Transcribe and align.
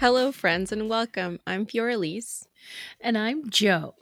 Hello, 0.00 0.32
friends, 0.32 0.72
and 0.72 0.88
welcome. 0.88 1.40
I'm 1.46 1.66
Fioraliz. 1.66 2.46
And 3.02 3.18
I'm 3.18 3.50
Jo. 3.50 3.96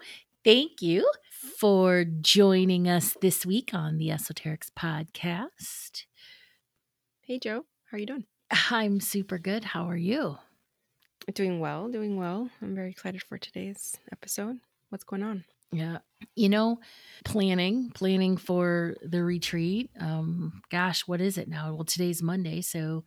Thank 0.45 0.81
you 0.81 1.11
for 1.59 2.05
joining 2.05 2.87
us 2.87 3.17
this 3.21 3.45
week 3.45 3.71
on 3.75 3.99
the 3.99 4.11
Esoterix 4.11 4.71
Podcast. 4.71 6.05
Hey, 7.23 7.41
Jo. 7.41 7.65
How 7.91 7.97
are 7.97 7.99
you 7.99 8.07
doing? 8.07 8.27
I'm 8.71 9.01
super 9.01 9.39
good. 9.39 9.65
How 9.65 9.91
are 9.91 9.97
you? 9.97 10.37
Doing 11.35 11.59
well, 11.59 11.89
doing 11.89 12.17
well. 12.17 12.49
I'm 12.63 12.77
very 12.77 12.91
excited 12.91 13.25
for 13.25 13.37
today's 13.37 13.97
episode. 14.13 14.61
What's 14.91 15.03
going 15.03 15.25
on? 15.25 15.47
Yeah. 15.73 15.99
You 16.35 16.49
know, 16.49 16.81
planning, 17.25 17.91
planning 17.95 18.37
for 18.37 18.97
the 19.03 19.23
retreat. 19.23 19.91
Um, 20.01 20.63
gosh, 20.71 21.03
what 21.07 21.21
is 21.21 21.37
it 21.37 21.49
now? 21.49 21.75
Well, 21.75 21.85
today's 21.85 22.23
Monday. 22.23 22.63
So 22.63 23.05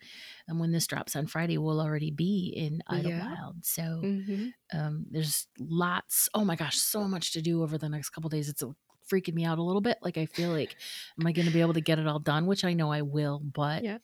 um, 0.49 0.59
when 0.59 0.71
this 0.71 0.87
drops 0.87 1.15
on 1.15 1.27
Friday, 1.27 1.57
we'll 1.57 1.81
already 1.81 2.11
be 2.11 2.53
in 2.55 2.83
Idlewild. 2.87 3.09
Yeah. 3.11 3.51
So 3.63 3.81
mm-hmm. 3.81 4.47
um, 4.77 5.05
there's 5.09 5.47
lots, 5.59 6.29
oh 6.33 6.45
my 6.45 6.55
gosh, 6.55 6.77
so 6.77 7.07
much 7.07 7.33
to 7.33 7.41
do 7.41 7.63
over 7.63 7.77
the 7.77 7.89
next 7.89 8.09
couple 8.09 8.29
days. 8.29 8.47
It's 8.47 8.63
freaking 9.11 9.33
me 9.33 9.43
out 9.43 9.57
a 9.57 9.63
little 9.63 9.81
bit. 9.81 9.97
Like 10.01 10.17
I 10.17 10.25
feel 10.25 10.51
like, 10.51 10.75
am 11.19 11.27
I 11.27 11.31
going 11.31 11.47
to 11.47 11.53
be 11.53 11.61
able 11.61 11.73
to 11.73 11.81
get 11.81 11.99
it 11.99 12.07
all 12.07 12.19
done? 12.19 12.45
Which 12.45 12.63
I 12.63 12.73
know 12.73 12.91
I 12.91 13.01
will, 13.01 13.39
but 13.39 13.83
yeah. 13.83 13.97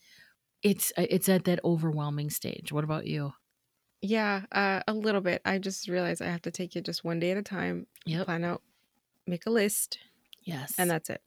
it's 0.64 0.92
uh, 0.98 1.06
it's 1.10 1.30
at 1.30 1.46
that 1.46 1.60
overwhelming 1.64 2.30
stage. 2.30 2.72
What 2.72 2.84
about 2.84 3.06
you? 3.06 3.34
Yeah, 4.02 4.44
uh, 4.52 4.82
a 4.88 4.94
little 4.94 5.22
bit. 5.22 5.42
I 5.44 5.58
just 5.58 5.88
realized 5.88 6.22
I 6.22 6.28
have 6.28 6.44
to 6.44 6.52
take 6.52 6.76
it 6.76 6.86
just 6.86 7.04
one 7.04 7.20
day 7.20 7.32
at 7.32 7.38
a 7.38 7.42
time. 7.42 7.88
Yep. 8.06 8.26
Plan 8.26 8.44
out, 8.44 8.62
make 9.26 9.46
a 9.46 9.50
list. 9.50 10.00
Yes. 10.44 10.74
And 10.78 10.90
that's 10.90 11.10
it. 11.10 11.22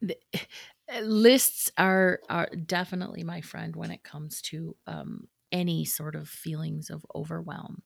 The, 0.00 0.16
lists 1.02 1.70
are 1.76 2.20
are 2.28 2.48
definitely 2.66 3.24
my 3.24 3.40
friend 3.40 3.74
when 3.74 3.90
it 3.90 4.02
comes 4.02 4.42
to 4.42 4.76
um, 4.86 5.28
any 5.50 5.84
sort 5.84 6.14
of 6.14 6.28
feelings 6.28 6.90
of 6.90 7.04
overwhelm. 7.14 7.82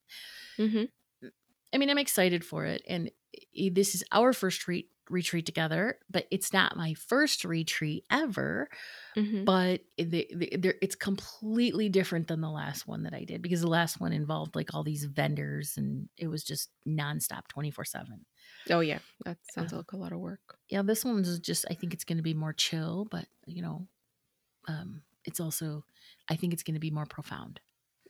Mm-hmm. 0.59 0.85
I 1.75 1.79
mean, 1.79 1.91
I'm 1.91 1.99
excited 1.99 2.45
for 2.45 2.65
it, 2.65 2.83
and 2.87 3.11
this 3.71 3.95
is 3.95 4.05
our 4.13 4.33
first 4.33 4.67
re- 4.69 4.89
retreat 5.09 5.47
together, 5.47 5.99
but 6.11 6.27
it's 6.31 6.53
not 6.53 6.77
my 6.77 6.95
first 6.95 7.45
retreat 7.45 8.05
ever. 8.11 8.69
Mm-hmm. 9.17 9.45
But 9.45 9.83
the, 9.97 10.29
the, 10.35 10.75
it's 10.83 10.95
completely 10.95 11.89
different 11.89 12.29
than 12.29 12.41
the 12.41 12.51
last 12.51 12.87
one 12.87 13.05
that 13.05 13.15
I 13.15 13.25
did 13.25 13.43
because 13.43 13.61
the 13.61 13.69
last 13.69 14.01
one 14.01 14.13
involved 14.13 14.57
like 14.57 14.75
all 14.75 14.83
these 14.83 15.05
vendors 15.05 15.75
and 15.77 16.09
it 16.17 16.29
was 16.29 16.43
just 16.43 16.71
nonstop 16.87 17.49
24 17.49 17.85
7. 17.85 18.25
Oh, 18.71 18.81
yeah. 18.81 18.99
That 19.25 19.39
sounds 19.53 19.73
like 19.73 19.93
a 19.93 19.97
lot 19.97 20.13
of 20.13 20.19
work. 20.19 20.59
Yeah. 20.69 20.83
This 20.83 21.05
one's 21.05 21.39
just, 21.39 21.65
I 21.71 21.75
think 21.75 21.95
it's 21.95 22.05
going 22.05 22.19
to 22.19 22.23
be 22.23 22.35
more 22.35 22.53
chill, 22.53 23.07
but 23.11 23.27
you 23.47 23.63
know, 23.63 23.87
um, 24.69 25.03
it's 25.25 25.41
also, 25.41 25.85
I 26.29 26.37
think 26.37 26.53
it's 26.53 26.63
going 26.63 26.75
to 26.75 26.81
be 26.81 26.91
more 26.91 27.07
profound. 27.07 27.61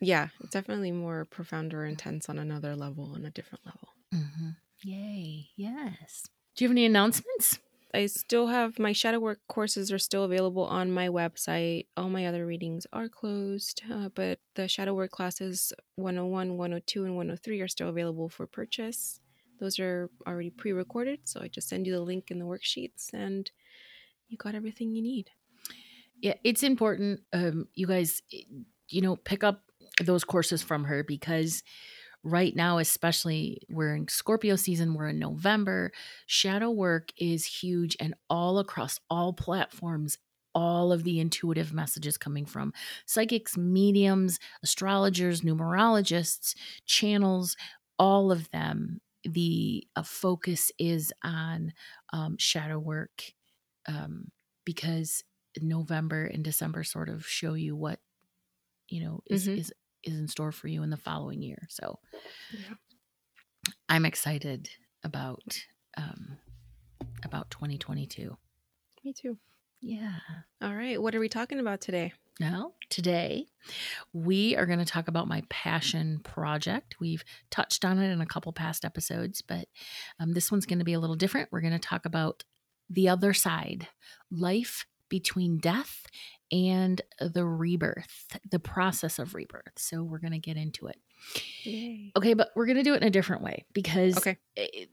Yeah. 0.00 0.28
It's 0.40 0.50
definitely 0.50 0.92
more 0.92 1.24
profound 1.26 1.74
or 1.74 1.84
intense 1.84 2.28
on 2.28 2.38
another 2.38 2.76
level, 2.76 3.12
on 3.14 3.24
a 3.24 3.30
different 3.30 3.64
level. 3.64 3.88
Mm-hmm. 4.14 4.50
Yay. 4.82 5.48
Yes. 5.56 6.26
Do 6.56 6.64
you 6.64 6.68
have 6.68 6.74
any 6.74 6.86
announcements? 6.86 7.58
I 7.92 8.06
still 8.06 8.46
have 8.46 8.78
my 8.78 8.92
shadow 8.92 9.18
work 9.18 9.40
courses 9.46 9.92
are 9.92 9.98
still 9.98 10.24
available 10.24 10.64
on 10.64 10.90
my 10.90 11.08
website. 11.08 11.86
All 11.98 12.08
my 12.08 12.26
other 12.26 12.46
readings 12.46 12.86
are 12.94 13.08
closed, 13.10 13.82
uh, 13.92 14.08
but 14.14 14.38
the 14.54 14.66
shadow 14.66 14.94
work 14.94 15.10
classes 15.10 15.72
101, 15.96 16.56
102, 16.56 17.04
and 17.04 17.14
103 17.14 17.60
are 17.60 17.68
still 17.68 17.90
available 17.90 18.30
for 18.30 18.46
purchase. 18.46 19.20
Those 19.60 19.78
are 19.78 20.10
already 20.26 20.50
pre 20.50 20.72
recorded, 20.72 21.20
so 21.24 21.40
I 21.42 21.48
just 21.48 21.68
send 21.68 21.86
you 21.86 21.92
the 21.92 22.00
link 22.00 22.30
in 22.30 22.38
the 22.38 22.46
worksheets 22.46 23.12
and 23.12 23.50
you 24.28 24.38
got 24.38 24.54
everything 24.54 24.92
you 24.92 25.02
need. 25.02 25.30
Yeah, 26.20 26.34
it's 26.42 26.62
important. 26.62 27.20
Um, 27.34 27.68
you 27.74 27.86
guys, 27.86 28.22
you 28.88 29.02
know, 29.02 29.16
pick 29.16 29.44
up 29.44 29.62
those 30.02 30.24
courses 30.24 30.62
from 30.62 30.84
her 30.84 31.04
because 31.04 31.62
right 32.26 32.56
now, 32.56 32.78
especially 32.78 33.62
we're 33.70 33.94
in 33.94 34.08
Scorpio 34.08 34.56
season, 34.56 34.94
we're 34.94 35.08
in 35.08 35.18
November. 35.18 35.92
Shadow 36.26 36.70
work 36.70 37.10
is 37.16 37.44
huge 37.46 37.96
and 38.00 38.14
all 38.28 38.58
across 38.58 38.98
all 39.08 39.32
platforms. 39.32 40.18
All 40.54 40.90
of 40.90 41.04
the 41.04 41.20
intuitive 41.20 41.74
messages 41.74 42.16
coming 42.16 42.46
from 42.46 42.72
psychics, 43.04 43.58
mediums, 43.58 44.38
astrologers, 44.62 45.42
numerologists, 45.42 46.54
channels, 46.86 47.56
all 47.98 48.32
of 48.32 48.50
them. 48.50 49.02
The 49.22 49.86
uh, 49.94 50.02
focus 50.02 50.72
is 50.78 51.12
on 51.22 51.74
um, 52.12 52.38
shadow 52.38 52.78
work 52.78 53.22
um, 53.86 54.30
because 54.64 55.22
November 55.60 56.24
and 56.24 56.42
December 56.42 56.84
sort 56.84 57.10
of 57.10 57.26
show 57.26 57.52
you 57.52 57.76
what 57.76 58.00
you 58.88 59.04
know 59.04 59.20
is 59.28 59.46
mm-hmm. 59.46 59.58
is 59.58 59.72
is 60.06 60.18
in 60.18 60.28
store 60.28 60.52
for 60.52 60.68
you 60.68 60.82
in 60.82 60.90
the 60.90 60.96
following 60.96 61.42
year. 61.42 61.66
So 61.68 61.98
yeah. 62.52 62.74
I'm 63.88 64.04
excited 64.04 64.70
about 65.02 65.58
um 65.96 66.38
about 67.24 67.50
2022. 67.50 68.36
Me 69.04 69.12
too. 69.12 69.38
Yeah. 69.80 70.18
All 70.62 70.74
right. 70.74 71.00
What 71.00 71.14
are 71.14 71.20
we 71.20 71.28
talking 71.28 71.60
about 71.60 71.80
today? 71.80 72.12
Now, 72.38 72.72
today 72.90 73.46
we 74.12 74.56
are 74.56 74.66
going 74.66 74.78
to 74.78 74.84
talk 74.84 75.08
about 75.08 75.28
my 75.28 75.42
passion 75.48 76.20
project. 76.22 76.96
We've 77.00 77.24
touched 77.50 77.84
on 77.84 77.98
it 77.98 78.10
in 78.10 78.20
a 78.20 78.26
couple 78.26 78.52
past 78.52 78.84
episodes, 78.84 79.40
but 79.40 79.68
um, 80.20 80.34
this 80.34 80.52
one's 80.52 80.66
going 80.66 80.80
to 80.80 80.84
be 80.84 80.92
a 80.92 81.00
little 81.00 81.16
different. 81.16 81.48
We're 81.50 81.62
going 81.62 81.72
to 81.72 81.78
talk 81.78 82.04
about 82.04 82.44
the 82.90 83.08
other 83.08 83.32
side 83.32 83.88
life 84.30 84.86
between 85.08 85.58
death 85.58 86.04
and 86.52 87.00
the 87.20 87.44
rebirth, 87.44 88.38
the 88.50 88.58
process 88.58 89.18
of 89.18 89.34
rebirth. 89.34 89.72
So 89.76 90.02
we're 90.02 90.18
going 90.18 90.32
to 90.32 90.38
get 90.38 90.56
into 90.56 90.86
it. 90.86 90.96
Yay. 91.64 92.12
Okay, 92.16 92.34
but 92.34 92.50
we're 92.54 92.66
going 92.66 92.76
to 92.76 92.82
do 92.82 92.94
it 92.94 93.02
in 93.02 93.08
a 93.08 93.10
different 93.10 93.42
way 93.42 93.64
because 93.72 94.16
okay. 94.18 94.38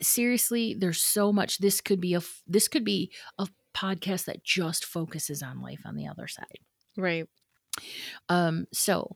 seriously, 0.02 0.76
there's 0.78 1.04
so 1.04 1.32
much 1.32 1.60
this 1.60 1.82
could 1.82 2.02
be 2.02 2.16
a 2.16 2.22
this 2.48 2.68
could 2.68 2.84
be 2.84 3.12
a 3.38 3.48
podcast 3.76 4.26
that 4.26 4.44
just 4.44 4.86
focuses 4.86 5.42
on 5.42 5.62
life 5.62 5.82
on 5.86 5.96
the 5.96 6.08
other 6.08 6.28
side. 6.28 6.60
Right. 6.98 7.28
Um 8.30 8.68
so 8.72 9.16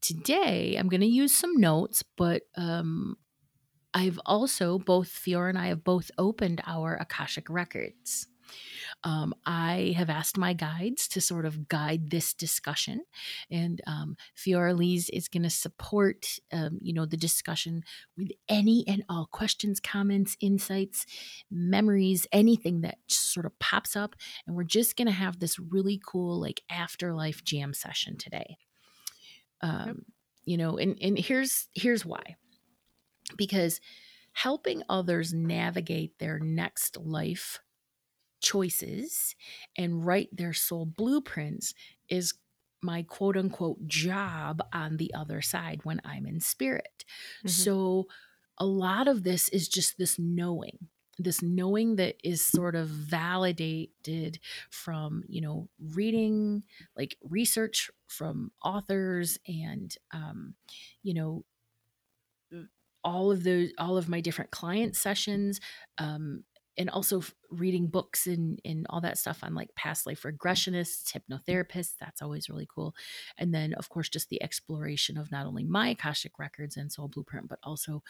today 0.00 0.76
I'm 0.78 0.88
going 0.88 1.02
to 1.02 1.06
use 1.06 1.34
some 1.36 1.60
notes, 1.60 2.02
but 2.16 2.42
um 2.56 3.16
I've 3.92 4.18
also 4.24 4.78
both 4.78 5.08
Fiora 5.08 5.50
and 5.50 5.58
I 5.58 5.66
have 5.66 5.84
both 5.84 6.10
opened 6.18 6.62
our 6.66 6.96
Akashic 6.96 7.50
records. 7.50 8.26
Um, 9.04 9.34
I 9.46 9.94
have 9.96 10.10
asked 10.10 10.36
my 10.36 10.52
guides 10.52 11.08
to 11.08 11.20
sort 11.20 11.46
of 11.46 11.68
guide 11.68 12.10
this 12.10 12.34
discussion, 12.34 13.02
and 13.50 13.80
um, 13.86 14.16
Fioraliz 14.36 15.08
is 15.12 15.28
going 15.28 15.44
to 15.44 15.50
support, 15.50 16.26
um, 16.52 16.78
you 16.80 16.92
know, 16.92 17.06
the 17.06 17.16
discussion 17.16 17.82
with 18.16 18.30
any 18.48 18.84
and 18.88 19.04
all 19.08 19.28
questions, 19.30 19.80
comments, 19.80 20.36
insights, 20.40 21.06
memories, 21.50 22.26
anything 22.32 22.80
that 22.82 22.98
sort 23.08 23.46
of 23.46 23.58
pops 23.58 23.96
up, 23.96 24.14
and 24.46 24.56
we're 24.56 24.64
just 24.64 24.96
going 24.96 25.06
to 25.06 25.12
have 25.12 25.38
this 25.38 25.58
really 25.58 26.00
cool 26.04 26.40
like 26.40 26.62
afterlife 26.70 27.44
jam 27.44 27.72
session 27.74 28.16
today. 28.16 28.56
Um, 29.60 29.86
yep. 29.86 29.96
You 30.44 30.56
know, 30.56 30.78
and 30.78 30.96
and 31.00 31.18
here's 31.18 31.68
here's 31.74 32.06
why, 32.06 32.36
because 33.36 33.80
helping 34.32 34.82
others 34.88 35.34
navigate 35.34 36.18
their 36.18 36.38
next 36.38 36.96
life 36.96 37.60
choices 38.40 39.34
and 39.76 40.04
write 40.04 40.28
their 40.32 40.52
soul 40.52 40.86
blueprints 40.86 41.74
is 42.08 42.34
my 42.82 43.02
quote 43.02 43.36
unquote 43.36 43.86
job 43.86 44.62
on 44.72 44.96
the 44.96 45.12
other 45.14 45.42
side 45.42 45.80
when 45.84 46.00
I'm 46.04 46.26
in 46.26 46.40
spirit. 46.40 47.04
Mm-hmm. 47.40 47.48
So 47.48 48.06
a 48.58 48.66
lot 48.66 49.08
of 49.08 49.24
this 49.24 49.48
is 49.48 49.68
just 49.68 49.98
this 49.98 50.18
knowing 50.18 50.88
this 51.18 51.42
knowing 51.42 51.96
that 51.96 52.16
is 52.22 52.44
sort 52.44 52.76
of 52.76 52.86
validated 52.88 54.38
from 54.70 55.24
you 55.28 55.40
know 55.40 55.68
reading 55.80 56.62
like 56.96 57.16
research 57.22 57.90
from 58.06 58.52
authors 58.64 59.38
and 59.46 59.96
um, 60.12 60.54
you 61.02 61.14
know 61.14 61.44
all 63.04 63.30
of 63.30 63.44
those 63.44 63.70
all 63.78 63.96
of 63.96 64.08
my 64.08 64.20
different 64.20 64.50
client 64.50 64.96
sessions 64.96 65.60
um, 65.98 66.44
and 66.78 66.88
also 66.88 67.22
reading 67.50 67.88
books 67.88 68.26
and 68.26 68.60
and 68.64 68.86
all 68.88 69.00
that 69.00 69.18
stuff 69.18 69.40
on 69.42 69.54
like 69.54 69.74
past 69.74 70.06
life 70.06 70.22
regressionists, 70.22 71.12
hypnotherapists. 71.12 71.94
That's 72.00 72.22
always 72.22 72.48
really 72.48 72.68
cool. 72.72 72.94
And 73.36 73.52
then 73.52 73.74
of 73.74 73.88
course 73.88 74.08
just 74.08 74.28
the 74.30 74.42
exploration 74.42 75.18
of 75.18 75.32
not 75.32 75.46
only 75.46 75.64
my 75.64 75.90
Akashic 75.90 76.38
records 76.38 76.76
and 76.76 76.90
soul 76.90 77.08
blueprint, 77.08 77.48
but 77.48 77.58
also 77.62 78.02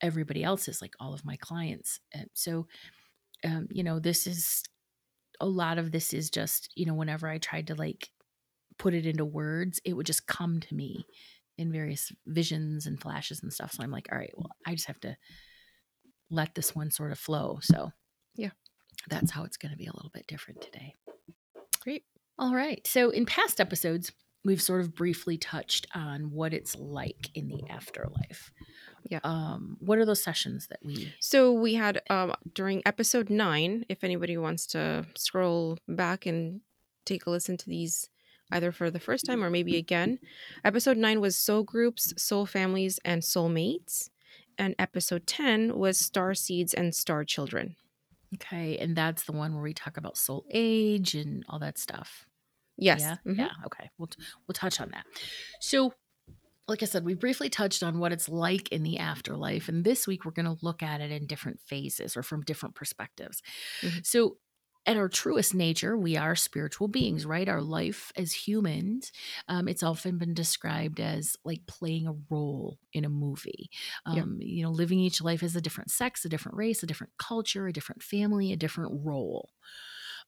everybody 0.00 0.42
else's, 0.44 0.80
like 0.80 0.94
all 1.00 1.12
of 1.12 1.24
my 1.24 1.36
clients. 1.36 2.00
And 2.14 2.30
so, 2.32 2.66
um, 3.44 3.68
you 3.70 3.82
know, 3.82 3.98
this 3.98 4.26
is 4.26 4.62
a 5.40 5.46
lot 5.46 5.78
of 5.78 5.90
this 5.90 6.12
is 6.12 6.30
just 6.30 6.70
you 6.76 6.86
know 6.86 6.94
whenever 6.94 7.28
I 7.28 7.38
tried 7.38 7.66
to 7.68 7.74
like 7.74 8.10
put 8.78 8.94
it 8.94 9.06
into 9.06 9.24
words, 9.24 9.80
it 9.84 9.94
would 9.94 10.06
just 10.06 10.26
come 10.26 10.60
to 10.60 10.74
me 10.74 11.04
in 11.58 11.70
various 11.72 12.10
visions 12.26 12.86
and 12.86 12.98
flashes 13.00 13.42
and 13.42 13.52
stuff. 13.52 13.72
So 13.72 13.82
I'm 13.82 13.90
like, 13.90 14.08
all 14.10 14.16
right, 14.18 14.32
well, 14.34 14.50
I 14.66 14.74
just 14.74 14.86
have 14.86 15.00
to 15.00 15.16
let 16.30 16.54
this 16.54 16.74
one 16.74 16.90
sort 16.90 17.12
of 17.12 17.18
flow. 17.18 17.58
So, 17.62 17.92
yeah, 18.34 18.50
that's 19.08 19.30
how 19.30 19.44
it's 19.44 19.56
going 19.56 19.72
to 19.72 19.78
be 19.78 19.86
a 19.86 19.92
little 19.92 20.10
bit 20.12 20.26
different 20.26 20.60
today. 20.60 20.94
Great. 21.80 22.04
All 22.38 22.54
right. 22.54 22.86
So, 22.86 23.10
in 23.10 23.26
past 23.26 23.60
episodes, 23.60 24.12
we've 24.44 24.62
sort 24.62 24.80
of 24.80 24.94
briefly 24.94 25.36
touched 25.36 25.86
on 25.94 26.30
what 26.30 26.54
it's 26.54 26.76
like 26.76 27.28
in 27.34 27.48
the 27.48 27.62
afterlife. 27.68 28.52
Yeah. 29.08 29.20
Um, 29.24 29.76
what 29.80 29.98
are 29.98 30.04
those 30.04 30.22
sessions 30.22 30.68
that 30.68 30.80
we? 30.82 31.12
So 31.20 31.52
we 31.52 31.74
had 31.74 32.02
um 32.10 32.34
during 32.54 32.82
episode 32.86 33.30
nine, 33.30 33.84
if 33.88 34.04
anybody 34.04 34.36
wants 34.36 34.66
to 34.68 35.06
scroll 35.16 35.78
back 35.88 36.26
and 36.26 36.60
take 37.04 37.26
a 37.26 37.30
listen 37.30 37.56
to 37.56 37.68
these 37.68 38.08
either 38.52 38.72
for 38.72 38.90
the 38.90 39.00
first 39.00 39.24
time 39.26 39.42
or 39.44 39.50
maybe 39.50 39.76
again. 39.76 40.18
Episode 40.64 40.96
nine 40.96 41.20
was 41.20 41.36
soul 41.36 41.62
groups, 41.62 42.12
soul 42.16 42.46
families, 42.46 42.98
and 43.04 43.22
soulmates. 43.22 44.09
And 44.60 44.74
episode 44.78 45.26
10 45.26 45.76
was 45.78 45.98
star 45.98 46.34
seeds 46.34 46.74
and 46.74 46.94
star 46.94 47.24
children. 47.24 47.76
Okay, 48.34 48.76
and 48.78 48.94
that's 48.94 49.24
the 49.24 49.32
one 49.32 49.54
where 49.54 49.62
we 49.62 49.74
talk 49.74 49.96
about 49.96 50.16
soul 50.18 50.44
age 50.52 51.14
and 51.14 51.44
all 51.48 51.58
that 51.60 51.78
stuff. 51.78 52.26
Yes. 52.76 53.00
Yeah. 53.00 53.16
Mhm. 53.26 53.38
Yeah. 53.38 53.50
Okay. 53.66 53.90
We'll 53.98 54.10
we'll 54.46 54.52
touch 54.54 54.80
on 54.80 54.90
that. 54.90 55.06
So, 55.60 55.94
like 56.68 56.82
I 56.82 56.86
said, 56.86 57.04
we 57.04 57.14
briefly 57.14 57.48
touched 57.50 57.82
on 57.82 57.98
what 57.98 58.12
it's 58.12 58.28
like 58.28 58.68
in 58.70 58.82
the 58.84 58.98
afterlife, 58.98 59.68
and 59.68 59.84
this 59.84 60.06
week 60.06 60.24
we're 60.24 60.32
going 60.32 60.46
to 60.46 60.64
look 60.64 60.82
at 60.82 61.00
it 61.00 61.10
in 61.10 61.26
different 61.26 61.60
phases 61.60 62.16
or 62.16 62.22
from 62.22 62.42
different 62.42 62.74
perspectives. 62.76 63.42
Mhm. 63.82 64.06
So, 64.06 64.38
at 64.86 64.96
our 64.96 65.08
truest 65.08 65.54
nature, 65.54 65.96
we 65.96 66.16
are 66.16 66.34
spiritual 66.34 66.88
beings, 66.88 67.26
right? 67.26 67.48
Our 67.48 67.60
life 67.60 68.12
as 68.16 68.32
humans, 68.32 69.12
um, 69.48 69.68
it's 69.68 69.82
often 69.82 70.18
been 70.18 70.34
described 70.34 71.00
as 71.00 71.36
like 71.44 71.66
playing 71.66 72.06
a 72.06 72.14
role 72.30 72.78
in 72.92 73.04
a 73.04 73.08
movie. 73.10 73.70
Um, 74.06 74.38
You 74.40 74.62
know, 74.64 74.70
living 74.70 74.98
each 75.00 75.20
life 75.20 75.42
as 75.42 75.54
a 75.54 75.60
different 75.60 75.90
sex, 75.90 76.24
a 76.24 76.28
different 76.28 76.56
race, 76.58 76.82
a 76.82 76.86
different 76.86 77.12
culture, 77.18 77.66
a 77.66 77.72
different 77.72 78.02
family, 78.02 78.52
a 78.52 78.56
different 78.56 79.04
role. 79.04 79.50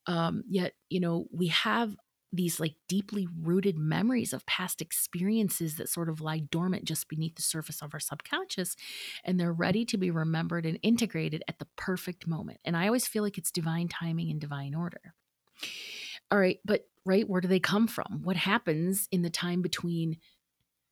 Um, 0.06 0.42
yet, 0.48 0.74
you 0.88 1.00
know, 1.00 1.26
we 1.32 1.48
have 1.48 1.96
these 2.32 2.58
like 2.58 2.74
deeply 2.88 3.28
rooted 3.40 3.76
memories 3.76 4.32
of 4.32 4.46
past 4.46 4.80
experiences 4.80 5.76
that 5.76 5.88
sort 5.88 6.08
of 6.08 6.20
lie 6.20 6.38
dormant 6.38 6.84
just 6.84 7.08
beneath 7.08 7.34
the 7.36 7.42
surface 7.42 7.82
of 7.82 7.92
our 7.92 8.00
subconscious 8.00 8.74
and 9.24 9.38
they're 9.38 9.52
ready 9.52 9.84
to 9.84 9.98
be 9.98 10.10
remembered 10.10 10.64
and 10.64 10.78
integrated 10.82 11.44
at 11.46 11.58
the 11.58 11.66
perfect 11.76 12.26
moment. 12.26 12.58
And 12.64 12.76
i 12.76 12.86
always 12.86 13.06
feel 13.06 13.22
like 13.22 13.38
it's 13.38 13.50
divine 13.50 13.88
timing 13.88 14.30
and 14.30 14.40
divine 14.40 14.74
order. 14.74 15.14
All 16.30 16.38
right 16.38 16.58
but 16.64 16.86
right 17.04 17.28
where 17.28 17.40
do 17.40 17.48
they 17.48 17.60
come 17.60 17.86
from? 17.86 18.20
What 18.22 18.36
happens 18.36 19.08
in 19.12 19.22
the 19.22 19.30
time 19.30 19.62
between 19.62 20.16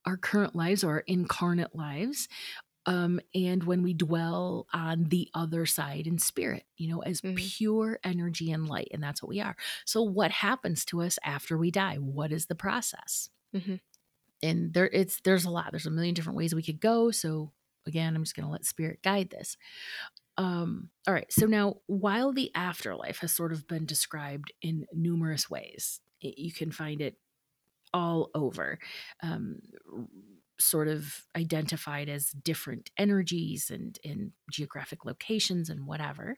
our 0.07 0.17
current 0.17 0.55
lives 0.55 0.83
or 0.83 0.93
our 0.93 1.05
incarnate 1.07 1.75
lives 1.75 2.29
um, 2.91 3.21
and 3.35 3.63
when 3.65 3.83
we 3.83 3.95
dwell 3.95 4.67
on 4.73 5.05
the 5.05 5.29
other 5.33 5.65
side 5.65 6.07
in 6.07 6.19
spirit, 6.19 6.65
you 6.77 6.89
know, 6.89 7.01
as 7.01 7.21
Mhm. 7.21 7.37
pure 7.37 7.99
energy 8.05 8.51
and 8.51 8.69
light. 8.69 8.89
And 8.93 9.03
that's 9.03 9.23
what 9.23 9.29
we 9.29 9.41
are. 9.41 9.57
So, 9.87 10.03
what 10.03 10.31
happens 10.33 10.85
to 10.87 11.01
us 11.03 11.19
after 11.25 11.57
we 11.57 11.71
die? 11.71 11.97
What 11.97 12.33
is 12.33 12.47
the 12.47 12.55
process? 12.57 13.31
Mhm. 13.55 13.81
And 14.43 14.73
there, 14.75 14.89
it's 14.89 15.21
there's 15.21 15.45
a 15.45 15.51
lot. 15.51 15.71
There's 15.71 15.87
a 15.87 15.91
million 15.91 16.15
different 16.15 16.37
ways 16.37 16.55
we 16.55 16.63
could 16.63 16.81
go. 16.81 17.11
So, 17.11 17.53
again, 17.87 18.17
I'm 18.17 18.25
just 18.25 18.35
going 18.35 18.47
to 18.47 18.53
let 18.53 18.65
spirit 18.67 19.03
guide 19.03 19.31
this. 19.31 19.57
Um, 20.37 20.91
all 21.07 21.15
right. 21.15 21.31
So 21.33 21.47
now, 21.47 21.77
while 21.87 22.33
the 22.33 22.51
afterlife 22.55 23.19
has 23.19 23.33
sort 23.33 23.53
of 23.53 23.67
been 23.67 23.85
described 23.87 24.53
in 24.63 24.87
numerous 24.93 25.51
ways, 25.51 26.01
y- 26.23 26.35
you 26.37 26.53
can 26.53 26.71
find 26.73 27.01
it 27.03 27.19
all 27.93 28.31
over. 28.35 28.79
Um, 29.23 29.61
sort 30.61 30.89
of 30.89 31.23
identified 31.37 32.09
as 32.09 32.31
different 32.31 32.91
energies 32.97 33.71
and, 33.71 33.99
and 34.05 34.33
geographic 34.51 35.05
locations 35.05 35.71
and 35.71 35.87
whatever. 35.87 36.37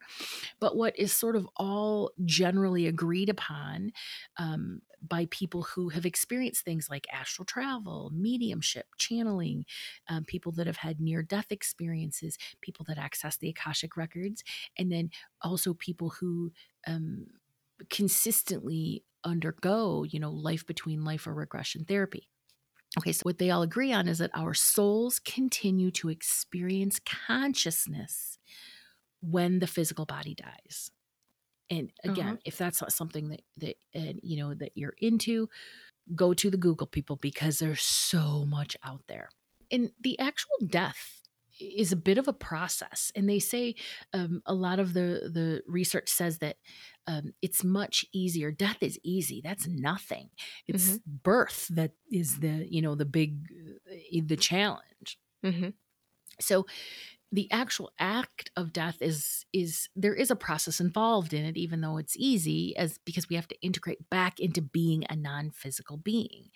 But 0.61 0.77
what 0.77 0.99
is 0.99 1.13
sort 1.13 1.37
of 1.37 1.49
all 1.57 2.13
generally 2.25 2.87
agreed 2.87 3.29
upon 3.29 3.93
um, 4.37 4.83
by 5.07 5.27
people 5.31 5.63
who 5.63 5.89
have 5.89 6.07
experienced 6.07 6.65
things 6.65 6.89
like 6.89 7.07
astral 7.13 7.45
travel, 7.45 8.11
mediumship, 8.15 8.87
channeling, 8.97 9.65
um, 10.09 10.25
people 10.25 10.53
that 10.53 10.67
have 10.67 10.77
had 10.77 11.01
near 11.01 11.23
death 11.23 11.51
experiences, 11.51 12.39
people 12.61 12.85
that 12.89 12.99
access 12.99 13.37
the 13.37 13.49
Akashic 13.49 13.97
records, 13.97 14.45
and 14.79 14.93
then 14.93 15.11
also 15.43 15.75
people 15.75 16.11
who 16.21 16.53
um, 16.87 17.27
consistently 17.91 19.05
undergo, 19.25 20.05
you 20.05 20.21
know, 20.21 20.31
life 20.31 20.67
between 20.67 21.05
life 21.05 21.27
or 21.27 21.35
regression 21.35 21.85
therapy. 21.85 22.29
Okay, 22.99 23.13
so 23.13 23.23
what 23.23 23.39
they 23.39 23.51
all 23.51 23.63
agree 23.63 23.93
on 23.93 24.07
is 24.07 24.19
that 24.19 24.31
our 24.35 24.53
souls 24.55 25.19
continue 25.19 25.91
to 25.93 26.09
experience 26.11 27.01
consciousness 27.01 28.39
when 29.21 29.61
the 29.61 29.67
physical 29.67 30.05
body 30.05 30.35
dies. 30.35 30.91
And 31.71 31.91
again, 32.05 32.27
Uh-huh. 32.27 32.37
if 32.45 32.59
that's 32.59 32.83
not 32.83 32.93
something 32.93 33.29
that 33.31 33.43
that 33.59 33.77
uh, 33.95 34.13
you 34.23 34.37
know 34.37 34.55
that 34.55 34.73
you're 34.75 34.95
into, 34.99 35.49
go 36.15 36.35
to 36.35 36.51
the 36.51 36.59
Google 36.59 36.87
people 36.87 37.17
because 37.17 37.59
there's 37.59 37.83
so 37.83 38.45
much 38.47 38.77
out 38.85 39.03
there. 39.09 39.31
And 39.71 39.93
the 40.01 40.19
actual 40.19 40.59
death 40.67 41.23
is 41.61 41.93
a 41.93 41.97
bit 41.97 42.19
of 42.19 42.29
a 42.29 42.33
process, 42.33 43.13
and 43.15 43.29
they 43.29 43.39
say 43.39 43.75
um, 44.13 44.43
a 44.47 44.55
lot 44.55 44.81
of 44.81 44.93
the 44.95 45.31
the 45.33 45.63
research 45.67 46.09
says 46.11 46.39
that 46.39 46.57
um, 47.07 47.33
it's 47.43 47.65
much 47.65 48.05
easier. 48.13 48.51
Death 48.53 48.79
is 48.83 48.99
easy. 49.03 49.41
That's 49.43 49.67
nothing. 49.67 50.31
It's 50.67 50.99
birth 51.07 51.69
that 51.71 51.93
is 52.11 52.41
the 52.41 52.67
you 52.71 52.83
know 52.83 52.95
the 52.95 53.05
big 53.07 53.47
uh, 53.91 54.21
the 54.27 54.37
challenge. 54.37 55.19
hmm 55.43 55.71
So 56.41 56.67
the 57.33 57.51
actual 57.51 57.91
act 57.99 58.51
of 58.57 58.73
death 58.73 58.99
is 59.01 59.47
is 59.53 59.89
there 59.97 60.15
is 60.15 60.31
a 60.31 60.37
process 60.37 60.81
involved 60.81 61.33
in 61.33 61.45
it 61.47 61.57
even 61.57 61.81
though 61.81 61.97
it's 61.97 62.15
easy 62.17 62.77
as 62.77 62.99
because 63.07 63.29
we 63.29 63.37
have 63.37 63.49
to 63.49 63.61
integrate 63.63 64.09
back 64.11 64.39
into 64.39 64.61
being 64.61 65.05
a 65.09 65.17
non-physical 65.17 65.97
being 65.97 66.51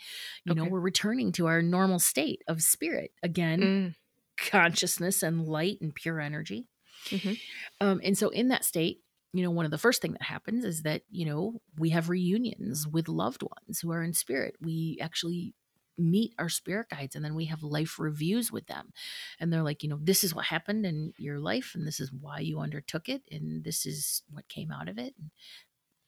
you 0.44 0.54
know 0.54 0.64
we're 0.66 0.80
returning 0.80 1.32
to 1.32 1.46
our 1.46 1.62
normal 1.62 1.98
state 1.98 2.42
of 2.46 2.60
spirit 2.62 3.10
again 3.22 3.60
Mm. 3.60 3.94
consciousness 4.36 5.22
and 5.22 5.46
light 5.48 5.78
and 5.80 5.94
pure 5.94 6.20
energy 6.20 6.68
Mhm. 7.10 7.38
um, 7.80 8.00
and 8.04 8.18
so 8.18 8.28
in 8.28 8.48
that 8.48 8.64
state 8.64 9.00
you 9.36 9.42
know 9.44 9.50
one 9.50 9.64
of 9.64 9.70
the 9.70 9.78
first 9.78 10.00
thing 10.02 10.12
that 10.12 10.22
happens 10.22 10.64
is 10.64 10.82
that 10.82 11.02
you 11.10 11.24
know 11.26 11.60
we 11.78 11.90
have 11.90 12.08
reunions 12.08 12.86
with 12.86 13.08
loved 13.08 13.42
ones 13.42 13.80
who 13.80 13.90
are 13.92 14.02
in 14.02 14.12
spirit 14.12 14.56
we 14.60 14.98
actually 15.00 15.54
meet 15.98 16.34
our 16.38 16.48
spirit 16.50 16.88
guides 16.90 17.16
and 17.16 17.24
then 17.24 17.34
we 17.34 17.46
have 17.46 17.62
life 17.62 17.98
reviews 17.98 18.52
with 18.52 18.66
them 18.66 18.92
and 19.40 19.50
they're 19.52 19.62
like 19.62 19.82
you 19.82 19.88
know 19.88 19.98
this 20.02 20.22
is 20.22 20.34
what 20.34 20.44
happened 20.46 20.84
in 20.84 21.12
your 21.16 21.38
life 21.38 21.72
and 21.74 21.86
this 21.86 22.00
is 22.00 22.12
why 22.12 22.38
you 22.38 22.58
undertook 22.60 23.08
it 23.08 23.22
and 23.30 23.64
this 23.64 23.86
is 23.86 24.22
what 24.30 24.46
came 24.48 24.70
out 24.70 24.88
of 24.88 24.98
it 24.98 25.14
and 25.18 25.30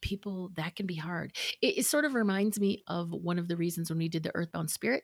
people 0.00 0.50
that 0.56 0.76
can 0.76 0.86
be 0.86 0.94
hard 0.96 1.32
it, 1.60 1.78
it 1.78 1.86
sort 1.86 2.04
of 2.04 2.14
reminds 2.14 2.60
me 2.60 2.82
of 2.86 3.10
one 3.10 3.38
of 3.38 3.48
the 3.48 3.56
reasons 3.56 3.88
when 3.90 3.98
we 3.98 4.08
did 4.08 4.22
the 4.22 4.34
earthbound 4.34 4.70
spirit 4.70 5.02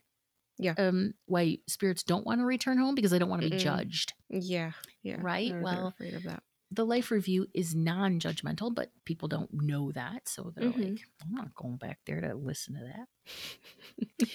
Yeah. 0.59 0.75
um 0.78 1.14
why 1.26 1.59
spirits 1.66 2.02
don't 2.02 2.26
want 2.26 2.40
to 2.40 2.45
return 2.45 2.78
home 2.78 2.95
because 2.95 3.11
they 3.11 3.19
don't 3.19 3.31
want 3.31 3.43
to 3.43 3.50
be 3.50 3.57
Mm. 3.57 3.61
judged 3.61 4.12
Yeah. 4.31 4.73
Yeah. 5.02 5.16
Right? 5.21 5.49
They're- 5.50 5.59
they're 5.61 5.64
Well, 5.64 5.87
afraid 5.88 6.14
of 6.14 6.23
that. 6.25 6.43
The 6.71 6.87
life 6.87 7.11
review 7.11 7.47
is 7.54 7.75
non-judgmental 7.75 8.75
but 8.75 8.90
people 9.04 9.28
don't 9.28 9.52
know 9.52 9.92
that 9.92 10.28
so 10.28 10.52
they're 10.54 10.71
Mhm. 10.71 10.73
like 10.73 11.02
i'm 11.23 11.30
not 11.33 11.54
going 11.54 11.76
back 11.76 12.00
there 12.06 12.21
to 12.21 12.35
listen 12.35 12.75
to 12.75 12.80
that 12.85 14.28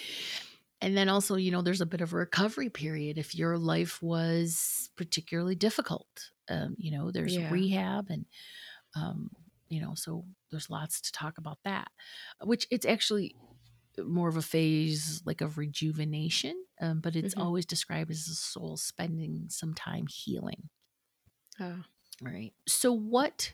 and 0.81 0.95
then 0.97 1.09
also 1.09 1.35
you 1.35 1.51
know 1.51 1.61
there's 1.61 1.81
a 1.81 1.85
bit 1.85 2.01
of 2.01 2.13
a 2.13 2.17
recovery 2.17 2.69
period 2.69 3.17
if 3.17 3.35
your 3.35 3.57
life 3.57 4.01
was 4.01 4.89
particularly 4.95 5.55
difficult 5.55 6.31
um, 6.49 6.75
you 6.77 6.91
know 6.91 7.11
there's 7.11 7.39
Yeah. 7.39 7.49
rehab 7.49 8.07
and 8.09 8.25
um, 8.95 9.31
you 9.69 9.81
know 9.81 9.93
so 9.95 10.25
there's 10.51 10.69
lots 10.69 11.01
to 11.01 11.11
talk 11.11 11.37
about 11.37 11.59
that 11.65 11.89
which 12.43 12.67
it's 12.71 12.85
actually 12.85 13.35
more 13.99 14.29
of 14.29 14.37
a 14.37 14.41
phase 14.43 15.21
like 15.25 15.41
of 15.41 15.57
rejuvenation 15.57 16.65
um, 16.81 17.01
but 17.01 17.15
it's 17.15 17.33
Mhm. 17.33 17.39
always 17.39 17.65
described 17.65 18.11
as 18.11 18.25
the 18.25 18.35
soul 18.35 18.77
spending 18.77 19.47
some 19.49 19.73
time 19.73 20.07
healing 20.07 20.69
Right. 22.21 22.53
So, 22.67 22.91
what 22.93 23.53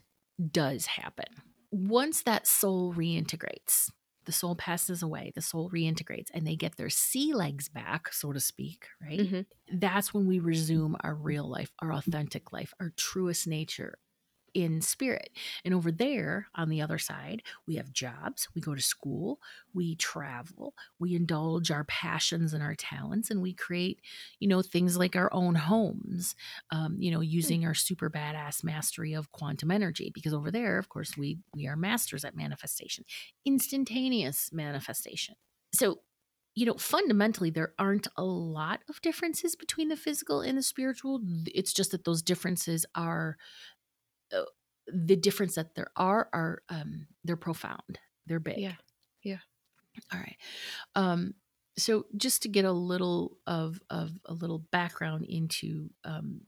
does 0.52 0.86
happen 0.86 1.26
once 1.72 2.24
that 2.24 2.48
soul 2.48 2.94
reintegrates? 2.94 3.92
The 4.26 4.32
soul 4.32 4.56
passes 4.56 5.04
away, 5.04 5.32
the 5.36 5.42
soul 5.42 5.70
reintegrates, 5.70 6.30
and 6.34 6.48
they 6.48 6.56
get 6.56 6.78
their 6.78 6.90
sea 6.90 7.34
legs 7.34 7.70
back, 7.70 8.12
so 8.12 8.34
to 8.34 8.40
speak, 8.40 8.88
right? 9.02 9.22
mhm. 9.22 9.46
That's 9.72 10.14
when 10.14 10.28
we 10.28 10.40
resume 10.40 10.96
our 11.02 11.14
real 11.16 11.48
life, 11.48 11.72
our 11.80 11.94
authentic 11.94 12.52
life, 12.52 12.74
our 12.80 12.92
truest 12.98 13.48
nature 13.48 14.00
in 14.56 14.82
spirit. 14.82 15.30
And 15.66 15.74
over 15.74 15.92
there 15.92 16.48
on 16.56 16.70
the 16.70 16.82
other 16.82 16.98
side, 16.98 17.44
we 17.68 17.76
have 17.76 17.92
jobs, 17.92 18.48
we 18.56 18.62
go 18.62 18.74
to 18.74 18.82
school, 18.82 19.40
we 19.74 19.96
travel, 19.96 20.74
we 20.98 21.14
indulge 21.14 21.70
our 21.70 21.84
passions 21.84 22.54
and 22.54 22.64
our 22.64 22.74
talents, 22.74 23.30
and 23.30 23.42
we 23.42 23.54
create, 23.54 24.00
you 24.40 24.48
know, 24.48 24.62
things 24.62 24.98
like 24.98 25.16
our 25.16 25.32
own 25.34 25.56
homes, 25.56 26.36
um, 26.72 26.96
you 26.98 27.12
know, 27.12 27.20
using 27.20 27.66
our 27.66 27.74
super 27.74 28.10
badass 28.10 28.64
mastery 28.64 29.14
of 29.14 29.32
quantum 29.34 29.70
energy. 29.70 30.10
Because 30.14 30.34
over 30.34 30.50
there, 30.50 30.80
of 30.80 30.88
course, 30.88 31.18
we 31.18 31.38
we 31.54 31.68
are 31.68 31.76
masters 31.76 32.24
at 32.24 32.36
manifestation, 32.36 33.04
instantaneous 33.46 34.50
manifestation. 34.54 35.36
So 35.74 36.00
you 36.56 36.66
know, 36.66 36.76
fundamentally, 36.76 37.50
there 37.50 37.74
aren't 37.78 38.08
a 38.16 38.24
lot 38.24 38.80
of 38.90 39.02
differences 39.02 39.58
between 39.58 39.90
the 39.90 39.98
physical 39.98 40.40
and 40.40 40.58
the 40.58 40.64
spiritual. 40.64 41.20
It's 41.54 41.74
just 41.74 41.92
that 41.92 42.06
those 42.06 42.22
differences 42.22 42.86
are 42.96 43.36
the 44.88 45.16
difference 45.16 45.56
that 45.56 45.76
there 45.76 45.92
are 45.96 46.30
are 46.34 46.62
um, 46.70 47.08
they're 47.24 47.36
profound. 47.36 48.00
They're 48.26 48.40
big. 48.40 48.58
Yeah. 48.58 48.76
Yeah. 49.24 49.40
All 50.14 50.20
right. 50.20 50.38
Um, 50.96 51.34
so 51.78 52.06
just 52.16 52.44
to 52.44 52.50
get 52.50 52.66
a 52.66 52.72
little 52.72 53.38
of 53.48 53.80
of 53.90 54.12
a 54.26 54.34
little 54.34 54.60
background 54.60 55.26
into 55.26 55.90
um, 56.04 56.42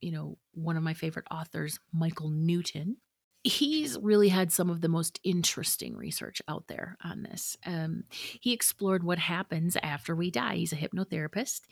you 0.00 0.12
know 0.12 0.38
one 0.52 0.76
of 0.76 0.82
my 0.82 0.94
favorite 0.94 1.26
authors, 1.30 1.78
Michael 1.92 2.30
Newton. 2.30 2.96
He's 3.44 3.98
really 3.98 4.28
had 4.28 4.52
some 4.52 4.70
of 4.70 4.80
the 4.80 4.88
most 4.88 5.18
interesting 5.24 5.96
research 5.96 6.40
out 6.46 6.68
there 6.68 6.96
on 7.02 7.22
this. 7.22 7.56
Um, 7.66 8.04
he 8.10 8.52
explored 8.52 9.02
what 9.02 9.18
happens 9.18 9.76
after 9.82 10.14
we 10.14 10.30
die. 10.30 10.56
He's 10.56 10.72
a 10.72 10.76
hypnotherapist, 10.76 11.62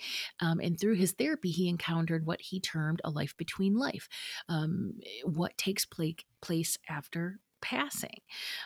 um, 0.40 0.58
and 0.60 0.78
through 0.78 0.94
his 0.94 1.12
therapy, 1.12 1.50
he 1.50 1.68
encountered 1.68 2.26
what 2.26 2.40
he 2.40 2.60
termed 2.60 3.00
a 3.04 3.10
life 3.10 3.36
between 3.36 3.76
life, 3.76 4.08
um, 4.48 4.94
what 5.24 5.56
takes 5.56 5.84
place 5.84 6.16
place 6.40 6.78
after 6.88 7.38
passing. 7.60 8.20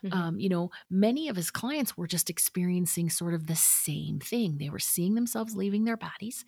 Mhm. 0.04 0.12
Um, 0.14 0.38
you 0.40 0.48
know, 0.48 0.70
many 0.90 1.28
of 1.28 1.36
his 1.36 1.50
clients 1.50 1.96
were 1.96 2.06
just 2.06 2.30
experiencing 2.30 3.10
sort 3.10 3.34
of 3.34 3.46
the 3.46 3.56
same 3.56 4.20
thing. 4.20 4.58
They 4.58 4.70
were 4.70 4.78
seeing 4.78 5.14
themselves 5.14 5.56
leaving 5.56 5.84
their 5.84 5.96
bodies, 5.96 6.44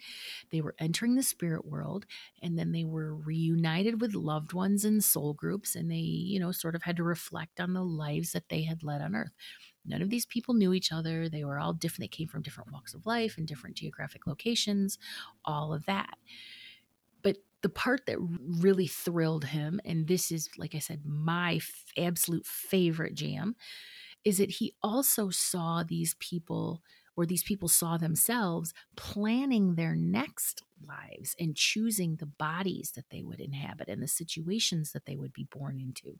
they 0.50 0.60
were 0.60 0.74
entering 0.78 1.14
the 1.14 1.22
spirit 1.22 1.64
world, 1.66 2.06
and 2.42 2.58
then 2.58 2.72
they 2.72 2.84
were 2.84 3.14
reunited 3.16 4.00
with 4.00 4.14
loved 4.14 4.52
ones 4.52 4.84
and 4.84 5.02
soul 5.04 5.34
groups, 5.34 5.74
and 5.76 5.90
they, 5.90 5.96
you 5.96 6.38
know, 6.40 6.52
sort 6.52 6.74
of 6.74 6.82
had 6.82 6.96
to 6.96 7.04
reflect 7.04 7.60
on 7.60 7.72
the 7.74 7.84
lives 7.84 8.32
that 8.32 8.48
they 8.48 8.62
had 8.62 8.82
led 8.82 9.00
on 9.02 9.14
earth. 9.14 9.32
None 9.84 10.02
of 10.02 10.10
these 10.10 10.26
people 10.26 10.54
knew 10.54 10.72
each 10.72 10.92
other. 10.92 11.28
They 11.28 11.44
were 11.44 11.58
all 11.58 11.72
different. 11.72 12.10
They 12.10 12.16
came 12.16 12.28
from 12.28 12.42
different 12.42 12.72
walks 12.72 12.94
of 12.94 13.06
life 13.06 13.38
and 13.38 13.46
different 13.46 13.76
geographic 13.76 14.26
locations, 14.26 14.98
all 15.44 15.72
of 15.72 15.86
that. 15.86 16.18
The 17.66 17.70
part 17.70 18.06
that 18.06 18.18
really 18.62 18.86
thrilled 18.86 19.46
him, 19.46 19.80
and 19.84 20.06
this 20.06 20.30
is, 20.30 20.48
like 20.56 20.76
I 20.76 20.78
said, 20.78 21.02
my 21.04 21.54
f- 21.56 21.84
absolute 21.98 22.46
favorite 22.46 23.16
jam, 23.16 23.56
is 24.24 24.38
that 24.38 24.50
he 24.50 24.74
also 24.82 25.30
saw 25.30 25.82
these 25.82 26.14
people, 26.20 26.82
or 27.16 27.26
these 27.26 27.42
people 27.42 27.68
saw 27.68 27.96
themselves 27.96 28.74
planning 28.96 29.74
their 29.74 29.96
next 29.96 30.62
lives 30.86 31.34
and 31.40 31.56
choosing 31.56 32.16
the 32.16 32.26
bodies 32.26 32.92
that 32.94 33.06
they 33.10 33.22
would 33.22 33.40
inhabit 33.40 33.88
and 33.88 34.02
the 34.02 34.08
situations 34.08 34.92
that 34.92 35.06
they 35.06 35.16
would 35.16 35.32
be 35.32 35.48
born 35.50 35.80
into. 35.80 36.18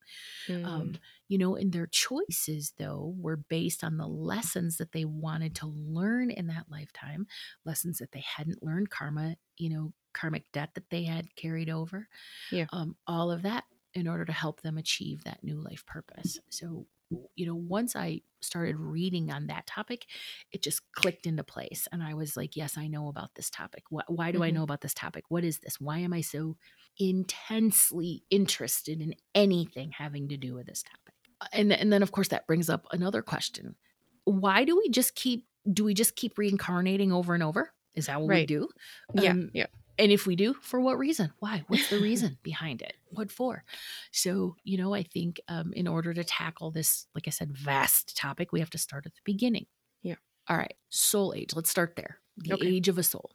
Mm. 0.49 0.67
Um, 0.67 0.95
you 1.29 1.39
know, 1.39 1.57
and 1.57 1.73
their 1.73 1.87
choices, 1.87 2.73
though, 2.79 3.15
were 3.19 3.37
based 3.37 3.85
on 3.85 3.99
the 3.99 4.07
lessons 4.07 4.79
that 4.79 4.93
they 4.93 5.05
wanted 5.05 5.55
to 5.57 5.67
learn 5.67 6.31
in 6.31 6.47
that 6.47 6.67
lifetime, 6.71 7.27
lessons 7.65 7.99
that 7.99 8.13
they 8.13 8.25
hadn't 8.37 8.63
learned, 8.63 8.91
karma, 8.91 9.37
you 9.59 9.71
know, 9.71 9.93
karmic 10.15 10.45
debt 10.53 10.71
that 10.75 10.89
they 10.91 11.05
had 11.05 11.35
carried 11.37 11.69
over. 11.69 12.09
Yeah. 12.51 12.67
Um, 12.73 12.97
all 13.07 13.31
of 13.31 13.43
that 13.43 13.65
in 13.95 14.09
order 14.09 14.25
to 14.25 14.33
help 14.33 14.63
them 14.63 14.79
achieve 14.79 15.25
that 15.25 15.43
new 15.43 15.61
life 15.61 15.85
purpose. 15.87 16.39
So, 16.51 16.87
you 17.35 17.47
know, 17.47 17.55
once 17.55 17.95
I 17.95 18.23
started 18.41 18.77
reading 18.79 19.31
on 19.31 19.47
that 19.47 19.67
topic, 19.67 20.07
it 20.53 20.63
just 20.63 20.81
clicked 20.93 21.27
into 21.27 21.45
place. 21.45 21.87
And 21.93 22.03
I 22.03 22.15
was 22.15 22.37
like, 22.37 22.57
yes, 22.57 22.77
I 22.77 22.89
know 22.89 23.09
about 23.09 23.35
this 23.35 23.51
topic. 23.51 23.85
Why, 23.91 24.03
why 24.09 24.33
do 24.33 24.43
I 24.43 24.51
Mhm. 24.51 24.55
know 24.55 24.63
about 24.63 24.81
this 24.81 24.95
topic? 24.95 25.25
What 25.29 25.45
is 25.45 25.61
this? 25.61 25.81
Why 25.81 25.99
am 25.99 26.13
I 26.13 26.21
so 26.21 26.57
intensely 26.99 28.25
interested 28.31 29.01
in 29.01 29.15
anything 29.35 29.93
having 29.93 30.29
to 30.29 30.37
do 30.37 30.55
with 30.55 30.67
this 30.67 30.83
topic? 30.83 31.15
And, 31.53 31.73
and 31.73 31.93
then, 31.93 32.03
of 32.03 32.13
course, 32.13 32.29
that 32.29 32.47
brings 32.47 32.69
up 32.71 32.87
another 32.93 33.23
question. 33.23 33.77
Why 34.25 34.65
do 34.65 34.77
we 34.77 34.89
just 34.89 35.15
keep, 35.15 35.47
do 35.73 35.85
we 35.85 35.95
just 35.95 36.17
keep 36.17 36.39
reincarnating 36.39 37.13
over 37.13 37.35
and 37.35 37.43
over? 37.43 37.73
Is 37.95 38.07
that 38.07 38.21
what 38.21 38.31
we 38.31 38.43
do? 38.43 38.69
yeah, 39.15 39.33
Um, 39.33 39.51
yeah. 39.53 39.67
And 39.99 40.13
if 40.13 40.27
we 40.27 40.37
do, 40.37 40.55
for 40.61 40.81
what 40.81 40.99
reason? 40.99 41.33
Why? 41.39 41.65
What's 41.69 41.89
the 41.89 42.01
reason 42.01 42.39
behind 42.43 42.83
it? 42.83 42.95
What 43.11 43.31
for? 43.31 43.65
So, 44.13 44.57
you 44.65 44.79
know, 44.79 44.95
I 44.95 45.03
think 45.03 45.41
um, 45.49 45.73
in 45.73 45.87
order 45.89 46.13
to 46.15 46.25
tackle 46.25 46.71
this, 46.71 47.07
like 47.15 47.27
I 47.27 47.31
said, 47.31 47.53
vast 47.57 48.17
topic, 48.17 48.53
we 48.53 48.61
have 48.61 48.71
to 48.71 48.79
start 48.79 49.07
at 49.07 49.15
the 49.15 49.21
beginning. 49.25 49.67
Yeah. 50.03 50.17
All 50.49 50.57
right. 50.57 50.75
Soul 50.91 51.35
age. 51.35 51.51
Let's 51.55 51.71
start 51.71 51.97
there. 51.97 52.19
The 52.37 52.55
Okay. 52.55 52.67
age 52.69 52.89
of 52.89 52.99
a 52.99 53.03
soul. 53.03 53.31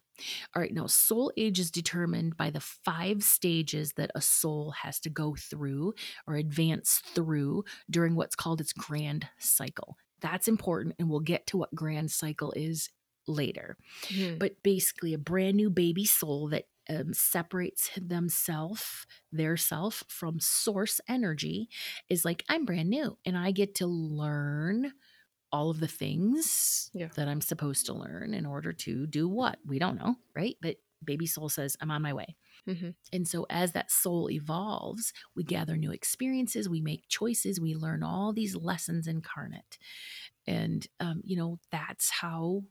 All 0.55 0.61
right. 0.61 0.73
Now, 0.73 0.85
soul 0.85 1.31
age 1.35 1.59
is 1.59 1.71
determined 1.71 2.37
by 2.37 2.51
the 2.51 2.59
five 2.59 3.23
stages 3.23 3.93
that 3.93 4.11
a 4.13 4.21
soul 4.21 4.71
has 4.83 4.99
to 5.01 5.09
go 5.09 5.35
through 5.35 5.93
or 6.27 6.35
advance 6.35 7.01
through 7.15 7.63
during 7.89 8.15
what's 8.15 8.35
called 8.35 8.61
its 8.61 8.73
grand 8.73 9.27
cycle. 9.39 9.97
That's 10.19 10.47
important. 10.47 10.95
And 10.99 11.09
we'll 11.09 11.21
get 11.21 11.47
to 11.47 11.57
what 11.57 11.73
grand 11.73 12.11
cycle 12.11 12.51
is 12.55 12.89
later 13.27 13.77
Mhm. 14.09 14.41
but 14.41 14.61
basically 14.63 15.13
a 15.13 15.17
brand 15.17 15.57
new 15.57 15.69
baby 15.69 16.05
soul 16.05 16.49
that 16.49 16.65
um, 16.89 17.13
separates 17.13 17.91
themselves, 17.95 19.05
their 19.31 19.55
self 19.57 20.03
from 20.09 20.39
source 20.39 20.99
energy 21.07 21.69
is 22.09 22.25
like 22.25 22.43
i'm 22.49 22.65
brand 22.65 22.89
new 22.89 23.17
and 23.25 23.37
i 23.37 23.51
get 23.51 23.75
to 23.75 23.87
learn 23.87 24.93
all 25.51 25.69
of 25.71 25.79
the 25.79 25.87
things 25.87 26.91
Yeah. 26.93 27.11
that 27.15 27.27
i'm 27.27 27.41
supposed 27.41 27.85
to 27.87 27.93
learn 27.93 28.33
in 28.33 28.45
order 28.45 28.73
to 28.73 29.07
do 29.07 29.27
what 29.29 29.59
we 29.65 29.79
don't 29.79 29.97
know 29.97 30.15
right 30.35 30.57
but 30.61 30.77
baby 31.03 31.27
soul 31.27 31.49
says 31.49 31.77
i'm 31.81 31.91
on 31.91 32.01
my 32.01 32.13
way 32.13 32.35
Mhm. 32.65 32.91
and 33.13 33.27
so, 33.27 33.45
as 33.49 33.73
that 33.73 33.91
soul 33.91 34.29
evolves, 34.31 35.11
we 35.35 35.43
gather 35.43 35.75
new 35.75 35.91
experiences, 35.91 36.69
we 36.69 36.79
make 36.79 37.09
choices, 37.09 37.59
we 37.59 37.75
learn 37.75 38.03
all 38.03 38.31
these 38.31 38.55
lessons 38.55 39.05
incarnate. 39.05 39.77
And, 40.47 40.87
um, 40.99 41.21
you 41.25 41.35
know, 41.37 41.59
that's 41.71 42.09
how, 42.09 42.63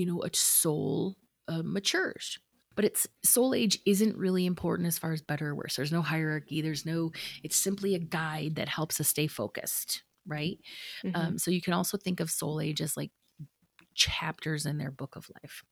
you 0.00 0.06
know, 0.06 0.22
a 0.22 0.34
soul 0.34 1.16
uh, 1.48 1.62
matures. 1.64 2.38
But 2.76 2.84
it's 2.86 3.06
soul 3.24 3.54
age 3.54 3.78
isn't 3.84 4.16
really 4.16 4.46
important 4.46 4.88
as 4.88 4.98
far 4.98 5.12
as 5.12 5.20
better 5.22 5.50
or 5.50 5.54
worse. 5.54 5.76
There's 5.76 5.92
no 5.92 6.02
hierarchy. 6.02 6.62
There's 6.62 6.86
no, 6.86 7.12
it's 7.42 7.56
simply 7.56 7.94
a 7.94 7.98
guide 7.98 8.54
that 8.56 8.68
helps 8.68 9.00
us 9.00 9.08
stay 9.08 9.26
focused, 9.26 10.04
right? 10.26 10.58
Mhm. 11.04 11.12
Um, 11.14 11.38
so 11.38 11.50
you 11.50 11.60
can 11.60 11.74
also 11.74 11.98
think 11.98 12.20
of 12.20 12.30
soul 12.30 12.60
age 12.60 12.80
as 12.80 12.96
like 12.96 13.10
chapters 13.94 14.66
in 14.66 14.78
their 14.78 14.90
book 14.92 15.16
of 15.16 15.30
life. 15.42 15.64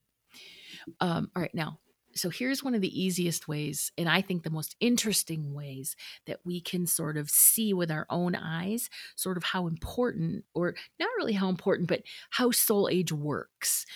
Um, 1.00 1.30
all 1.34 1.42
right, 1.42 1.54
now, 1.54 1.78
so 2.14 2.30
here's 2.30 2.64
one 2.64 2.74
of 2.74 2.80
the 2.80 3.00
easiest 3.00 3.46
ways, 3.46 3.92
and 3.96 4.08
I 4.08 4.22
think 4.22 4.42
the 4.42 4.50
most 4.50 4.76
interesting 4.80 5.54
ways 5.54 5.94
that 6.26 6.40
we 6.44 6.60
can 6.60 6.86
sort 6.86 7.16
of 7.16 7.30
see 7.30 7.72
with 7.72 7.90
our 7.90 8.06
own 8.10 8.34
eyes, 8.34 8.90
sort 9.14 9.36
of 9.36 9.44
how 9.44 9.66
important, 9.66 10.44
or 10.54 10.74
not 10.98 11.10
really 11.18 11.34
how 11.34 11.48
important, 11.48 11.88
but 11.88 12.02
how 12.30 12.50
soul 12.50 12.88
age 12.90 13.12
works 13.12 13.86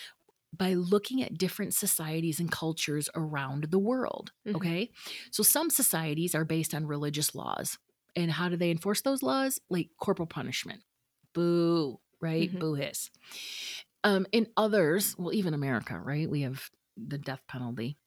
by 0.53 0.73
looking 0.75 1.21
at 1.23 1.37
different 1.37 1.73
societies 1.73 2.39
and 2.39 2.51
cultures 2.51 3.09
around 3.15 3.65
the 3.65 3.79
world. 3.79 4.31
Mhm. 4.45 4.55
Okay. 4.55 4.91
So 5.31 5.43
some 5.43 5.69
societies 5.69 6.35
are 6.35 6.45
based 6.45 6.73
on 6.75 6.85
religious 6.85 7.35
laws. 7.35 7.77
And 8.15 8.31
how 8.31 8.49
do 8.49 8.57
they 8.57 8.71
enforce 8.71 9.01
those 9.01 9.23
laws? 9.23 9.59
Like 9.69 9.89
corporal 9.99 10.27
punishment. 10.27 10.83
Boo, 11.33 11.99
right? 12.21 12.51
Mhm. 12.51 12.59
Boo 12.59 12.75
hiss. 12.75 13.09
Um, 14.03 14.27
in 14.31 14.47
others, 14.57 15.17
well, 15.17 15.33
even 15.33 15.53
America, 15.53 15.99
right? 15.99 16.29
We 16.29 16.41
have 16.41 16.69
the 16.97 17.17
death 17.17 17.41
penalty. 17.47 17.97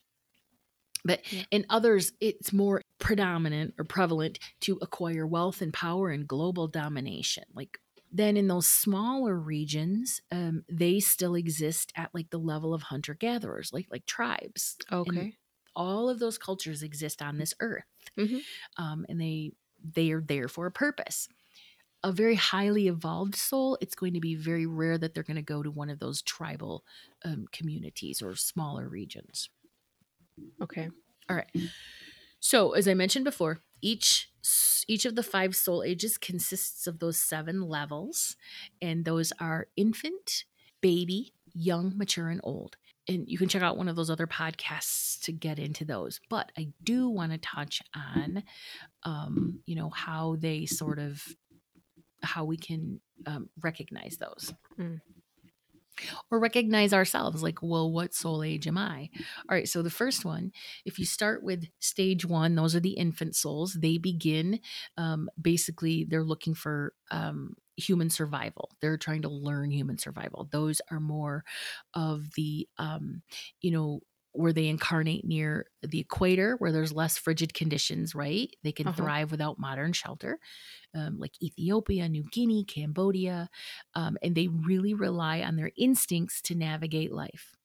But 1.05 1.23
Yeah. 1.31 1.45
in 1.51 1.65
others, 1.71 2.13
it's 2.21 2.53
more 2.53 2.83
predominant 2.99 3.75
or 3.79 3.85
prevalent 3.85 4.39
to 4.63 4.79
acquire 4.83 5.27
wealth 5.27 5.63
and 5.63 5.73
power 5.73 6.11
and 6.11 6.27
global 6.27 6.67
domination. 6.69 7.45
Like 7.55 7.79
then 8.13 8.37
in 8.37 8.49
those 8.49 8.67
smaller 8.67 9.39
regions, 9.39 10.23
um, 10.31 10.65
they 10.69 11.01
still 11.01 11.35
exist 11.35 11.93
at 11.97 12.15
like 12.15 12.31
the 12.31 12.39
level 12.39 12.75
of 12.75 12.85
hunter 12.85 13.15
gatherers, 13.15 13.73
like 13.73 13.87
like 13.91 14.07
tribes. 14.07 14.79
Okay. 14.91 15.39
All 15.77 16.09
of 16.09 16.19
those 16.19 16.39
cultures 16.39 16.83
exist 16.83 17.23
on 17.23 17.39
this 17.39 17.55
earth, 17.61 17.85
Mhm. 18.17 18.47
um, 18.77 19.07
and 19.09 19.21
they 19.21 19.53
they 19.83 20.11
are 20.13 20.21
there 20.23 20.49
for 20.49 20.67
a 20.67 20.73
purpose. 20.73 21.29
A 22.05 22.13
very 22.13 22.37
highly 22.37 22.89
evolved 22.89 23.35
soul, 23.37 23.79
it's 23.81 23.95
going 23.97 24.15
to 24.15 24.21
be 24.21 24.35
very 24.37 24.67
rare 24.67 24.99
that 24.99 25.15
they're 25.15 25.23
going 25.25 25.37
to 25.37 25.43
go 25.43 25.63
to 25.63 25.71
one 25.71 25.91
of 25.91 25.99
those 26.01 26.23
tribal 26.23 26.85
um, 27.25 27.47
communities 27.53 28.23
or 28.23 28.37
smaller 28.37 28.89
regions. 28.89 29.51
Okay. 30.61 30.91
All 31.29 31.37
right. 31.37 31.51
So, 32.41 32.73
as 32.73 32.89
I 32.89 32.95
mentioned 32.95 33.25
before, 33.25 33.63
each 33.83 34.31
each 34.87 35.05
of 35.05 35.15
the 35.15 35.23
five 35.23 35.57
soul 35.57 35.83
ages 35.83 36.19
consists 36.19 36.87
of 36.87 36.99
those 36.99 37.19
seven 37.19 37.63
levels, 37.63 38.37
and 38.81 39.05
those 39.05 39.33
are 39.41 39.67
infant, 39.77 40.45
baby, 40.81 41.33
young, 41.53 41.97
mature, 41.97 42.29
and 42.29 42.41
old. 42.45 42.77
And 43.09 43.29
you 43.29 43.39
can 43.39 43.49
check 43.49 43.63
out 43.63 43.77
one 43.77 43.89
of 43.89 43.97
those 43.97 44.11
other 44.11 44.27
podcasts 44.27 45.21
to 45.23 45.33
get 45.33 45.59
into 45.59 45.85
those. 45.85 46.21
But 46.29 46.51
I 46.59 46.69
do 46.83 47.09
want 47.09 47.33
to 47.33 47.39
touch 47.39 47.81
on, 47.95 48.43
um, 49.05 49.61
you 49.65 49.77
know, 49.77 49.91
how 49.91 50.37
they 50.41 50.67
sort 50.67 50.99
of 50.99 51.25
how 52.23 52.45
we 52.45 52.57
can 52.57 53.01
um, 53.27 53.49
recognize 53.61 54.17
those. 54.19 54.53
Mm. 54.79 55.01
Or 56.31 56.39
recognize 56.39 56.93
ourselves, 56.93 57.43
like, 57.43 57.63
well, 57.63 57.91
what 57.91 58.15
soul 58.15 58.43
age 58.43 58.67
am 58.67 58.79
I? 58.79 59.11
All 59.49 59.57
right, 59.57 59.69
so 59.69 59.83
the 59.83 59.91
first 59.91 60.25
one, 60.25 60.53
if 60.85 60.99
you 60.99 61.05
start 61.07 61.43
with 61.43 61.67
stage 61.81 62.25
one, 62.25 62.55
those 62.55 62.75
are 62.75 62.81
the 62.81 62.91
infant 62.95 63.37
souls. 63.37 63.75
They 63.75 63.99
begin 63.99 64.61
um, 64.97 65.29
basically, 65.41 66.05
they're 66.05 66.25
looking 66.25 66.55
for 66.55 66.93
um, 67.11 67.55
human 67.77 68.11
survival. 68.11 68.71
They're 68.81 68.97
trying 68.99 69.23
to 69.23 69.29
learn 69.29 69.71
human 69.71 69.99
survival. 69.99 70.49
Those 70.51 70.81
are 70.91 71.01
more 71.01 71.45
of 71.95 72.33
the, 72.37 72.69
um, 72.79 73.23
you 73.61 73.71
know, 73.71 74.01
where 74.39 74.53
they 74.53 74.69
incarnate 74.69 75.25
near 75.25 75.71
the 75.83 76.01
equator, 76.01 76.57
where 76.59 76.73
there's 76.73 76.93
less 76.93 77.19
frigid 77.19 77.55
conditions, 77.55 78.15
right? 78.15 78.55
They 78.63 78.73
can 78.73 78.87
Uh-huh. 78.87 79.11
thrive 79.11 79.31
without 79.31 79.59
modern 79.59 79.93
shelter, 79.93 80.39
um, 80.95 81.19
like 81.19 81.43
Ethiopia, 81.43 82.09
New 82.09 82.25
Guinea, 82.25 82.65
Cambodia. 82.65 83.51
Um, 83.95 84.19
and 84.23 84.35
they 84.37 84.49
really 84.49 84.95
rely 84.95 85.43
on 85.43 85.57
their 85.57 85.73
instincts 85.77 86.43
to 86.43 86.55
navigate 86.57 87.13
life. 87.13 87.57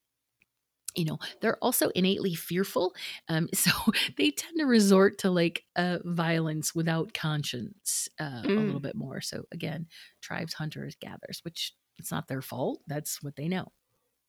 You 0.93 1.05
know, 1.05 1.19
they're 1.39 1.57
also 1.63 1.87
innately 1.89 2.35
fearful. 2.35 2.93
Um, 3.29 3.47
so 3.53 3.71
they 4.17 4.31
tend 4.31 4.57
to 4.59 4.65
resort 4.65 5.17
to 5.19 5.31
like 5.31 5.63
uh, 5.75 5.99
violence 6.03 6.75
without 6.75 7.13
conscience 7.13 8.09
uh, 8.19 8.47
a 8.57 8.61
Mm. 8.61 8.61
little 8.61 8.81
bit 8.81 8.95
more. 8.95 9.21
So 9.21 9.45
again, 9.51 9.87
tribes, 10.21 10.53
hunters, 10.53 10.95
gatherers, 10.99 11.39
which 11.43 11.73
it's 11.97 12.11
not 12.11 12.27
their 12.27 12.41
fault. 12.41 12.81
That's 12.87 13.23
what 13.23 13.35
they 13.37 13.47
know. 13.47 13.71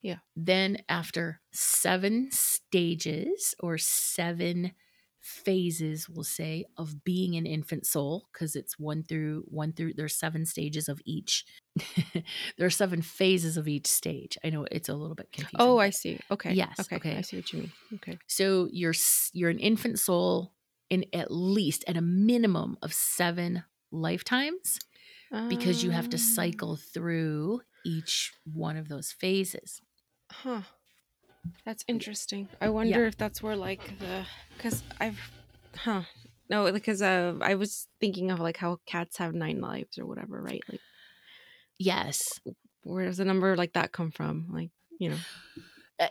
Yeah. 0.03 0.19
Then 0.37 0.79
after 0.89 1.41
seven 1.53 2.29
stages 2.33 3.55
or 3.61 3.79
seven 3.79 4.73
phases, 5.21 6.09
we'll 6.09 6.25
say, 6.25 6.65
of 6.77 7.05
being 7.05 7.37
an 7.37 7.47
infant 7.47 7.87
soul, 7.87 8.27
because 8.33 8.57
it's 8.57 8.77
one 8.79 9.05
through 9.05 9.45
one 9.47 9.73
through 9.73 9.93
there's 9.95 10.17
seven 10.19 10.45
stages 10.45 10.89
of 10.89 11.01
each. 11.05 11.45
there 12.59 12.67
are 12.67 12.71
seven 12.71 13.01
phases 13.03 13.57
of 13.57 13.69
each 13.69 13.87
stage. 13.87 14.37
I 14.45 14.51
know 14.51 14.67
it's 14.71 14.89
a 14.89 14.95
little 14.95 15.15
bit 15.15 15.31
confusing. 15.33 15.61
Oh, 15.61 15.79
I 15.79 15.91
see. 15.91 16.19
Okay. 16.31 16.53
Yes, 16.53 16.75
Okay. 16.81 16.97
okay. 16.97 17.17
I 17.17 17.21
see 17.21 17.37
what 17.37 17.53
you 17.53 17.61
mean. 17.61 17.73
Okay. 17.95 18.19
so 18.27 18.69
you're 18.73 18.95
you're 19.33 19.51
an 19.51 19.61
infant 19.61 20.01
soul 20.01 20.53
in 20.91 21.05
at 21.13 21.31
least 21.31 21.85
at 21.87 21.97
a 21.97 22.03
minimum 22.03 22.77
of 22.83 22.93
seven 22.93 23.63
lifetimes 23.93 24.79
because 25.49 25.83
you 25.83 25.91
have 25.93 26.11
to 26.11 26.17
Um, 26.17 26.23
cycle 26.23 26.77
through 26.77 27.61
each 27.87 28.33
one 28.45 28.77
of 28.77 28.89
those 28.89 29.13
phases. 29.13 29.81
Huh. 30.33 30.63
That's 31.65 31.85
interesting. 31.87 32.49
I 32.61 32.69
wonder 32.71 33.05
if 33.07 33.17
that's 33.17 33.43
where 33.43 33.57
like 33.57 33.99
the 33.99 34.27
because 34.57 34.83
I've 35.01 35.21
huh 35.77 36.03
no 36.49 36.71
because 36.73 37.03
uh, 37.03 37.35
I 37.41 37.55
was 37.55 37.89
thinking 38.01 38.31
of 38.31 38.41
like 38.41 38.57
how 38.57 38.79
cats 38.87 39.19
have 39.19 39.35
nine 39.35 39.61
lives 39.61 39.99
or 39.99 40.07
whatever 40.07 40.41
right 40.43 40.63
like 40.69 40.81
Yes. 41.79 42.41
where 42.85 43.07
does 43.07 43.21
a 43.21 43.25
number 43.25 43.57
like 43.57 43.73
that 43.75 43.93
come 43.93 44.11
from 44.11 44.47
like 44.53 44.71
you 44.99 45.11
know 45.11 45.17
Uh, 46.01 46.09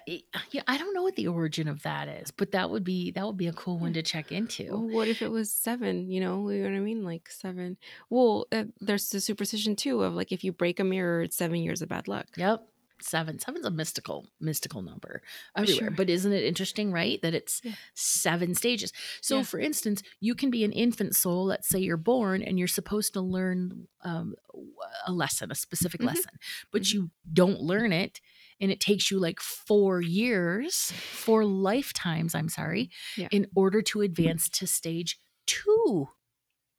yeah, 0.51 0.63
I 0.67 0.77
don't 0.77 0.93
know 0.93 1.03
what 1.03 1.15
the 1.17 1.27
origin 1.27 1.67
of 1.67 1.83
that 1.83 2.07
is, 2.07 2.31
but 2.31 2.51
that 2.51 2.69
would 2.69 2.83
be 2.85 3.11
that 3.11 3.25
would 3.25 3.37
be 3.37 3.47
a 3.47 3.53
cool 3.53 3.77
one 3.79 3.93
to 3.93 4.01
check 4.03 4.31
into. 4.31 4.65
well, 4.69 4.87
what 4.87 5.07
if 5.09 5.21
it 5.21 5.29
was 5.31 5.51
seven 5.51 6.09
you 6.09 6.21
know 6.21 6.49
you 6.49 6.63
know 6.63 6.69
what 6.69 6.75
I 6.77 6.79
mean 6.79 7.03
like 7.03 7.29
seven 7.29 7.77
well 8.09 8.45
uh, 8.53 8.65
there's 8.79 9.09
the 9.09 9.19
superstition 9.19 9.75
too 9.75 10.03
of 10.03 10.13
like 10.13 10.31
if 10.31 10.43
you 10.45 10.53
break 10.53 10.79
a 10.79 10.83
mirror 10.83 11.23
it's 11.23 11.35
seven 11.35 11.57
years 11.61 11.81
of 11.81 11.89
bad 11.89 12.07
luck 12.07 12.27
Yep. 12.37 12.63
Seven. 13.03 13.39
Seven's 13.39 13.65
a 13.65 13.72
mystical, 13.72 14.27
mystical 14.39 14.81
number 14.81 15.22
everywhere. 15.55 15.89
Sure. 15.89 15.91
But 15.91 16.10
isn't 16.10 16.31
it 16.31 16.43
interesting, 16.43 16.91
right? 16.91 17.22
That 17.22 17.34
it's 17.34 17.62
Yeah. 17.63 17.74
seven 17.93 18.53
stages. 18.55 18.91
So, 19.22 19.38
Yeah. 19.38 19.43
for 19.43 19.60
instance, 19.60 20.03
you 20.20 20.36
can 20.36 20.50
be 20.51 20.63
an 20.63 20.72
infant 20.72 21.15
soul. 21.15 21.46
Let's 21.46 21.67
say 21.67 21.79
you're 21.79 21.98
born 21.98 22.41
and 22.43 22.58
you're 22.60 22.67
supposed 22.67 23.13
to 23.13 23.22
learn 23.22 23.88
um, 24.03 24.34
a 25.05 25.12
lesson, 25.12 25.51
a 25.51 25.55
specific 25.55 26.01
Mhm. 26.01 26.05
lesson, 26.08 26.31
but 26.72 26.81
Mhm. 26.81 26.93
you 26.93 27.12
don't 27.31 27.62
learn 27.62 27.93
it. 27.93 28.20
And 28.60 28.72
it 28.72 28.79
takes 28.79 29.12
you 29.12 29.20
like 29.20 29.39
four 29.39 30.01
years, 30.01 30.91
four 30.91 31.46
lifetimes, 31.46 32.34
I'm 32.34 32.50
sorry, 32.50 32.89
Yeah. 33.15 33.27
in 33.31 33.48
order 33.55 33.81
to 33.84 34.01
advance 34.01 34.50
to 34.50 34.65
stage 34.65 35.20
two 35.46 36.10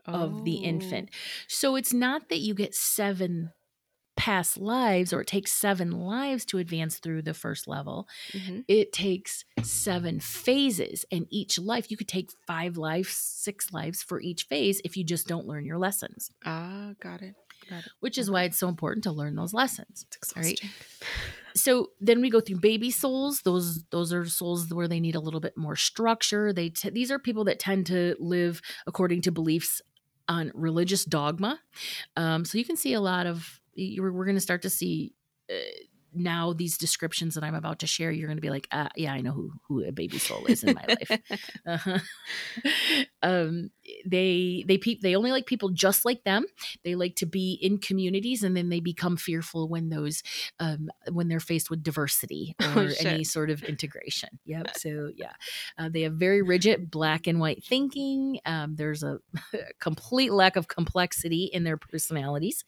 of 0.04 0.44
the 0.44 0.58
Oh. 0.58 0.62
infant. 0.64 1.10
So 1.46 1.76
it's 1.76 1.92
not 1.92 2.28
that 2.28 2.40
you 2.40 2.54
get 2.54 2.74
seven 2.74 3.52
past 4.16 4.58
lives 4.58 5.12
or 5.12 5.20
it 5.22 5.26
takes 5.26 5.52
seven 5.52 5.90
lives 5.90 6.44
to 6.46 6.58
advance 6.58 6.98
through 6.98 7.22
the 7.22 7.34
first 7.34 7.66
level. 7.66 8.06
Mhm. 8.32 8.64
It 8.68 8.92
takes 8.92 9.44
seven 9.62 10.20
phases, 10.20 11.04
and 11.10 11.26
each 11.30 11.58
life 11.58 11.90
you 11.90 11.96
could 11.96 12.08
take 12.08 12.30
five 12.46 12.76
lives, 12.76 13.10
six 13.10 13.72
lives 13.72 14.02
for 14.02 14.20
each 14.20 14.44
phase 14.44 14.80
if 14.84 14.96
you 14.96 15.04
just 15.04 15.26
don't 15.26 15.46
learn 15.46 15.64
your 15.64 15.78
lessons, 15.78 16.30
ah 16.44 16.92
got 17.00 17.22
it 17.22 17.34
got 17.70 17.86
it 17.86 17.92
which 18.00 18.18
is 18.18 18.30
why 18.30 18.42
it's 18.42 18.58
so 18.58 18.68
important 18.68 19.04
to 19.04 19.12
learn 19.12 19.34
those 19.36 19.54
lessons. 19.54 20.04
right. 20.36 20.60
So 21.54 21.90
then 22.00 22.20
we 22.20 22.30
go 22.30 22.40
through 22.40 22.60
baby 22.60 22.90
souls. 22.90 23.42
Those 23.42 23.84
those 23.90 24.12
are 24.12 24.24
souls 24.26 24.72
where 24.72 24.88
they 24.88 25.00
need 25.00 25.14
a 25.14 25.20
little 25.20 25.40
bit 25.40 25.56
more 25.56 25.76
structure. 25.76 26.52
They 26.52 26.70
t- 26.70 26.90
these 26.90 27.10
are 27.10 27.18
people 27.18 27.44
that 27.44 27.58
tend 27.58 27.86
to 27.86 28.16
live 28.18 28.62
according 28.86 29.22
to 29.22 29.32
beliefs 29.32 29.82
on 30.28 30.50
religious 30.54 31.04
dogma. 31.04 31.60
Um, 32.16 32.44
so 32.44 32.56
you 32.58 32.64
can 32.64 32.76
see 32.76 32.94
a 32.94 33.00
lot 33.00 33.26
of 33.26 33.60
we're 33.76 34.24
going 34.24 34.36
to 34.36 34.40
start 34.40 34.62
to 34.62 34.70
see 34.70 35.14
uh, 35.50 35.54
now 36.14 36.52
these 36.52 36.76
descriptions 36.76 37.34
that 37.34 37.44
I'm 37.44 37.54
about 37.54 37.80
to 37.80 37.86
share. 37.86 38.10
You're 38.10 38.28
going 38.28 38.36
to 38.36 38.42
be 38.42 38.50
like, 38.50 38.68
uh, 38.70 38.88
yeah, 38.96 39.12
I 39.12 39.20
know 39.20 39.32
who 39.32 39.52
who 39.68 39.84
a 39.84 39.92
baby 39.92 40.18
soul 40.18 40.44
is 40.46 40.62
in 40.62 40.74
my 40.74 40.84
life. 40.88 41.20
Uh-huh. 41.64 41.98
um, 43.22 43.70
they 44.06 44.64
they 44.66 44.78
peop 44.78 45.00
they 45.00 45.16
only 45.16 45.30
like 45.32 45.46
people 45.46 45.68
just 45.70 46.04
like 46.04 46.24
them. 46.24 46.44
They 46.84 46.94
like 46.94 47.16
to 47.16 47.26
be 47.26 47.58
in 47.60 47.78
communities, 47.78 48.42
and 48.42 48.56
then 48.56 48.68
they 48.68 48.80
become 48.80 49.16
fearful 49.16 49.68
when 49.68 49.88
those 49.88 50.22
um, 50.60 50.90
when 51.10 51.28
they're 51.28 51.40
faced 51.40 51.70
with 51.70 51.82
diversity 51.82 52.54
Oh, 52.62 52.86
or 52.86 52.90
any 53.00 53.24
sort 53.24 53.50
of 53.50 53.62
integration. 53.62 54.38
Yep. 54.46 54.68
So 54.82 55.10
yeah, 55.16 55.34
uh, 55.78 55.90
they 55.90 56.02
have 56.02 56.14
very 56.14 56.42
rigid 56.42 56.90
black 56.90 57.26
and 57.26 57.38
white 57.38 57.62
thinking. 57.62 58.40
Um, 58.44 58.74
there's 58.74 59.02
a 59.04 59.18
complete 59.80 60.32
lack 60.32 60.56
of 60.56 60.66
complexity 60.66 61.44
in 61.44 61.62
their 61.62 61.76
personalities, 61.76 62.64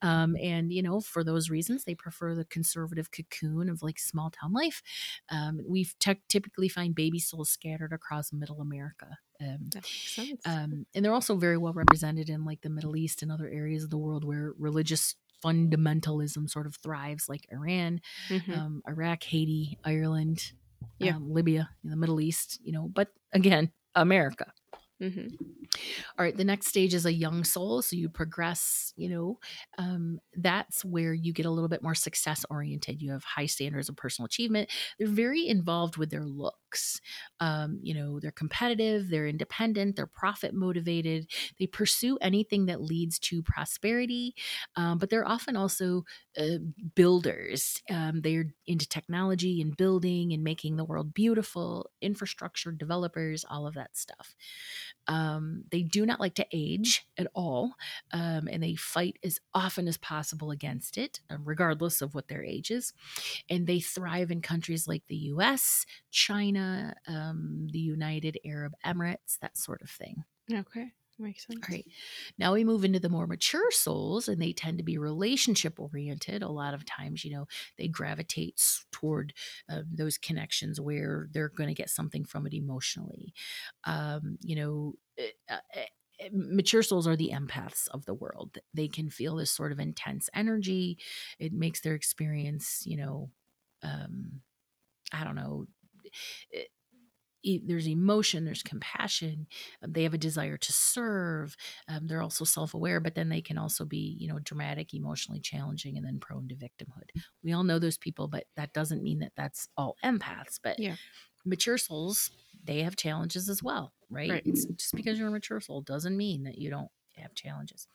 um, 0.00 0.36
and 0.40 0.72
you 0.72 0.82
know 0.82 1.00
for 1.00 1.22
those 1.22 1.50
reasons 1.50 1.84
they 1.84 1.94
prefer 1.94 2.34
the 2.34 2.46
conservative 2.46 3.10
cocoon 3.10 3.68
of 3.68 3.82
like 3.82 3.98
small 3.98 4.30
town 4.30 4.52
life. 4.52 4.82
Um, 5.28 5.60
we 5.66 5.84
te- 5.98 6.22
typically 6.28 6.68
find 6.68 6.94
baby 6.94 7.18
souls 7.18 7.50
scattered 7.50 7.92
across 7.92 8.32
Middle 8.32 8.60
America. 8.60 9.18
Um, 9.40 9.70
that 9.72 9.84
makes 9.84 10.14
sense 10.14 10.42
um, 10.46 10.86
and 10.94 11.02
they're 11.04 11.14
also 11.14 11.36
very 11.36 11.56
well 11.56 11.72
represented 11.72 12.28
in 12.28 12.44
like 12.44 12.60
the 12.60 12.68
Middle 12.70 12.96
East 12.96 13.22
and 13.22 13.32
other 13.32 13.48
areas 13.48 13.84
of 13.84 13.90
the 13.90 13.96
world 13.98 14.22
where 14.24 14.52
religious 14.58 15.14
fundamentalism 15.42 16.48
sort 16.50 16.66
of 16.66 16.76
thrives, 16.76 17.28
like 17.28 17.46
Iran, 17.50 18.00
Mhm. 18.28 18.56
um, 18.56 18.82
Iraq, 18.86 19.22
Haiti, 19.24 19.78
Ireland, 19.84 20.52
Yeah. 20.98 21.16
um, 21.16 21.30
Libya, 21.32 21.70
in 21.82 21.90
the 21.90 21.96
Middle 21.96 22.20
East. 22.20 22.60
You 22.62 22.72
know, 22.72 22.88
but 22.88 23.08
again, 23.32 23.72
America. 23.94 24.52
Mhm. 25.00 25.34
All 26.18 26.24
right, 26.24 26.36
the 26.36 26.44
next 26.44 26.66
stage 26.66 26.92
is 26.92 27.06
a 27.06 27.12
young 27.12 27.42
soul. 27.44 27.80
So 27.80 27.96
you 27.96 28.10
progress, 28.10 28.92
you 28.96 29.08
know, 29.08 29.38
um, 29.78 30.20
that's 30.34 30.84
where 30.84 31.14
you 31.14 31.32
get 31.32 31.46
a 31.46 31.50
little 31.50 31.68
bit 31.68 31.82
more 31.82 31.94
success 31.94 32.44
oriented. 32.50 33.00
You 33.00 33.12
have 33.12 33.24
high 33.24 33.46
standards 33.46 33.88
of 33.88 33.96
personal 33.96 34.26
achievement. 34.26 34.68
They're 34.98 35.08
very 35.08 35.46
involved 35.46 35.96
with 35.96 36.10
their 36.10 36.26
Um, 37.40 37.78
you 37.82 37.94
know, 37.94 38.20
they're 38.20 38.30
competitive, 38.30 39.08
they're 39.08 39.26
independent, 39.26 39.96
they're 39.96 40.06
profit 40.06 40.54
motivated. 40.54 41.26
They 41.58 41.66
pursue 41.66 42.18
anything 42.20 42.66
that 42.66 42.80
leads 42.80 43.18
to 43.20 43.42
prosperity, 43.42 44.34
um, 44.76 44.98
but 44.98 45.10
they're 45.10 45.26
often 45.26 45.56
also 45.56 46.04
uh, 46.38 46.58
builders. 46.94 47.82
Um, 47.90 48.20
they're 48.22 48.46
into 48.66 48.88
technology 48.88 49.60
and 49.60 49.76
building 49.76 50.32
and 50.32 50.42
making 50.44 50.76
the 50.76 50.84
world 50.84 51.14
beautiful, 51.14 51.90
infrastructure 52.00 52.72
developers, 52.72 53.44
all 53.48 53.66
of 53.66 53.74
that 53.74 53.96
stuff. 53.96 54.34
Um, 55.06 55.64
they 55.70 55.82
do 55.82 56.06
not 56.06 56.20
like 56.20 56.34
to 56.34 56.46
age 56.52 57.06
at 57.18 57.26
all, 57.34 57.74
um, 58.12 58.48
and 58.50 58.62
they 58.62 58.74
fight 58.74 59.18
as 59.24 59.40
often 59.54 59.88
as 59.88 59.96
possible 59.96 60.50
against 60.50 60.98
it, 60.98 61.20
uh, 61.30 61.36
regardless 61.42 62.02
of 62.02 62.14
what 62.14 62.28
their 62.28 62.44
age 62.44 62.70
is. 62.70 62.92
And 63.48 63.66
they 63.66 63.80
thrive 63.80 64.30
in 64.30 64.40
countries 64.42 64.86
like 64.86 65.02
the 65.08 65.16
US, 65.16 65.84
China, 66.10 66.94
um, 67.06 67.68
the 67.72 67.78
United 67.78 68.38
Arab 68.44 68.74
Emirates, 68.84 69.38
that 69.40 69.56
sort 69.56 69.82
of 69.82 69.90
thing. 69.90 70.24
okay 70.52 70.92
makes 71.20 71.46
sense 71.46 71.68
All 71.68 71.74
right. 71.74 71.86
Now 72.38 72.54
we 72.54 72.64
move 72.64 72.84
into 72.84 73.00
the 73.00 73.08
more 73.10 73.26
mature 73.26 73.70
souls, 73.70 74.28
and 74.28 74.40
they 74.40 74.52
tend 74.52 74.78
to 74.78 74.84
be 74.84 74.96
relationship 74.98 75.78
oriented. 75.78 76.42
A 76.42 76.48
lot 76.48 76.72
of 76.74 76.86
times, 76.86 77.24
you 77.24 77.32
know, 77.32 77.46
they 77.76 77.86
gravitate 77.88 78.62
toward 78.92 79.34
uh, 79.68 79.82
those 79.90 80.16
connections 80.16 80.80
where 80.80 81.28
they're 81.32 81.50
going 81.50 81.68
to 81.68 81.74
get 81.74 81.90
something 81.90 82.24
from 82.24 82.46
it 82.46 82.54
emotionally. 82.54 83.34
Um, 83.84 84.38
you 84.40 84.56
know, 84.56 84.94
eh, 85.18 85.30
uh, 85.50 85.58
eh, 85.74 85.84
eh, 86.20 86.28
mature 86.32 86.82
souls 86.82 87.06
are 87.06 87.16
the 87.16 87.30
empaths 87.34 87.88
of 87.88 88.06
the 88.06 88.14
world. 88.14 88.56
They 88.72 88.88
can 88.88 89.10
feel 89.10 89.36
this 89.36 89.50
sort 89.50 89.72
of 89.72 89.80
intense 89.80 90.30
energy. 90.34 90.98
It 91.38 91.52
makes 91.52 91.80
their 91.80 91.94
experience, 91.94 92.84
you 92.86 92.96
know, 92.96 93.30
um, 93.82 94.40
I 95.12 95.24
don't 95.24 95.36
know. 95.36 95.66
eh, 96.52 96.64
e- 97.42 97.60
there's 97.64 97.88
emotion, 97.88 98.44
there's 98.44 98.62
compassion. 98.62 99.46
um, 99.82 99.92
They 99.92 100.02
have 100.04 100.14
a 100.14 100.18
desire 100.18 100.56
to 100.56 100.72
serve. 100.72 101.56
Um, 101.88 102.06
they're 102.06 102.22
also 102.22 102.44
self-aware, 102.44 103.00
but 103.00 103.14
then 103.14 103.28
they 103.28 103.40
can 103.42 103.58
also 103.58 103.84
be, 103.84 104.16
you 104.18 104.28
know, 104.28 104.38
dramatic, 104.40 104.94
emotionally 104.94 105.40
challenging, 105.40 105.96
and 105.96 106.06
then 106.06 106.20
prone 106.20 106.48
to 106.48 106.54
victimhood. 106.56 107.10
We 107.42 107.52
all 107.52 107.64
know 107.64 107.78
those 107.78 107.98
people, 107.98 108.28
but 108.28 108.44
that 108.56 108.72
doesn't 108.72 109.02
mean 109.02 109.20
that 109.20 109.32
that's 109.36 109.68
all 109.76 109.96
empaths. 110.04 110.58
But 110.62 110.78
Yeah. 110.78 110.96
mature 111.44 111.78
souls, 111.78 112.30
they 112.62 112.82
have 112.82 112.96
challenges 112.96 113.48
as 113.48 113.62
well, 113.62 113.92
right? 114.10 114.30
Right. 114.30 114.44
Just 114.44 114.94
because 114.94 115.18
you're 115.18 115.28
a 115.28 115.32
mature 115.32 115.60
soul 115.60 115.82
doesn't 115.82 116.16
mean 116.16 116.44
that 116.44 116.58
you 116.58 116.70
don't 116.70 116.90
have 117.16 117.34
challenges. 117.34 117.86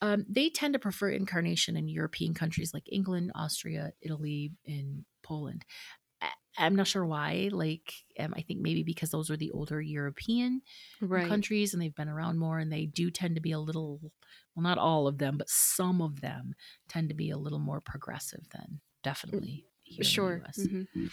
Um, 0.00 0.24
they 0.28 0.48
tend 0.50 0.74
to 0.74 0.78
prefer 0.78 1.10
incarnation 1.10 1.76
in 1.76 1.88
European 1.88 2.34
countries 2.34 2.72
like 2.72 2.84
England, 2.90 3.32
Austria, 3.34 3.92
Italy, 4.00 4.52
and 4.66 5.04
Poland. 5.22 5.64
I'm 6.58 6.76
not 6.76 6.86
sure 6.88 7.06
why. 7.06 7.48
Like, 7.52 7.94
um, 8.18 8.34
I 8.36 8.42
think 8.42 8.60
maybe 8.60 8.82
because 8.82 9.10
those 9.10 9.30
are 9.30 9.36
the 9.36 9.50
older 9.52 9.80
European 9.80 10.62
Right. 11.00 11.28
countries 11.28 11.72
and 11.74 11.82
they've 11.82 11.94
been 11.94 12.08
around 12.08 12.38
more 12.38 12.58
and 12.58 12.72
they 12.72 12.86
do 12.86 13.10
tend 13.10 13.36
to 13.36 13.42
be 13.42 13.52
a 13.52 13.60
little, 13.60 14.00
well, 14.54 14.62
not 14.62 14.78
all 14.78 15.06
of 15.08 15.18
them, 15.18 15.38
but 15.38 15.48
some 15.50 16.02
of 16.02 16.20
them 16.20 16.54
tend 16.88 17.08
to 17.10 17.14
be 17.14 17.30
a 17.30 17.38
little 17.38 17.58
more 17.60 17.80
progressive 17.80 18.48
than 18.50 18.80
definitely 19.02 19.66
here 19.82 20.04
Sure. 20.04 20.14
in 20.14 20.22
the 20.24 20.30
US. 20.32 20.68
Mhm. 20.94 21.10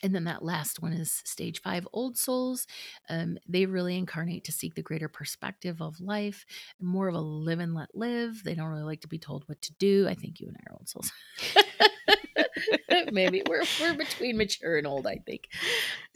And 0.00 0.14
then 0.14 0.24
that 0.24 0.44
last 0.44 0.80
one 0.80 0.92
is 0.92 1.10
stage 1.24 1.60
five 1.60 1.86
old 1.92 2.16
souls. 2.16 2.68
Um, 3.08 3.36
they 3.48 3.66
really 3.66 3.96
incarnate 3.98 4.44
to 4.44 4.52
seek 4.52 4.74
the 4.76 4.82
greater 4.82 5.08
perspective 5.08 5.82
of 5.82 5.98
life, 6.00 6.46
more 6.78 7.08
of 7.08 7.16
a 7.16 7.20
live 7.20 7.58
and 7.58 7.74
let 7.74 7.92
live. 7.96 8.44
They 8.44 8.54
don't 8.54 8.68
really 8.68 8.84
like 8.84 9.00
to 9.00 9.08
be 9.08 9.18
told 9.18 9.48
what 9.48 9.60
to 9.62 9.74
do. 9.74 10.06
I 10.08 10.14
think 10.14 10.38
you 10.38 10.46
and 10.46 10.56
I 10.56 10.70
are 10.70 10.74
old 10.74 10.88
souls. 10.88 11.10
Maybe 13.12 13.42
we're 13.48 13.64
we're 13.80 13.94
between 13.94 14.36
mature 14.36 14.78
and 14.78 14.86
old. 14.86 15.06
I 15.06 15.16
think. 15.26 15.48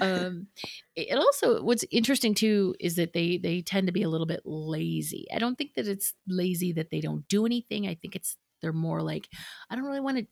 Um, 0.00 0.48
it 0.96 1.16
also 1.16 1.62
what's 1.62 1.84
interesting 1.90 2.34
too 2.34 2.74
is 2.80 2.96
that 2.96 3.12
they 3.12 3.38
they 3.38 3.60
tend 3.62 3.86
to 3.86 3.92
be 3.92 4.02
a 4.02 4.08
little 4.08 4.26
bit 4.26 4.42
lazy. 4.44 5.26
I 5.34 5.38
don't 5.38 5.56
think 5.56 5.74
that 5.74 5.88
it's 5.88 6.14
lazy 6.26 6.72
that 6.72 6.90
they 6.90 7.00
don't 7.00 7.26
do 7.28 7.46
anything. 7.46 7.86
I 7.86 7.94
think 7.94 8.16
it's 8.16 8.36
they're 8.60 8.72
more 8.72 9.02
like 9.02 9.28
I 9.70 9.74
don't 9.74 9.84
really 9.84 10.00
want 10.00 10.18
to 10.18 10.26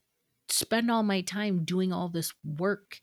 spend 0.53 0.91
all 0.91 1.03
my 1.03 1.21
time 1.23 1.65
doing 1.65 1.93
all 1.93 2.09
this 2.09 2.33
work 2.45 3.01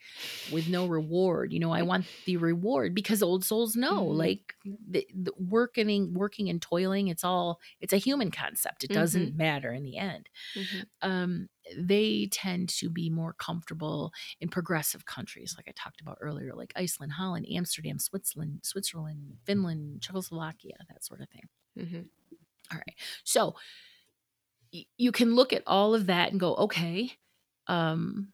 with 0.52 0.68
no 0.68 0.86
reward. 0.88 1.54
You 1.54 1.60
know, 1.60 1.72
I 1.72 1.82
want 1.82 2.06
the 2.26 2.38
reward 2.38 2.94
because 2.96 3.24
old 3.24 3.46
souls 3.46 3.76
know 3.76 4.06
Mhm. 4.06 4.18
like 4.18 4.56
the, 4.66 5.08
the 5.14 5.32
working 5.38 6.14
working 6.14 6.50
and 6.50 6.62
toiling 6.62 7.08
it's 7.08 7.24
all 7.24 7.60
it's 7.80 7.94
a 7.94 7.98
human 7.98 8.32
concept. 8.32 8.84
It 8.84 8.92
doesn't 8.92 9.36
matter 9.36 9.72
in 9.74 9.84
the 9.84 9.98
end. 9.98 10.30
Mhm. 10.56 10.86
Um 11.02 11.50
they 11.78 12.28
tend 12.32 12.70
to 12.70 12.90
be 12.90 13.10
more 13.10 13.34
comfortable 13.34 14.12
in 14.40 14.48
progressive 14.50 15.06
countries 15.06 15.54
like 15.58 15.68
I 15.68 15.74
talked 15.76 16.02
about 16.02 16.18
earlier 16.22 16.54
like 16.56 16.74
Iceland, 16.76 17.14
Holland, 17.14 17.46
Amsterdam, 17.52 18.00
Switzerland, 18.00 18.62
Switzerland, 18.64 19.38
Finland, 19.46 20.02
Czechoslovakia, 20.02 20.76
that 20.90 21.04
sort 21.04 21.22
of 21.22 21.30
thing. 21.30 21.50
Mhm. 21.78 22.08
All 22.72 22.78
right. 22.78 22.96
So 23.24 23.56
you 24.98 25.12
can 25.12 25.36
look 25.36 25.54
at 25.54 25.64
all 25.66 25.96
of 25.96 26.08
that 26.08 26.32
and 26.32 26.40
go, 26.40 26.56
okay, 26.56 27.14
um, 27.68 28.34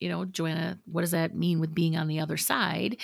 you 0.00 0.08
know, 0.08 0.24
Joanna, 0.24 0.78
what 0.86 1.02
does 1.02 1.12
that 1.12 1.34
mean 1.34 1.60
with 1.60 1.74
being 1.74 1.96
on 1.96 2.08
the 2.08 2.20
other 2.20 2.36
side? 2.36 2.98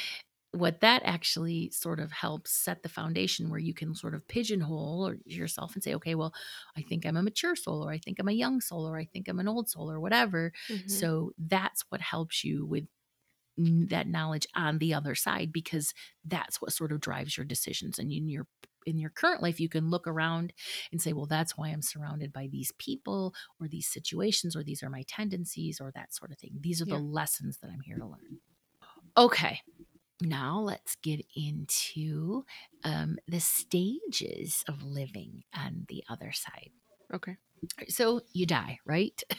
What 0.53 0.81
that 0.81 1.03
actually 1.05 1.71
sort 1.71 2.01
of 2.01 2.13
helps 2.13 2.53
set 2.53 2.83
the 2.83 2.89
foundation 2.91 3.51
where 3.51 3.59
you 3.61 3.75
can 3.75 3.95
sort 3.95 4.15
of 4.15 4.27
pigeonhole 4.29 5.15
yourself 5.25 5.75
and 5.75 5.83
say, 5.83 5.95
okay, 5.95 6.15
well, 6.15 6.35
I 6.77 6.83
think 6.83 7.07
I'm 7.07 7.17
a 7.17 7.23
mature 7.23 7.57
soul, 7.57 7.83
or 7.87 7.91
I 7.93 7.99
think 7.99 8.19
I'm 8.19 8.29
a 8.29 8.33
young 8.33 8.61
soul, 8.61 8.87
or 8.89 8.99
I 8.99 9.07
think 9.07 9.29
I'm 9.29 9.41
an 9.41 9.49
old 9.49 9.71
soul, 9.71 9.91
or 9.91 10.01
whatever. 10.01 10.53
Mhm. 10.69 11.03
So 11.03 11.33
that's 11.39 11.85
what 11.91 12.03
helps 12.03 12.45
you 12.45 12.67
with 12.67 12.87
that 13.59 14.09
knowledge 14.09 14.47
on 14.55 14.79
the 14.79 14.95
other 14.95 15.15
side 15.15 15.53
because 15.53 15.93
that's 16.25 16.61
what 16.61 16.73
sort 16.73 16.93
of 16.93 17.01
drives 17.01 17.37
your 17.37 17.45
decisions 17.45 17.99
and 17.99 18.11
in 18.11 18.29
your 18.29 18.47
in 18.87 18.99
your 18.99 19.11
current 19.11 19.43
life 19.43 19.61
you 19.61 19.69
can 19.69 19.91
look 19.91 20.07
around 20.07 20.53
and 20.91 21.01
say 21.03 21.13
well 21.13 21.27
that's 21.27 21.57
why 21.57 21.69
i'm 21.69 21.83
surrounded 21.83 22.33
by 22.33 22.47
these 22.47 22.73
people 22.79 23.35
or 23.61 23.69
these 23.69 23.87
situations 23.89 24.57
or 24.57 24.63
these 24.63 24.83
are 24.83 24.91
my 24.91 25.03
tendencies 25.09 25.81
or 25.81 25.91
that 25.93 26.15
sort 26.15 26.31
of 26.31 26.39
thing 26.39 26.59
these 26.61 26.81
are 26.83 26.87
Yeah. 26.87 26.97
the 26.97 27.03
lessons 27.03 27.59
that 27.59 27.71
i'm 27.71 27.81
here 27.81 27.99
to 27.99 28.07
learn 28.07 28.41
okay 29.17 29.61
now 30.21 30.59
let's 30.61 30.97
get 30.97 31.25
into 31.35 32.45
um, 32.85 33.19
the 33.27 33.41
stages 33.41 34.65
of 34.69 34.83
living 34.85 35.43
on 35.55 35.87
the 35.89 36.05
other 36.09 36.33
side 36.33 36.71
Okay. 37.13 37.37
so 37.89 38.21
you 38.33 38.47
die 38.47 38.79
right. 38.87 39.23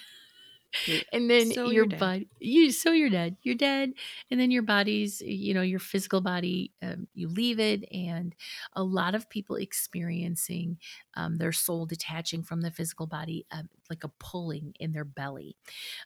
and 1.14 1.30
then 1.30 1.52
So 1.52 1.70
your 1.70 1.86
body 1.86 2.30
you 2.40 2.72
so 2.72 2.92
you're 2.92 3.10
dead 3.10 3.38
you're 3.44 3.56
dead 3.56 3.94
and 4.32 4.40
then 4.40 4.52
your 4.52 4.64
body's 4.64 5.22
you 5.22 5.54
know 5.54 5.62
your 5.62 5.80
physical 5.80 6.22
body 6.22 6.72
um, 6.82 7.08
you 7.14 7.28
leave 7.28 7.60
it 7.60 7.84
and 7.92 8.36
a 8.74 8.84
lot 8.84 9.16
of 9.16 9.30
people 9.30 9.56
experiencing 9.56 10.78
um, 11.16 11.38
their 11.38 11.52
soul 11.52 11.86
detaching 11.86 12.44
from 12.44 12.62
the 12.62 12.72
physical 12.72 13.08
body 13.08 13.46
um, 13.52 13.70
like 13.90 14.04
a 14.04 14.10
pulling 14.20 14.74
in 14.80 14.92
their 14.92 15.06
belly 15.06 15.56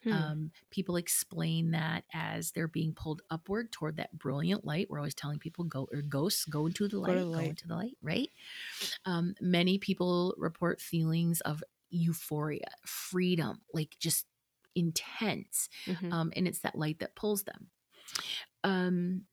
Hmm. 0.03 0.12
um, 0.12 0.51
people 0.71 0.95
explain 0.95 1.71
that 1.71 2.03
as 2.13 2.51
they're 2.51 2.67
being 2.67 2.93
pulled 2.93 3.21
upward 3.30 3.71
toward 3.71 3.97
that 3.97 4.17
brilliant 4.17 4.65
light. 4.65 4.88
We're 4.89 4.99
always 4.99 5.15
telling 5.15 5.39
people 5.39 5.65
go 5.65 5.88
or 5.91 6.01
ghosts 6.01 6.45
go 6.45 6.65
into 6.67 6.88
the 6.88 6.99
light, 6.99 7.27
go, 7.32 7.49
light. 7.49 7.49
into 7.49 7.67
the 7.67 7.75
light, 7.75 7.97
right? 8.01 8.30
Um, 9.06 9.36
many 9.41 9.77
people 9.77 10.36
report 10.38 10.82
feelings 10.82 11.41
of 11.41 11.63
euphoria, 11.89 12.69
freedom, 12.86 13.62
like 13.73 13.95
just 13.99 14.25
intense, 14.78 15.70
Mhm. 15.88 16.13
um, 16.13 16.32
and 16.36 16.48
it's 16.48 16.60
that 16.60 16.78
light 16.78 17.00
that 17.00 17.16
pulls 17.16 17.44
them. 17.44 17.72
Um, 18.63 19.24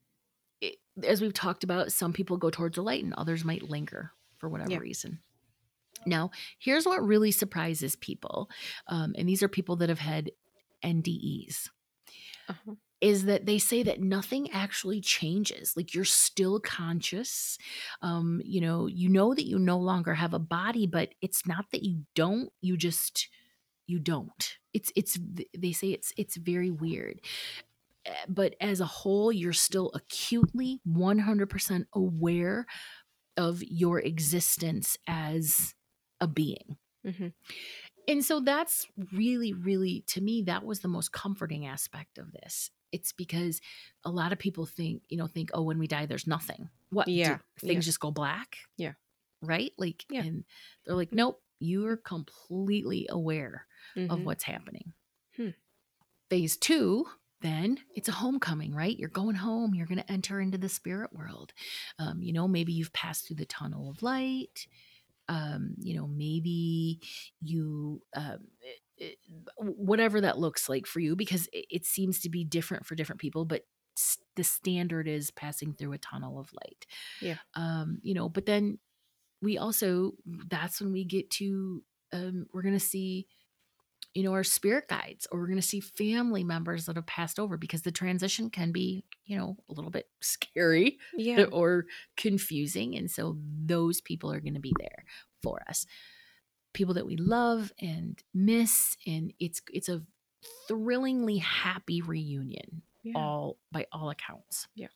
it, 0.61 0.77
as 1.03 1.21
we've 1.21 1.33
talked 1.33 1.63
about, 1.63 1.91
some 1.91 2.13
people 2.13 2.37
go 2.37 2.49
towards 2.49 2.75
the 2.75 2.83
light, 2.83 3.03
and 3.03 3.13
others 3.15 3.45
might 3.45 3.69
linger 3.69 4.11
for 4.37 4.49
whatever 4.49 4.71
Yeah. 4.71 4.79
reason. 4.79 5.21
Now, 6.05 6.31
here's 6.59 6.85
what 6.85 7.03
really 7.05 7.31
surprises 7.31 7.95
people, 7.95 8.49
um, 8.87 9.13
and 9.17 9.27
these 9.27 9.43
are 9.43 9.49
people 9.49 9.77
that 9.77 9.89
have 9.89 9.99
had 9.99 10.31
NDEs 10.83 11.69
Uh-huh. 12.47 12.75
is 13.01 13.25
that 13.25 13.45
they 13.45 13.57
say 13.59 13.83
that 13.83 13.99
nothing 14.01 14.49
actually 14.51 15.01
changes 15.01 15.75
like 15.75 15.93
you're 15.93 16.05
still 16.05 16.59
conscious 16.59 17.57
um 18.01 18.41
you 18.45 18.61
know 18.61 18.87
you 18.87 19.09
know 19.09 19.33
that 19.33 19.45
you 19.47 19.59
no 19.59 19.77
longer 19.77 20.13
have 20.13 20.33
a 20.33 20.39
body 20.39 20.87
but 20.87 21.09
it's 21.21 21.45
not 21.47 21.65
that 21.71 21.83
you 21.83 22.03
don't 22.15 22.51
you 22.61 22.77
just 22.77 23.27
you 23.87 23.99
don't 23.99 24.57
it's 24.75 24.91
it's 24.95 25.17
they 25.57 25.71
say 25.71 25.89
it's 25.97 26.13
it's 26.17 26.35
very 26.37 26.71
weird 26.71 27.19
Uh, 28.07 28.11
but 28.29 28.53
as 28.61 28.79
a 28.81 28.85
whole 28.85 29.31
you're 29.31 29.53
still 29.69 29.89
acutely 29.95 30.79
100% 30.85 31.85
aware 31.93 32.67
of 33.37 33.63
your 33.63 33.99
existence 33.99 34.97
as 35.07 35.73
a 36.21 36.27
being 36.27 36.77
Mhm. 37.05 37.33
and 38.07 38.23
so 38.25 38.39
that's 38.39 38.87
really, 39.11 39.53
really, 39.53 40.01
to 40.13 40.21
me, 40.21 40.43
that 40.43 40.63
was 40.65 40.79
the 40.81 40.87
most 40.87 41.11
comforting 41.11 41.65
aspect 41.65 42.17
of 42.17 42.31
this. 42.31 42.71
It's 42.91 43.11
because 43.13 43.61
a 44.03 44.11
lot 44.11 44.31
of 44.33 44.39
people 44.39 44.65
think, 44.67 45.03
you 45.09 45.17
know, 45.17 45.27
think, 45.27 45.49
oh, 45.53 45.63
when 45.63 45.79
we 45.79 45.87
die, 45.87 46.05
there's 46.05 46.27
nothing. 46.27 46.69
What? 46.91 47.07
do 47.07 47.11
Yeah, 47.13 47.39
things 47.59 47.85
yeah. 47.85 47.89
just 47.89 47.99
go 47.99 48.11
black? 48.11 48.57
Yeah. 48.77 48.93
Right? 49.41 49.73
Like, 49.77 50.05
Yeah. 50.09 50.23
and 50.23 50.45
they're 50.85 50.95
like, 50.95 51.11
nope, 51.13 51.41
you 51.59 51.85
are 51.87 51.97
completely 51.97 53.07
aware 53.09 53.67
of 53.95 54.19
Mhm. 54.19 54.23
what's 54.23 54.43
happening. 54.43 54.93
Hmm. 55.35 55.49
Phase 56.29 56.57
two, 56.57 57.05
then 57.41 57.79
it's 57.95 58.07
a 58.07 58.13
homecoming, 58.13 58.73
right? 58.73 58.97
You're 58.97 59.09
going 59.09 59.35
home. 59.35 59.75
You're 59.75 59.85
going 59.85 59.99
to 59.99 60.11
enter 60.11 60.39
into 60.41 60.57
the 60.57 60.69
spirit 60.69 61.13
world. 61.13 61.53
Um, 61.99 62.21
you 62.21 62.33
know, 62.33 62.47
maybe 62.47 62.73
you've 62.73 62.93
passed 62.93 63.27
through 63.27 63.35
the 63.35 63.45
tunnel 63.45 63.89
of 63.91 64.01
light. 64.01 64.67
Um, 65.27 65.75
you 65.79 65.95
know, 65.95 66.07
maybe 66.07 66.99
you, 67.41 68.01
um, 68.15 68.47
it- 68.61 68.81
it- 68.97 69.19
whatever 69.57 70.21
that 70.21 70.37
looks 70.39 70.69
like 70.69 70.85
for 70.85 70.99
you, 70.99 71.15
because 71.15 71.47
it, 71.51 71.65
it 71.69 71.85
seems 71.85 72.19
to 72.21 72.29
be 72.29 72.43
different 72.43 72.85
for 72.85 72.95
different 72.95 73.19
people, 73.21 73.43
but 73.45 73.67
the 74.35 74.43
standard 74.43 75.07
is 75.07 75.31
passing 75.31 75.73
through 75.73 75.93
a 75.93 75.97
tunnel 75.97 76.39
of 76.39 76.51
light. 76.53 76.85
Yeah. 77.21 77.37
Um, 77.53 77.99
you 78.03 78.13
know, 78.13 78.29
but 78.29 78.45
then 78.45 78.79
we 79.41 79.57
also, 79.57 80.13
that's 80.49 80.81
when 80.81 80.91
we 80.91 81.03
get 81.05 81.29
to, 81.31 81.83
um, 82.13 82.47
we're 82.53 82.61
going 82.61 82.73
to 82.73 82.79
see 82.79 83.27
you 84.15 84.23
know, 84.23 84.31
our 84.31 84.43
spirit 84.45 84.87
guides, 84.87 85.27
or 85.31 85.39
we're 85.39 85.45
going 85.47 85.59
to 85.59 85.61
see 85.61 85.81
family 85.81 86.43
members 86.43 86.85
that 86.85 86.95
have 86.95 87.05
passed 87.05 87.37
over 87.37 87.57
because 87.57 87.81
the 87.83 87.91
transition 87.91 88.49
can 88.49 88.71
be, 88.71 89.03
you 89.25 89.37
know, 89.37 89.57
a 89.69 89.73
little 89.73 89.91
bit 89.91 90.07
scary 90.21 90.97
Yeah. 91.15 91.43
or 91.51 91.85
confusing. 92.17 92.95
And 92.95 93.11
so 93.11 93.37
those 93.65 93.99
people 94.01 94.31
are 94.31 94.39
going 94.39 94.53
to 94.55 94.59
be 94.61 94.73
there 94.79 95.03
for 95.43 95.59
us. 95.69 95.85
People 96.73 96.93
that 96.95 97.05
we 97.05 97.17
love 97.17 97.71
and 97.79 98.17
miss. 98.33 98.95
And 99.05 99.33
it's, 99.37 99.61
it's 99.71 99.89
a 99.89 100.01
thrillingly 100.67 101.37
happy 101.39 102.01
reunion, 102.01 102.83
Yeah. 103.03 103.13
all 103.17 103.57
by 103.71 103.85
all 103.91 104.09
accounts. 104.09 104.67
Yeah. 104.75 104.87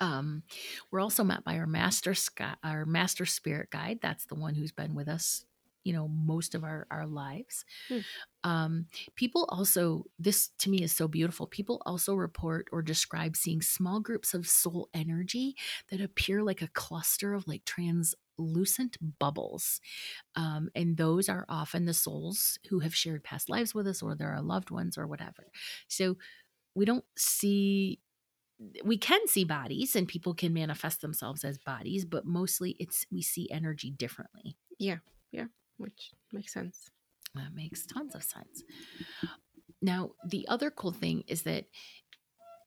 Um, 0.00 0.42
we're 0.90 1.00
also 1.00 1.24
met 1.24 1.44
by 1.44 1.58
our 1.58 1.66
master 1.66 2.14
sky, 2.14 2.54
our 2.62 2.84
master 2.84 3.24
spirit 3.26 3.70
guide. 3.70 3.98
That's 4.02 4.26
the 4.26 4.34
one 4.34 4.54
who's 4.54 4.72
been 4.72 4.94
with 4.94 5.08
us, 5.08 5.44
you 5.86 5.92
know, 5.92 6.08
most 6.08 6.56
of 6.56 6.64
our 6.64 6.84
our 6.90 7.06
lives. 7.06 7.64
Hmm. 7.88 7.98
Um, 8.42 8.86
people 9.14 9.46
also, 9.50 10.04
this 10.18 10.50
to 10.58 10.68
me 10.68 10.82
is 10.82 10.92
so 10.92 11.06
beautiful. 11.06 11.46
People 11.46 11.80
also 11.86 12.16
report 12.16 12.66
or 12.72 12.82
describe 12.82 13.36
seeing 13.36 13.62
small 13.62 14.00
groups 14.00 14.34
of 14.34 14.48
soul 14.48 14.88
energy 14.92 15.54
that 15.90 16.00
appear 16.00 16.42
like 16.42 16.60
a 16.60 16.68
cluster 16.68 17.34
of 17.34 17.46
like 17.46 17.64
translucent 17.64 18.96
bubbles. 19.20 19.80
Um, 20.34 20.70
and 20.74 20.96
those 20.96 21.28
are 21.28 21.46
often 21.48 21.84
the 21.84 21.94
souls 21.94 22.58
who 22.68 22.80
have 22.80 22.94
shared 22.94 23.22
past 23.22 23.48
lives 23.48 23.72
with 23.72 23.86
us 23.86 24.02
or 24.02 24.16
they're 24.16 24.32
our 24.32 24.42
loved 24.42 24.70
ones 24.72 24.98
or 24.98 25.06
whatever. 25.06 25.52
So 25.86 26.16
we 26.74 26.84
don't 26.84 27.04
see 27.16 28.00
we 28.84 28.96
can 28.96 29.20
see 29.28 29.44
bodies 29.44 29.94
and 29.94 30.08
people 30.08 30.32
can 30.32 30.52
manifest 30.52 31.02
themselves 31.02 31.44
as 31.44 31.58
bodies 31.58 32.06
but 32.06 32.24
mostly 32.24 32.74
it's 32.80 33.04
we 33.12 33.20
see 33.20 33.50
energy 33.50 33.90
differently 33.90 34.56
Which 35.78 36.12
makes 36.32 36.52
sense. 36.52 36.90
that 37.34 37.54
makes 37.54 37.84
tons 37.86 38.14
of 38.14 38.22
sense 38.22 38.62
now 39.82 40.12
the 40.26 40.46
other 40.48 40.70
cool 40.70 40.92
thing 40.92 41.22
is 41.28 41.42
that 41.42 41.66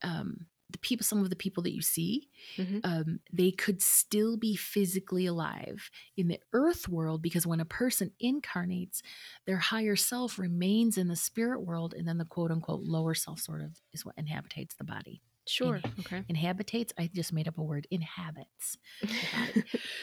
um, 0.04 0.46
the 0.72 0.78
people, 0.78 1.04
some 1.04 1.20
of 1.24 1.30
the 1.32 1.36
people 1.36 1.64
that 1.64 1.74
you 1.74 1.82
see, 1.82 2.30
Mhm. 2.58 2.82
um, 2.84 3.20
they 3.34 3.50
could 3.52 3.82
still 3.82 4.38
be 4.38 4.56
physically 4.56 5.26
alive 5.26 5.90
in 6.16 6.28
the 6.28 6.40
earth 6.54 6.88
world 6.88 7.22
because 7.24 7.48
when 7.48 7.60
a 7.60 7.66
person 7.66 8.12
incarnates, 8.20 9.02
their 9.46 9.58
higher 9.58 9.96
self 9.96 10.38
remains 10.38 10.98
in 10.98 11.08
the 11.08 11.16
spirit 11.16 11.62
world, 11.62 11.94
and 11.96 12.08
then 12.08 12.20
the 12.20 12.26
quote 12.26 12.52
unquote 12.52 12.82
lower 12.84 13.16
self 13.16 13.40
sort 13.40 13.62
of 13.62 13.82
is 13.92 14.06
what 14.06 14.16
inhabitates 14.18 14.76
the 14.76 14.84
body. 14.84 15.22
Sure. 15.50 15.82
Okay. 16.02 16.24
Inhabitates, 16.30 16.94
I 16.98 17.10
just 17.14 17.34
made 17.34 17.48
up 17.48 17.58
a 17.58 17.64
word, 17.64 17.88
inhabits. 17.92 18.78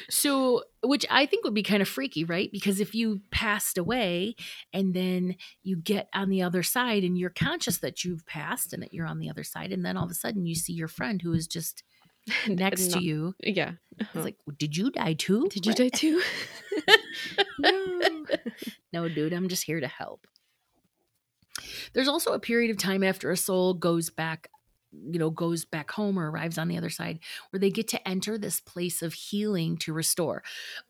So, 0.08 0.62
which 0.82 1.04
I 1.10 1.26
think 1.26 1.44
would 1.44 1.54
be 1.54 1.62
kind 1.64 1.82
of 1.82 1.88
freaky, 1.88 2.24
right? 2.24 2.48
Because 2.52 2.78
if 2.80 2.94
you 2.94 3.20
passed 3.32 3.76
away 3.76 4.36
and 4.72 4.94
then 4.94 5.34
you 5.64 5.76
get 5.76 6.08
on 6.14 6.28
the 6.30 6.42
other 6.42 6.62
side 6.62 7.02
and 7.02 7.18
you're 7.18 7.30
conscious 7.30 7.78
that 7.78 8.04
you've 8.04 8.24
passed 8.26 8.72
and 8.72 8.82
that 8.82 8.94
you're 8.94 9.06
on 9.06 9.18
the 9.18 9.28
other 9.28 9.42
side, 9.42 9.72
and 9.72 9.84
then 9.84 9.96
all 9.96 10.04
of 10.04 10.10
a 10.10 10.14
sudden 10.14 10.46
you 10.46 10.54
see 10.54 10.72
your 10.72 10.86
friend 10.88 11.20
who 11.22 11.32
is 11.32 11.46
just 11.48 11.82
next 12.48 12.92
to 12.92 13.00
you. 13.02 13.34
Yeah. 13.40 13.72
Uh-huh. 14.00 14.22
like, 14.22 14.36
did 14.58 14.76
you 14.76 14.90
die 14.90 15.14
too? 15.14 15.48
Did 15.50 15.66
you 15.66 15.72
Right? 15.72 15.90
die 15.92 15.96
too? 15.98 16.22
no. 17.58 18.26
No, 18.92 19.08
dude, 19.08 19.32
I'm 19.32 19.48
just 19.48 19.64
here 19.64 19.80
to 19.80 19.88
help. 19.88 20.26
There's 21.94 22.08
also 22.08 22.32
a 22.32 22.38
period 22.38 22.70
of 22.70 22.78
time 22.78 23.02
after 23.02 23.30
a 23.30 23.36
soul 23.36 23.74
goes 23.74 24.10
back, 24.10 24.48
you 24.92 25.18
know, 25.18 25.30
goes 25.30 25.64
back 25.64 25.90
home 25.90 26.18
or 26.18 26.30
arrives 26.30 26.58
on 26.58 26.68
the 26.68 26.76
other 26.78 26.90
side 26.90 27.18
where 27.50 27.60
they 27.60 27.70
get 27.70 27.88
to 27.88 28.08
enter 28.08 28.38
this 28.38 28.60
place 28.60 29.02
of 29.02 29.12
healing 29.14 29.76
to 29.78 29.92
restore. 29.92 30.42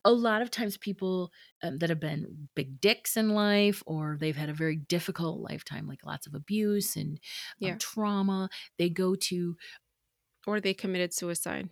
A 0.05 0.11
lot 0.11 0.41
of 0.41 0.49
times, 0.51 0.77
people 0.77 1.31
um, 1.63 1.77
that 1.79 1.89
have 1.89 1.99
been 1.99 2.47
big 2.55 2.79
dicks 2.79 3.17
in 3.17 3.29
life 3.29 3.83
or 3.85 4.17
they've 4.19 4.35
had 4.37 4.49
a 4.49 4.53
very 4.53 4.75
difficult 4.77 5.39
lifetime, 5.41 5.87
like 5.87 6.05
lots 6.05 6.27
of 6.27 6.35
abuse 6.35 6.95
and 6.95 7.19
um, 7.63 7.77
trauma, 7.79 8.49
they 8.77 8.89
go 8.89 9.15
to, 9.15 9.55
Or 10.45 10.59
they 10.61 10.73
committed 10.73 11.13
suicide. 11.13 11.69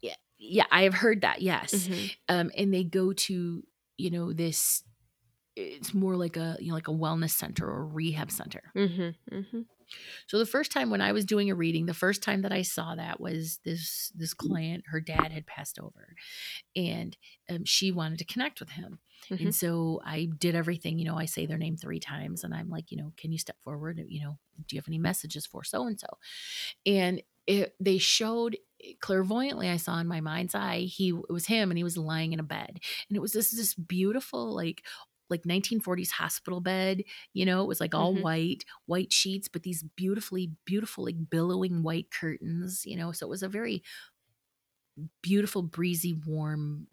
yeah, 0.00 0.14
yeah 0.38 0.66
I 0.70 0.82
have 0.82 0.94
heard 0.94 1.22
that, 1.22 1.40
yes. 1.42 1.72
Mhm. 1.88 2.10
um, 2.28 2.50
and 2.56 2.72
they 2.74 2.84
go 2.84 3.12
to 3.12 3.62
you 3.96 4.10
know 4.10 4.32
this 4.32 4.82
it's 5.56 5.94
more 5.94 6.16
like 6.16 6.36
a 6.36 6.56
you 6.60 6.68
know 6.68 6.74
like 6.74 6.88
a 6.88 6.92
wellness 6.92 7.30
center 7.30 7.64
or 7.68 7.86
rehab 7.86 8.30
center 8.30 8.72
Mhm. 8.74 9.14
Mhm. 9.30 9.66
So 10.26 10.38
the 10.38 10.46
first 10.46 10.70
time 10.72 10.90
when 10.90 11.00
i 11.00 11.12
was 11.12 11.24
doing 11.24 11.50
a 11.50 11.54
reading 11.54 11.86
the 11.86 11.94
first 11.94 12.22
time 12.22 12.42
that 12.42 12.52
i 12.52 12.62
saw 12.62 12.94
that 12.94 13.20
was 13.20 13.58
this 13.64 14.12
this 14.14 14.34
client 14.34 14.84
her 14.88 15.00
dad 15.00 15.32
had 15.32 15.46
passed 15.46 15.78
over 15.78 16.14
and 16.76 17.16
um, 17.50 17.64
she 17.64 17.92
wanted 17.92 18.18
to 18.18 18.24
connect 18.24 18.60
with 18.60 18.70
him. 18.70 18.98
Mhm. 19.30 19.40
and 19.40 19.54
so 19.54 20.02
i 20.04 20.28
did 20.38 20.54
everything 20.54 20.98
you 20.98 21.04
know 21.06 21.16
i 21.16 21.24
say 21.24 21.46
their 21.46 21.56
name 21.58 21.76
three 21.76 22.00
times 22.00 22.44
and 22.44 22.54
i'm 22.54 22.68
like 22.68 22.90
you 22.90 22.98
know 22.98 23.12
can 23.16 23.32
you 23.32 23.38
step 23.38 23.56
forward? 23.62 24.02
You 24.08 24.20
know 24.22 24.38
do 24.68 24.76
you 24.76 24.80
have 24.80 24.88
any 24.88 24.98
messages 24.98 25.46
for 25.46 25.64
so 25.64 25.86
and 25.86 25.98
so? 25.98 26.06
And 26.86 27.22
it, 27.46 27.74
they 27.80 27.98
showed 27.98 28.56
clairvoyantly 29.00 29.68
i 29.68 29.76
saw 29.78 29.98
in 29.98 30.06
my 30.06 30.20
mind's 30.20 30.54
eye 30.54 30.80
he 30.80 31.08
it 31.08 31.32
was 31.32 31.46
him 31.46 31.70
and 31.70 31.78
he 31.78 31.84
was 31.84 31.96
lying 31.96 32.32
in 32.32 32.40
a 32.40 32.44
bed. 32.44 32.80
And 33.08 33.16
it 33.16 33.20
was 33.20 33.32
this 33.32 33.50
this 33.50 33.74
beautiful 33.74 34.54
like 34.54 34.84
like 35.30 35.44
1940s 35.46 36.10
hospital 36.10 36.60
bed 36.60 37.02
you 37.32 37.44
know 37.46 37.62
it 37.62 37.68
was 37.68 37.80
like 37.80 37.94
all 37.94 38.14
Mhm. 38.14 38.22
white 38.22 38.64
white 38.86 39.12
sheets 39.12 39.48
but 39.48 39.62
these 39.62 39.82
beautifully 39.96 40.52
beautiful 40.64 41.04
like 41.04 41.16
billowing 41.30 41.82
white 41.82 42.10
curtains 42.10 42.84
you 42.86 42.96
know 42.96 43.12
so 43.12 43.26
it 43.26 43.30
was 43.30 43.42
a 43.42 43.48
very 43.48 43.82
beautiful 45.22 45.62
breezy 45.62 46.14
warm 46.26 46.86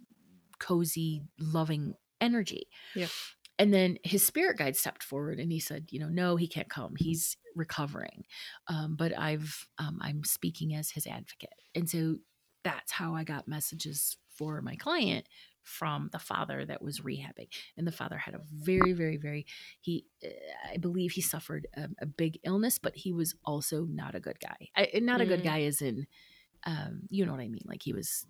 cozy 0.60 1.22
loving 1.40 1.96
energy 2.20 2.68
Yeah. 2.94 3.10
and 3.60 3.74
then 3.74 3.98
his 4.04 4.26
spirit 4.26 4.58
guide 4.58 4.76
stepped 4.76 5.04
forward 5.04 5.40
and 5.40 5.52
he 5.52 5.60
said 5.60 5.88
you 5.92 6.00
know 6.00 6.10
no 6.10 6.36
he 6.36 6.48
can't 6.48 6.70
come 6.70 6.96
he's 6.98 7.38
recovering 7.56 8.24
um, 8.68 8.96
but 8.96 9.18
i've 9.18 9.68
um, 9.80 10.00
i'm 10.02 10.24
speaking 10.24 10.76
as 10.76 10.92
his 10.92 11.08
advocate 11.08 11.54
and 11.76 11.90
so 11.90 12.18
that's 12.64 12.92
how 12.94 13.16
i 13.16 13.24
got 13.24 13.48
messages 13.48 14.18
for 14.36 14.62
my 14.62 14.76
client 14.76 15.28
from 15.64 16.10
the 16.12 16.20
father 16.20 16.66
that 16.66 16.82
was 16.82 17.02
rehabbing 17.02 17.48
and 17.78 17.88
the 17.88 17.92
father 17.92 18.18
had 18.18 18.34
a 18.34 18.42
very 18.52 18.94
very 18.94 19.18
very 19.18 19.46
he 19.80 20.06
uh, 20.26 20.30
i 20.74 20.78
believe 20.78 21.12
he 21.12 21.22
suffered 21.22 21.68
a, 21.76 21.88
a 22.02 22.06
big 22.06 22.40
illness 22.44 22.78
but 22.78 22.96
he 22.96 23.12
was 23.14 23.36
also 23.46 23.86
not 23.86 24.16
a 24.16 24.20
good 24.20 24.40
guy 24.40 24.70
I, 24.76 24.84
and 24.94 25.06
not 25.06 25.22
a 25.22 25.26
good 25.26 25.42
Mm. 25.42 25.46
guy 25.46 25.60
is 25.60 25.82
in, 25.82 26.08
um, 26.66 27.04
you 27.10 27.26
know 27.26 27.32
what 27.34 27.42
i 27.42 27.48
mean 27.48 27.64
like 27.66 27.84
he 27.84 27.94
was 27.94 28.26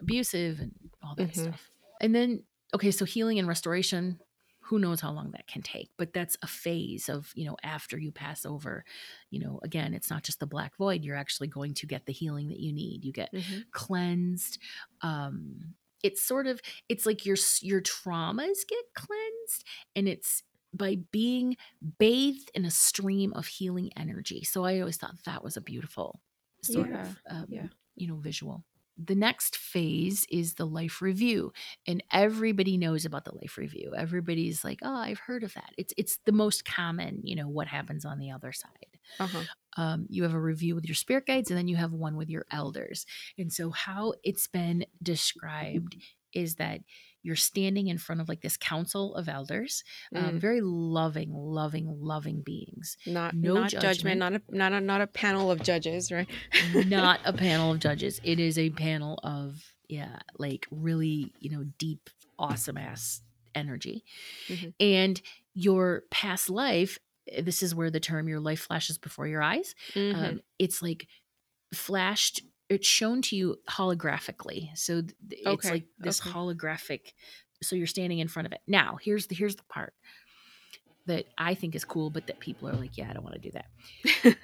abusive 0.00 0.60
and 0.60 0.72
all 1.02 1.14
that 1.16 1.28
Mhm. 1.30 1.34
stuff 1.34 1.70
and 2.00 2.14
then 2.14 2.44
okay 2.74 2.90
so 2.90 3.04
healing 3.04 3.38
and 3.38 3.48
restoration 3.48 4.18
who 4.62 4.78
knows 4.78 5.00
how 5.00 5.10
long 5.10 5.32
that 5.32 5.46
can 5.46 5.62
take 5.62 5.90
but 5.98 6.12
that's 6.12 6.36
a 6.42 6.46
phase 6.46 7.08
of 7.08 7.32
you 7.34 7.44
know 7.44 7.56
after 7.62 7.98
you 7.98 8.12
pass 8.12 8.46
over 8.46 8.84
you 9.30 9.40
know 9.40 9.60
again 9.62 9.92
it's 9.94 10.10
not 10.10 10.22
just 10.22 10.38
the 10.40 10.46
black 10.46 10.76
void 10.76 11.04
you're 11.04 11.16
actually 11.16 11.48
going 11.48 11.74
to 11.74 11.86
get 11.86 12.06
the 12.06 12.12
healing 12.12 12.48
that 12.48 12.60
you 12.60 12.72
need 12.72 13.04
you 13.04 13.12
get 13.12 13.30
Mhm. 13.34 13.64
cleansed 13.72 14.58
um 15.02 15.74
it's 16.02 16.22
sort 16.22 16.46
of 16.46 16.60
it's 16.88 17.06
like 17.06 17.24
your 17.26 17.36
your 17.62 17.80
traumas 17.80 18.58
get 18.68 18.84
cleansed 18.94 19.64
and 19.94 20.08
it's 20.08 20.42
by 20.72 20.96
being 21.10 21.56
bathed 21.98 22.50
in 22.54 22.64
a 22.64 22.70
stream 22.70 23.32
of 23.34 23.46
healing 23.46 23.90
energy 23.96 24.44
so 24.44 24.64
i 24.64 24.78
always 24.80 24.96
thought 24.96 25.14
that 25.24 25.42
was 25.42 25.56
a 25.56 25.60
beautiful 25.60 26.20
sort 26.62 26.90
Yeah, 26.90 26.94
of 26.94 27.18
um, 27.28 27.46
yeah. 27.46 27.68
you 27.96 28.06
know 28.06 28.16
visual 28.16 28.64
the 29.02 29.14
next 29.14 29.56
phase 29.56 30.26
is 30.30 30.54
the 30.54 30.66
life 30.66 31.00
review 31.00 31.52
and 31.86 32.02
everybody 32.12 32.76
knows 32.76 33.04
about 33.04 33.24
the 33.24 33.34
life 33.34 33.56
review. 33.56 33.92
Everybody's 33.96 34.64
like 34.64 34.80
oh 34.82 34.94
i've 34.94 35.18
heard 35.20 35.42
of 35.42 35.54
that. 35.54 35.72
It's 35.78 35.94
it's 35.96 36.18
the 36.24 36.32
most 36.32 36.64
common 36.64 37.20
you 37.24 37.36
know 37.36 37.48
what 37.48 37.68
happens 37.68 38.04
on 38.04 38.18
the 38.18 38.30
other 38.30 38.52
side. 38.52 38.70
Uh-huh. 39.18 39.42
um, 39.76 40.06
you 40.08 40.22
have 40.22 40.34
a 40.34 40.40
review 40.40 40.74
with 40.76 40.86
your 40.86 40.94
spirit 40.94 41.26
guides 41.26 41.50
and 41.50 41.58
then 41.58 41.66
you 41.66 41.76
have 41.76 41.92
one 41.92 42.16
with 42.16 42.30
your 42.30 42.46
elders. 42.52 43.06
And 43.36 43.52
so 43.52 43.70
how 43.70 44.14
it's 44.22 44.46
been 44.46 44.86
described 45.02 45.96
is 46.32 46.56
that 46.56 46.80
you're 47.22 47.36
standing 47.36 47.88
in 47.88 47.98
front 47.98 48.20
of 48.20 48.28
like 48.28 48.40
this 48.40 48.56
council 48.56 49.14
of 49.14 49.28
elders 49.28 49.84
um, 50.14 50.34
Mm. 50.34 50.38
very 50.40 50.60
loving 50.62 51.30
loving 51.32 51.86
loving 52.00 52.40
beings 52.42 52.96
Not 53.06 53.34
no 53.34 53.54
not 53.54 53.70
judgment. 53.70 54.18
judgment. 54.18 54.18
Not 54.18 54.32
a 54.34 54.42
not 54.56 54.72
a 54.72 54.80
not 54.80 55.00
a 55.00 55.06
panel 55.06 55.50
of 55.50 55.62
judges, 55.62 56.10
right? 56.10 56.28
not 56.74 57.20
a 57.24 57.32
panel 57.46 57.72
of 57.72 57.78
judges 57.80 58.20
it 58.24 58.38
is 58.40 58.58
a 58.58 58.70
panel 58.70 59.18
of 59.22 59.72
yeah 59.88 60.18
like 60.38 60.66
really 60.70 61.32
you 61.40 61.50
know 61.50 61.64
deep 61.78 62.08
awesome 62.38 62.76
ass 62.78 63.22
energy 63.54 64.04
Mhm. 64.48 64.72
and 64.80 65.20
your 65.54 66.04
past 66.10 66.48
life 66.48 66.98
this 67.42 67.62
is 67.62 67.74
where 67.74 67.90
the 67.90 68.00
term 68.00 68.28
your 68.28 68.40
life 68.40 68.60
flashes 68.60 68.96
before 68.98 69.26
your 69.26 69.42
eyes 69.42 69.74
Mhm. 69.94 70.14
um, 70.14 70.40
it's 70.58 70.80
like 70.80 71.06
flashed 71.74 72.42
it's 72.70 72.86
shown 72.86 73.20
to 73.20 73.36
you 73.36 73.56
holographically 73.68 74.70
so 74.74 75.02
th- 75.02 75.14
it's 75.30 75.46
Okay, 75.46 75.70
like 75.70 75.86
this 75.98 76.20
okay. 76.20 76.30
holographic 76.30 77.12
so 77.62 77.76
you're 77.76 77.86
standing 77.86 78.20
in 78.20 78.28
front 78.28 78.46
of 78.46 78.52
it 78.52 78.60
now 78.66 78.96
here's 79.02 79.26
the 79.26 79.34
here's 79.34 79.56
the 79.56 79.64
part 79.64 79.92
that 81.06 81.26
i 81.36 81.54
think 81.54 81.74
is 81.74 81.84
cool 81.84 82.08
but 82.08 82.26
that 82.28 82.40
people 82.40 82.68
are 82.68 82.74
like 82.74 82.96
yeah 82.96 83.08
i 83.10 83.12
don't 83.12 83.24
want 83.24 83.34
to 83.34 83.50
do 83.50 83.50
that 83.50 84.36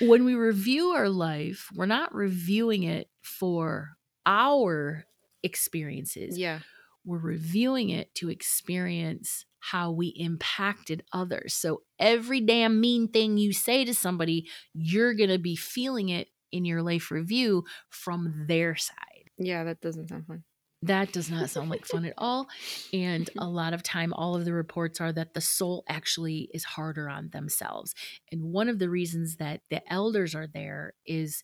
when 0.00 0.24
we 0.24 0.34
review 0.34 0.88
our 0.88 1.08
life 1.08 1.68
we're 1.74 1.86
not 1.86 2.14
reviewing 2.14 2.84
it 2.84 3.08
for 3.22 3.90
our 4.24 5.04
experiences 5.42 6.38
yeah. 6.38 6.60
we're 7.04 7.18
reviewing 7.18 7.90
it 7.90 8.14
to 8.14 8.30
experience 8.30 9.44
how 9.60 9.90
we 9.90 10.08
impacted 10.08 11.04
others. 11.12 11.54
So 11.54 11.82
every 11.98 12.40
damn 12.40 12.80
mean 12.80 13.08
thing 13.08 13.36
you 13.36 13.52
say 13.52 13.84
to 13.84 13.94
somebody, 13.94 14.48
you're 14.72 15.14
going 15.14 15.30
to 15.30 15.38
be 15.38 15.54
feeling 15.54 16.08
it 16.08 16.28
in 16.52 16.64
your 16.64 16.82
life 16.82 17.10
review 17.10 17.64
from 17.88 18.44
their 18.46 18.76
side. 18.76 19.30
Yeah, 19.38 19.64
that 19.64 19.80
doesn't 19.80 20.08
sound 20.08 20.26
fun. 20.26 20.44
That 20.82 21.12
does 21.12 21.30
not 21.30 21.50
sound 21.50 21.68
like 21.68 21.84
fun 21.84 22.06
at 22.06 22.14
all. 22.18 22.48
And 22.92 23.28
a 23.38 23.46
lot 23.48 23.74
of 23.74 23.82
time, 23.82 24.12
all 24.14 24.34
of 24.34 24.44
the 24.46 24.52
reports 24.54 25.00
are 25.00 25.12
that 25.12 25.34
the 25.34 25.40
soul 25.42 25.84
actually 25.88 26.48
is 26.54 26.64
harder 26.64 27.08
on 27.08 27.28
themselves. 27.30 27.94
And 28.32 28.44
one 28.44 28.68
of 28.68 28.78
the 28.78 28.88
reasons 28.88 29.36
that 29.36 29.60
the 29.68 29.82
elders 29.92 30.34
are 30.34 30.46
there 30.46 30.94
is 31.04 31.42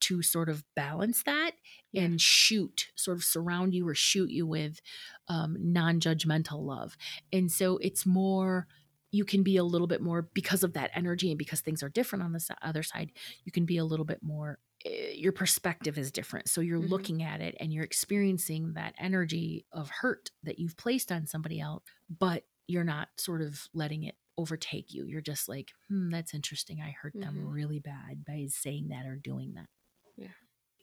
to 0.00 0.22
sort 0.22 0.48
of 0.48 0.62
balance 0.76 1.24
that 1.24 1.52
Yeah. 1.90 2.02
and 2.02 2.20
shoot, 2.20 2.86
sort 2.94 3.16
of 3.16 3.24
surround 3.24 3.74
you 3.74 3.88
or 3.88 3.96
shoot 3.96 4.30
you 4.30 4.46
with 4.46 4.80
um, 5.26 5.56
non 5.58 5.98
judgmental 5.98 6.64
love. 6.64 6.96
And 7.32 7.50
so 7.50 7.78
it's 7.78 8.06
more, 8.06 8.68
you 9.10 9.24
can 9.24 9.42
be 9.42 9.56
a 9.56 9.64
little 9.64 9.86
bit 9.86 10.00
more, 10.02 10.22
because 10.34 10.62
of 10.62 10.74
that 10.74 10.90
energy 10.94 11.30
and 11.30 11.38
because 11.38 11.60
things 11.60 11.82
are 11.82 11.88
different 11.88 12.22
on 12.24 12.32
the 12.32 12.56
other 12.62 12.82
side, 12.82 13.12
you 13.44 13.52
can 13.52 13.64
be 13.66 13.78
a 13.78 13.84
little 13.84 14.04
bit 14.04 14.22
more, 14.22 14.58
eh, 14.84 15.12
your 15.12 15.32
perspective 15.32 15.96
is 15.98 16.12
different. 16.12 16.48
So 16.48 16.60
you're 16.60 16.78
Mhm. 16.80 16.88
looking 16.90 17.22
at 17.22 17.40
it 17.40 17.56
and 17.60 17.72
you're 17.72 17.84
experiencing 17.84 18.74
that 18.74 18.94
energy 18.98 19.66
of 19.72 19.90
hurt 19.90 20.30
that 20.42 20.58
you've 20.58 20.76
placed 20.76 21.10
on 21.12 21.26
somebody 21.26 21.60
else, 21.60 21.84
but 22.10 22.44
you're 22.66 22.84
not 22.84 23.08
sort 23.18 23.40
of 23.42 23.68
letting 23.72 24.02
it 24.04 24.16
overtake 24.36 24.92
you. 24.92 25.06
You're 25.06 25.20
just 25.22 25.48
like, 25.48 25.72
hmm, 25.88 26.10
that's 26.10 26.34
interesting. 26.34 26.80
I 26.80 26.90
hurt 26.90 27.14
them 27.20 27.34
Mhm. 27.36 27.50
really 27.50 27.80
bad 27.80 28.24
by 28.26 28.46
saying 28.48 28.88
that 28.88 29.06
or 29.06 29.16
doing 29.16 29.54
that. 29.54 29.68
Yeah. 30.16 30.32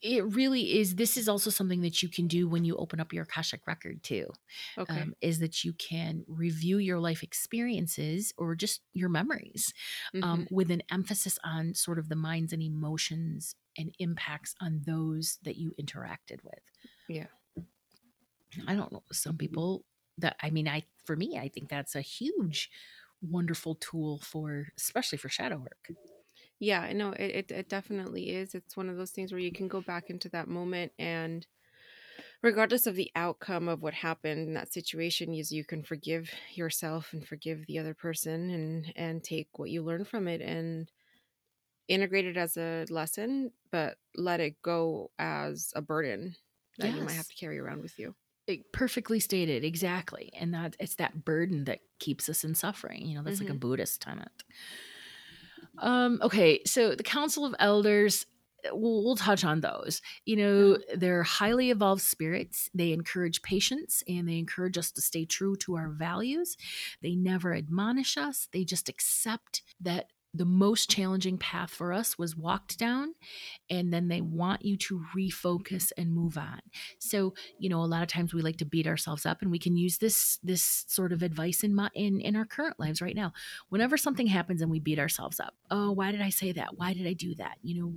It 0.01 0.23
really 0.35 0.77
is 0.79 0.95
this 0.95 1.17
is 1.17 1.27
also 1.29 1.49
something 1.49 1.81
that 1.81 2.03
you 2.03 2.09
can 2.09 2.27
do 2.27 2.47
when 2.47 2.63
you 2.65 2.75
open 2.77 2.99
up 2.99 3.13
your 3.13 3.23
akashic 3.23 3.65
record 3.67 4.03
too 4.03 4.27
Okay. 4.77 5.01
um, 5.01 5.13
is 5.21 5.39
that 5.39 5.63
you 5.63 5.73
can 5.73 6.23
review 6.27 6.77
your 6.77 6.99
life 6.99 7.23
experiences 7.23 8.33
or 8.37 8.55
just 8.55 8.81
your 8.93 9.09
memories 9.09 9.73
um, 10.21 10.45
Mhm. 10.45 10.47
with 10.51 10.71
an 10.71 10.83
emphasis 10.91 11.39
on 11.43 11.73
sort 11.73 11.99
of 11.99 12.09
the 12.09 12.15
minds 12.15 12.53
and 12.53 12.61
emotions 12.61 13.55
and 13.77 13.95
impacts 13.99 14.55
on 14.61 14.81
those 14.85 15.39
that 15.43 15.57
you 15.57 15.73
interacted 15.79 16.43
with 16.43 16.61
Yeah. 17.07 17.27
i 18.67 18.75
don't 18.75 18.91
know 18.91 19.03
some 19.11 19.37
people 19.37 19.85
that 20.17 20.35
i 20.41 20.49
mean 20.49 20.67
i 20.67 20.83
for 21.05 21.15
me 21.15 21.37
i 21.37 21.47
think 21.47 21.69
that's 21.69 21.95
a 21.95 22.01
huge 22.01 22.69
wonderful 23.21 23.75
tool 23.75 24.19
for 24.19 24.67
especially 24.77 25.17
for 25.17 25.29
shadow 25.29 25.57
work 25.57 25.89
Yeah, 26.59 26.81
I 26.81 26.93
know 26.93 27.11
it, 27.11 27.35
it 27.35 27.51
it 27.51 27.69
definitely 27.69 28.29
is. 28.31 28.55
It's 28.55 28.77
one 28.77 28.89
of 28.89 28.97
those 28.97 29.11
things 29.11 29.31
where 29.31 29.39
you 29.41 29.51
can 29.51 29.67
go 29.67 29.81
back 29.81 30.09
into 30.09 30.29
that 30.29 30.47
moment 30.47 30.93
and 30.97 31.45
regardless 32.43 32.87
of 32.87 32.95
the 32.95 33.11
outcome 33.15 33.67
of 33.69 33.81
what 33.83 33.93
happened 33.95 34.47
in 34.47 34.53
that 34.55 34.73
situation, 34.73 35.33
is 35.33 35.51
you 35.51 35.65
can 35.65 35.83
forgive 35.83 36.31
yourself 36.53 37.13
and 37.13 37.27
forgive 37.27 37.65
the 37.67 37.79
other 37.79 37.93
person 37.95 38.49
and 38.51 38.93
and 38.95 39.23
take 39.23 39.59
what 39.59 39.69
you 39.71 39.83
learn 39.83 40.05
from 40.05 40.27
it 40.27 40.41
and 40.41 40.91
integrate 41.87 42.25
it 42.25 42.37
as 42.37 42.57
a 42.57 42.85
lesson, 42.89 43.51
but 43.71 43.97
let 44.15 44.39
it 44.39 44.61
go 44.61 45.11
as 45.19 45.71
a 45.75 45.81
burden 45.81 46.35
that 46.79 46.93
you 46.93 47.01
might 47.03 47.15
have 47.15 47.27
to 47.27 47.35
carry 47.35 47.59
around 47.59 47.81
with 47.81 47.99
you. 47.99 48.15
It- 48.47 48.71
perfectly 48.71 49.19
stated 49.19 49.63
exactly 49.63 50.29
and 50.33 50.53
that 50.53 50.75
it's 50.79 50.95
that 50.97 51.25
burden 51.25 51.63
that 51.63 51.79
keeps 51.97 52.29
us 52.29 52.43
in 52.43 52.53
suffering 52.53 53.07
you 53.07 53.15
know 53.15 53.23
that's 53.23 53.39
like 53.39 53.49
a 53.49 53.53
Mhm. 53.53 53.59
buddhist 53.59 54.01
tenet 54.01 54.43
um 55.79 56.19
okay 56.21 56.61
so 56.65 56.95
the 56.95 57.03
council 57.03 57.45
of 57.45 57.55
elders 57.59 58.25
uh, 58.65 58.75
we'll, 58.75 59.03
we'll 59.03 59.15
touch 59.15 59.43
on 59.43 59.61
those. 59.61 60.01
You 60.25 60.35
know 60.37 60.77
they're 60.95 61.23
highly 61.23 61.71
evolved 61.71 62.01
spirits. 62.01 62.69
They 62.73 62.91
encourage 62.93 63.41
patience 63.41 64.03
and 64.07 64.27
they 64.27 64.37
encourage 64.37 64.77
us 64.77 64.91
to 64.91 65.01
stay 65.01 65.25
true 65.25 65.55
to 65.57 65.75
our 65.75 65.89
values. 65.89 66.57
They 67.01 67.15
never 67.15 67.53
admonish 67.53 68.17
us. 68.17 68.47
They 68.51 68.63
just 68.63 68.89
accept 68.89 69.61
that 69.81 70.07
the 70.37 70.45
most 70.45 70.89
challenging 70.89 71.37
path 71.37 71.69
for 71.69 71.93
us 71.93 72.17
was 72.17 72.35
walked 72.35 72.77
down 72.77 73.13
and 73.69 73.93
then 73.93 74.07
they 74.07 74.21
want 74.21 74.65
you 74.65 74.77
to 74.77 75.03
refocus 75.15 75.91
and 75.97 76.13
move 76.13 76.37
on. 76.37 76.59
So 76.99 77.33
you 77.59 77.69
know 77.69 77.81
a 77.81 77.85
lot 77.85 78.03
of 78.03 78.07
times 78.07 78.33
we 78.33 78.41
like 78.41 78.57
to 78.57 78.65
beat 78.65 78.87
ourselves 78.87 79.25
up 79.25 79.41
and 79.41 79.51
we 79.51 79.59
can 79.59 79.77
use 79.77 79.97
this 79.97 80.39
this 80.43 80.85
sort 80.87 81.13
of 81.13 81.23
advice 81.23 81.63
in 81.63 81.75
my 81.75 81.89
in 81.93 82.19
in 82.21 82.35
our 82.35 82.45
current 82.45 82.79
lives 82.79 83.01
right 83.01 83.15
now. 83.15 83.33
Whenever 83.69 83.97
something 83.97 84.27
happens 84.27 84.61
and 84.61 84.71
we 84.71 84.79
beat 84.79 84.99
ourselves 84.99 85.39
up 85.39 85.55
oh 85.71 85.91
why 85.91 86.11
did 86.11 86.21
i 86.21 86.29
say 86.29 86.51
that? 86.51 86.77
Why 86.77 86.93
did 86.93 87.07
i 87.07 87.13
do 87.13 87.35
that? 87.35 87.57
You 87.61 87.81
know 87.81 87.93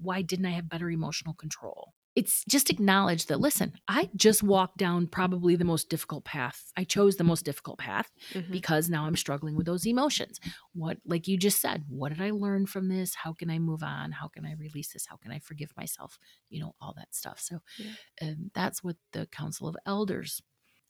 why 0.00 0.22
didn't 0.22 0.46
i 0.46 0.50
have 0.50 0.68
better 0.68 0.90
emotional 0.90 1.34
control 1.34 1.94
it's 2.16 2.44
just 2.48 2.70
acknowledge 2.70 3.26
that 3.26 3.40
listen 3.40 3.72
i 3.88 4.08
just 4.16 4.42
walked 4.42 4.76
down 4.76 5.06
probably 5.06 5.56
the 5.56 5.64
most 5.64 5.88
difficult 5.90 6.24
path. 6.24 6.72
I 6.76 6.84
chose 6.84 7.16
the 7.16 7.24
most 7.24 7.44
difficult 7.44 7.78
path 7.78 8.10
Mhm. 8.32 8.50
because 8.52 8.88
now 8.88 9.04
i'm 9.06 9.16
struggling 9.16 9.56
with 9.56 9.66
those 9.66 9.86
emotions. 9.86 10.38
What 10.74 10.98
like 11.04 11.26
you 11.28 11.36
just 11.36 11.60
said 11.60 11.84
what 11.88 12.10
did 12.10 12.20
i 12.22 12.30
learn 12.30 12.66
from 12.66 12.88
this? 12.88 13.14
How 13.14 13.32
can 13.32 13.50
i 13.50 13.58
move 13.58 13.82
on? 13.82 14.12
How 14.12 14.28
can 14.28 14.44
i 14.46 14.52
release 14.54 14.92
this? 14.92 15.06
How 15.06 15.16
can 15.16 15.32
i 15.32 15.38
forgive 15.40 15.72
myself? 15.76 16.18
You 16.50 16.60
know 16.60 16.74
all 16.80 16.94
that 16.96 17.14
stuff. 17.14 17.40
So 17.40 17.60
Yeah. 17.78 17.92
um, 18.22 18.50
that's 18.54 18.82
what 18.84 18.96
the 19.12 19.26
council 19.26 19.66
of 19.68 19.76
elders 19.86 20.40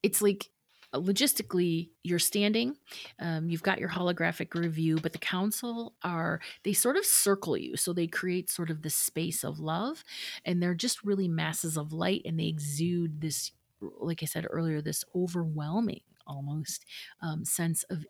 it's 0.03 0.21
like 0.21 0.51
logistically 0.95 1.91
you're 2.03 2.19
standing 2.19 2.77
um, 3.21 3.49
you've 3.49 3.63
got 3.63 3.79
your 3.79 3.89
holographic 3.89 4.55
review 4.55 4.99
but 5.03 5.13
the 5.13 5.19
council 5.19 5.95
are 6.03 6.41
they 6.63 6.73
sort 6.73 6.97
of 6.97 7.05
circle 7.05 7.57
you. 7.57 7.77
So 7.77 7.93
they 7.93 8.07
create 8.07 8.51
sort 8.51 8.71
of 8.71 8.83
the 8.83 8.91
space 8.91 9.45
of 9.45 9.59
love 9.59 10.05
and 10.45 10.63
they're 10.63 10.75
just 10.75 11.05
really 11.05 11.29
masses 11.29 11.77
of 11.77 11.93
light 11.93 12.23
and 12.25 12.39
they 12.39 12.47
exude 12.47 13.21
this 13.21 13.53
like 13.81 14.23
i 14.23 14.27
said 14.27 14.47
earlier 14.49 14.81
this 14.81 15.05
overwhelming 15.15 16.01
almost 16.27 16.87
um, 17.21 17.45
sense 17.45 17.83
of 17.91 18.07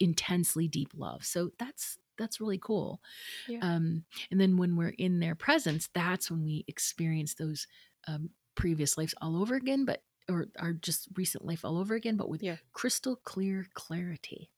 intensely 0.00 0.66
deep 0.66 0.90
love. 0.96 1.24
So 1.24 1.50
that's 1.58 1.98
that's 2.18 2.40
really 2.40 2.58
cool. 2.58 3.00
Yeah. 3.48 3.60
um, 3.62 4.04
and 4.30 4.40
then 4.40 4.56
when 4.56 4.76
we're 4.76 4.94
in 4.98 5.20
their 5.20 5.34
presence 5.34 5.88
that's 5.94 6.30
when 6.30 6.44
we 6.44 6.64
experience 6.68 7.34
those 7.34 7.66
um, 8.06 8.30
previous 8.54 8.98
lives 8.98 9.14
all 9.22 9.40
over 9.40 9.54
again 9.54 9.84
but 9.84 10.02
or 10.28 10.48
our 10.58 10.72
just 10.72 11.08
recent 11.16 11.44
life 11.44 11.64
all 11.64 11.78
over 11.78 11.94
again 11.94 12.16
but 12.16 12.28
with 12.28 12.42
Yeah. 12.42 12.56
crystal 12.72 13.16
clear 13.16 13.66
clarity 13.74 14.50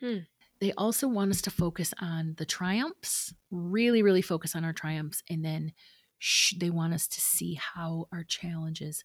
Hmm. 0.00 0.18
they 0.60 0.72
also 0.72 1.08
want 1.08 1.30
us 1.30 1.42
to 1.42 1.50
focus 1.50 1.94
on 2.00 2.34
the 2.38 2.46
triumphs 2.46 3.34
really 3.50 4.02
really 4.02 4.22
focus 4.22 4.54
on 4.56 4.64
our 4.64 4.72
triumphs 4.72 5.22
and 5.30 5.44
then 5.44 5.72
sh- 6.18 6.54
they 6.58 6.70
want 6.70 6.94
us 6.94 7.06
to 7.08 7.20
see 7.20 7.54
how 7.54 8.06
our 8.12 8.24
challenges 8.24 9.04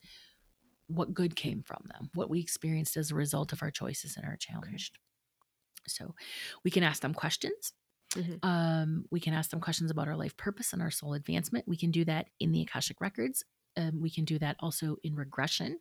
what 0.88 1.14
good 1.14 1.36
came 1.36 1.64
from 1.64 1.84
them 1.94 2.10
what 2.14 2.30
we 2.30 2.40
experienced 2.40 2.98
as 2.98 3.12
a 3.12 3.16
result 3.16 3.54
of 3.54 3.62
our 3.62 3.72
choices 3.72 4.16
and 4.18 4.26
our 4.26 4.38
challenged 4.38 4.98
so 5.88 6.16
we 6.64 6.72
can 6.72 6.84
ask 6.84 7.02
them 7.02 7.14
questions 7.14 7.74
Mhm. 8.16 8.44
um, 8.44 9.06
we 9.12 9.20
can 9.20 9.34
ask 9.34 9.50
them 9.52 9.60
questions 9.62 9.92
about 9.92 10.08
our 10.08 10.16
life 10.18 10.38
purpose 10.38 10.74
and 10.74 10.82
our 10.82 10.92
soul 10.92 11.14
advancement 11.14 11.68
we 11.68 11.78
can 11.78 11.92
do 11.92 12.06
that 12.06 12.30
in 12.40 12.52
the 12.52 12.62
akashic 12.62 13.02
records 13.02 13.44
um, 13.78 14.02
we 14.02 14.10
can 14.10 14.26
do 14.26 14.38
that 14.40 14.58
also 14.60 14.98
in 15.04 15.16
regression 15.16 15.80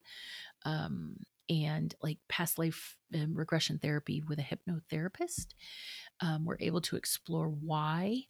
um, 0.65 1.17
and 1.49 1.95
like 2.03 2.19
past 2.29 2.59
life 2.59 2.97
um, 3.15 3.35
regression 3.35 3.79
therapy 3.79 4.23
with 4.29 4.39
a 4.39 4.43
hypnotherapist 4.43 5.49
um, 6.21 6.45
we're 6.45 6.57
able 6.61 6.81
to 6.81 6.97
explore 6.97 7.49
why 7.49 8.23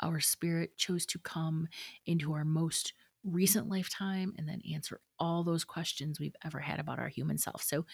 our 0.00 0.20
spirit 0.20 0.76
chose 0.76 1.06
to 1.06 1.18
come 1.18 1.68
into 2.06 2.32
our 2.32 2.44
most 2.44 2.92
recent 3.24 3.68
lifetime 3.68 4.34
and 4.36 4.48
then 4.48 4.60
answer 4.72 5.00
all 5.18 5.42
those 5.42 5.64
questions 5.64 6.20
we've 6.20 6.36
ever 6.44 6.60
had 6.60 6.78
about 6.78 6.98
our 6.98 7.08
human 7.08 7.38
self. 7.38 7.62
So 7.62 7.86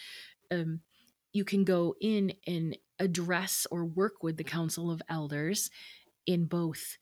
um, 0.51 0.81
you 1.33 1.45
can 1.45 1.65
go 1.65 1.95
in 2.01 2.33
and 2.47 2.77
address 2.99 3.67
or 3.71 3.85
work 3.85 4.23
with 4.23 4.37
the 4.37 4.45
council 4.45 4.91
of 4.91 5.03
elders 5.09 5.71
in 6.27 6.45
both 6.45 6.99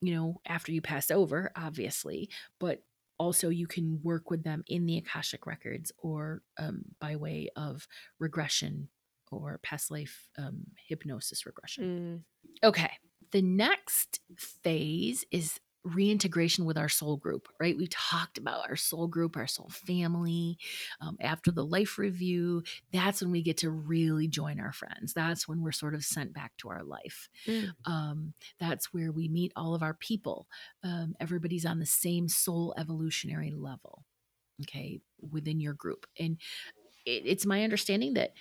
you 0.00 0.14
know 0.14 0.40
after 0.46 0.70
you 0.70 0.80
pass 0.80 1.10
over 1.10 1.50
obviously 1.56 2.30
but 2.60 2.84
also 3.18 3.48
you 3.48 3.66
can 3.66 4.00
work 4.02 4.30
with 4.30 4.42
them 4.44 4.62
in 4.66 4.86
the 4.86 4.98
akashic 4.98 5.46
records 5.46 5.92
or 5.98 6.42
um, 6.58 6.82
by 7.00 7.16
way 7.16 7.48
of 7.56 7.86
regression 8.18 8.88
or 9.30 9.58
past 9.62 9.90
life 9.90 10.28
um, 10.38 10.62
hypnosis 10.88 11.44
regression 11.46 12.24
Mm. 12.64 12.68
Okay. 12.68 12.90
The 13.30 13.42
next 13.42 14.20
phase 14.36 15.24
is 15.30 15.60
reintegration 15.84 16.64
with 16.64 16.76
our 16.76 16.88
soul 16.88 17.16
group, 17.16 17.48
right? 17.60 17.76
We 17.76 17.86
talked 17.88 18.36
about 18.36 18.68
our 18.68 18.76
soul 18.76 19.06
group, 19.06 19.36
our 19.36 19.46
soul 19.46 19.68
family. 19.70 20.58
Um, 21.00 21.16
after 21.20 21.50
the 21.50 21.64
life 21.64 21.98
review, 21.98 22.62
that's 22.92 23.22
when 23.22 23.30
we 23.30 23.42
get 23.42 23.56
to 23.58 23.70
really 23.70 24.28
join 24.28 24.60
our 24.60 24.72
friends. 24.72 25.14
That's 25.14 25.48
when 25.48 25.62
we're 25.62 25.72
sort 25.72 25.94
of 25.94 26.04
sent 26.04 26.32
back 26.34 26.56
to 26.58 26.68
our 26.68 26.82
life. 26.82 27.28
Mm. 27.46 27.74
Um, 27.84 28.34
that's 28.58 28.92
where 28.92 29.12
we 29.12 29.28
meet 29.28 29.52
all 29.56 29.74
of 29.74 29.82
our 29.82 29.94
people. 29.94 30.48
Um, 30.82 31.14
everybody's 31.20 31.66
on 31.66 31.78
the 31.78 31.86
same 31.86 32.28
soul 32.28 32.74
evolutionary 32.76 33.52
level, 33.52 34.04
okay, 34.62 35.00
within 35.20 35.60
your 35.60 35.74
group. 35.74 36.06
And 36.18 36.38
it, 37.06 37.22
it's 37.26 37.46
my 37.46 37.64
understanding 37.64 38.14
that 38.14 38.32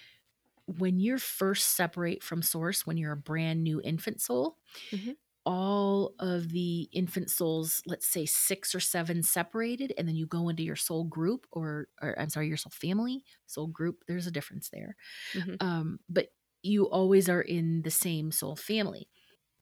when 0.65 0.99
you're 0.99 1.17
first 1.19 1.75
separate 1.75 2.23
from 2.23 2.41
source, 2.41 2.85
when 2.85 2.97
you're 2.97 3.13
a 3.13 3.17
brand 3.17 3.63
new 3.63 3.81
infant 3.81 4.21
soul, 4.21 4.57
Mhm. 4.91 5.17
All 5.47 6.15
of 6.19 6.51
the 6.51 6.89
infant 6.93 7.31
souls, 7.31 7.81
let's 7.87 8.07
say 8.07 8.27
six 8.27 8.75
or 8.75 8.81
seven 8.81 9.23
separated, 9.23 9.93
and 9.97 10.07
then 10.07 10.17
you 10.17 10.27
go 10.27 10.49
into 10.49 10.63
your 10.63 10.77
soul 10.77 11.05
group 11.05 11.47
or, 11.53 11.89
or 12.03 12.19
I'm 12.19 12.29
sorry, 12.29 12.49
your 12.49 12.57
soul 12.57 12.73
family, 12.75 13.23
soul 13.47 13.67
group, 13.69 14.03
there's 14.07 14.27
a 14.27 14.31
difference 14.31 14.69
there. 14.71 14.97
Mhm. 15.33 15.57
Um, 15.61 15.99
but 16.09 16.29
you 16.63 16.89
always 16.89 17.29
are 17.29 17.41
in 17.41 17.83
the 17.83 17.91
same 17.91 18.31
soul 18.31 18.55
family. 18.55 19.09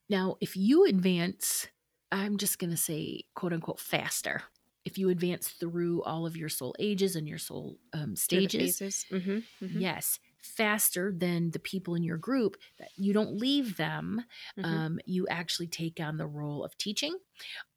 Now, 0.09 0.37
if 0.41 0.55
you 0.57 0.85
advance, 0.85 1.67
I'm 2.11 2.37
just 2.37 2.59
going 2.59 2.71
to 2.71 2.77
say, 2.77 3.23
quote 3.35 3.53
unquote, 3.53 3.79
faster. 3.79 4.43
If 4.85 4.97
you 4.97 5.09
advance 5.09 5.49
through 5.49 6.03
all 6.03 6.25
of 6.27 6.37
your 6.37 6.49
soul 6.49 6.75
ages 6.79 7.15
and 7.15 7.27
your 7.27 7.39
soul 7.39 7.79
um, 7.93 8.15
stages. 8.15 8.83
Mhm. 9.11 9.47
Mhm. 9.61 9.87
yes 9.87 10.19
faster 10.45 11.11
than 11.17 11.51
the 11.51 11.59
people 11.59 11.95
in 11.95 12.03
your 12.03 12.17
group 12.17 12.57
that 12.79 12.89
you 12.95 13.13
don't 13.13 13.35
leave 13.37 13.77
them 13.77 14.23
Mhm. 14.57 14.63
um, 14.65 14.99
you 15.05 15.27
actually 15.29 15.67
take 15.67 15.99
on 15.99 16.17
the 16.17 16.27
role 16.27 16.63
of 16.63 16.77
teaching 16.77 17.17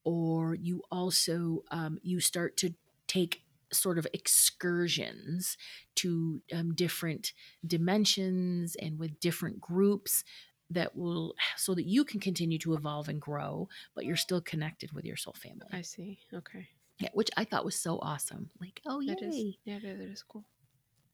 or 0.05 0.55
you 0.55 0.83
also 0.91 1.65
um, 1.71 1.99
you 2.03 2.21
start 2.21 2.57
to 2.59 2.75
take 3.07 3.43
sort 3.73 3.99
of 3.99 4.07
excursions 4.15 5.57
to 5.95 6.41
um, 6.53 6.75
different 6.75 7.33
dimensions 7.67 8.77
and 8.77 8.99
with 8.99 9.19
different 9.21 9.61
groups 9.61 10.25
that 10.71 10.95
will 10.97 11.35
so 11.57 11.75
that 11.75 11.87
you 11.87 12.05
can 12.05 12.21
continue 12.21 12.59
to 12.59 12.75
evolve 12.75 13.09
and 13.09 13.21
grow 13.21 13.69
but 13.95 14.05
you're 14.05 14.17
still 14.17 14.41
connected 14.41 14.93
with 14.93 15.05
your 15.05 15.17
soul 15.17 15.35
family 15.35 15.67
I 15.73 15.83
see. 15.83 16.19
Okay. 16.33 16.69
yeah, 16.99 17.09
which 17.15 17.31
i 17.37 17.45
thought 17.45 17.65
was 17.65 17.79
so 17.81 17.99
awesome 18.01 18.51
like 18.61 18.81
oh 18.87 19.01
yay 19.01 19.15
That 19.15 19.23
is. 19.23 19.57
Yeah, 19.65 19.79
that 19.81 20.01
is 20.01 20.23
cool. 20.23 20.45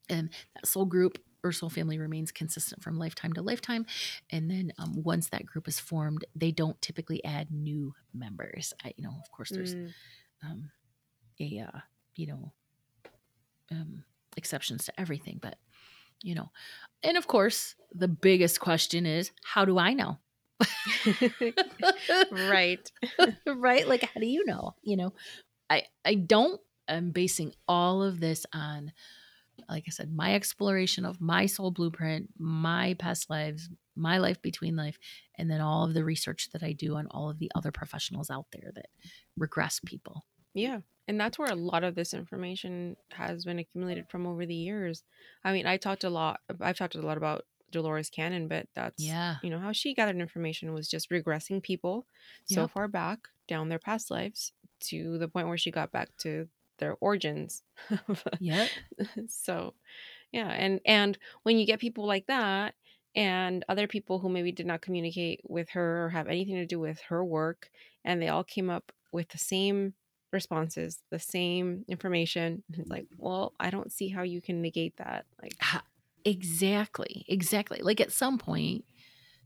And 0.09 0.29
that 0.55 0.67
soul 0.67 0.85
group 0.85 1.19
or 1.45 1.53
soul 1.53 1.69
family 1.71 1.99
remains 1.99 2.33
consistent 2.33 2.83
from 2.83 2.99
lifetime 2.99 3.33
to 3.35 3.43
lifetime. 3.43 3.87
And 4.31 4.51
then 4.51 4.73
um, 4.79 5.03
once 5.03 5.29
that 5.29 5.47
group 5.47 5.69
is 5.69 5.79
formed, 5.79 6.25
they 6.35 6.51
don't 6.51 6.81
typically 6.83 7.25
add 7.25 7.51
new 7.53 7.95
members. 8.13 8.73
I, 8.85 8.95
you 8.97 9.05
know, 9.05 9.15
of 9.23 9.31
course, 9.31 9.51
there's 9.51 9.75
Mm. 9.75 9.93
um, 10.43 10.71
a 11.41 11.61
uh, 11.61 11.79
you 12.17 12.27
know 12.27 12.53
um, 13.71 14.05
exceptions 14.37 14.85
to 14.87 15.01
everything, 15.01 15.39
but 15.41 15.57
you 16.23 16.35
know, 16.35 16.51
and 17.03 17.17
of 17.17 17.27
course, 17.27 17.75
the 17.95 18.09
biggest 18.09 18.61
question 18.61 19.05
is, 19.07 19.31
how 19.45 19.65
do 19.65 19.79
I 19.79 19.93
know? 19.95 20.19
right. 22.31 22.91
right? 23.47 23.87
Like, 23.89 24.03
how 24.03 24.21
do 24.21 24.27
you 24.27 24.45
know? 24.47 24.75
You 24.83 24.97
know, 24.97 25.13
I 25.69 25.85
I 26.05 26.15
don't. 26.15 26.61
I'm 26.89 27.11
basing 27.11 27.55
all 27.67 28.03
of 28.03 28.21
this 28.21 28.45
on, 28.53 28.93
like 29.69 29.85
I 29.87 29.91
said, 29.91 30.13
my 30.13 30.35
exploration 30.35 31.05
of 31.05 31.21
my 31.21 31.47
soul 31.47 31.71
blueprint, 31.71 32.29
my 32.39 32.95
past 32.99 33.31
lives, 33.31 33.69
my 33.97 34.19
life 34.19 34.41
between 34.43 34.77
life, 34.77 34.99
and 35.39 35.51
then 35.51 35.61
all 35.61 35.85
of 35.85 35.95
the 35.95 36.05
research 36.05 36.51
that 36.53 36.63
I 36.63 36.73
do 36.73 36.97
on 36.97 37.07
all 37.11 37.31
of 37.31 37.39
the 37.39 37.51
other 37.55 37.71
professionals 37.73 38.31
out 38.31 38.47
there 38.53 38.71
that 38.75 38.87
regress 39.37 39.81
people. 39.85 40.25
Yeah. 40.55 40.81
And 41.07 41.21
that's 41.21 41.39
where 41.39 41.51
a 41.51 41.55
lot 41.57 41.85
of 41.85 41.95
this 41.95 42.15
information 42.15 42.97
has 43.11 43.45
been 43.45 43.59
accumulated 43.59 44.09
from 44.09 44.27
over 44.27 44.47
the 44.47 44.55
years. 44.55 45.03
I 45.45 45.53
mean, 45.53 45.67
I 45.67 45.77
talked 45.77 46.05
a 46.05 46.11
lot, 46.11 46.41
I've 46.61 46.77
talked 46.77 46.95
a 46.95 47.03
lot 47.03 47.19
about 47.19 47.45
Dolores 47.71 48.09
Cannon, 48.09 48.49
but 48.49 48.69
that's, 48.75 49.03
Yeah. 49.03 49.37
you 49.43 49.51
know, 49.51 49.59
how 49.59 49.73
she 49.73 49.95
gathered 49.95 50.17
information 50.19 50.73
was 50.73 50.89
just 50.89 51.11
regressing 51.11 51.63
people 51.63 52.07
so 52.47 52.63
Yep. 52.63 52.71
far 52.71 52.89
back 52.89 53.29
down 53.49 53.69
their 53.69 53.79
past 53.79 54.11
lives 54.11 54.53
to 54.81 55.19
the 55.19 55.29
point 55.29 55.49
where 55.49 55.59
she 55.59 55.71
got 55.71 55.93
back 55.93 56.17
to 56.19 56.49
their 56.79 56.97
origins. 57.01 57.63
yeah. 58.41 58.67
so 59.29 59.75
yeah 60.35 60.49
and 60.49 60.81
and 60.85 61.17
when 61.45 61.59
you 61.59 61.65
get 61.65 61.79
people 61.79 62.07
like 62.07 62.27
that 62.27 62.75
and 63.15 63.65
other 63.69 63.87
people 63.87 64.19
who 64.19 64.29
maybe 64.29 64.51
did 64.51 64.67
not 64.67 64.83
communicate 64.83 65.41
with 65.49 65.71
her 65.71 66.05
or 66.05 66.09
have 66.11 66.27
anything 66.27 66.57
to 66.57 66.67
do 66.67 66.81
with 66.81 67.01
her 67.09 67.25
work 67.25 67.71
and 68.05 68.21
they 68.21 68.29
all 68.29 68.43
came 68.43 68.69
up 68.69 68.91
with 69.13 69.29
the 69.29 69.39
same 69.39 69.95
responses 70.33 70.99
the 71.13 71.19
same 71.21 71.85
information 71.89 72.65
it's 72.73 72.91
like 72.91 73.07
well 73.17 73.53
i 73.61 73.71
don't 73.71 73.93
see 73.93 74.09
how 74.09 74.23
you 74.23 74.41
can 74.41 74.61
negate 74.61 74.97
that 74.97 75.25
like 75.41 75.55
exactly 76.25 77.25
exactly 77.29 77.79
like 77.81 78.01
at 78.01 78.11
some 78.11 78.37
point 78.37 78.85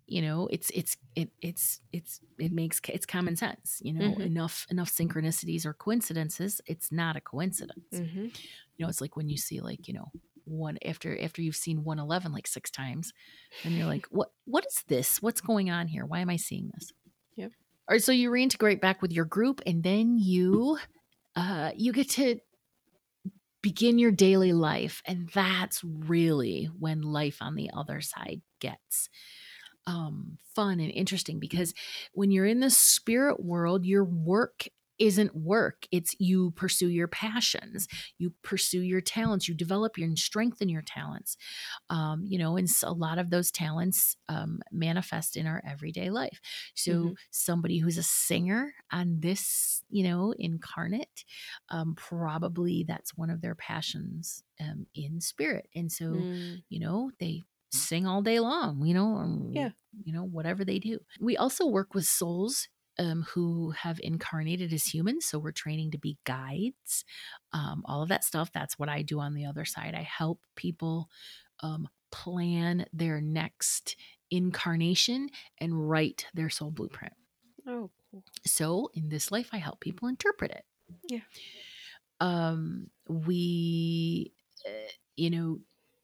you 0.09 0.23
know 0.23 0.49
it's 0.51 0.71
it's 0.71 0.97
it 1.15 1.31
it's 1.43 1.81
it's 1.93 2.21
it 2.39 2.53
makes 2.53 2.81
it's 2.89 3.07
common 3.07 3.37
sense 3.37 3.79
you 3.83 3.93
know 3.93 4.17
Mhm. 4.17 4.27
enough 4.27 4.67
enough 4.71 4.91
synchronicities 4.91 5.67
or 5.67 5.75
coincidences 5.75 6.61
it's 6.67 6.91
not 6.91 7.17
a 7.17 7.21
coincidence 7.21 7.93
mhm. 7.93 8.25
you 8.77 8.85
know 8.85 8.89
it's 8.89 9.01
like 9.01 9.17
when 9.17 9.29
you 9.29 9.37
see 9.37 9.61
like 9.61 9.87
you 9.89 9.95
know 9.95 10.13
one 10.45 10.79
after 10.85 11.19
after 11.21 11.43
you've 11.43 11.57
seen 11.57 11.85
111 11.85 12.33
like 12.33 12.47
six 12.47 12.71
times 12.71 13.13
and 13.65 13.77
you're 13.77 13.87
like 13.87 14.07
what 14.11 14.31
what 14.47 14.65
is 14.67 14.83
this 14.89 15.21
what's 15.21 15.43
going 15.43 15.71
on 15.71 15.89
here 15.89 16.07
why 16.07 16.21
am 16.21 16.31
i 16.31 16.37
seeing 16.37 16.71
this 16.75 16.93
Yep. 17.37 17.53
all 17.89 17.95
right 17.95 18.03
so 18.03 18.13
you 18.13 18.31
reintegrate 18.31 18.81
back 18.81 19.03
with 19.03 19.13
your 19.13 19.27
group 19.27 19.61
and 19.67 19.83
then 19.83 20.17
you 20.19 20.79
uh 21.37 21.71
you 21.77 21.93
get 21.93 22.09
to 22.11 22.41
begin 23.63 23.99
your 23.99 24.13
daily 24.13 24.53
life 24.53 25.03
and 25.07 25.29
that's 25.35 25.83
really 25.85 26.67
when 26.79 27.03
life 27.03 27.39
on 27.41 27.57
the 27.57 27.71
other 27.77 28.01
side 28.01 28.41
gets 28.61 29.09
um 29.89 30.39
fun 30.55 30.81
and 30.81 30.93
interesting 30.93 31.41
because 31.41 31.75
when 32.13 32.31
you're 32.31 32.47
in 32.47 32.61
the 32.61 32.71
spirit 32.71 33.43
world 33.45 33.87
your 33.87 34.05
work 34.05 34.69
isn't 35.01 35.35
work. 35.37 35.87
It's 35.93 36.17
you 36.21 36.51
pursue 36.53 36.89
your 36.89 37.09
passions. 37.09 37.89
You 38.19 38.33
pursue 38.43 38.83
your 38.83 39.01
talents. 39.01 39.49
You 39.49 39.55
develop 39.55 39.99
your 39.99 40.09
and 40.09 40.19
strengthen 40.19 40.69
your 40.69 40.83
talents. 40.83 41.37
Um, 41.91 42.25
you 42.27 42.39
know 42.39 42.57
and 42.57 42.69
a 42.83 42.93
lot 42.93 43.19
of 43.19 43.31
those 43.31 43.51
talents 43.51 44.17
um, 44.29 44.61
manifest 44.73 45.37
in 45.37 45.47
our 45.47 45.63
everyday 45.67 46.11
life. 46.11 46.41
So 46.75 47.13
Mhm. 47.13 47.17
somebody 47.31 47.79
who's 47.79 47.99
a 47.99 48.03
singer 48.05 48.75
on 48.93 49.21
this 49.21 49.85
you 49.91 50.05
know 50.05 50.35
incarnate 50.39 51.25
um, 51.71 51.95
probably 51.97 52.85
that's 52.87 53.17
one 53.17 53.31
of 53.31 53.41
their 53.41 53.55
passions 53.55 54.43
um, 54.61 54.87
in 54.95 55.21
spirit. 55.21 55.69
And 55.75 55.93
so 55.93 56.27
Mm, 56.27 56.63
you 56.69 56.81
know 56.81 57.11
they 57.21 57.43
sing 57.71 58.07
all 58.07 58.23
day 58.23 58.41
long 58.41 58.85
you 58.87 58.95
know 58.95 59.17
um, 59.17 59.51
Yeah. 59.53 59.71
you 60.05 60.13
know 60.13 60.25
whatever 60.25 60.65
they 60.65 60.79
do. 60.79 60.99
We 61.21 61.37
also 61.37 61.67
work 61.67 61.95
with 61.95 62.07
souls 62.07 62.69
um, 62.99 63.27
who 63.35 63.71
have 63.73 64.01
incarnated 64.03 64.73
as 64.73 64.87
humans 64.93 65.25
so 65.27 65.39
we're 65.39 65.53
training 65.53 65.91
to 65.93 65.99
be 65.99 66.19
guides 66.25 67.05
um, 67.53 67.83
all 67.85 68.03
of 68.03 68.09
that 68.09 68.25
stuff. 68.25 68.51
That's 68.53 68.79
what 68.79 68.89
i 68.89 69.03
do 69.03 69.21
on 69.21 69.35
the 69.35 69.45
other 69.47 69.65
side. 69.65 69.95
I 69.95 70.03
help 70.03 70.41
people 70.57 71.09
um, 71.61 71.89
plan 72.11 72.87
their 72.93 73.21
next 73.21 73.97
incarnation 74.31 75.29
and 75.59 75.89
write 75.89 76.27
their 76.35 76.51
soul 76.51 76.71
blueprint. 76.71 77.13
Oh 77.67 77.91
cool. 78.11 78.25
So 78.47 78.91
in 78.95 79.09
this 79.11 79.31
life 79.31 79.51
i 79.53 79.59
help 79.59 79.81
people 79.81 80.09
interpret 80.09 80.51
it. 80.51 80.65
Yeah. 81.09 81.21
um 82.21 82.89
we 83.09 84.33
uh, 84.67 84.91
you 85.17 85.31
know 85.31 85.61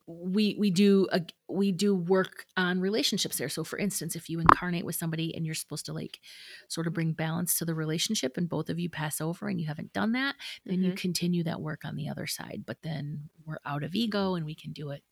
we 0.06 0.54
we 0.58 0.70
do 0.70 1.08
a, 1.12 1.20
we 1.48 1.72
do 1.72 1.94
work 1.96 2.46
on 2.58 2.78
relationships 2.80 3.38
there 3.38 3.48
so 3.48 3.64
for 3.64 3.78
instance 3.78 4.14
if 4.14 4.28
you 4.28 4.38
incarnate 4.38 4.84
with 4.84 4.94
somebody 4.96 5.34
and 5.34 5.46
you're 5.46 5.54
supposed 5.54 5.86
to 5.86 5.92
like 5.94 6.20
sort 6.68 6.86
of 6.86 6.92
bring 6.92 7.12
balance 7.12 7.56
to 7.58 7.64
the 7.64 7.74
relationship 7.74 8.36
and 8.36 8.48
both 8.48 8.68
of 8.68 8.78
you 8.78 8.90
pass 8.90 9.20
over 9.20 9.48
and 9.48 9.60
you 9.60 9.66
haven't 9.66 9.92
done 9.94 10.12
that 10.12 10.34
then 10.66 10.82
you 10.82 10.92
Mhm. 10.92 10.96
continue 10.96 11.42
that 11.44 11.60
work 11.62 11.84
on 11.86 11.96
the 11.96 12.08
other 12.08 12.26
side 12.26 12.64
but 12.66 12.82
then 12.82 13.30
we're 13.46 13.58
out 13.64 13.82
of 13.82 13.94
ego 13.94 14.34
and 14.34 14.44
we 14.44 14.54
can 14.54 14.72
do 14.72 14.90
it 14.90 15.02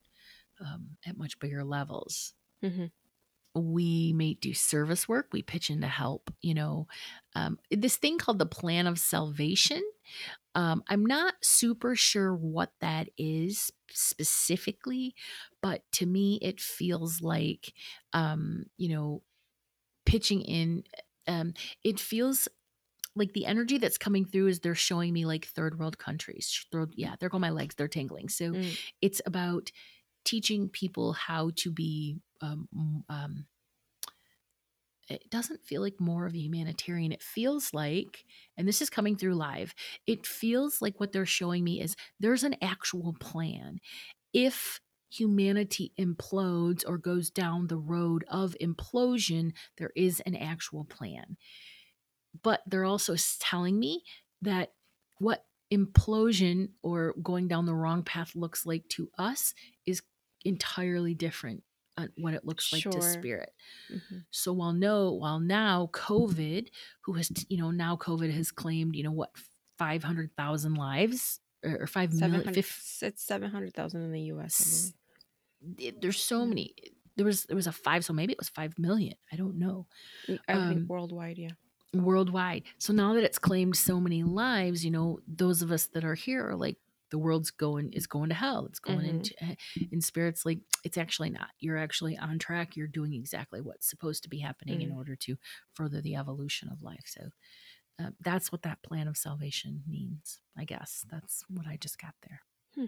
um, 0.61 0.97
at 1.07 1.17
much 1.17 1.39
bigger 1.39 1.65
levels 1.65 2.35
Mhm. 2.63 2.93
We 3.55 4.13
may 4.15 4.35
do 4.35 4.55
service 4.55 5.09
work 5.09 5.29
we 5.33 5.43
pitch 5.43 5.71
in 5.71 5.81
to 5.81 5.87
help 5.89 6.31
you 6.41 6.55
know 6.55 6.87
um, 7.35 7.59
this 7.71 7.97
thing 7.97 8.19
called 8.19 8.39
the 8.39 8.47
plan 8.47 8.87
of 8.87 8.99
salvation 8.99 9.83
um, 10.55 10.83
i'm 10.89 11.05
not 11.05 11.35
super 11.43 11.95
sure 11.97 12.35
what 12.35 12.73
that 12.81 13.09
is 13.19 13.73
specifically 13.91 15.15
but 15.61 15.83
to 15.93 16.07
me 16.07 16.39
it 16.43 16.61
feels 16.61 17.21
like 17.23 17.73
um, 18.13 18.65
you 18.79 18.89
know 18.89 19.23
pitching 20.05 20.43
in 20.43 20.85
um, 21.29 21.55
it 21.85 22.01
feels 22.01 22.49
like 23.15 23.33
the 23.35 23.47
energy 23.47 23.79
that's 23.79 23.99
coming 23.99 24.25
through 24.25 24.49
is 24.49 24.61
they're 24.61 24.75
showing 24.75 25.13
me 25.13 25.25
like 25.27 25.45
third 25.47 25.79
world 25.79 25.99
countries 25.99 26.67
third, 26.73 26.93
yeah 26.97 27.15
there 27.21 27.29
go 27.29 27.39
my 27.39 27.51
legs 27.51 27.75
they're 27.75 27.89
tingling 27.89 28.29
so 28.29 28.53
Mm. 28.53 28.77
it's 29.01 29.21
about 29.27 29.71
teaching 30.25 30.69
people 30.69 31.13
how 31.13 31.51
to 31.57 31.71
be 31.71 32.17
um, 32.43 33.05
um, 33.09 33.47
it 35.09 35.31
doesn't 35.31 35.65
feel 35.65 35.83
like 35.83 36.01
more 36.01 36.27
of 36.27 36.35
a 36.35 36.39
humanitarian. 36.39 37.13
It 37.13 37.23
feels 37.23 37.73
like 37.75 38.25
and 38.57 38.67
this 38.67 38.83
is 38.83 38.91
coming 38.91 39.17
through 39.17 39.35
live 39.35 39.75
it 40.07 40.27
feels 40.27 40.81
like 40.81 40.99
what 41.01 41.13
they're 41.13 41.27
showing 41.27 41.65
me 41.65 41.81
is 41.81 41.97
there's 42.21 42.45
an 42.45 42.57
actual 42.63 43.15
plan. 43.21 43.79
If 44.33 44.81
humanity 45.11 45.93
implodes 45.99 46.85
or 46.87 46.97
goes 46.97 47.31
down 47.31 47.67
the 47.67 47.77
road 47.77 48.25
of 48.29 48.57
implosion 48.61 49.53
there 49.77 49.91
is 49.95 50.21
an 50.21 50.37
actual 50.37 50.85
plan. 50.85 51.37
But 52.43 52.63
they're 52.67 52.85
also 52.85 53.15
telling 53.41 53.79
me 53.79 54.03
that 54.41 54.73
what 55.19 55.45
implosion 55.73 56.71
or 56.83 57.15
going 57.23 57.49
down 57.49 57.67
the 57.67 57.75
wrong 57.75 58.03
path 58.03 58.35
looks 58.35 58.65
like 58.65 58.89
to 58.91 59.11
us 59.19 59.55
is 59.87 60.03
entirely 60.45 61.15
different 61.15 61.63
on 61.97 62.09
what 62.17 62.35
it 62.35 62.45
looks 62.45 62.73
like 62.73 62.83
to 62.83 62.93
Sure. 62.93 63.01
spirit 63.01 63.53
Mhm. 63.91 64.25
so 64.31 64.53
while 64.53 64.73
no 64.73 65.13
while 65.13 65.41
now 65.41 65.89
covid 65.93 66.69
who 67.05 67.13
has 67.15 67.31
you 67.49 67.59
know 67.59 67.71
now 67.71 67.97
covid 67.97 68.33
has 68.33 68.51
claimed 68.51 68.97
you 68.97 69.03
know 69.03 69.13
what 69.13 69.31
500000 69.79 70.75
lives 70.75 71.41
or, 71.65 71.83
or 71.83 71.87
5 71.87 72.13
million 72.13 72.41
700 72.41 72.55
fif- 72.55 72.99
it's 73.03 73.23
700,000 73.25 74.03
in 74.03 74.13
the 74.13 74.21
US 74.33 74.61
I 74.61 74.65
S- 74.65 74.95
believe. 75.77 76.01
there's 76.01 76.21
so 76.23 76.45
many 76.47 76.75
there 77.17 77.27
was 77.27 77.45
there 77.45 77.57
was 77.57 77.67
a 77.67 77.73
5 77.73 78.05
so 78.05 78.13
maybe 78.13 78.33
it 78.33 78.39
was 78.39 78.49
5 78.49 78.79
million 78.79 79.15
i 79.33 79.37
don't 79.37 79.59
know 79.59 79.87
I 80.49 80.55
um, 80.55 80.69
think 80.69 80.89
worldwide, 80.89 81.39
yeah. 81.39 81.51
worldwide. 81.95 82.63
So 82.79 82.93
now 82.93 83.13
that 83.15 83.25
it's 83.25 83.39
claimed 83.39 83.77
so 83.77 84.01
many 84.01 84.23
lives, 84.23 84.85
you 84.85 84.91
know, 84.91 85.19
those 85.27 85.61
of 85.63 85.71
us 85.71 85.89
that 85.89 86.05
are 86.05 86.15
here 86.15 86.49
are 86.49 86.57
like 86.57 86.79
the 87.13 87.19
world's 87.19 87.53
going 87.53 87.93
is 87.93 88.09
going 88.09 88.31
to 88.31 88.35
hell. 88.35 88.67
It's 88.67 88.81
going 88.81 89.07
Mhm. 89.07 89.09
into 89.11 89.45
eh, 89.45 89.55
in 89.93 90.01
spirits 90.01 90.45
like 90.45 90.61
it's 90.83 90.99
actually 90.99 91.31
not. 91.31 91.51
You're 91.61 91.79
actually 91.79 92.19
on 92.19 92.41
track. 92.41 92.77
You're 92.77 92.89
doing 92.89 93.13
exactly 93.15 93.61
what's 93.61 93.89
supposed 93.89 94.25
to 94.25 94.29
be 94.29 94.41
happening 94.41 94.83
in 94.83 94.91
Mm. 94.91 94.97
order 94.97 95.15
to 95.17 95.37
further 95.75 96.01
the 96.01 96.17
evolution 96.17 96.69
of 96.71 96.83
life. 96.83 97.05
So 97.07 97.31
uh, 98.01 98.11
that's 98.21 98.51
what 98.51 98.63
that 98.63 98.83
plan 98.83 99.07
of 99.09 99.17
salvation 99.17 99.85
means. 99.87 100.41
I 100.57 100.65
guess 100.65 101.05
that's 101.11 101.45
what 101.49 101.67
I 101.69 101.77
just 101.77 101.99
got 102.01 102.15
there. 102.27 102.41
Hmm. 102.75 102.87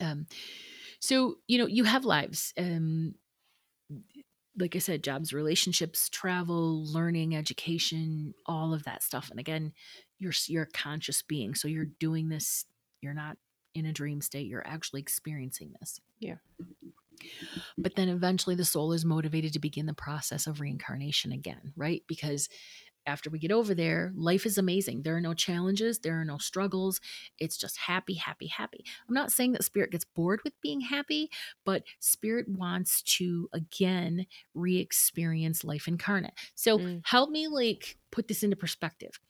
Um, 0.00 0.26
so 1.00 1.36
you 1.46 1.58
know 1.58 1.66
you 1.66 1.84
have 1.84 2.04
lives. 2.04 2.52
Um, 2.58 3.14
like 4.56 4.76
I 4.76 4.78
said, 4.78 5.02
jobs, 5.02 5.32
relationships, 5.32 6.08
travel, 6.08 6.84
learning, 6.86 7.34
education, 7.34 8.34
all 8.46 8.72
of 8.72 8.84
that 8.84 9.02
stuff. 9.02 9.30
And 9.30 9.40
again, 9.40 9.72
you're 10.18 10.32
you're 10.46 10.62
a 10.64 10.70
conscious 10.70 11.22
being, 11.22 11.54
so 11.54 11.68
you're 11.68 11.84
doing 12.00 12.28
this. 12.28 12.64
You're 13.04 13.14
not 13.14 13.36
in 13.74 13.86
a 13.86 13.92
dream 13.92 14.20
state. 14.20 14.46
You're 14.46 14.66
actually 14.66 15.00
experiencing 15.02 15.74
this. 15.78 16.00
Yeah. 16.18 16.36
But 17.78 17.94
then 17.96 18.08
eventually 18.08 18.56
the 18.56 18.64
soul 18.64 18.92
is 18.92 19.04
motivated 19.04 19.52
to 19.52 19.58
begin 19.60 19.86
the 19.86 19.94
process 19.94 20.46
of 20.46 20.60
reincarnation 20.60 21.32
again, 21.32 21.72
right? 21.76 22.02
Because 22.08 22.48
after 23.06 23.28
we 23.28 23.38
get 23.38 23.52
over 23.52 23.74
there, 23.74 24.12
life 24.16 24.46
is 24.46 24.56
amazing. 24.56 25.02
There 25.02 25.14
are 25.16 25.20
no 25.20 25.34
challenges, 25.34 25.98
there 25.98 26.18
are 26.18 26.24
no 26.24 26.38
struggles. 26.38 27.00
It's 27.38 27.58
just 27.58 27.76
happy, 27.76 28.14
happy, 28.14 28.46
happy. 28.46 28.84
I'm 29.06 29.14
not 29.14 29.30
saying 29.30 29.52
that 29.52 29.64
spirit 29.64 29.90
gets 29.92 30.06
bored 30.06 30.40
with 30.42 30.58
being 30.62 30.80
happy, 30.80 31.30
but 31.66 31.82
spirit 32.00 32.46
wants 32.48 33.02
to 33.18 33.48
again 33.52 34.26
re 34.54 34.78
experience 34.78 35.64
life 35.64 35.86
incarnate. 35.86 36.34
So 36.54 36.78
Mm. 36.78 37.02
help 37.04 37.28
me 37.30 37.46
like 37.48 37.98
put 38.10 38.28
this 38.28 38.42
into 38.42 38.56
perspective. 38.56 39.20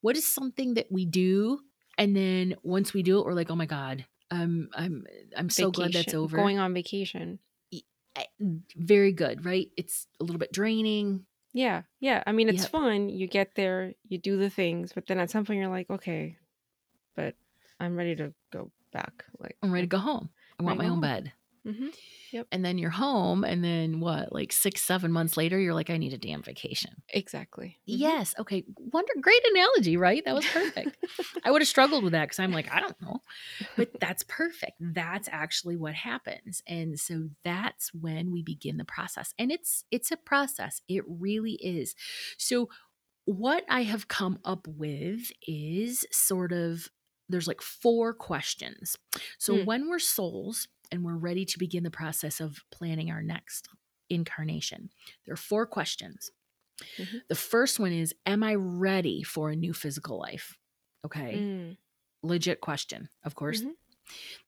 What 0.00 0.16
is 0.16 0.26
something 0.26 0.74
that 0.74 0.90
we 0.90 1.06
do 1.06 1.60
and 1.98 2.16
then 2.16 2.56
once 2.62 2.92
we 2.94 3.02
do 3.02 3.18
it, 3.20 3.26
we're 3.26 3.34
like, 3.34 3.50
oh 3.50 3.56
my 3.56 3.66
God, 3.66 4.04
I'm 4.30 4.70
I'm 4.74 5.04
I'm 5.36 5.50
so 5.50 5.70
glad 5.70 5.92
that's 5.92 6.14
over. 6.14 6.36
Going 6.36 6.58
on 6.58 6.74
vacation. 6.74 7.38
Very 8.76 9.12
good, 9.12 9.44
right? 9.44 9.68
It's 9.76 10.06
a 10.20 10.24
little 10.24 10.38
bit 10.38 10.52
draining. 10.52 11.24
Yeah, 11.54 11.82
yeah. 12.00 12.22
I 12.26 12.32
mean, 12.32 12.48
it's 12.48 12.62
Yep. 12.62 12.70
fun. 12.70 13.08
You 13.08 13.26
get 13.26 13.54
there, 13.54 13.94
you 14.08 14.18
do 14.18 14.36
the 14.36 14.50
things, 14.50 14.92
but 14.92 15.06
then 15.06 15.18
at 15.18 15.30
some 15.30 15.44
point 15.44 15.58
you're 15.60 15.68
like, 15.68 15.88
okay, 15.90 16.36
but 17.14 17.34
I'm 17.78 17.96
ready 17.96 18.16
to 18.16 18.32
go 18.52 18.70
back. 18.92 19.24
Like, 19.38 19.56
I'm 19.62 19.72
ready 19.72 19.86
to 19.86 19.90
go 19.90 19.98
home. 19.98 20.30
I 20.58 20.62
want 20.62 20.78
my 20.78 20.84
own 20.84 20.90
home. 21.02 21.32
Bed. 21.64 21.74
hmm 21.74 21.88
Yep. 22.32 22.46
And 22.50 22.64
then 22.64 22.78
you're 22.78 22.88
home, 22.88 23.44
and 23.44 23.62
then 23.62 24.00
what, 24.00 24.32
like 24.32 24.52
six, 24.52 24.80
seven 24.80 25.12
months 25.12 25.36
later, 25.36 25.58
you're 25.60 25.74
like, 25.74 25.90
I 25.90 25.98
need 25.98 26.14
a 26.14 26.18
damn 26.18 26.42
vacation. 26.42 27.02
Exactly. 27.10 27.76
Mhm. 27.86 27.98
Yes. 27.98 28.34
Okay. 28.38 28.64
Wonder 28.78 29.12
great 29.20 29.42
analogy, 29.50 29.98
right? 29.98 30.24
That 30.24 30.34
was 30.34 30.46
perfect. 30.46 30.96
I 31.44 31.50
would 31.50 31.60
have 31.60 31.68
struggled 31.68 32.02
with 32.04 32.12
that 32.12 32.24
because 32.24 32.38
I'm 32.38 32.50
like, 32.52 32.72
I 32.72 32.80
don't 32.80 32.98
know. 33.02 33.20
But 33.76 33.90
that's 34.00 34.22
perfect. 34.28 34.72
That's 34.80 35.28
actually 35.30 35.76
what 35.76 35.92
happens. 35.94 36.62
And 36.66 36.98
so 36.98 37.28
that's 37.44 37.92
when 37.92 38.32
we 38.32 38.42
begin 38.42 38.78
the 38.78 38.84
process. 38.86 39.34
And 39.38 39.52
it's 39.52 39.84
it's 39.90 40.10
a 40.10 40.16
process. 40.16 40.80
It 40.88 41.04
really 41.06 41.54
is. 41.62 41.94
So 42.38 42.70
what 43.24 43.64
I 43.68 43.82
have 43.82 44.08
come 44.08 44.38
up 44.44 44.66
with 44.66 45.30
is 45.46 46.04
sort 46.10 46.52
of 46.52 46.88
there's 47.28 47.48
like 47.48 47.62
four 47.62 48.12
questions. 48.14 48.96
So 49.38 49.56
Hmm. 49.56 49.64
when 49.64 49.88
we're 49.88 49.98
souls 49.98 50.68
and 50.92 51.02
we're 51.02 51.16
ready 51.16 51.44
to 51.46 51.58
begin 51.58 51.82
the 51.82 51.90
process 51.90 52.38
of 52.40 52.62
planning 52.70 53.10
our 53.10 53.22
next 53.22 53.68
incarnation, 54.10 54.90
there 55.24 55.32
are 55.32 55.36
four 55.36 55.66
questions. 55.66 56.30
Mhm. 56.98 57.22
The 57.28 57.34
first 57.34 57.80
one 57.80 57.92
is 57.92 58.14
Am 58.26 58.42
I 58.42 58.54
ready 58.54 59.22
for 59.22 59.50
a 59.50 59.56
new 59.56 59.72
physical 59.72 60.18
life? 60.18 60.58
Okay. 61.04 61.36
Mm. 61.36 61.76
Legit 62.22 62.60
question, 62.60 63.08
of 63.24 63.34
course. 63.34 63.62
Mhm. 63.62 63.72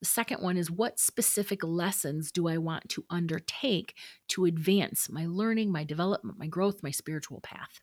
The 0.01 0.07
second 0.07 0.43
one 0.43 0.57
is 0.57 0.71
What 0.71 0.99
specific 1.01 1.63
lessons 1.65 2.31
do 2.31 2.49
I 2.49 2.59
want 2.59 2.89
to 2.91 3.07
undertake 3.09 3.97
to 4.29 4.45
advance 4.45 5.09
my 5.09 5.27
learning, 5.27 5.73
my 5.73 5.85
development, 5.85 6.39
my 6.39 6.47
growth, 6.47 6.83
my 6.83 6.91
spiritual 6.91 7.41
path? 7.41 7.81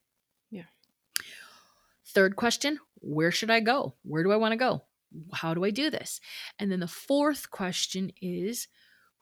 Yeah. 0.50 0.68
Third 2.06 2.36
question 2.36 2.80
Where 2.96 3.32
should 3.32 3.50
I 3.50 3.62
go? 3.62 3.96
Where 4.04 4.24
do 4.24 4.32
I 4.32 4.36
want 4.36 4.52
to 4.52 4.58
go? 4.58 4.86
How 5.34 5.54
do 5.54 5.64
I 5.64 5.72
do 5.72 5.90
this? 5.90 6.20
And 6.60 6.72
then 6.72 6.80
the 6.80 6.88
fourth 6.88 7.52
question 7.52 8.12
is 8.22 8.68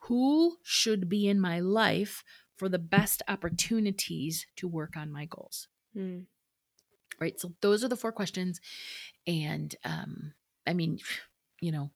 Who 0.08 0.56
should 0.62 1.08
be 1.08 1.28
in 1.28 1.40
my 1.40 1.60
life 1.60 2.22
for 2.56 2.68
the 2.68 2.78
best 2.78 3.22
opportunities 3.28 4.46
to 4.56 4.68
work 4.68 4.96
on 4.96 5.10
my 5.12 5.24
goals? 5.26 5.68
Mm. 5.96 6.26
right 7.20 7.38
so 7.40 7.52
those 7.60 7.82
are 7.84 7.88
the 7.88 7.96
four 7.96 8.12
questions 8.12 8.60
and 9.26 9.74
um 9.84 10.32
i 10.66 10.72
mean 10.72 10.98
you 11.60 11.72
know 11.72 11.90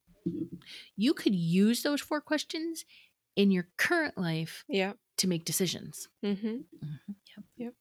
you 0.97 1.15
could 1.15 1.35
use 1.35 1.83
those 1.83 2.01
four 2.01 2.21
questions 2.21 2.85
in 3.37 3.51
your 3.53 3.69
current 3.77 4.19
life 4.19 4.65
Yeah. 4.69 4.95
to 5.19 5.29
make 5.29 5.45
decisions 5.45 6.09
hmm 6.23 6.57
Yep. 6.83 7.45
Yep. 7.57 7.75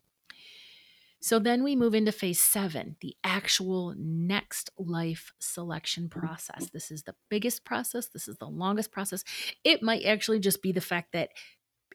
So 1.24 1.40
then 1.40 1.64
we 1.64 1.76
move 1.76 1.96
into 1.96 2.12
phase 2.12 2.42
seven 2.42 2.98
the 3.02 3.16
actual 3.24 3.96
next 3.98 4.70
life 4.78 5.34
selection 5.40 6.10
Mm-hmm. 6.10 6.20
process 6.20 6.70
this 6.74 6.92
is 6.92 7.04
the 7.04 7.16
biggest 7.30 7.64
process 7.66 8.08
this 8.10 8.28
is 8.28 8.38
the 8.38 8.48
longest 8.48 8.92
process 8.92 9.24
it 9.64 9.82
might 9.82 10.04
actually 10.06 10.40
just 10.40 10.62
be 10.62 10.72
the 10.74 10.82
fact 10.82 11.14
that 11.14 11.30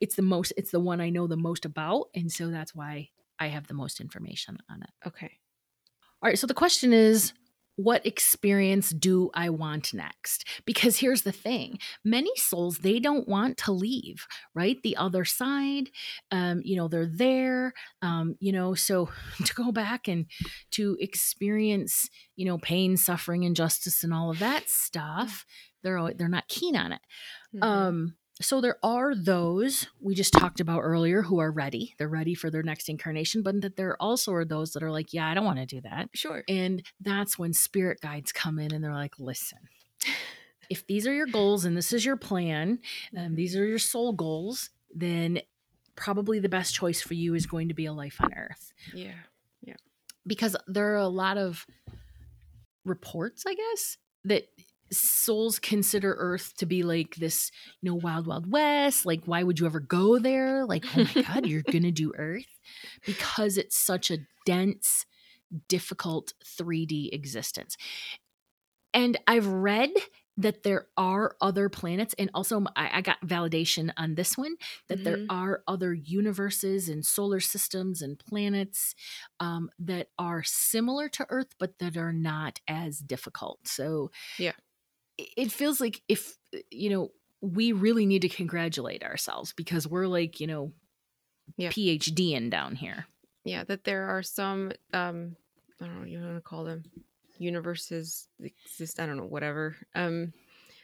it's 0.01 0.16
the 0.16 0.22
most 0.22 0.53
it's 0.57 0.70
the 0.70 0.81
one 0.81 1.01
i 1.01 1.11
know 1.11 1.26
the 1.26 1.37
most 1.37 1.64
about 1.64 2.07
and 2.14 2.33
so 2.33 2.49
that's 2.49 2.74
why 2.74 3.09
i 3.39 3.49
have 3.49 3.66
the 3.68 3.74
most 3.74 4.01
information 4.01 4.59
on 4.70 4.83
it 4.83 4.91
Okay. 5.07 5.33
All 6.22 6.29
right, 6.29 6.39
so 6.39 6.47
the 6.49 6.55
question 6.55 6.93
is 6.93 7.33
what 7.79 8.05
experience 8.05 8.91
do 8.91 9.31
I 9.35 9.51
want 9.51 9.95
next? 9.95 10.45
Because 10.64 10.97
here's 10.99 11.22
the 11.22 11.31
thing 11.31 11.79
many 12.05 12.33
souls, 12.35 12.79
they 12.79 12.99
don't 12.99 13.29
want 13.29 13.57
to 13.59 13.72
leave, 13.72 14.26
right? 14.53 14.76
The 14.83 14.97
other 14.97 15.24
side, 15.24 15.91
um, 16.33 16.61
you 16.64 16.76
know, 16.76 16.89
they're 16.89 17.07
there, 17.07 17.72
um, 18.03 18.35
you 18.41 18.51
know, 18.51 18.74
so 18.74 19.11
to 19.45 19.55
go 19.55 19.70
back 19.70 20.09
and 20.09 20.26
to 20.72 20.97
experience, 20.99 22.09
you 22.35 22.47
know, 22.47 22.59
pain, 22.59 22.97
suffering, 22.97 23.45
injustice, 23.45 24.03
and 24.03 24.12
all 24.12 24.29
of 24.31 24.41
that 24.41 24.68
stuff, 24.68 25.47
they're, 25.85 26.12
they're 26.14 26.29
not 26.29 26.49
keen 26.49 26.74
on 26.74 26.91
it. 26.91 27.01
Mhm. 27.55 27.62
Um, 27.64 28.14
so 28.41 28.61
there 28.61 28.78
are 28.82 29.14
those 29.14 29.89
we 30.01 30.14
just 30.14 30.32
talked 30.32 30.61
about 30.61 30.80
earlier 30.80 31.22
who 31.22 31.39
are 31.41 31.51
ready. 31.51 31.95
They're 31.99 32.09
ready 32.09 32.34
for 32.34 32.51
their 32.51 32.62
next 32.62 32.89
incarnation, 32.89 33.43
but 33.43 33.61
that 33.62 33.76
there 33.76 34.01
also 34.01 34.32
are 34.32 34.45
those 34.45 34.72
that 34.72 34.82
are 34.82 34.93
like, 34.93 35.12
yeah, 35.12 35.28
I 35.28 35.34
don't 35.34 35.45
want 35.45 35.59
to 35.59 35.66
do 35.66 35.80
that. 35.80 36.11
sure. 36.14 36.45
And 36.49 36.82
that's 37.01 37.39
when 37.39 37.53
spirit 37.53 38.01
guides 38.01 38.32
come 38.32 38.59
in 38.59 38.72
and 38.72 38.82
they're 38.82 38.95
like, 38.95 39.18
listen, 39.18 39.59
if 40.70 40.86
these 40.86 41.07
are 41.07 41.12
your 41.12 41.26
goals 41.26 41.64
and 41.64 41.76
this 41.76 41.93
is 41.93 42.05
your 42.05 42.16
plan, 42.16 42.78
and 43.14 43.36
these 43.36 43.55
mm-hmm. 43.55 43.62
are 43.62 43.66
your 43.66 43.78
soul 43.78 44.12
goals, 44.12 44.70
then 44.95 45.41
probably 45.97 46.39
the 46.39 46.49
best 46.49 46.74
choice 46.74 47.03
for 47.03 47.14
you 47.14 47.34
is 47.34 47.47
going 47.47 47.68
to 47.68 47.74
be 47.74 47.86
a 47.86 47.93
life 47.93 48.20
on 48.20 48.32
earth. 48.34 48.72
Yeah. 48.95 49.12
Yeah. 49.62 49.74
Because 50.26 50.57
there 50.66 50.93
are 50.93 50.99
a 50.99 51.09
lot 51.09 51.39
of 51.39 51.66
reports, 52.84 53.45
I 53.47 53.55
guess, 53.55 53.97
that 54.24 54.49
souls 54.93 55.59
consider 55.59 56.14
earth 56.18 56.55
to 56.57 56.66
be 56.66 56.82
like 56.82 57.14
this 57.16 57.51
you 57.80 57.91
know 57.91 57.95
wild 57.95 58.26
wild 58.26 58.51
west 58.51 59.07
like 59.07 59.24
why 59.26 59.43
would 59.43 59.59
you 59.61 59.66
ever 59.66 59.80
go 59.80 60.18
there 60.18 60.64
like 60.66 60.86
oh 60.95 61.01
my 61.01 61.14
god 61.26 61.47
you're 61.47 61.62
gonna 61.70 61.93
do 61.93 62.12
earth 62.16 62.61
because 63.05 63.59
it's 63.59 63.76
such 63.76 64.11
a 64.11 64.18
dense 64.47 65.07
difficult 65.68 66.34
3d 66.45 67.11
existence 67.12 67.76
and 68.95 69.16
i've 69.26 69.47
read 69.47 69.91
that 70.36 70.62
there 70.62 70.86
are 70.97 71.34
other 71.41 71.68
planets 71.68 72.14
and 72.18 72.30
also 72.32 72.62
i, 72.76 72.99
I 72.99 73.01
got 73.01 73.20
validation 73.22 73.91
on 73.97 74.14
this 74.14 74.39
one 74.39 74.57
that 74.89 75.03
there 75.05 75.18
Mhm. 75.18 75.28
are 75.28 75.62
other 75.66 75.93
universes 75.93 76.89
and 76.89 77.05
solar 77.05 77.41
systems 77.41 78.03
and 78.03 78.18
planets 78.18 78.95
um, 79.41 79.68
that 79.80 80.09
are 80.18 80.43
similar 80.45 81.09
to 81.11 81.26
earth 81.28 81.55
but 81.59 81.78
that 81.80 81.97
are 81.97 82.12
not 82.12 82.61
as 82.68 83.01
difficult 83.01 83.66
so 83.66 84.11
Yeah. 84.39 84.53
It- 85.19 85.53
feels 85.53 85.81
like 85.81 86.01
if 86.09 86.37
you 86.71 86.91
know 86.91 87.11
we 87.41 87.73
really 87.73 88.07
need 88.07 88.23
to 88.23 88.29
congratulate 88.29 89.03
ourselves 89.05 89.53
because 89.53 89.87
we're 89.87 90.07
like 90.07 90.41
you 90.41 90.47
know 90.47 90.73
Yeah. 91.57 91.71
phd 91.71 92.33
in 92.33 92.51
down 92.51 92.75
here 92.77 93.07
Yeah. 93.45 93.64
That 93.64 93.85
there 93.85 94.09
are 94.09 94.23
some, 94.23 94.73
um, 94.93 95.37
I 95.81 95.85
don't 95.87 95.95
know 95.95 96.01
what 96.01 96.11
you 96.11 96.21
want 96.21 96.37
to 96.37 96.41
call 96.43 96.64
them, 96.64 96.85
universes 97.39 98.29
exist. 98.41 99.01
I 99.01 99.07
don't 99.07 99.16
know, 99.16 99.25
whatever. 99.25 99.77
Um, 99.95 100.33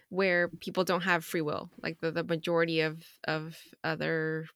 where 0.08 0.48
people 0.48 0.84
don't 0.84 1.02
have 1.02 1.24
free 1.24 1.40
will, 1.42 1.70
like 1.82 1.98
the, 2.00 2.10
the 2.12 2.24
majority 2.24 2.80
of 2.80 3.02
of 3.24 3.58
other 3.82 4.46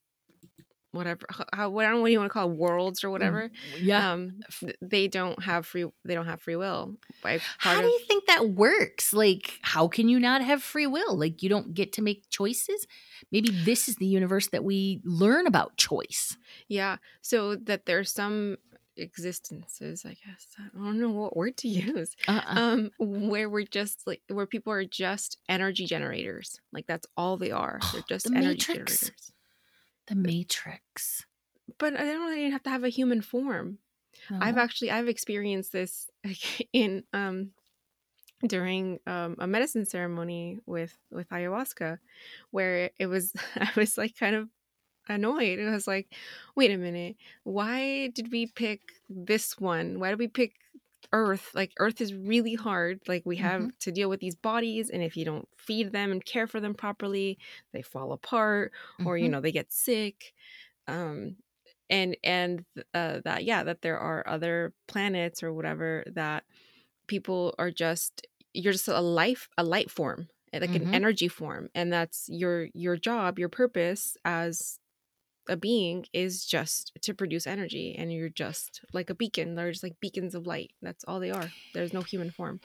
whatever 0.93 1.27
how 1.53 1.69
what 1.71 1.85
I 1.85 1.89
don't 1.89 1.99
know 1.99 2.03
what 2.03 2.11
you 2.13 2.19
want 2.19 2.31
to 2.31 2.33
call 2.33 2.51
it, 2.51 2.57
worlds 2.57 3.05
or 3.05 3.11
whatever. 3.11 3.51
yeah 3.81 4.13
Um, 4.13 4.41
they 4.81 5.07
don't 5.09 5.43
have 5.43 5.67
free 5.67 5.85
they 6.05 6.15
don't 6.15 6.27
have 6.27 6.41
free 6.41 6.57
will. 6.57 6.97
How 7.59 7.81
do 7.81 7.87
you 7.87 8.01
think 8.09 8.27
that 8.27 8.51
works 8.51 9.13
like 9.13 9.59
how 9.63 9.89
can 9.89 10.09
you 10.09 10.19
not 10.19 10.43
have 10.43 10.63
free 10.63 10.87
will 10.87 11.17
like 11.17 11.43
you 11.43 11.49
don't 11.49 11.75
get 11.75 11.93
to 11.95 12.03
make 12.03 12.29
choices 12.31 12.87
maybe 13.31 13.51
this 13.51 13.89
is 13.89 13.97
the 13.97 14.07
universe 14.07 14.49
that 14.49 14.65
we 14.65 15.01
learn 15.05 15.47
about 15.47 15.77
choice 15.77 16.37
yeah, 16.69 16.97
so 17.21 17.57
that 17.57 17.85
there's 17.87 18.11
some 18.11 18.57
existences, 18.97 20.05
I 20.05 20.17
guess. 20.25 20.47
I 20.59 20.77
don't 20.77 20.99
know 21.01 21.11
what 21.11 21.37
word 21.37 21.57
to 21.59 21.69
use. 21.69 22.15
uh-uh. 22.27 22.59
um 22.61 22.91
where 22.99 23.49
we're 23.49 23.65
just 23.65 24.07
like 24.07 24.23
where 24.29 24.47
people 24.47 24.73
are 24.73 24.85
just 24.85 25.39
energy 25.49 25.87
generators 25.87 26.59
like 26.73 26.87
that's 26.87 27.07
all 27.17 27.37
they 27.37 27.51
are 27.51 27.79
they're 27.93 28.03
just 28.09 28.31
The 28.31 28.37
energy 28.37 28.49
Matrix. 28.73 29.01
generators 29.01 29.33
the 30.09 30.15
matrix. 30.15 31.27
but 31.79 31.95
i 31.95 32.05
don't 32.05 32.29
really 32.29 32.51
have 32.51 32.63
to 32.63 32.71
have 32.71 32.85
a 32.85 32.89
human 32.89 33.21
form. 33.23 33.79
I've 34.41 34.59
actually 34.59 34.91
i've 34.91 35.09
experienced 35.09 35.73
this 35.73 36.09
in 36.73 37.05
um 37.13 37.51
during 38.47 39.01
um, 39.07 39.35
a 39.39 39.47
medicine 39.47 39.85
ceremony 39.85 40.61
with 40.67 40.97
with 41.11 41.29
ayahuasca 41.31 41.99
where 42.51 42.91
it 42.99 43.07
was 43.07 43.33
i 43.57 43.71
was 43.77 43.99
like 43.99 44.17
kind 44.17 44.37
of 44.37 44.49
annoyed. 45.09 45.59
It 45.59 45.71
was 45.71 45.87
like 45.87 46.15
wait 46.55 46.71
a 46.71 46.77
minute. 46.77 47.17
Why 47.45 48.09
did 48.09 48.31
we 48.31 48.47
pick 48.47 48.81
this 49.09 49.59
one? 49.59 49.99
Why 50.01 50.11
did 50.11 50.19
we 50.19 50.29
pick 50.29 50.55
earth 51.13 51.55
like 51.55 51.73
earth 51.79 52.01
is 52.01 52.15
really 52.15 52.55
hard 52.55 53.01
like 53.09 53.23
we 53.25 53.37
have 53.37 53.67
Mhm. 53.67 53.71
to 53.79 53.91
deal 53.91 54.11
with 54.11 54.21
these 54.21 54.35
bodies 54.37 54.91
and 54.91 55.03
if 55.03 55.17
you 55.17 55.25
don't 55.25 55.49
feed 55.57 55.93
them 55.93 56.13
and 56.13 56.25
care 56.25 56.47
for 56.47 56.61
them 56.61 56.75
properly 56.75 57.39
they 57.73 57.81
fall 57.83 58.13
apart 58.13 58.73
or 59.05 59.17
you 59.17 59.29
Mhm. 59.29 59.31
know 59.31 59.41
they 59.41 59.53
get 59.53 59.73
sick 59.73 60.35
um 60.89 61.37
and 61.91 62.17
and 62.25 62.65
uh 62.95 63.21
that 63.25 63.45
yeah 63.45 63.63
that 63.65 63.83
there 63.83 63.99
are 63.99 64.27
other 64.29 64.75
planets 64.89 65.43
or 65.43 65.53
whatever 65.53 66.05
that 66.09 66.45
people 67.07 67.55
are 67.59 67.71
just 67.71 68.27
you're 68.55 68.73
just 68.73 68.89
a 68.89 69.01
life 69.01 69.49
a 69.59 69.65
light 69.65 69.91
form 69.91 70.29
eh, 70.53 70.59
like 70.61 70.75
an 70.75 70.87
Mhm. 70.87 70.93
energy 70.93 71.29
form 71.29 71.69
and 71.75 71.93
that's 71.93 72.29
your 72.29 72.69
your 72.75 72.97
job 72.97 73.39
your 73.39 73.49
purpose 73.49 74.17
as 74.25 74.79
a 75.49 75.57
being 75.57 76.07
is 76.13 76.45
just 76.45 76.93
to 77.03 77.15
produce 77.15 77.47
energy 77.47 77.95
and 77.97 78.13
you're 78.13 78.29
just 78.29 78.83
like 78.93 79.11
a 79.11 79.15
beacon. 79.15 79.55
They're 79.55 79.73
just 79.73 79.83
like 79.83 80.01
beacons 80.01 80.35
of 80.35 80.47
light. 80.47 80.73
That's 80.83 81.05
all 81.05 81.21
they 81.21 81.31
are. 81.31 81.51
There's 81.75 81.93
no 81.93 82.03
human 82.03 82.31
form 82.31 82.61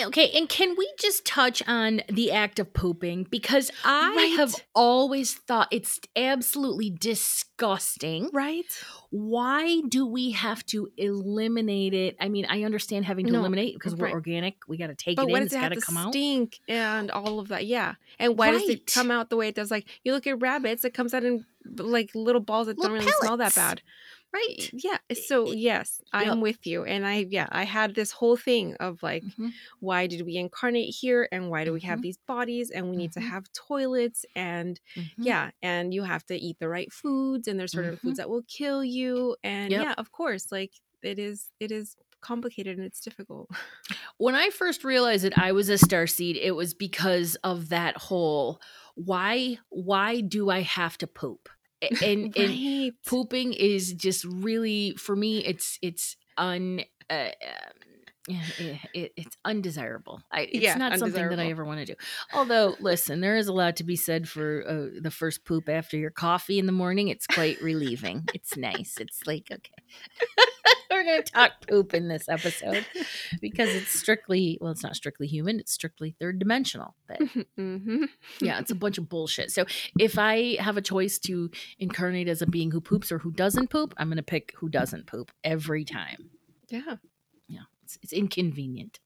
Okay, 0.00 0.28
and 0.36 0.48
can 0.48 0.74
we 0.76 0.92
just 0.98 1.24
touch 1.24 1.62
on 1.68 2.00
the 2.08 2.32
act 2.32 2.58
of 2.58 2.72
pooping? 2.72 3.28
Because 3.30 3.70
I 3.84 4.12
Right. 4.16 4.36
have 4.36 4.54
always 4.74 5.34
thought 5.34 5.68
it's 5.70 6.00
absolutely 6.16 6.90
disgusting. 6.90 8.28
right 8.32 8.64
Why 9.10 9.82
do 9.88 10.04
we 10.04 10.32
have 10.32 10.66
to 10.66 10.88
eliminate 10.96 11.94
it? 11.94 12.16
I 12.20 12.28
mean, 12.28 12.44
I 12.48 12.64
understand 12.64 13.04
having 13.04 13.26
to 13.26 13.32
No, 13.32 13.38
eliminate 13.40 13.74
because 13.74 13.94
we're 13.94 14.10
organic. 14.10 14.56
We 14.66 14.76
got 14.78 14.88
to 14.88 14.96
take 14.96 15.16
but 15.16 15.28
it 15.28 15.30
in. 15.30 15.36
does 15.36 15.46
It's 15.46 15.54
it 15.54 15.60
got 15.60 15.68
to 15.68 15.76
come 15.76 15.96
out. 15.96 16.12
stink 16.12 16.58
and 16.66 17.10
all 17.12 17.38
of 17.38 17.48
that 17.48 17.66
yeah 17.66 17.94
and 18.18 18.36
why 18.36 18.50
does 18.50 18.68
it 18.68 18.86
come 18.86 19.10
out 19.12 19.30
the 19.30 19.36
way 19.36 19.48
it 19.48 19.54
does 19.54 19.70
like 19.70 19.86
you 20.02 20.12
look 20.12 20.26
at 20.26 20.40
rabbits 20.42 20.84
it 20.84 20.94
comes 20.94 21.14
out 21.14 21.22
in 21.24 21.44
like 21.76 22.10
little 22.14 22.40
balls 22.40 22.66
that 22.66 22.76
Little 22.78 22.96
don't 22.96 23.00
really 23.06 23.12
smell 23.12 23.36
that 23.36 23.54
bad 23.54 23.80
Right. 24.34 24.68
yeah 24.72 24.98
so 25.14 25.52
yes 25.52 26.00
i'm 26.12 26.26
Yep. 26.26 26.38
with 26.42 26.66
you 26.66 26.84
and 26.84 27.06
i 27.06 27.26
yeah 27.30 27.46
i 27.52 27.62
had 27.64 27.94
this 27.94 28.10
whole 28.10 28.36
thing 28.36 28.74
of 28.80 29.00
like 29.02 29.22
Mhm. 29.38 29.52
why 29.78 30.08
did 30.08 30.22
we 30.26 30.36
incarnate 30.36 30.92
here 30.92 31.28
and 31.30 31.50
why 31.50 31.64
do 31.64 31.72
we 31.72 31.80
have 31.82 32.00
Mhm. 32.00 32.02
these 32.02 32.18
bodies 32.26 32.70
and 32.70 32.90
we 32.90 32.96
need 32.96 33.12
to 33.12 33.20
Mhm. 33.20 33.28
have 33.30 33.44
toilets 33.52 34.24
and 34.34 34.80
Mhm. 34.96 35.10
yeah 35.18 35.50
and 35.62 35.94
you 35.94 36.02
have 36.02 36.26
to 36.26 36.34
eat 36.36 36.58
the 36.58 36.68
right 36.68 36.92
foods 36.92 37.46
and 37.46 37.60
there's 37.60 37.70
certain 37.72 37.92
Mhm. 37.94 38.00
foods 38.00 38.16
that 38.18 38.28
will 38.28 38.42
kill 38.48 38.82
you 38.84 39.36
and 39.44 39.70
Yep. 39.70 39.82
yeah 39.82 39.94
of 39.98 40.10
course 40.10 40.50
like 40.50 40.72
it 41.02 41.18
is 41.20 41.52
it 41.60 41.70
is 41.70 41.96
complicated 42.20 42.76
and 42.78 42.86
it's 42.86 43.00
difficult 43.00 43.48
When 44.18 44.34
I 44.34 44.50
first 44.50 44.82
realized 44.84 45.24
that 45.24 45.36
I 45.38 45.52
was 45.52 45.68
a 45.68 45.76
star 45.78 46.06
seed, 46.06 46.36
it 46.36 46.52
was 46.52 46.72
because 46.74 47.34
of 47.44 47.68
that 47.68 47.96
whole 47.98 48.60
why 48.94 49.58
why 49.70 50.20
do 50.22 50.50
I 50.50 50.60
have 50.62 50.96
to 50.98 51.06
poop? 51.06 51.48
And 52.02 52.36
and 52.36 52.92
pooping 53.06 53.52
is 53.52 53.92
just 53.92 54.24
really 54.24 54.94
for 54.96 55.16
me 55.16 55.38
it's 55.44 55.78
it's 55.82 56.16
un 56.36 56.80
uh, 57.10 57.30
yeah, 58.26 58.78
it, 58.94 59.12
it's 59.16 59.36
undesirable. 59.44 60.22
I, 60.32 60.42
it's 60.42 60.64
Yeah, 60.64 60.76
not 60.76 60.98
something 60.98 61.28
that 61.28 61.38
I 61.38 61.50
ever 61.50 61.64
want 61.64 61.80
to 61.80 61.86
do. 61.86 61.94
Although, 62.32 62.76
listen, 62.80 63.20
there 63.20 63.36
is 63.36 63.48
a 63.48 63.52
lot 63.52 63.76
to 63.76 63.84
be 63.84 63.96
said 63.96 64.28
for 64.28 64.64
uh, 64.66 65.00
the 65.00 65.10
first 65.10 65.44
poop 65.44 65.68
after 65.68 65.96
your 65.98 66.10
coffee 66.10 66.58
in 66.58 66.66
the 66.66 66.72
morning. 66.72 67.08
It's 67.08 67.26
quite 67.26 67.60
relieving. 67.60 68.24
It's 68.32 68.56
nice. 68.56 68.96
It's 68.98 69.26
like 69.26 69.48
okay, 69.52 69.82
we're 70.90 71.04
gonna 71.04 71.22
talk 71.22 71.52
poop 71.68 71.92
in 71.92 72.08
this 72.08 72.28
episode 72.28 72.86
because 73.40 73.74
it's 73.74 73.98
strictly 73.98 74.56
well, 74.60 74.70
it's 74.72 74.82
not 74.82 74.96
strictly 74.96 75.26
human. 75.26 75.60
It's 75.60 75.72
strictly 75.72 76.16
third 76.18 76.38
dimensional. 76.38 76.94
But 77.06 77.20
hmm 77.56 78.04
yeah, 78.40 78.58
it's 78.58 78.70
a 78.70 78.74
bunch 78.74 78.96
of 78.98 79.08
bullshit. 79.08 79.50
So 79.50 79.66
if 79.98 80.18
I 80.18 80.56
have 80.60 80.76
a 80.76 80.82
choice 80.82 81.18
to 81.20 81.50
incarnate 81.78 82.28
as 82.28 82.40
a 82.42 82.46
being 82.46 82.70
who 82.70 82.80
poops 82.80 83.12
or 83.12 83.18
who 83.18 83.32
doesn't 83.32 83.68
poop, 83.70 83.94
I'm 83.96 84.08
going 84.08 84.16
to 84.16 84.22
pick 84.22 84.54
who 84.56 84.68
doesn't 84.68 85.06
poop 85.06 85.30
every 85.42 85.84
time. 85.84 86.30
Yeah, 86.68 86.96
it's, 87.84 87.98
it's 88.02 88.12
inconvenient. 88.12 89.00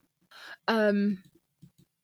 Um, 0.68 1.22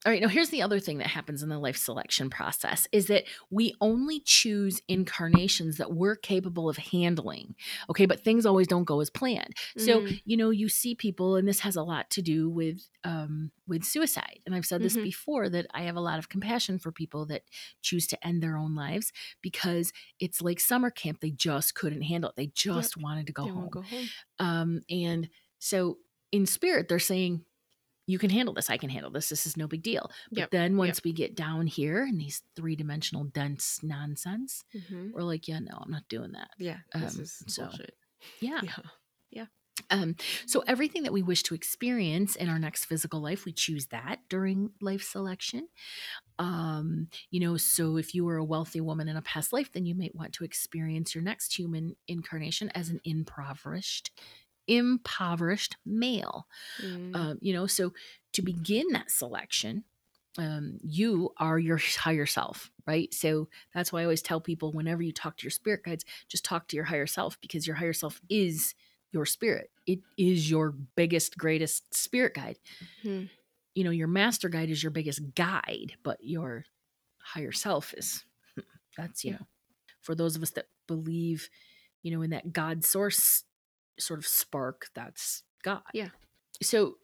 all 0.07 0.13
right, 0.13 0.21
now 0.21 0.29
here's 0.29 0.51
the 0.51 0.61
other 0.61 0.81
thing 0.81 0.99
that 0.99 1.07
happens 1.07 1.43
in 1.43 1.49
the 1.49 1.59
life 1.59 1.79
selection 1.79 2.29
process 2.29 2.87
is 2.93 3.07
that 3.07 3.25
we 3.51 3.75
only 3.81 4.21
choose 4.21 4.83
incarnations 4.87 5.79
that 5.79 5.95
we're 5.95 6.17
capable 6.17 6.69
of 6.69 6.77
handling. 6.77 7.57
Okay, 7.89 8.05
but 8.05 8.21
things 8.23 8.45
always 8.45 8.67
don't 8.67 8.85
go 8.85 9.01
as 9.01 9.09
planned. 9.09 9.55
So, 9.79 10.03
Mhm. 10.03 10.21
you 10.27 10.37
know, 10.37 10.51
you 10.51 10.69
see 10.69 10.95
people 10.95 11.37
and 11.37 11.49
this 11.49 11.61
has 11.61 11.75
a 11.75 11.83
lot 11.83 12.11
to 12.11 12.23
do 12.23 12.51
with 12.51 12.83
um 13.05 13.51
with 13.67 13.83
suicide. 13.85 14.41
And 14.45 14.55
I've 14.55 14.67
said 14.67 14.83
this 14.83 14.97
Mhm. 14.97 15.05
before 15.05 15.49
that 15.49 15.67
I 15.73 15.83
have 15.85 15.97
a 15.97 16.01
lot 16.01 16.19
of 16.19 16.29
compassion 16.29 16.79
for 16.79 16.93
people 16.93 17.25
that 17.27 17.45
choose 17.81 18.07
to 18.09 18.27
end 18.27 18.43
their 18.43 18.59
own 18.59 18.75
lives 18.75 19.11
because 19.41 19.91
it's 20.21 20.43
like 20.43 20.61
summer 20.61 20.91
camp 20.91 21.21
they 21.21 21.31
just 21.31 21.75
couldn't 21.75 22.03
handle 22.03 22.29
it. 22.31 22.37
They 22.37 22.49
just 22.49 22.99
wanted 22.99 23.27
to 23.29 23.33
go 23.33 23.47
home. 23.47 23.71
go 23.71 23.83
home 23.83 24.15
Um, 24.39 24.81
and 24.91 25.29
so 25.59 25.99
in 26.35 26.47
spirit, 26.47 26.89
they're 26.89 26.99
saying, 26.99 27.45
you 28.07 28.19
can 28.19 28.29
handle 28.29 28.53
this. 28.53 28.69
I 28.69 28.77
can 28.77 28.91
handle 28.91 29.11
this. 29.11 29.31
This 29.31 29.47
is 29.47 29.57
no 29.57 29.67
big 29.67 29.83
deal. 29.83 30.11
But 30.31 30.39
Yep, 30.41 30.51
then 30.51 30.77
once 30.77 31.03
we 31.05 31.13
get 31.13 31.35
down 31.37 31.67
here 31.67 32.03
in 32.05 32.19
these 32.19 32.43
three 32.57 32.77
dimensional 32.77 33.25
dense 33.25 33.81
nonsense, 33.83 34.63
hmm 34.89 35.11
we're 35.13 35.23
like, 35.23 35.49
yeah, 35.49 35.61
no, 35.61 35.79
I'm 35.81 35.91
not 35.91 36.07
doing 36.09 36.33
that. 36.33 36.51
yeah 36.59 36.79
this 36.95 37.15
Um, 37.17 37.21
is 37.23 37.43
so- 37.47 37.63
bullshit 37.63 37.95
Yeah. 38.41 38.61
yeah 39.31 39.47
Um, 39.91 40.15
so 40.47 40.63
everything 40.67 41.03
that 41.05 41.13
we 41.13 41.23
wish 41.23 41.43
to 41.45 41.55
experience 41.55 42.37
in 42.37 42.49
our 42.49 42.59
next 42.61 42.85
physical 42.85 43.21
life, 43.21 43.45
we 43.45 43.53
choose 43.53 43.87
that 43.87 44.21
during 44.29 44.71
life 44.81 45.03
selection. 45.03 45.69
Um, 46.39 47.09
you 47.31 47.41
know, 47.41 47.57
so 47.57 47.97
if 47.97 48.15
you 48.15 48.25
were 48.25 48.37
a 48.37 48.45
wealthy 48.45 48.81
woman 48.81 49.09
in 49.09 49.17
a 49.17 49.23
past 49.23 49.53
life, 49.53 49.73
then 49.73 49.85
you 49.87 49.95
might 49.95 50.15
want 50.15 50.33
to 50.35 50.45
experience 50.45 51.15
your 51.15 51.25
next 51.25 51.59
human 51.59 51.97
incarnation 52.07 52.71
as 52.75 52.89
an 52.89 53.01
impoverished, 53.05 54.11
impoverished 54.67 55.77
male. 55.85 56.47
Mm. 56.83 57.17
Um, 57.17 57.39
you 57.41 57.53
know, 57.53 57.67
so 57.67 57.93
to 58.33 58.43
begin 58.43 58.89
that 58.93 59.11
selection, 59.11 59.85
um, 60.37 60.79
you 60.83 61.33
are 61.39 61.59
your 61.59 61.79
higher 61.79 62.27
self, 62.27 62.71
right? 62.87 63.13
So 63.15 63.49
that's 63.73 63.93
why 63.93 64.01
I 64.01 64.05
always 64.05 64.23
tell 64.23 64.41
people 64.41 64.73
whenever 64.73 65.03
you 65.03 65.13
talk 65.13 65.37
to 65.37 65.45
your 65.45 65.51
spirit 65.51 65.85
guides, 65.85 66.05
just 66.29 66.45
talk 66.45 66.69
to 66.69 66.77
your 66.77 66.87
higher 66.87 67.07
self 67.07 67.41
because 67.41 67.67
your 67.67 67.77
higher 67.77 67.93
self 67.93 68.21
is 68.29 68.75
your 69.13 69.27
spirit. 69.27 69.71
It 69.87 70.01
is 70.19 70.51
your 70.51 70.73
biggest, 70.73 71.39
greatest 71.39 71.95
spirit 71.95 72.35
guide. 72.35 72.59
Mhm. 73.05 73.31
You 73.75 73.85
know, 73.85 73.91
your 73.91 74.09
master 74.09 74.49
guide 74.49 74.71
is 74.71 74.83
your 74.83 74.91
biggest 74.91 75.35
guide, 75.35 75.95
but 76.03 76.19
your 76.23 76.65
higher 77.19 77.53
self 77.53 77.95
is 77.95 78.25
that's, 78.97 79.25
you 79.25 79.33
know, 79.33 79.47
for 80.01 80.15
those 80.15 80.37
of 80.37 80.43
us 80.43 80.51
that 80.51 80.67
believe, 80.87 81.49
you 82.03 82.11
know, 82.11 82.23
in 82.23 82.31
that 82.31 82.53
God 82.53 82.85
source 82.85 83.45
sort 83.99 84.19
of 84.19 84.27
spark, 84.27 84.89
that's 84.95 85.43
God. 85.63 85.83
Yeah. 85.93 86.09
So 86.63 86.97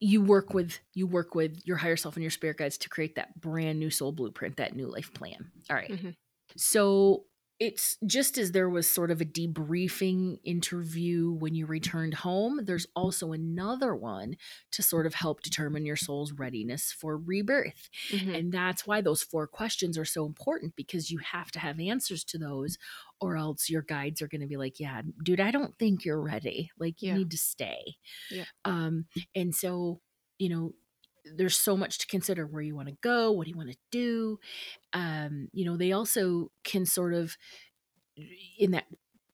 you 0.00 0.22
work 0.22 0.54
with 0.54 0.78
you 0.94 1.06
work 1.06 1.34
with 1.34 1.60
your 1.64 1.76
higher 1.76 1.96
self 1.96 2.16
and 2.16 2.22
your 2.22 2.30
spirit 2.30 2.56
guides 2.56 2.78
to 2.78 2.88
create 2.88 3.14
that 3.14 3.40
brand 3.40 3.78
new 3.78 3.90
soul 3.90 4.12
blueprint, 4.12 4.56
that 4.56 4.74
new 4.74 4.86
life 4.88 5.12
plan. 5.14 5.50
All 5.70 5.76
right. 5.76 5.90
Mhm. 5.90 6.16
So 6.56 7.24
it's 7.60 7.96
just 8.06 8.38
as 8.38 8.52
there 8.52 8.68
was 8.70 8.88
sort 8.88 9.10
of 9.10 9.20
a 9.20 9.24
debriefing 9.24 10.38
interview 10.44 11.32
when 11.32 11.54
you 11.56 11.66
returned 11.66 12.14
home, 12.14 12.60
there's 12.64 12.86
also 12.94 13.32
another 13.32 13.94
one 13.96 14.36
to 14.72 14.82
sort 14.82 15.06
of 15.06 15.14
help 15.14 15.42
determine 15.42 15.84
your 15.84 15.96
soul's 15.96 16.32
readiness 16.32 16.92
for 16.92 17.16
rebirth. 17.16 17.90
Mhm. 18.10 18.38
And 18.38 18.52
that's 18.52 18.86
why 18.86 19.00
those 19.00 19.22
four 19.24 19.46
questions 19.48 19.98
are 19.98 20.04
so 20.04 20.24
important 20.26 20.76
because 20.76 21.10
you 21.10 21.18
have 21.18 21.50
to 21.52 21.58
have 21.58 21.80
answers 21.80 22.22
to 22.24 22.38
those, 22.38 22.78
or 23.20 23.36
else 23.36 23.68
your 23.68 23.82
guides 23.82 24.22
are 24.22 24.28
going 24.28 24.40
to 24.42 24.46
be 24.46 24.56
like, 24.56 24.78
Yeah, 24.78 25.02
dude, 25.24 25.40
I 25.40 25.50
don't 25.50 25.76
think 25.78 26.04
you're 26.04 26.20
ready. 26.22 26.70
Like, 26.78 27.02
you 27.02 27.10
Yeah. 27.10 27.14
need 27.14 27.30
to 27.32 27.38
stay. 27.38 27.96
Yeah. 28.30 28.46
Um, 28.64 29.06
and 29.34 29.54
so, 29.54 30.00
you 30.38 30.48
know, 30.48 30.74
there's 31.36 31.56
so 31.56 31.76
much 31.76 31.98
to 31.98 32.06
consider 32.06 32.46
where 32.46 32.62
you 32.62 32.74
want 32.74 32.88
to 32.88 32.96
go, 33.00 33.32
what 33.32 33.44
do 33.44 33.50
you 33.50 33.56
want 33.56 33.70
to 33.70 33.78
do. 33.90 34.38
Um, 34.92 35.48
you 35.52 35.64
know, 35.64 35.76
they 35.76 35.92
also 35.92 36.50
can 36.64 36.86
sort 36.86 37.14
of, 37.14 37.36
in 38.58 38.72
that 38.72 38.86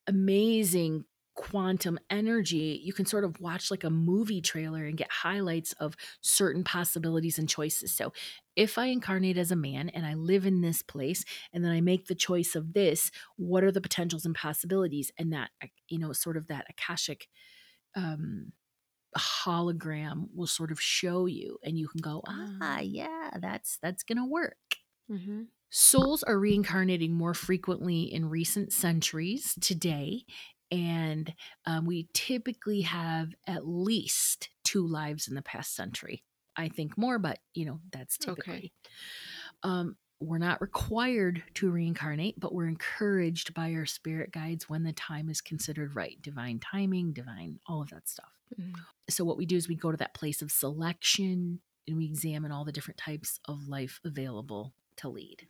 amazing 0.06 1.04
quantum 1.34 1.98
energy, 2.10 2.80
you 2.84 2.92
can 2.92 3.06
sort 3.06 3.24
of 3.24 3.40
watch 3.40 3.70
like 3.70 3.84
a 3.84 3.90
movie 3.90 4.40
trailer 4.40 4.84
and 4.84 4.96
get 4.96 5.10
highlights 5.10 5.72
of 5.74 5.96
certain 6.20 6.62
possibilities 6.62 7.38
and 7.38 7.48
choices. 7.48 7.92
So, 7.92 8.12
if 8.56 8.78
I 8.78 8.86
incarnate 8.86 9.36
as 9.36 9.50
a 9.50 9.56
man 9.56 9.88
and 9.88 10.06
I 10.06 10.14
live 10.14 10.46
in 10.46 10.60
this 10.60 10.82
place 10.82 11.24
and 11.52 11.64
then 11.64 11.72
I 11.72 11.80
make 11.80 12.06
the 12.06 12.14
choice 12.14 12.54
of 12.54 12.72
this, 12.72 13.10
what 13.36 13.64
are 13.64 13.72
the 13.72 13.80
potentials 13.80 14.24
and 14.24 14.34
possibilities? 14.34 15.10
And 15.18 15.32
that, 15.32 15.50
you 15.88 15.98
know, 15.98 16.12
sort 16.12 16.36
of 16.36 16.46
that 16.46 16.66
Akashic 16.70 17.28
um, 17.96 18.52
hologram 19.16 20.28
will 20.34 20.46
sort 20.46 20.70
of 20.72 20.80
show 20.80 21.26
you 21.26 21.58
and 21.62 21.78
you 21.78 21.88
can 21.88 22.00
go, 22.00 22.22
ah, 22.26 22.48
Ah. 22.60 22.80
yeah, 22.80 23.30
that's 23.40 23.78
that's 23.82 24.02
going 24.02 24.18
to 24.18 24.24
work. 24.24 24.56
mm-hmm. 25.10 25.42
Souls 25.70 26.22
are 26.22 26.38
reincarnating 26.38 27.12
more 27.14 27.34
frequently 27.34 28.02
in 28.02 28.28
recent 28.30 28.72
centuries 28.72 29.56
today. 29.60 30.24
And 30.70 31.34
um, 31.66 31.84
we 31.84 32.08
typically 32.14 32.82
have 32.82 33.34
at 33.46 33.66
least 33.66 34.50
two 34.64 34.86
lives 34.86 35.26
in 35.28 35.34
the 35.34 35.42
past 35.42 35.74
century. 35.74 36.22
I 36.56 36.68
think 36.68 36.96
more, 36.96 37.18
but 37.18 37.38
you 37.54 37.66
know, 37.66 37.80
that's 37.92 38.16
Okay. 38.26 38.34
typically. 38.34 38.72
Um, 39.62 39.96
we're 40.20 40.38
not 40.38 40.60
required 40.60 41.42
to 41.54 41.70
reincarnate, 41.70 42.38
but 42.38 42.54
we're 42.54 42.68
encouraged 42.68 43.52
by 43.52 43.74
our 43.74 43.84
spirit 43.86 44.30
guides 44.32 44.68
when 44.68 44.84
the 44.84 44.92
time 44.92 45.28
is 45.28 45.40
considered 45.40 45.96
right. 45.96 46.20
Divine 46.22 46.60
timing, 46.60 47.12
divine, 47.12 47.58
all 47.66 47.82
of 47.82 47.90
that 47.90 48.08
stuff. 48.08 48.32
Mhm. 48.58 48.86
So 49.08 49.24
what 49.24 49.36
we 49.36 49.46
do 49.46 49.56
is 49.56 49.68
we 49.68 49.74
go 49.76 49.90
to 49.90 49.96
that 49.98 50.14
place 50.14 50.42
of 50.42 50.50
selection 50.50 51.60
and 51.86 51.96
we 51.96 52.06
examine 52.06 52.52
all 52.52 52.64
the 52.64 52.72
different 52.72 52.98
types 52.98 53.38
of 53.44 53.68
life 53.68 54.00
available 54.04 54.74
to 54.96 55.08
lead. 55.08 55.46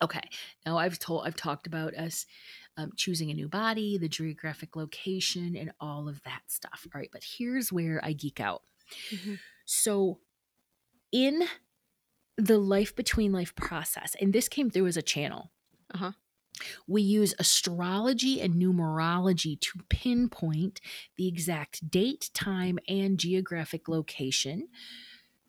Okay, 0.00 0.22
now 0.66 0.78
I've 0.78 0.98
told 0.98 1.26
I've 1.26 1.36
talked 1.36 1.66
about 1.68 1.94
us 1.94 2.26
um, 2.76 2.90
choosing 2.96 3.30
a 3.30 3.34
new 3.34 3.48
body, 3.48 3.98
the 3.98 4.08
geographic 4.08 4.74
location, 4.74 5.54
and 5.54 5.72
all 5.78 6.08
of 6.08 6.22
that 6.24 6.42
stuff. 6.48 6.86
All 6.92 6.98
right, 7.00 7.10
but 7.12 7.22
here's 7.22 7.70
where 7.72 8.00
I 8.04 8.12
geek 8.12 8.40
out. 8.40 8.62
Mhm. 9.10 9.38
So, 9.64 10.20
in 11.12 11.44
the 12.36 12.58
life 12.58 12.96
between 12.96 13.32
life 13.32 13.54
process, 13.54 14.16
and 14.20 14.32
this 14.32 14.48
came 14.48 14.70
through 14.70 14.86
as 14.88 14.96
a 14.96 15.02
channel, 15.02 15.52
Uh-huh. 15.94 16.12
We 16.86 17.02
use 17.02 17.34
astrology 17.38 18.40
and 18.40 18.54
numerology 18.54 19.58
to 19.60 19.80
pinpoint 19.88 20.80
the 21.16 21.28
exact 21.28 21.90
date, 21.90 22.30
time, 22.34 22.78
and 22.88 23.18
geographic 23.18 23.88
location 23.88 24.68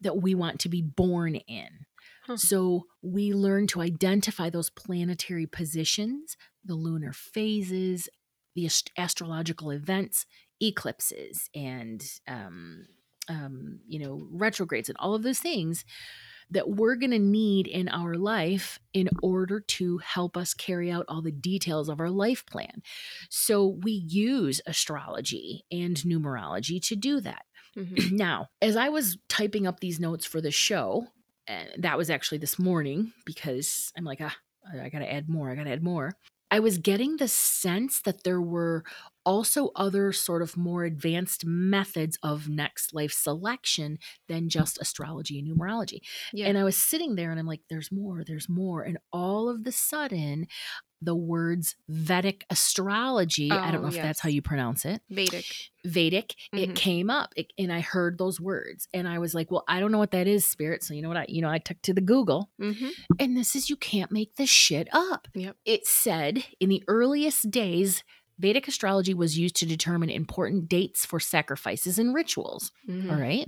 that 0.02 0.22
we 0.22 0.36
want 0.36 0.60
to 0.60 0.70
be 0.70 0.82
born 0.82 1.36
in. 1.36 1.86
Huh. 2.26 2.38
So 2.38 2.86
we 3.02 3.34
learn 3.34 3.68
to 3.68 3.82
identify 3.82 4.50
those 4.50 4.70
planetary 4.70 5.46
positions, 5.46 6.38
the 6.64 6.76
lunar 6.76 7.12
phases, 7.14 8.08
the 8.56 8.66
ast- 8.66 8.92
astrological 8.98 9.72
events, 9.72 10.26
eclipses, 10.62 11.50
and 11.54 12.04
um, 12.28 12.86
um, 13.28 13.80
you 13.88 14.00
know 14.00 14.28
retrogrades, 14.32 14.90
and 14.90 14.98
all 15.00 15.16
of 15.16 15.24
those 15.24 15.40
things 15.40 15.84
that 16.52 16.70
we're 16.70 16.96
going 16.96 17.12
to 17.12 17.20
need 17.20 17.68
in 17.68 17.90
our 17.90 18.16
life 18.16 18.80
in 18.94 19.10
order 19.22 19.60
to 19.60 19.98
help 20.00 20.38
us 20.38 20.54
carry 20.54 20.92
out 20.92 21.06
all 21.08 21.22
the 21.22 21.32
details 21.32 21.90
of 21.90 22.00
our 22.00 22.10
life 22.10 22.46
plan. 22.46 22.82
So 23.30 23.68
we 23.68 23.92
use 23.92 24.62
astrology 24.66 25.66
and 25.72 25.98
numerology 25.98 26.82
to 26.88 26.96
do 26.96 27.20
that. 27.22 27.46
Mhm. 27.76 28.12
now, 28.12 28.48
as 28.62 28.76
I 28.76 28.90
was 28.90 29.18
typing 29.30 29.66
up 29.68 29.80
these 29.80 30.00
notes 30.00 30.26
for 30.26 30.42
the 30.42 30.52
show, 30.52 31.08
and 31.48 31.70
that 31.78 31.98
was 31.98 32.10
actually 32.10 32.38
this 32.38 32.58
morning 32.60 33.14
because 33.26 33.92
I'm 33.98 34.06
like, 34.06 34.20
ah, 34.22 34.36
I 34.82 34.90
got 34.90 35.00
to 35.00 35.12
add 35.12 35.28
more. 35.30 35.52
I 35.52 35.56
got 35.56 35.66
to 35.66 35.72
add 35.72 35.84
more. 35.84 36.14
I 36.50 36.60
was 36.60 36.78
getting 36.78 37.18
the 37.18 37.28
sense 37.28 38.02
that 38.02 38.24
there 38.24 38.40
were 38.42 38.84
also 39.26 39.72
other 39.76 40.12
sort 40.12 40.42
of 40.42 40.58
more 40.58 40.84
advanced 40.84 41.46
methods 41.46 42.18
of 42.24 42.50
next 42.50 42.94
life 42.94 43.12
selection 43.14 43.98
than 44.28 44.50
just 44.50 44.80
astrology 44.82 45.40
and 45.40 45.48
numerology. 45.48 46.00
Yeah. 46.34 46.48
And 46.48 46.58
I 46.58 46.64
was 46.64 46.78
sitting 46.78 47.16
there 47.16 47.32
and 47.32 47.40
I'm 47.40 47.46
like, 47.48 47.62
there's 47.70 47.92
more, 47.92 48.24
there's 48.26 48.50
more. 48.50 48.84
And 48.84 48.98
all 49.12 49.50
of 49.50 49.64
the 49.64 49.72
sudden, 49.72 50.48
the 51.02 51.16
words 51.16 51.76
Vedic 51.90 52.46
astrology, 52.50 53.52
I 53.52 53.72
don't 53.72 53.82
Oh, 53.82 53.82
know 53.84 53.88
if 53.90 54.02
that's 54.02 54.22
how 54.22 54.30
you 54.30 54.42
pronounce 54.42 54.86
it, 54.86 55.02
Vedic. 55.10 55.46
Vedic, 55.86 56.36
it 56.56 56.70
Mhm. 56.70 56.76
came 56.76 57.10
up 57.10 57.34
it, 57.36 57.52
and 57.58 57.74
I 57.74 57.82
heard 57.82 58.18
those 58.18 58.40
words. 58.40 58.88
And 58.94 59.06
I 59.08 59.20
was 59.20 59.34
like, 59.34 59.52
well, 59.52 59.66
I 59.68 59.82
don't 59.82 59.92
know 59.92 59.98
what 59.98 60.12
that 60.12 60.28
is, 60.28 60.46
spirit. 60.46 60.82
So 60.84 60.94
you 60.94 61.02
know 61.02 61.10
what 61.10 61.18
I, 61.18 61.26
you 61.28 61.42
know, 61.42 61.50
I 61.50 61.58
took 61.60 61.82
to 61.84 61.94
the 61.94 62.02
Google 62.02 62.50
hmm 62.58 62.90
and 63.20 63.36
this 63.36 63.56
is, 63.56 63.70
you 63.70 63.76
can't 63.76 64.12
make 64.12 64.36
this 64.36 64.50
shit 64.50 64.88
up. 64.94 65.28
Yep. 65.36 65.58
It 65.66 65.86
said 65.88 66.46
in 66.60 66.70
the 66.70 66.84
earliest 66.88 67.52
days, 67.52 68.04
Vedic 68.40 68.68
astrology 68.68 69.14
was 69.14 69.38
used 69.38 69.56
to 69.58 69.66
determine 69.66 70.10
important 70.10 70.68
dates 70.68 71.06
for 71.06 71.20
sacrifices 71.20 72.00
and 72.00 72.14
rituals. 72.14 72.72
Mhm. 72.88 73.10
All 73.10 73.18
right. 73.18 73.48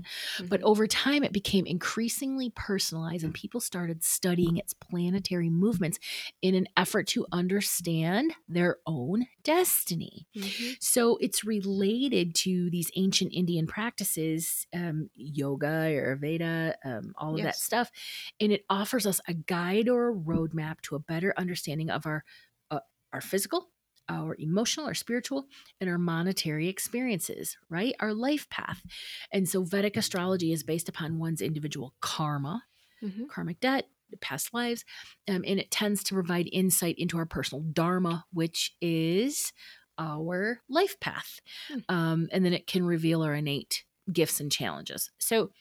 But 0.50 0.62
Mhm. 0.62 0.64
over 0.64 0.86
time, 0.86 1.24
it 1.24 1.32
became 1.32 1.66
increasingly 1.66 2.50
personalized, 2.52 3.24
and 3.24 3.34
people 3.34 3.62
started 3.62 4.04
studying 4.04 4.58
its 4.58 4.74
planetary 4.74 5.50
movements 5.50 5.98
in 6.42 6.56
an 6.56 6.68
effort 6.76 7.08
to 7.08 7.26
understand 7.32 8.34
their 8.50 8.78
own 8.86 9.28
destiny. 9.44 10.28
Mhm. 10.36 10.76
So 10.80 11.18
it's 11.18 11.44
related 11.44 12.36
to 12.36 12.70
these 12.70 12.92
ancient 12.96 13.34
Indian 13.34 13.68
practices, 13.68 14.68
um, 14.74 15.10
yoga, 15.14 15.68
Ayurveda, 15.68 16.76
um, 16.84 17.14
all 17.18 17.36
of 17.36 17.42
that 17.44 17.60
stuff, 17.62 17.92
and 18.40 18.52
it 18.52 18.66
offers 18.70 19.06
us 19.06 19.22
a 19.28 19.34
guide 19.34 19.90
or 19.90 20.10
a 20.10 20.16
roadmap 20.16 20.82
to 20.82 20.96
a 20.96 21.00
better 21.00 21.34
understanding 21.38 21.90
of 21.90 22.06
our 22.06 22.24
uh, 22.72 22.80
our 23.14 23.22
physical, 23.22 23.72
our 24.10 24.36
emotional, 24.40 24.86
our 24.86 24.94
spiritual, 24.94 25.48
and 25.82 25.90
our 25.90 25.98
monetary 25.98 26.68
experiences. 26.68 27.58
Right, 27.70 27.96
our 28.00 28.14
life 28.14 28.50
path, 28.50 28.84
and 29.32 29.48
so 29.50 29.64
Vedic 29.64 29.98
astrology 29.98 30.52
is 30.52 30.64
based 30.64 30.90
upon 30.90 31.20
one's 31.20 31.42
individual 31.42 31.96
karma, 32.02 32.64
Mhm. 33.02 33.28
karmic 33.28 33.60
debt, 33.60 33.90
past 34.22 34.54
lives, 34.54 34.86
um, 35.28 35.44
and 35.46 35.60
it 35.60 35.72
tends 35.72 36.04
to 36.06 36.14
provide 36.14 36.48
insight 36.52 36.96
into 36.98 37.18
our 37.18 37.26
personal 37.26 37.64
dharma, 37.64 38.26
which 38.32 38.76
is 38.82 39.52
our 39.98 40.62
life 40.70 41.00
path. 41.00 41.40
Hmm. 41.68 41.80
Um, 41.90 42.30
and 42.32 42.46
then 42.46 42.54
it 42.54 42.68
can 42.68 42.86
reveal 42.86 43.22
our 43.24 43.34
innate 43.36 43.86
gifts 44.12 44.40
and 44.40 44.52
challenges. 44.52 45.12
So 45.20 45.52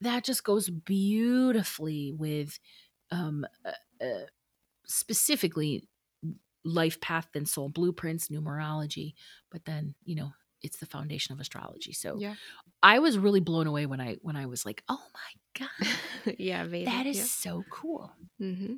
that 0.00 0.24
just 0.24 0.44
goes 0.44 0.70
beautifully 0.70 2.12
with 2.12 2.58
um, 3.10 3.46
uh, 3.64 3.72
uh, 4.04 4.26
specifically 4.86 5.88
life 6.64 7.00
path 7.00 7.28
and 7.34 7.48
soul 7.48 7.68
blueprints, 7.68 8.28
numerology, 8.28 9.14
but 9.50 9.64
then, 9.64 9.94
you 10.04 10.14
know, 10.16 10.32
it's 10.62 10.78
the 10.78 10.86
foundation 10.86 11.32
of 11.32 11.40
astrology. 11.40 11.92
So 11.92 12.18
Yeah. 12.18 12.34
I 12.82 12.98
was 12.98 13.18
really 13.18 13.40
blown 13.40 13.66
away 13.66 13.86
when 13.86 14.00
I 14.00 14.16
when 14.22 14.36
I 14.36 14.46
was 14.46 14.64
like, 14.66 14.82
"Oh 14.88 15.02
my 15.14 15.66
god, 16.26 16.34
yeah. 16.38 16.64
Vedic. 16.64 16.86
that 16.86 17.06
is 17.06 17.30
so 17.30 17.64
cool. 17.70 18.12
Yeah. 18.38 18.54
hmm 18.54 18.74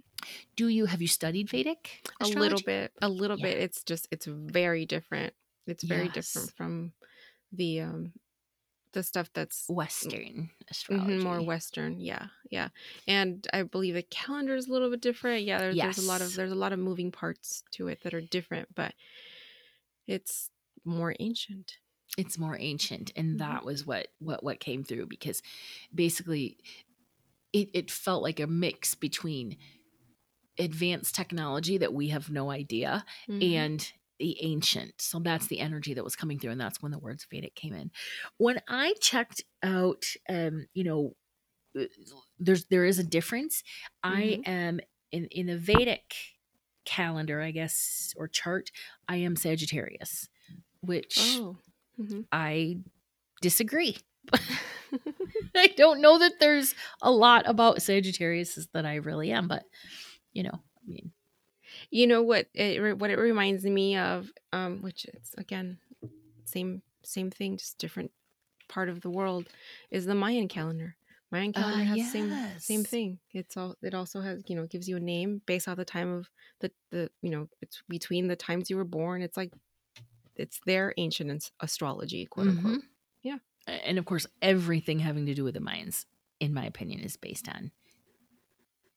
Do 0.56 0.68
you 0.68 0.86
have 0.86 1.02
you 1.02 1.08
studied 1.08 1.50
Vedic? 1.50 2.00
Astrology? 2.20 2.36
A 2.36 2.40
little 2.40 2.60
bit. 2.60 2.92
A 3.02 3.08
little 3.08 3.36
Yeah. 3.38 3.46
bit. 3.46 3.58
It's 3.58 3.82
just. 3.84 4.08
It's 4.10 4.26
very 4.26 4.86
different. 4.86 5.34
It's 5.66 5.84
very 5.84 6.06
Yes. 6.06 6.14
different 6.14 6.52
from 6.56 6.92
the 7.52 7.80
um 7.80 8.12
the 8.92 9.02
stuff 9.02 9.30
that's 9.32 9.64
Western 9.68 10.50
astrology. 10.70 11.18
more 11.18 11.40
Western. 11.42 11.98
Yeah. 12.00 12.26
Yeah. 12.50 12.68
And 13.08 13.46
I 13.52 13.62
believe 13.62 13.94
the 13.94 14.02
calendar 14.02 14.54
is 14.54 14.68
a 14.68 14.72
little 14.72 14.90
bit 14.90 15.00
different. 15.00 15.44
Yeah. 15.44 15.58
There, 15.58 15.74
There's 15.74 15.98
a 15.98 16.02
lot 16.06 16.20
of 16.20 16.34
there's 16.34 16.52
a 16.52 16.56
lot 16.56 16.72
of 16.72 16.78
moving 16.78 17.10
parts 17.10 17.64
to 17.72 17.88
it 17.88 18.02
that 18.02 18.14
are 18.14 18.20
different, 18.20 18.74
but 18.74 18.94
it's 20.06 20.50
more 20.84 21.14
ancient. 21.20 21.78
It's 22.18 22.36
more 22.38 22.58
ancient, 22.60 23.10
and 23.16 23.36
Mhm. 23.36 23.38
that 23.38 23.64
was 23.64 23.86
what 23.86 24.08
what 24.18 24.42
what 24.44 24.60
came 24.60 24.84
through 24.84 25.06
because 25.06 25.40
basically 25.94 26.58
it 27.52 27.70
it 27.72 27.90
felt 27.90 28.22
like 28.22 28.38
a 28.40 28.46
mix 28.46 28.94
between 28.94 29.56
advanced 30.58 31.14
technology 31.14 31.78
that 31.78 31.94
we 31.94 32.08
have 32.08 32.28
no 32.30 32.50
idea 32.50 33.04
Mhm. 33.28 33.42
and 33.56 33.92
the 34.22 34.36
ancient. 34.40 34.94
So 35.02 35.18
that's 35.18 35.48
the 35.48 35.58
energy 35.58 35.94
that 35.94 36.04
was 36.04 36.14
coming 36.14 36.38
through, 36.38 36.52
and 36.52 36.60
that's 36.60 36.80
when 36.80 36.92
the 36.92 36.98
words 37.00 37.26
Vedic 37.28 37.56
came 37.56 37.74
in. 37.74 37.90
When 38.38 38.60
I 38.68 38.94
checked 39.00 39.42
out, 39.64 40.04
um, 40.28 40.66
you 40.74 40.84
know, 40.84 41.16
uh, 41.78 41.86
there's 42.38 42.66
there 42.66 42.84
is 42.84 43.00
a 43.00 43.04
difference. 43.04 43.64
I 44.04 44.38
Mhm. 44.42 44.46
am 44.46 44.80
in 45.10 45.26
in 45.26 45.46
the 45.46 45.58
Vedic 45.58 46.14
calendar, 46.84 47.40
I 47.40 47.50
guess, 47.50 48.14
or 48.16 48.28
chart. 48.28 48.70
I 49.08 49.16
am 49.16 49.34
Sagittarius, 49.34 50.28
which 50.82 51.18
Oh. 51.18 51.56
Mhm. 51.98 52.26
I 52.30 52.78
disagree. 53.40 53.96
I 55.56 55.66
don't 55.76 56.00
know 56.00 56.18
that 56.18 56.38
there's 56.40 56.74
a 57.02 57.10
lot 57.10 57.48
about 57.48 57.82
Sagittarius 57.82 58.68
that 58.72 58.86
I 58.86 58.96
really 58.96 59.32
am, 59.32 59.48
but 59.48 59.64
you 60.32 60.44
know, 60.44 60.52
I 60.54 60.86
mean, 60.86 61.12
You 61.92 62.06
know 62.06 62.22
what 62.22 62.48
it 62.54 62.98
what 62.98 63.10
it 63.10 63.18
reminds 63.18 63.64
me 63.64 63.96
of, 63.98 64.32
um, 64.52 64.80
which 64.80 65.04
it's 65.04 65.34
again 65.36 65.78
same 66.46 66.82
same 67.04 67.30
thing, 67.30 67.58
just 67.58 67.76
different 67.78 68.10
part 68.68 68.88
of 68.88 69.02
the 69.02 69.10
world, 69.10 69.46
is 69.90 70.06
the 70.06 70.14
Mayan 70.14 70.48
calendar. 70.48 70.96
Mayan 71.30 71.52
calendar 71.52 71.84
Ah, 71.84 71.88
has 71.88 71.98
the 71.98 72.18
same 72.18 72.58
same 72.58 72.84
thing. 72.84 73.18
It's 73.34 73.58
all 73.58 73.76
it 73.82 73.94
also 73.94 74.22
has 74.22 74.42
you 74.48 74.56
know 74.56 74.66
gives 74.66 74.88
you 74.88 74.96
a 74.96 75.00
name 75.00 75.42
based 75.44 75.68
on 75.68 75.76
the 75.76 75.84
time 75.84 76.10
of 76.10 76.30
the 76.60 76.72
the 76.90 77.10
you 77.20 77.30
know 77.30 77.48
it's 77.60 77.82
between 77.90 78.26
the 78.26 78.36
times 78.36 78.70
you 78.70 78.76
were 78.78 78.84
born. 78.84 79.20
It's 79.20 79.36
like 79.36 79.52
it's 80.36 80.60
their 80.64 80.94
ancient 80.96 81.50
astrology, 81.60 82.24
quote 82.24 82.48
unquote. 82.48 82.78
Mhm. 82.78 82.82
Yeah. 83.22 83.38
And 83.66 83.98
of 83.98 84.06
course, 84.06 84.26
everything 84.40 84.98
having 85.00 85.26
to 85.26 85.34
do 85.34 85.44
with 85.44 85.54
the 85.54 85.60
Mayans, 85.60 86.06
in 86.40 86.54
my 86.54 86.64
opinion, 86.64 87.00
is 87.00 87.18
based 87.18 87.48
on 87.50 87.70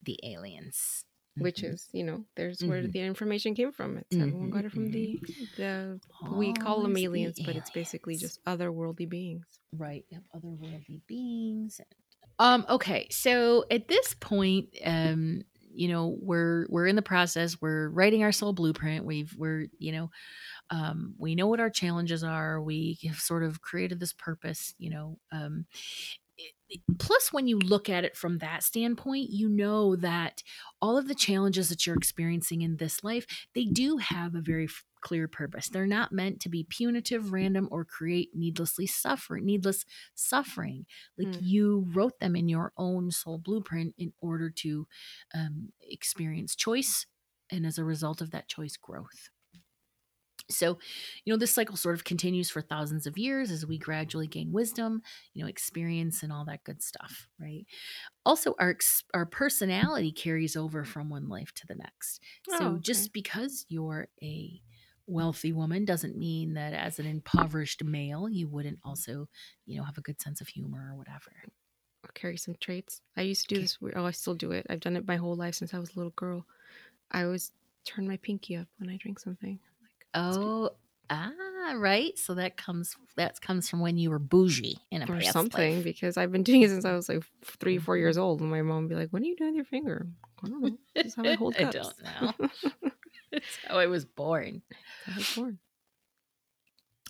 the 0.02 0.18
aliens. 0.24 1.04
Which 1.38 1.64
Mhm. 1.64 1.66
is, 1.66 1.90
you 1.94 2.04
know, 2.04 2.26
there's 2.36 2.66
where 2.66 2.88
Mhm. 2.88 2.88
the 2.88 3.02
information 3.02 3.56
came 3.56 3.72
from. 3.74 3.98
It's 3.98 4.18
everyone 4.20 4.50
got 4.52 4.66
it 4.66 4.72
from 4.72 4.90
the 4.92 5.22
the 5.58 6.00
we 6.30 6.54
call 6.54 6.82
them 6.82 6.96
Always 6.96 7.06
the 7.12 7.24
aliens, 7.24 7.40
but 7.40 7.56
it's 7.58 7.70
basically 7.70 8.18
aliens. 8.18 8.18
just 8.18 8.40
otherworldly 8.46 9.08
beings. 9.10 9.60
right 9.74 10.06
yep 10.10 10.24
otherworldly 10.36 11.02
beings 11.08 11.82
um 12.40 12.66
okay 12.70 13.08
so 13.12 13.66
at 13.72 13.88
this 13.88 14.14
point 14.16 14.70
um 14.86 15.42
you 15.60 15.88
know 15.90 16.18
we're 16.22 16.66
we're 16.70 16.88
in 16.88 16.96
the 16.96 17.02
process 17.02 17.62
we're 17.62 17.90
writing 17.90 18.24
our 18.24 18.32
soul 18.32 18.54
blueprint 18.54 19.06
we've 19.06 19.34
we're 19.38 19.68
you 19.78 19.92
know 19.92 20.10
um 20.72 21.16
we 21.18 21.36
know 21.36 21.48
what 21.48 21.60
our 21.60 21.70
challenges 21.70 22.24
are 22.24 22.62
we 22.62 22.98
have 23.04 23.18
sort 23.20 23.44
of 23.44 23.62
created 23.62 24.00
this 24.00 24.14
purpose 24.14 24.74
you 24.78 24.90
know 24.90 25.20
um 25.32 25.66
plus 27.00 27.32
when 27.32 27.48
you 27.48 27.58
look 27.60 27.90
at 27.90 28.04
it 28.04 28.16
from 28.18 28.40
that 28.40 28.64
standpoint 28.64 29.30
you 29.30 29.48
know 29.48 29.96
that 29.96 30.42
all 30.82 30.98
of 30.98 31.08
the 31.08 31.16
challenges 31.16 31.70
that 31.70 31.86
you're 31.86 31.96
experiencing 31.96 32.62
in 32.62 32.78
this 32.78 33.04
life 33.04 33.26
they 33.54 33.66
do 33.66 33.98
have 33.98 34.36
a 34.36 34.42
very 34.42 34.66
f- 34.66 34.84
clear 35.02 35.28
purpose. 35.28 35.70
They're 35.70 35.86
not 35.86 36.12
meant 36.12 36.40
to 36.42 36.50
be 36.50 36.64
punitive 36.68 37.32
random 37.32 37.68
or 37.72 37.86
create 37.86 38.32
needlessly 38.34 38.88
suffering 38.88 39.46
needless 39.46 39.86
suffering. 40.16 40.88
Like 41.18 41.28
Mm. 41.28 41.40
you 41.40 41.86
wrote 41.94 42.20
them 42.20 42.36
in 42.36 42.50
your 42.50 42.74
own 42.76 43.12
soul 43.12 43.38
blueprint 43.38 43.94
in 44.00 44.14
order 44.20 44.50
to 44.50 44.88
um, 45.34 45.72
experience 45.82 46.56
choice 46.56 47.06
and 47.52 47.66
as 47.68 47.78
a 47.78 47.84
result 47.86 48.20
of 48.22 48.32
that 48.32 48.48
choice 48.48 48.78
growth 48.78 49.30
so, 50.50 50.78
you 51.24 51.34
know, 51.34 51.38
this 51.38 51.54
cycle 51.54 51.76
sort 51.76 51.96
of 51.96 52.04
continues 52.04 52.50
for 52.50 52.62
thousands 52.62 53.08
of 53.08 53.18
years 53.18 53.52
as 53.52 53.66
we 53.66 53.78
gradually 53.80 54.28
gain 54.28 54.52
wisdom, 54.52 55.02
you 55.34 55.44
know, 55.44 55.50
experience 55.50 56.24
and 56.24 56.32
all 56.32 56.46
that 56.46 56.64
good 56.64 56.84
stuff, 56.84 57.28
right? 57.40 57.66
Also, 58.26 58.56
our 58.60 58.78
our 59.14 59.26
personality 59.26 60.12
carries 60.12 60.56
over 60.56 60.84
from 60.84 61.10
one 61.10 61.30
life 61.30 61.54
to 61.56 61.68
the 61.68 61.76
next. 61.76 62.22
So, 62.48 62.76
Oh, 62.76 62.80
okay. 62.80 63.06
just 63.06 63.14
because 63.14 63.66
you're 63.70 64.10
a 64.22 64.62
wealthy 65.08 65.54
woman 65.54 65.86
doesn't 65.86 66.18
mean 66.18 66.56
that 66.56 66.74
as 66.74 67.00
an 67.00 67.06
impoverished 67.06 67.84
male, 67.84 68.28
you 68.30 68.48
wouldn't 68.48 68.80
also, 68.84 69.30
you 69.66 69.78
know, 69.78 69.84
have 69.84 69.98
a 69.98 70.02
good 70.02 70.22
sense 70.22 70.42
of 70.42 70.48
humor 70.50 70.90
or 70.92 70.98
whatever. 70.98 71.32
Or 72.04 72.10
carry 72.14 72.38
some 72.38 72.56
traits. 72.56 73.02
I 73.18 73.24
used 73.24 73.50
to 73.50 73.56
do 73.56 73.60
Okay. 73.60 73.62
this. 73.62 73.78
Oh, 73.82 74.06
I 74.06 74.12
still 74.12 74.34
do 74.36 74.52
it. 74.52 74.66
I've 74.70 74.80
done 74.80 74.96
it 74.96 75.06
my 75.06 75.18
whole 75.18 75.36
life 75.36 75.56
since 75.56 75.74
I 75.74 75.80
was 75.80 75.92
a 75.94 75.98
little 75.98 76.12
girl. 76.12 76.46
I 77.12 77.24
always 77.24 77.54
turn 77.86 78.08
my 78.08 78.18
pinky 78.18 78.56
up 78.58 78.70
when 78.78 78.90
I 78.90 78.98
drink 78.98 79.20
something. 79.20 79.60
It's. 80.16 80.38
Oh, 80.38 80.70
ah, 81.10 81.74
right. 81.76 82.18
So 82.18 82.34
that 82.36 82.58
comes 82.58 82.96
that 83.18 83.40
comes 83.42 83.70
from 83.70 83.80
when 83.82 83.98
you 83.98 84.10
were 84.10 84.20
bougie 84.20 84.78
in 84.92 85.02
a 85.02 85.12
or 85.12 85.22
something 85.22 85.76
life. 85.76 85.84
because 85.84 86.18
I've 86.18 86.32
been 86.32 86.44
doing 86.44 86.62
it 86.62 86.70
since 86.70 86.86
I 86.86 86.94
was 86.94 87.10
like 87.10 87.24
three, 87.44 87.78
four 87.78 87.98
years 87.98 88.18
old. 88.18 88.42
And 88.42 88.50
my 88.50 88.62
mom 88.62 88.84
would 88.84 88.90
be 88.90 88.96
like, 88.96 89.10
"What 89.12 89.22
are 89.22 89.26
you 89.26 89.36
doing 89.36 89.52
with 89.52 89.56
your 89.58 89.66
finger?" 89.66 90.08
I 90.44 90.48
don't 90.48 90.62
know. 90.62 90.78
This 90.96 91.06
is 91.08 91.16
how 91.16 91.24
I 91.28 91.34
hold 91.36 91.56
it. 91.56 91.62
I 91.62 91.72
cups. 91.72 91.94
don't 92.04 92.04
know. 92.04 92.92
That's 93.32 93.60
how 93.68 93.78
I 93.78 93.88
was 93.88 94.06
born. 94.06 94.62
How 95.06 95.14
I 95.14 95.18
was 95.18 95.36
born. 95.36 95.60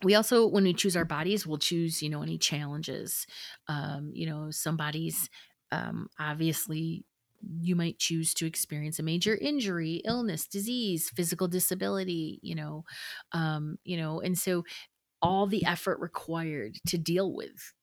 we 0.04 0.16
also 0.16 0.48
when 0.48 0.64
we 0.66 0.74
choose 0.74 0.96
our 0.98 1.06
bodies 1.06 1.48
we'll 1.48 1.58
choose 1.58 2.02
you 2.04 2.10
know 2.10 2.22
any 2.22 2.38
challenges 2.38 3.26
um 3.70 4.12
you 4.14 4.28
know 4.30 4.52
some 4.52 4.76
bodies 4.76 5.30
um 5.72 6.08
obviously 6.20 7.06
you 7.62 7.76
might 7.76 8.00
choose 8.00 8.34
to 8.36 8.46
experience 8.46 9.00
a 9.00 9.04
major 9.04 9.36
injury 9.36 10.02
illness 10.06 10.48
disease 10.48 11.10
physical 11.10 11.48
disability 11.48 12.40
you 12.42 12.56
know 12.56 12.84
um 13.34 13.78
you 13.84 13.98
know 13.98 14.22
and 14.22 14.38
so 14.38 14.64
all 15.22 15.48
the 15.48 15.66
effort 15.66 16.00
required 16.00 16.78
to 16.88 16.98
deal 16.98 17.34
with 17.34 17.74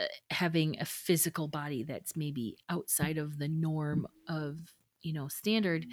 uh, 0.00 0.04
having 0.30 0.78
a 0.80 0.84
physical 0.84 1.48
body 1.48 1.82
that's 1.84 2.16
maybe 2.16 2.56
outside 2.68 3.18
of 3.18 3.38
the 3.38 3.48
norm 3.48 4.06
of 4.28 4.58
you 5.02 5.12
know 5.12 5.28
standard 5.28 5.86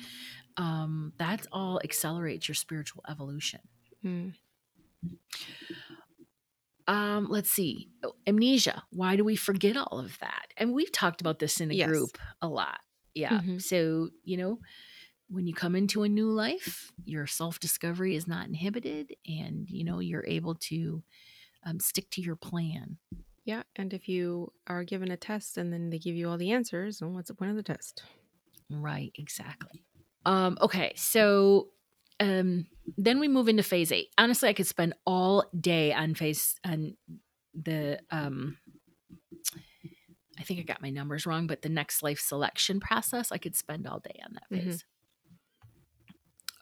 um 0.58 1.14
that's 1.18 1.48
all 1.52 1.80
accelerates 1.84 2.48
your 2.48 2.56
spiritual 2.56 3.04
evolution 3.10 3.62
Mm. 4.04 4.34
um 6.88 7.28
let's 7.30 7.50
see 7.50 7.90
amnesia 8.28 8.84
why 8.92 9.16
do 9.16 9.24
we 9.24 9.36
forget 9.36 9.76
all 9.76 10.00
of 10.00 10.18
that 10.20 10.48
and 10.58 10.74
we've 10.74 10.92
talked 10.92 11.22
about 11.22 11.40
this 11.40 11.60
in 11.60 11.70
the 11.70 11.76
Yes. 11.76 11.88
group 11.88 12.18
a 12.42 12.48
lot 12.48 12.80
yeah 13.18 13.40
Mhm. 13.40 13.62
so 13.62 14.10
you 14.24 14.38
know 14.38 14.60
when 15.30 15.46
you 15.48 15.54
come 15.54 15.76
into 15.76 16.04
a 16.04 16.10
new 16.10 16.30
life 16.30 16.92
your 17.06 17.28
self-discovery 17.28 18.16
is 18.16 18.28
not 18.28 18.48
inhibited 18.48 19.16
and 19.28 19.70
you 19.70 19.84
know 19.84 20.00
you're 20.00 20.26
able 20.28 20.56
to 20.56 21.04
um, 21.66 21.80
stick 21.80 22.10
to 22.12 22.22
your 22.22 22.36
plan 22.38 22.98
Yeah, 23.44 23.64
and 23.76 23.94
if 23.94 24.08
you 24.08 24.52
are 24.68 24.84
given 24.84 25.10
a 25.12 25.18
test 25.18 25.58
and 25.58 25.72
then 25.74 25.90
they 25.90 26.00
give 26.00 26.16
you 26.16 26.30
all 26.30 26.38
the 26.38 26.52
answers, 26.52 27.00
then 27.00 27.14
what's 27.14 27.30
the 27.30 27.34
point 27.34 27.52
of 27.52 27.58
the 27.58 27.64
test? 27.64 28.04
right 28.70 29.12
exactly 29.16 29.84
um 30.26 30.58
okay 30.62 30.92
so 30.96 31.70
um 32.20 32.66
then 32.98 33.20
we 33.20 33.28
move 33.30 33.48
into 33.48 33.64
phase 33.64 33.92
eight 33.94 34.10
honestly 34.18 34.50
i 34.50 34.54
could 34.54 34.68
spend 34.68 34.94
all 35.06 35.44
day 35.60 35.94
on 35.94 36.14
phase 36.16 36.56
on 36.66 36.96
the 37.54 37.98
um 38.12 38.58
i 40.40 40.44
think 40.44 40.60
i 40.60 40.64
got 40.64 40.82
my 40.82 40.90
numbers 40.90 41.26
wrong 41.26 41.48
but 41.48 41.62
the 41.62 41.70
next 41.70 42.02
life 42.04 42.20
selection 42.20 42.80
process 42.80 43.32
i 43.32 43.38
could 43.38 43.56
spend 43.56 43.88
all 43.88 44.00
day 44.00 44.20
on 44.26 44.34
that 44.34 44.50
Mhm. 44.52 44.64
phase. 44.66 44.86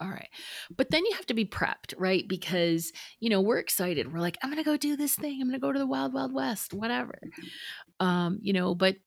All 0.01 0.09
right. 0.09 0.27
But 0.75 0.89
then 0.91 1.05
you 1.05 1.13
have 1.13 1.25
to 1.27 1.33
be 1.33 1.45
prepped 1.45 1.93
right? 1.97 2.27
Because 2.27 2.91
you 3.21 3.29
know 3.29 3.39
we're 3.39 3.59
excited. 3.59 4.11
We're 4.11 4.19
like 4.19 4.37
i'm 4.43 4.49
gonna 4.49 4.63
go 4.63 4.75
do 4.77 4.97
this 4.97 5.15
thing. 5.15 5.41
I'm 5.41 5.47
gonna 5.47 5.59
go 5.59 5.71
to 5.71 5.79
the 5.79 5.87
wild 5.87 6.13
wild 6.13 6.33
west 6.33 6.73
whatever. 6.73 7.17
Um 8.01 8.39
you 8.41 8.51
know 8.51 8.75
but 8.75 8.97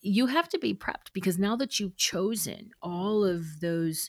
you 0.00 0.26
have 0.26 0.48
to 0.50 0.58
be 0.58 0.72
prepped 0.74 1.12
because 1.12 1.36
now 1.38 1.56
that 1.56 1.80
you've 1.80 1.96
chosen 1.96 2.70
all 2.80 3.24
of 3.24 3.60
those 3.60 4.08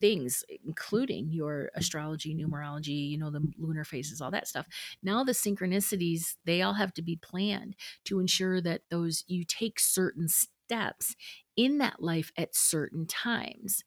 things 0.00 0.44
including 0.64 1.30
your 1.30 1.70
mm. 1.74 1.78
astrology 1.78 2.34
numerology 2.34 3.10
you 3.10 3.18
know 3.18 3.30
the 3.30 3.42
lunar 3.58 3.84
phases 3.84 4.20
all 4.20 4.30
that 4.30 4.48
stuff. 4.48 4.66
Now 5.02 5.24
the 5.24 5.32
synchronicities 5.32 6.36
they 6.44 6.62
all 6.62 6.74
have 6.74 6.92
to 6.94 7.02
be 7.02 7.16
planned 7.16 7.76
to 8.04 8.20
ensure 8.20 8.60
that 8.60 8.82
those 8.90 9.24
you 9.26 9.44
take 9.44 9.78
certain 9.78 10.28
steps 10.28 11.16
in 11.56 11.78
that 11.78 12.00
life 12.00 12.32
at 12.36 12.54
certain 12.54 13.06
times 13.06 13.84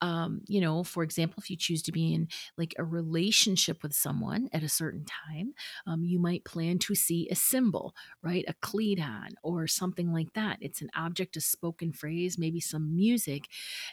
um 0.00 0.40
you 0.46 0.60
know 0.60 0.84
for 0.84 1.02
example 1.02 1.36
if 1.38 1.50
you 1.50 1.56
choose 1.56 1.82
to 1.82 1.92
be 1.92 2.14
in 2.14 2.28
like 2.58 2.74
a 2.78 2.84
relationship 2.84 3.82
with 3.82 3.94
someone 3.94 4.48
at 4.52 4.62
a 4.62 4.68
certain 4.68 5.04
time 5.04 5.54
um, 5.86 6.04
you 6.04 6.18
might 6.18 6.44
plan 6.44 6.78
to 6.78 6.94
see 6.94 7.28
a 7.30 7.34
symbol 7.34 7.94
right? 8.22 8.44
A 8.48 8.54
cleton 8.60 9.36
or 9.42 9.66
something 9.66 10.12
like 10.12 10.32
that. 10.34 10.58
It's 10.60 10.82
an 10.82 10.90
object 10.96 11.36
a 11.36 11.40
spoken 11.40 11.92
phrase 11.92 12.38
maybe 12.38 12.60
some 12.60 12.94
music. 12.94 13.44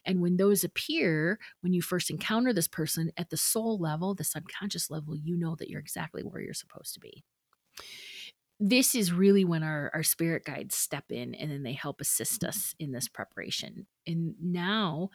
And 0.05 0.21
when 0.21 0.37
those 0.37 0.63
appear 0.63 1.39
when 1.61 1.73
you 1.73 1.81
first 1.81 2.09
encounter 2.09 2.53
this 2.53 2.67
person 2.67 3.11
at 3.17 3.29
the 3.29 3.37
soul 3.37 3.77
level 3.77 4.15
the 4.15 4.23
subconscious 4.23 4.89
level 4.89 5.15
you 5.15 5.37
know 5.37 5.55
that 5.55 5.69
you're 5.69 5.79
exactly 5.79 6.23
where 6.23 6.41
you're 6.41 6.53
supposed 6.53 6.93
to 6.95 6.99
be. 6.99 7.23
This 8.59 8.95
is 8.95 9.11
really 9.11 9.43
when 9.43 9.63
our, 9.63 9.91
our 9.93 10.03
spirit 10.03 10.45
guides 10.45 10.75
step 10.75 11.05
in 11.09 11.33
and 11.35 11.51
then 11.51 11.63
they 11.63 11.73
help 11.73 11.99
assist 11.99 12.43
us 12.43 12.75
in 12.79 12.91
this 12.91 13.07
preparation. 13.07 13.87
And 14.07 14.35
now 14.41 15.09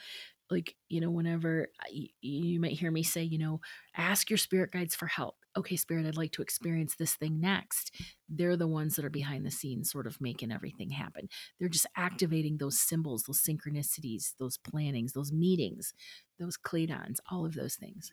like 0.51 0.75
you 0.89 1.01
know 1.01 1.11
whenever 1.11 1.69
I, 1.81 2.09
you 2.21 2.61
might 2.61 2.73
hear 2.73 2.91
me 2.91 3.03
say 3.03 3.23
you 3.23 3.39
know 3.39 3.61
ask 3.97 4.31
your 4.31 4.39
spirit 4.39 4.73
guides 4.73 4.95
for 4.95 5.07
help. 5.07 5.37
Okay 5.57 5.77
spirit 5.77 6.07
i'd 6.07 6.17
like 6.17 6.33
to 6.33 6.43
experience 6.43 6.95
this 6.95 7.15
thing 7.15 7.41
next. 7.41 7.93
They're 8.29 8.57
the 8.57 8.67
ones 8.67 8.97
that 8.97 9.05
are 9.05 9.11
behind 9.11 9.45
the 9.45 9.51
scenes 9.51 9.91
sort 9.91 10.07
of 10.07 10.21
making 10.21 10.53
everything 10.53 10.91
happen. 10.91 11.29
They're 11.59 11.69
just 11.69 11.87
activating 11.97 12.57
those 12.59 12.79
symbols 12.79 13.25
those 13.25 13.43
synchronicities 13.43 14.35
those 14.39 14.59
plannings 14.59 15.13
those 15.13 15.33
meetings 15.33 15.95
those 16.39 16.57
cladons 16.57 17.17
all 17.31 17.45
of 17.45 17.55
those 17.55 17.75
things 17.77 18.13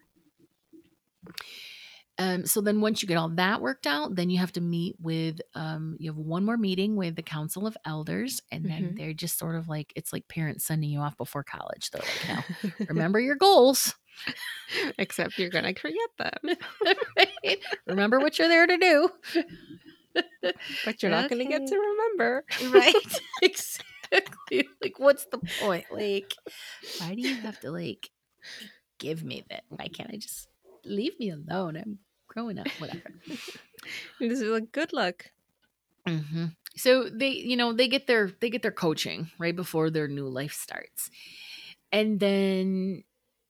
um, 2.17 2.45
so 2.45 2.61
then 2.61 2.81
once 2.81 3.01
you 3.01 3.07
get 3.07 3.17
all 3.17 3.29
that 3.29 3.61
worked 3.61 3.87
out 3.87 4.15
then 4.15 4.29
you 4.29 4.39
have 4.39 4.51
to 4.53 4.61
meet 4.61 4.95
with 4.99 5.39
um, 5.55 5.95
you 5.99 6.09
have 6.09 6.17
one 6.17 6.45
more 6.45 6.57
meeting 6.57 6.95
with 6.95 7.15
the 7.15 7.23
council 7.23 7.67
of 7.67 7.77
elders 7.85 8.41
and 8.51 8.69
then 8.69 8.93
Mhm. 8.93 8.97
they're 8.97 9.13
just 9.13 9.37
sort 9.37 9.55
of 9.55 9.67
like 9.67 9.91
it's 9.95 10.13
like 10.13 10.27
parents 10.27 10.65
sending 10.65 10.89
you 10.89 10.99
off 10.99 11.17
before 11.17 11.43
college. 11.43 11.89
They're 11.91 12.03
like 12.07 12.23
now 12.23 12.45
remember 12.87 13.19
your 13.19 13.35
goals. 13.35 13.95
Except 14.97 15.39
you're 15.39 15.49
gonna 15.49 15.73
forget 15.75 16.09
them, 16.17 16.55
right? 17.17 17.59
remember 17.85 18.19
what 18.19 18.37
you're 18.37 18.47
there 18.47 18.67
to 18.67 18.77
do. 18.77 19.09
But 20.83 21.01
you're 21.01 21.11
not 21.11 21.27
gonna 21.27 21.45
get 21.45 21.65
to 21.67 21.77
remember. 21.77 22.45
right. 22.59 23.21
Exactly. 23.41 24.69
Like 24.81 24.99
what's 24.99 25.25
the 25.27 25.39
point? 25.59 25.87
Like 25.89 26.35
why 26.97 27.15
do 27.15 27.21
you 27.21 27.35
have 27.37 27.59
to 27.61 27.71
like 27.71 28.09
give 28.99 29.23
me 29.23 29.45
that? 29.49 29.63
Why 29.69 29.87
can't 29.87 30.11
i 30.13 30.17
just 30.17 30.47
leave 30.85 31.19
me 31.19 31.31
alone? 31.31 31.77
I'm 31.77 31.99
growing 32.35 32.59
up 32.59 32.69
whatever 32.77 32.99
This 34.19 34.41
is 34.41 34.49
like 34.49 34.71
good 34.71 34.93
luck. 34.93 35.25
hmm 36.07 36.45
So 36.77 37.09
they, 37.09 37.29
you 37.29 37.55
know, 37.57 37.73
they 37.73 37.87
get 37.87 38.07
their 38.07 38.31
they 38.41 38.49
get 38.49 38.61
their 38.61 38.71
coaching 38.71 39.29
right 39.39 39.55
before 39.55 39.89
their 39.89 40.07
new 40.07 40.27
life 40.27 40.53
starts, 40.53 41.09
and 41.91 42.19
then 42.19 43.03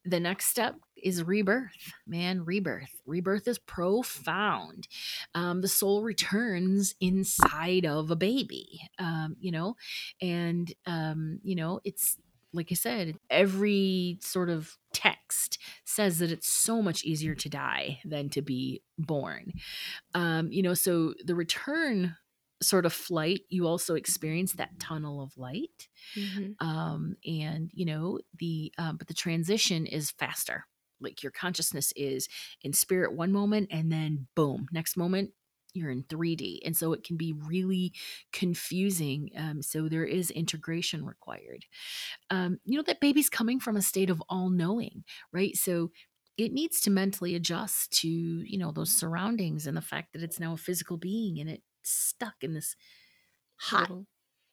the 0.06 0.20
next 0.20 0.48
step 0.48 0.76
is 1.02 1.24
rebirth. 1.24 1.94
Man, 2.08 2.46
rebirth. 2.46 2.92
Rebirth 3.06 3.48
is 3.48 3.60
profound. 3.60 4.88
Um, 5.36 5.62
the 5.62 5.68
soul 5.68 6.04
returns 6.04 6.96
inside 7.02 7.86
of 7.86 8.12
a 8.12 8.16
baby. 8.16 8.82
Um, 9.00 9.36
you 9.40 9.52
know, 9.52 9.76
and 10.22 10.72
um, 10.86 11.40
you 11.44 11.56
know, 11.56 11.82
it's 11.84 12.18
like 12.56 12.70
I 12.72 12.76
said, 12.76 13.18
every 13.30 14.18
sort 14.22 14.50
of 14.50 14.78
text 14.94 15.58
says 15.84 16.20
that 16.20 16.32
it's 16.32 16.48
so 16.48 16.82
much 16.82 17.04
easier 17.04 17.36
to 17.36 17.50
die 17.50 18.00
than 18.06 18.30
to 18.30 18.42
be 18.42 18.82
born 18.98 19.54
um, 20.14 20.52
you 20.52 20.62
know, 20.62 20.74
so 20.74 21.14
the 21.24 21.36
return 21.36 22.16
sort 22.62 22.86
of 22.86 22.94
flight, 22.94 23.42
you 23.50 23.68
also 23.68 23.96
experience 23.96 24.54
that 24.54 24.80
tunnel 24.80 25.22
of 25.22 25.38
light. 25.38 25.88
Mhm. 26.16 26.56
Um, 26.62 27.18
and 27.26 27.70
you 27.74 27.86
know, 27.86 28.20
the 28.40 28.74
um, 28.78 28.98
but 28.98 29.08
the 29.08 29.14
transition 29.14 29.86
is 29.86 30.12
faster. 30.12 30.66
Like 31.02 31.22
your 31.22 31.32
consciousness 31.32 31.92
is 31.96 32.28
in 32.62 32.72
spirit 32.74 33.14
one 33.14 33.32
moment 33.32 33.68
and 33.72 33.92
then 33.92 34.28
boom, 34.36 34.68
next 34.72 34.96
moment 34.96 35.32
you're 35.76 35.92
in 35.92 36.04
3D. 36.04 36.60
And 36.66 36.76
so 36.76 36.94
it 36.94 37.04
can 37.04 37.18
be 37.18 37.34
really 37.34 37.94
confusing. 38.32 39.30
Um, 39.38 39.62
so 39.62 39.88
there 39.88 40.06
is 40.06 40.32
integration 40.32 41.06
required. 41.06 41.66
Um, 42.30 42.60
you 42.66 42.78
know, 42.78 42.84
that 42.84 43.02
baby's 43.02 43.30
coming 43.30 43.60
from 43.60 43.76
a 43.78 43.82
state 43.82 44.10
of 44.10 44.22
all 44.30 44.50
knowing, 44.50 45.04
right? 45.32 45.56
So 45.56 45.92
it 46.38 46.52
needs 46.52 46.82
to 46.82 46.90
mentally 46.90 47.36
adjust 47.36 47.92
to, 48.02 48.08
you 48.10 48.58
know, 48.58 48.72
those 48.72 48.92
surroundings 48.92 49.68
and 49.68 49.78
the 49.78 49.82
fact 49.82 50.14
that 50.14 50.24
it's 50.24 50.40
now 50.40 50.54
a 50.54 50.58
physical 50.58 50.98
being 50.98 51.40
and 51.40 51.50
it's 51.50 51.64
stuck 51.84 52.36
in 52.42 52.54
this 52.54 52.76
hot 53.58 53.92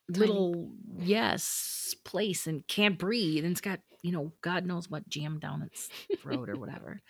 Little, 0.09 0.51
little 0.51 0.73
yes 0.99 1.95
place 2.05 2.47
and 2.47 2.67
can't 2.67 2.99
breathe 2.99 3.45
and 3.45 3.53
it's 3.53 3.61
got 3.61 3.81
you 4.03 4.13
know 4.13 4.33
god 4.43 4.67
knows 4.67 4.91
what 4.91 5.09
jammed 5.09 5.41
down 5.41 5.63
its 5.63 5.89
throat 6.19 6.49
or 6.51 6.57
whatever 6.59 7.01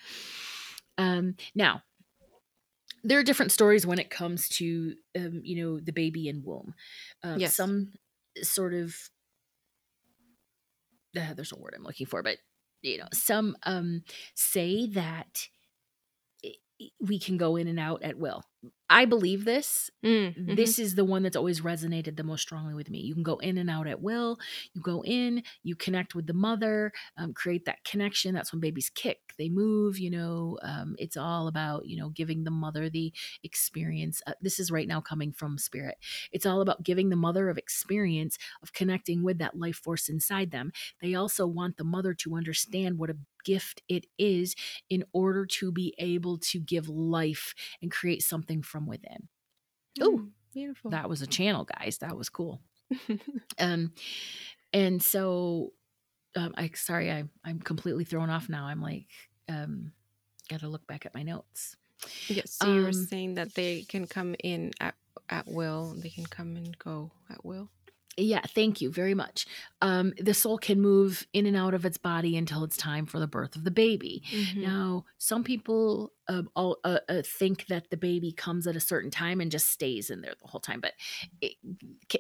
um 0.98 1.34
now 1.54 1.82
there 3.04 3.18
are 3.18 3.24
different 3.24 3.52
stories 3.52 3.86
when 3.86 3.98
it 3.98 4.10
comes 4.10 4.48
to 4.48 4.94
um 5.16 5.40
you 5.44 5.62
know 5.62 5.80
the 5.80 5.92
baby 5.92 6.28
in 6.28 6.42
womb 6.44 6.74
um, 7.22 7.38
Yes. 7.38 7.54
some 7.56 7.92
sort 8.42 8.74
of 8.74 8.94
uh, 11.16 11.32
there's 11.34 11.52
a 11.52 11.58
word 11.58 11.74
i'm 11.76 11.84
looking 11.84 12.06
for 12.06 12.22
but 12.22 12.38
you 12.82 12.98
know 12.98 13.08
some 13.12 13.56
um 13.64 14.02
say 14.34 14.86
that 14.86 15.48
we 17.00 17.18
can 17.18 17.36
go 17.36 17.56
in 17.56 17.68
and 17.68 17.78
out 17.80 18.02
at 18.02 18.18
will 18.18 18.42
i 18.90 19.04
believe 19.04 19.44
this 19.44 19.90
Mm, 20.04 20.34
mhm. 20.36 20.56
this 20.56 20.78
is 20.78 20.94
the 20.96 21.04
one 21.04 21.22
that's 21.22 21.36
always 21.36 21.60
resonated 21.60 22.16
the 22.16 22.24
most 22.24 22.42
strongly 22.42 22.74
with 22.74 22.90
me. 22.90 22.98
You 22.98 23.14
can 23.14 23.22
go 23.22 23.36
in 23.38 23.56
and 23.56 23.70
out 23.70 23.86
at 23.86 24.02
will. 24.02 24.38
You 24.74 24.80
go 24.82 25.02
in, 25.04 25.44
you 25.62 25.76
connect 25.76 26.14
with 26.14 26.26
the 26.26 26.32
mother, 26.34 26.92
um, 27.16 27.32
create 27.32 27.64
that 27.66 27.84
connection. 27.84 28.34
That's 28.34 28.52
when 28.52 28.60
babies 28.60 28.90
kick, 28.90 29.34
they 29.38 29.48
move. 29.48 29.98
You 29.98 30.10
know, 30.10 30.58
um, 30.62 30.96
it's 30.98 31.16
all 31.16 31.46
about 31.46 31.86
you 31.86 31.96
know 31.96 32.08
giving 32.10 32.44
the 32.44 32.50
mother 32.50 32.90
the 32.90 33.12
experience. 33.44 34.22
Uh, 34.26 34.32
this 34.40 34.58
is 34.58 34.70
right 34.72 34.88
now 34.88 35.00
coming 35.00 35.32
from 35.32 35.56
spirit. 35.58 35.98
It's 36.32 36.46
all 36.46 36.60
about 36.60 36.82
giving 36.82 37.08
the 37.10 37.16
mother 37.16 37.48
of 37.48 37.58
experience 37.58 38.38
of 38.62 38.72
connecting 38.72 39.22
with 39.22 39.38
that 39.38 39.56
life 39.56 39.76
force 39.76 40.08
inside 40.08 40.50
them. 40.50 40.72
They 41.00 41.14
also 41.14 41.46
want 41.46 41.76
the 41.76 41.84
mother 41.84 42.14
to 42.14 42.34
understand 42.36 42.98
what 42.98 43.10
a 43.10 43.16
gift 43.44 43.82
it 43.88 44.06
is 44.18 44.54
in 44.88 45.04
order 45.12 45.46
to 45.46 45.70
be 45.72 45.94
able 45.98 46.38
to 46.38 46.58
give 46.58 46.88
life 46.88 47.54
and 47.80 47.90
create 47.90 48.22
something 48.22 48.62
from 48.62 48.86
within. 48.86 49.28
Ooh, 50.02 50.18
Mm, 50.18 50.30
beautiful. 50.52 50.90
that 50.90 51.08
was 51.08 51.22
a 51.22 51.26
channel 51.26 51.64
guys 51.64 51.98
that 51.98 52.16
was 52.16 52.28
cool 52.28 52.60
um 53.58 53.92
and 54.72 55.02
so 55.02 55.72
um 56.36 56.52
i 56.56 56.70
sorry 56.74 57.10
i 57.10 57.24
i'm 57.44 57.58
completely 57.60 58.04
thrown 58.04 58.30
off 58.30 58.48
now 58.48 58.66
i'm 58.66 58.80
like 58.80 59.06
um 59.48 59.92
gotta 60.48 60.68
look 60.68 60.86
back 60.86 61.04
at 61.06 61.14
my 61.14 61.22
notes 61.22 61.76
yes. 62.28 62.52
So 62.54 62.68
you 62.68 62.82
were 62.82 62.88
Um, 62.88 63.06
saying 63.06 63.34
that 63.34 63.54
they 63.54 63.82
can 63.88 64.06
come 64.06 64.34
in 64.42 64.72
at 64.80 64.94
at 65.28 65.46
will. 65.46 65.94
They 65.98 66.10
can 66.10 66.24
come 66.26 66.56
and 66.56 66.76
go 66.78 67.12
at 67.30 67.44
will. 67.44 67.70
Yeah 68.16 68.42
thank 68.54 68.80
you 68.80 68.90
very 68.90 69.14
much 69.14 69.46
um 69.80 70.12
the 70.18 70.34
soul 70.34 70.58
can 70.58 70.80
move 70.80 71.26
in 71.32 71.46
and 71.46 71.56
out 71.56 71.72
of 71.74 71.84
its 71.86 71.96
body 71.96 72.36
until 72.36 72.62
it's 72.64 72.76
time 72.76 73.06
for 73.06 73.18
the 73.18 73.26
birth 73.26 73.56
of 73.56 73.64
the 73.64 73.70
baby 73.70 74.22
Mhm. 74.32 74.62
Now, 74.62 75.04
some 75.18 75.42
people 75.44 76.12
uh, 76.28 76.42
all, 76.54 76.78
uh, 76.84 77.00
uh, 77.08 77.22
think 77.24 77.66
that 77.66 77.90
the 77.90 77.96
baby 77.96 78.32
comes 78.32 78.66
at 78.66 78.76
a 78.76 78.80
certain 78.80 79.10
time 79.10 79.40
and 79.40 79.50
just 79.50 79.68
stays 79.70 80.08
in 80.10 80.20
there 80.20 80.34
the 80.40 80.46
whole 80.48 80.60
time, 80.60 80.80
but 80.80 80.92
it, 81.40 81.54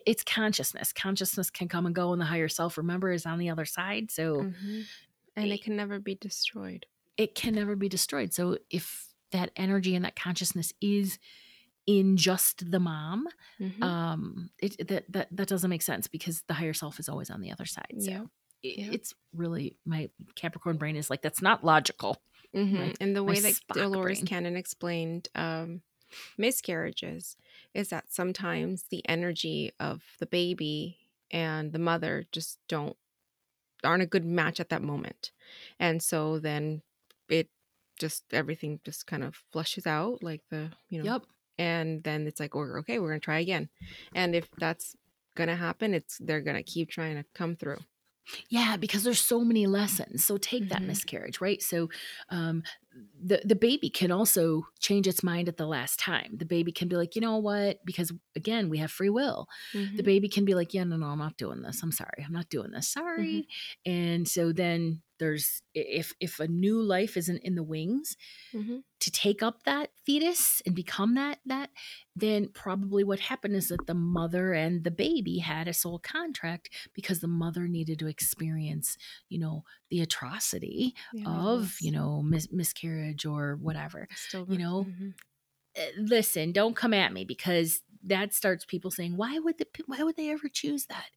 it's 0.06 0.24
consciousness. 0.24 0.92
Consciousness 0.92 1.50
can 1.50 1.68
come 1.68 1.86
and 1.86 1.94
go, 1.94 2.12
and 2.12 2.20
the 2.20 2.26
higher 2.26 2.48
self, 2.48 2.76
remember, 2.76 3.12
is 3.12 3.24
on 3.26 3.38
the 3.38 3.48
other 3.50 3.64
side. 3.64 4.10
So 4.10 4.42
Mhm. 4.42 4.84
And 5.36 5.50
eh, 5.50 5.54
it 5.54 5.62
can 5.62 5.76
never 5.76 5.98
be 5.98 6.14
destroyed. 6.14 6.86
it 7.16 7.34
can 7.34 7.54
never 7.54 7.76
be 7.76 7.88
destroyed. 7.88 8.32
So 8.34 8.58
if 8.70 9.08
that 9.30 9.50
energy 9.56 9.94
and 9.94 10.04
that 10.04 10.16
consciousness 10.16 10.72
is 10.80 11.18
in 11.86 12.16
just 12.16 12.70
the 12.70 12.78
mom, 12.80 13.28
Mhm. 13.60 13.82
um, 13.82 14.50
it, 14.60 14.86
that 14.88 15.04
that 15.12 15.28
that 15.32 15.48
doesn't 15.48 15.70
make 15.70 15.82
sense 15.82 16.06
because 16.06 16.42
the 16.48 16.54
higher 16.54 16.72
self 16.74 17.00
is 17.00 17.08
always 17.08 17.30
on 17.30 17.40
the 17.40 17.50
other 17.50 17.66
side. 17.66 17.94
So 17.98 18.10
Yeah. 18.10 18.24
it, 18.62 18.78
yeah. 18.78 18.90
it's 18.92 19.14
really 19.34 19.76
my 19.84 20.10
Capricorn 20.36 20.76
brain 20.78 20.96
is 20.96 21.10
like 21.10 21.22
that's 21.22 21.42
not 21.42 21.64
logical. 21.64 22.22
Mhm. 22.54 22.72
my- 22.78 22.94
and 23.00 23.16
the 23.16 23.24
way 23.24 23.40
that 23.40 23.54
Spock 23.54 23.74
Dolores 23.76 24.18
brain. 24.20 24.26
Cannon 24.26 24.56
explained 24.56 25.28
um, 25.34 25.82
miscarriages 26.36 27.36
is 27.74 27.88
that 27.88 28.12
sometimes 28.12 28.84
the 28.90 29.06
energy 29.08 29.72
of 29.80 30.02
the 30.18 30.26
baby 30.26 30.98
and 31.30 31.72
the 31.72 31.78
mother 31.78 32.26
just 32.32 32.58
don't 32.68 32.96
aren't 33.84 34.02
a 34.02 34.06
good 34.06 34.24
match 34.24 34.60
at 34.60 34.68
that 34.68 34.82
moment, 34.82 35.32
and 35.80 36.02
so 36.02 36.38
then 36.38 36.82
it 37.28 37.48
just 37.98 38.24
everything 38.32 38.78
just 38.84 39.06
kind 39.06 39.24
of 39.24 39.34
flushes 39.50 39.86
out 39.86 40.22
like 40.22 40.42
the 40.50 40.70
you 40.88 40.98
know 41.02 41.12
Yep. 41.14 41.22
And 41.58 42.02
then 42.04 42.26
it's 42.26 42.40
like 42.40 42.54
okay 42.54 42.98
we're 42.98 43.08
gonna 43.08 43.20
try 43.20 43.38
again 43.40 43.68
and 44.14 44.34
if 44.34 44.50
that's 44.58 44.96
gonna 45.36 45.56
happen 45.56 45.94
it's 45.94 46.18
they're 46.18 46.40
gonna 46.42 46.62
keep 46.62 46.90
trying 46.90 47.16
to 47.16 47.24
come 47.34 47.56
through 47.56 47.84
Yeah, 48.48 48.76
because 48.76 49.02
there's 49.02 49.20
so 49.20 49.40
many 49.44 49.66
lessons. 49.66 50.24
So 50.24 50.36
take 50.36 50.68
that 50.68 50.84
Mhm. 50.84 50.86
miscarriage, 50.86 51.40
right? 51.40 51.60
So 51.60 51.88
um 52.30 52.62
the 53.20 53.42
the 53.44 53.56
baby 53.56 53.90
can 53.90 54.12
also 54.12 54.66
change 54.80 55.08
its 55.08 55.22
mind 55.22 55.48
at 55.48 55.56
the 55.56 55.66
last 55.66 55.98
time. 55.98 56.36
The 56.36 56.44
baby 56.44 56.72
can 56.72 56.88
be 56.88 56.96
like, 56.96 57.14
"You 57.16 57.20
know 57.20 57.38
what? 57.38 57.78
Because 57.84 58.12
again, 58.36 58.68
we 58.68 58.78
have 58.78 58.90
free 58.92 59.10
will. 59.10 59.48
The 59.96 60.02
Mhm. 60.02 60.04
baby 60.04 60.28
can 60.28 60.44
be 60.44 60.54
like, 60.54 60.72
"Yeah, 60.74 60.84
no, 60.84 60.96
no, 60.96 61.06
I'm 61.06 61.18
not 61.18 61.36
doing 61.36 61.62
this. 61.62 61.82
I'm 61.82 61.92
sorry. 61.92 62.22
I'm 62.24 62.32
not 62.32 62.48
doing 62.48 62.70
this. 62.70 62.88
Sorry." 62.88 63.48
And 63.84 64.28
so 64.28 64.52
then 64.52 65.02
there's 65.22 65.62
if 65.74 66.14
if 66.20 66.40
a 66.40 66.48
new 66.48 66.78
life 66.82 67.16
isn't 67.16 67.38
in 67.48 67.54
the 67.54 67.62
wings, 67.74 68.16
Mhm. 68.54 68.82
to 69.00 69.10
take 69.10 69.42
up 69.42 69.64
that 69.64 69.90
fetus 70.06 70.62
and 70.66 70.74
become 70.76 71.14
that 71.16 71.38
that 71.46 71.70
then 72.14 72.48
probably 72.48 73.02
what 73.04 73.20
happened 73.30 73.56
is 73.56 73.68
that 73.68 73.86
the 73.86 73.94
mother 74.18 74.52
and 74.52 74.84
the 74.84 74.90
baby 74.92 75.38
had 75.38 75.66
a 75.68 75.72
soul 75.82 75.98
contract 75.98 76.70
because 76.94 77.18
the 77.20 77.28
mother 77.44 77.66
needed 77.68 77.98
to 77.98 78.06
experience 78.06 78.96
you 79.28 79.38
know 79.38 79.64
the 79.90 80.00
atrocity 80.00 80.94
Yeah, 81.12 81.24
of 81.40 81.76
you 81.80 81.90
know 81.90 82.22
mis- 82.22 82.52
miscarriage 82.52 83.24
or 83.26 83.56
whatever 83.56 84.08
Still, 84.14 84.46
you 84.48 84.58
know, 84.58 84.76
Mhm. 84.84 85.14
Uh, 85.76 85.86
listen 86.16 86.52
don't 86.52 86.76
come 86.76 86.94
at 86.94 87.12
me 87.14 87.24
because 87.24 87.80
that 88.04 88.34
starts 88.34 88.64
people 88.66 88.90
saying 88.90 89.16
why 89.16 89.38
would 89.38 89.56
the 89.58 89.66
why 89.86 90.02
would 90.02 90.16
they 90.16 90.30
ever 90.30 90.48
choose 90.48 90.86
that 90.86 91.10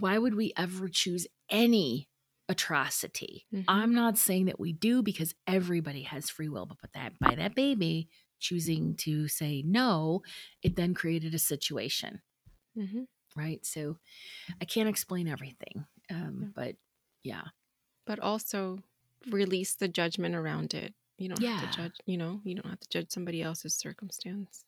why 0.00 0.18
would 0.18 0.34
we 0.34 0.52
ever 0.56 0.88
choose 0.88 1.26
any 1.50 2.08
atrocity 2.48 3.46
Mhm. 3.52 3.64
i'm 3.68 3.94
not 3.94 4.16
saying 4.18 4.46
that 4.46 4.58
we 4.60 4.72
do 4.72 5.02
because 5.02 5.34
everybody 5.46 6.02
has 6.02 6.30
free 6.30 6.48
will 6.48 6.66
but 6.80 6.92
that 6.94 7.18
by 7.18 7.34
that 7.34 7.54
baby 7.54 8.08
choosing 8.38 8.94
to 8.96 9.28
say 9.28 9.62
no 9.62 10.22
it 10.62 10.76
then 10.76 10.94
created 10.94 11.34
a 11.34 11.38
situation 11.38 12.22
Mhm. 12.76 13.06
right 13.36 13.64
so 13.66 13.98
i 14.60 14.64
can't 14.64 14.88
explain 14.88 15.28
everything 15.28 15.86
um, 16.10 16.40
Yeah. 16.42 16.48
but 16.54 16.76
yeah 17.22 17.44
but 18.06 18.18
also 18.18 18.82
release 19.26 19.74
the 19.74 19.88
judgment 19.88 20.34
around 20.34 20.72
it. 20.72 20.94
You 21.18 21.28
don't 21.28 21.42
have 21.42 21.70
to 21.70 21.76
judge, 21.76 21.96
you 22.06 22.16
know, 22.16 22.40
you 22.44 22.54
don't 22.54 22.70
have 22.70 22.78
to 22.80 22.88
judge 22.88 23.10
somebody 23.10 23.42
else's 23.42 23.74
circumstance. 23.74 24.64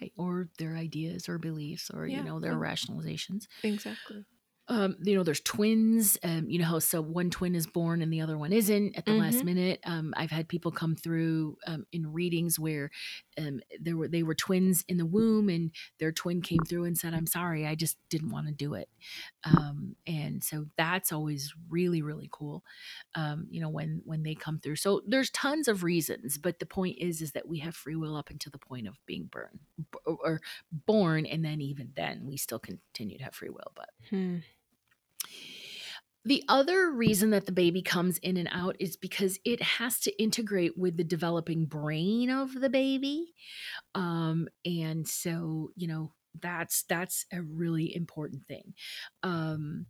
right 0.00 0.12
or 0.16 0.48
their 0.58 0.76
ideas 0.76 1.28
or 1.30 1.38
beliefs 1.38 1.90
or 1.90 2.06
Yeah, 2.06 2.18
you 2.18 2.22
know 2.24 2.38
their 2.38 2.52
and- 2.52 2.60
rationalizations 2.60 3.48
Exactly. 3.64 4.26
Um, 4.68 4.96
you 5.02 5.14
know, 5.16 5.22
there's 5.22 5.40
twins. 5.40 6.18
Um, 6.22 6.48
you 6.50 6.58
know 6.58 6.66
how 6.66 6.78
so 6.78 7.00
one 7.00 7.30
twin 7.30 7.54
is 7.54 7.66
born 7.66 8.02
and 8.02 8.12
the 8.12 8.20
other 8.20 8.36
one 8.36 8.52
isn't 8.52 8.96
at 8.98 9.06
the 9.06 9.14
last 9.14 9.38
Mhm. 9.40 9.44
minute. 9.44 9.80
Um, 9.84 10.12
I've 10.16 10.30
had 10.30 10.48
people 10.48 10.70
come 10.70 10.94
through 10.94 11.56
um, 11.66 11.86
in 11.90 12.12
readings 12.12 12.58
where 12.58 12.90
um, 13.38 13.60
there 13.80 13.96
were 13.96 14.08
they 14.08 14.22
were 14.22 14.34
twins 14.34 14.84
in 14.88 14.98
the 14.98 15.06
womb 15.06 15.48
and 15.48 15.70
their 15.98 16.12
twin 16.12 16.42
came 16.42 16.60
through 16.68 16.84
and 16.84 16.98
said, 16.98 17.14
"I'm 17.14 17.26
sorry, 17.26 17.66
I 17.66 17.74
just 17.74 17.96
didn't 18.10 18.30
want 18.30 18.46
to 18.48 18.52
do 18.52 18.74
it." 18.74 18.88
Um, 19.44 19.96
and 20.06 20.44
so 20.44 20.66
that's 20.76 21.12
always 21.12 21.54
really 21.70 22.02
really 22.02 22.28
cool. 22.30 22.62
Um, 23.14 23.46
you 23.50 23.60
know 23.60 23.70
when 23.70 24.02
when 24.04 24.22
they 24.22 24.34
come 24.34 24.58
through. 24.60 24.76
So 24.76 25.02
there's 25.06 25.30
tons 25.30 25.68
of 25.68 25.82
reasons, 25.82 26.36
but 26.38 26.58
the 26.58 26.66
point 26.66 26.98
is 26.98 27.22
is 27.22 27.32
that 27.32 27.48
we 27.48 27.58
have 27.60 27.74
free 27.74 27.96
will 27.96 28.16
up 28.16 28.30
until 28.30 28.50
the 28.50 28.58
point 28.58 28.86
of 28.86 28.98
being 29.06 29.24
born 29.32 29.60
b- 29.78 29.98
or 30.04 30.40
born, 30.72 31.24
and 31.26 31.44
then 31.44 31.60
even 31.62 31.92
then 31.96 32.26
we 32.26 32.36
still 32.36 32.58
continue 32.58 33.16
to 33.18 33.24
have 33.24 33.34
free 33.34 33.50
will, 33.50 33.72
but. 33.74 33.90
Hmm. 34.10 34.38
The 36.28 36.44
other 36.46 36.90
reason 36.90 37.30
that 37.30 37.46
the 37.46 37.52
baby 37.52 37.80
comes 37.80 38.18
in 38.18 38.36
and 38.36 38.50
out 38.52 38.76
is 38.78 38.98
because 38.98 39.38
it 39.46 39.62
has 39.62 39.98
to 40.00 40.22
integrate 40.22 40.76
with 40.76 40.98
the 40.98 41.04
developing 41.04 41.64
brain 41.64 42.28
of 42.28 42.52
the 42.52 42.68
baby. 42.68 43.32
Um, 43.94 44.46
and 44.62 45.08
so, 45.08 45.70
you 45.74 45.88
know, 45.88 46.12
that's 46.38 46.82
that's 46.82 47.24
a 47.32 47.40
really 47.40 47.96
important 47.96 48.46
thing. 48.46 48.74
Um, 49.22 49.86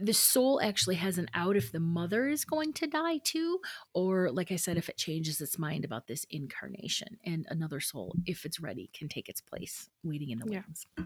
the 0.00 0.12
soul 0.12 0.60
actually 0.60 0.96
has 0.96 1.16
an 1.16 1.28
out 1.32 1.56
if 1.56 1.70
the 1.70 1.78
mother 1.78 2.26
is 2.26 2.44
going 2.44 2.72
to 2.72 2.88
die 2.88 3.18
too, 3.18 3.60
or 3.94 4.32
like 4.32 4.50
I 4.50 4.56
said, 4.56 4.76
if 4.76 4.88
it 4.88 4.96
changes 4.96 5.40
its 5.40 5.60
mind 5.60 5.84
about 5.84 6.08
this 6.08 6.26
incarnation, 6.28 7.18
and 7.24 7.46
another 7.50 7.78
soul, 7.78 8.16
if 8.26 8.44
it's 8.44 8.58
ready, 8.58 8.90
can 8.92 9.08
take 9.08 9.28
its 9.28 9.40
place, 9.40 9.88
waiting 10.02 10.30
in 10.30 10.40
the 10.40 10.50
Yeah. 10.50 11.04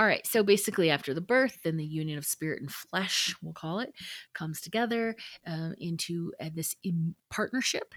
All 0.00 0.06
right. 0.06 0.26
So 0.26 0.42
basically, 0.42 0.88
after 0.88 1.12
the 1.12 1.20
birth, 1.20 1.58
then 1.62 1.76
the 1.76 1.84
union 1.84 2.16
of 2.16 2.24
spirit 2.24 2.62
and 2.62 2.72
flesh, 2.72 3.34
we'll 3.42 3.52
call 3.52 3.80
it, 3.80 3.92
comes 4.32 4.62
together 4.62 5.14
um, 5.46 5.74
into 5.76 6.32
uh, 6.40 6.48
this 6.54 6.74
in 6.82 7.16
partnership. 7.28 7.94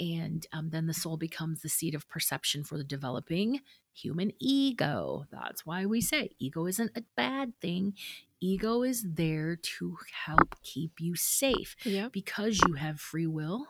And 0.00 0.46
um, 0.54 0.70
then 0.70 0.86
the 0.86 0.94
soul 0.94 1.18
becomes 1.18 1.60
the 1.60 1.68
seat 1.68 1.94
of 1.94 2.08
perception 2.08 2.64
for 2.64 2.78
the 2.78 2.84
developing 2.84 3.60
human 3.92 4.32
ego. 4.40 5.26
That's 5.30 5.66
why 5.66 5.84
we 5.84 6.00
say 6.00 6.30
ego 6.38 6.66
isn't 6.66 6.96
a 6.96 7.04
bad 7.18 7.52
thing. 7.60 7.96
Ego 8.40 8.82
is 8.82 9.04
there 9.06 9.56
to 9.56 9.98
help 10.24 10.54
keep 10.62 11.00
you 11.00 11.16
safe. 11.16 11.76
Yeah. 11.84 12.08
Because 12.10 12.62
you 12.66 12.76
have 12.76 12.98
free 12.98 13.26
will, 13.26 13.66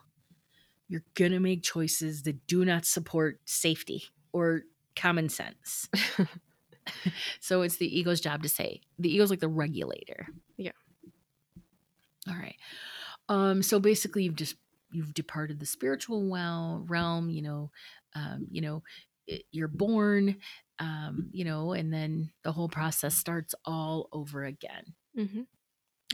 you're 0.87 1.03
going 1.15 1.33
to 1.33 1.41
make 1.41 1.65
choices 1.65 2.23
that 2.23 2.47
do 2.47 2.65
not 2.65 2.85
support 2.85 3.41
safety 3.45 4.05
or 4.33 4.63
common 4.95 5.29
sense. 5.29 5.89
so 7.41 7.63
it's 7.63 7.77
the 7.77 7.99
ego's 7.99 8.21
job 8.21 8.43
to 8.43 8.49
say 8.49 8.81
the 8.99 9.13
ego's 9.15 9.31
like 9.31 9.41
the 9.41 9.49
regulator. 9.49 10.27
Yeah. 10.57 10.73
All 12.29 12.35
right. 12.35 12.57
Um. 13.29 13.63
So 13.63 13.79
basically, 13.79 14.25
you've 14.25 14.37
just 14.37 14.57
you've 14.93 15.15
departed 15.15 15.61
the 15.61 15.67
spiritual 15.67 16.29
well 16.29 16.85
realm. 16.87 17.31
You 17.31 17.43
know. 17.43 17.71
Um. 18.15 18.47
You 18.51 18.63
know. 18.63 18.83
You're 19.51 19.69
born. 19.69 20.37
Um. 20.79 21.31
You 21.33 21.45
know, 21.45 21.73
and 21.73 21.93
then 21.93 22.31
the 22.45 22.53
whole 22.53 22.69
process 22.69 23.15
starts 23.15 23.55
all 23.65 24.09
over 24.13 24.45
again. 24.45 24.95
Mm-hmm. 25.19 25.43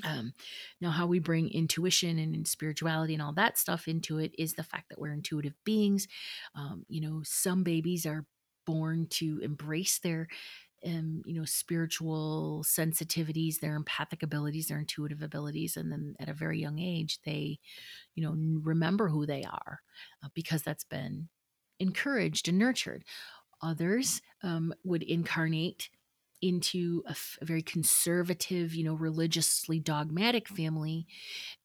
Um, 0.04 0.32
now, 0.80 0.90
how 0.90 1.06
we 1.06 1.18
bring 1.18 1.50
intuition 1.50 2.18
and 2.18 2.46
spirituality 2.46 3.14
and 3.14 3.22
all 3.22 3.32
that 3.34 3.58
stuff 3.58 3.88
into 3.88 4.18
it 4.18 4.32
is 4.38 4.54
the 4.54 4.62
fact 4.62 4.88
that 4.88 5.00
we're 5.00 5.12
intuitive 5.12 5.54
beings. 5.64 6.06
Um, 6.54 6.84
you 6.88 7.00
know, 7.00 7.22
some 7.24 7.62
babies 7.62 8.06
are 8.06 8.24
born 8.66 9.06
to 9.10 9.40
embrace 9.42 9.98
their 9.98 10.28
um, 10.86 11.22
you 11.26 11.34
know 11.34 11.44
spiritual 11.44 12.64
sensitivities 12.66 13.60
their 13.60 13.74
empathic 13.74 14.22
abilities 14.22 14.68
their 14.68 14.78
intuitive 14.78 15.22
abilities 15.22 15.76
and 15.76 15.90
then 15.90 16.14
at 16.20 16.28
a 16.28 16.34
very 16.34 16.60
young 16.60 16.78
age 16.78 17.18
they 17.24 17.58
you 18.14 18.22
know 18.22 18.34
remember 18.62 19.08
who 19.08 19.26
they 19.26 19.44
are 19.44 19.80
uh, 20.24 20.28
because 20.34 20.62
that's 20.62 20.84
been 20.84 21.28
encouraged 21.80 22.48
and 22.48 22.58
nurtured. 22.58 23.04
Others 23.62 24.22
um, 24.42 24.72
would 24.84 25.02
incarnate 25.02 25.90
into 26.40 27.02
a, 27.06 27.10
f- 27.10 27.38
a 27.42 27.44
very 27.44 27.62
conservative 27.62 28.74
you 28.74 28.84
know 28.84 28.94
religiously 28.94 29.80
dogmatic 29.80 30.48
family 30.48 31.06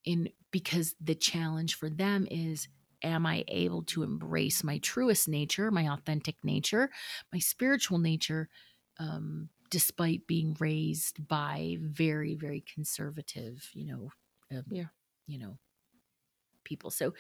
in 0.06 0.30
because 0.52 0.96
the 1.02 1.16
challenge 1.16 1.76
for 1.76 1.90
them 1.90 2.28
is 2.32 2.68
am 3.04 3.26
I 3.26 3.44
able 3.50 3.84
to 3.84 4.04
embrace 4.04 4.64
my 4.64 4.78
truest 4.80 5.28
nature, 5.28 5.70
my 5.72 5.90
authentic 5.92 6.38
nature, 6.44 6.90
my 7.34 7.40
spiritual 7.40 8.00
nature, 8.00 8.50
um, 9.00 9.50
despite 9.70 10.28
being 10.28 10.56
raised 10.60 11.28
by 11.28 11.78
very, 11.82 12.36
very 12.36 12.62
conservative, 12.62 13.70
you 13.74 13.86
know, 13.86 14.12
um, 14.52 14.66
Yeah. 14.70 14.88
you 15.28 15.40
know, 15.40 15.58
people. 16.64 16.90
So 16.92 17.14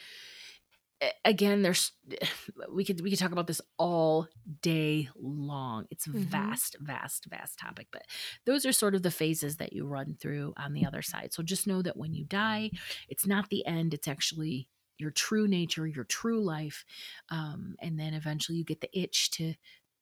again, 1.25 1.61
there's 1.61 1.91
we 2.71 2.85
could 2.85 3.01
we 3.01 3.09
could 3.09 3.19
talk 3.19 3.31
about 3.31 3.47
this 3.47 3.61
all 3.77 4.27
day 4.61 5.09
long. 5.15 5.85
It's 5.89 6.07
a 6.07 6.11
Mhm. 6.13 6.23
vast, 6.27 6.77
vast, 6.79 7.25
vast 7.25 7.59
topic, 7.59 7.87
but 7.91 8.03
those 8.45 8.65
are 8.65 8.71
sort 8.71 8.95
of 8.95 9.03
the 9.03 9.11
phases 9.11 9.57
that 9.57 9.73
you 9.73 9.85
run 9.85 10.15
through 10.19 10.53
on 10.57 10.73
the 10.73 10.85
other 10.85 11.01
side. 11.01 11.33
So 11.33 11.43
just 11.43 11.67
know 11.67 11.81
that 11.81 11.97
when 11.97 12.13
you 12.13 12.25
die, 12.25 12.71
it's 13.09 13.27
not 13.27 13.49
the 13.49 13.65
end. 13.65 13.93
It's 13.93 14.07
actually 14.07 14.69
your 14.97 15.11
true 15.11 15.47
nature, 15.47 15.87
your 15.87 16.03
true 16.03 16.41
life, 16.41 16.85
um, 17.29 17.75
and 17.81 17.99
then 17.99 18.13
eventually 18.13 18.57
you 18.57 18.63
get 18.63 18.79
the 18.81 18.97
itch 18.97 19.31
to, 19.31 19.55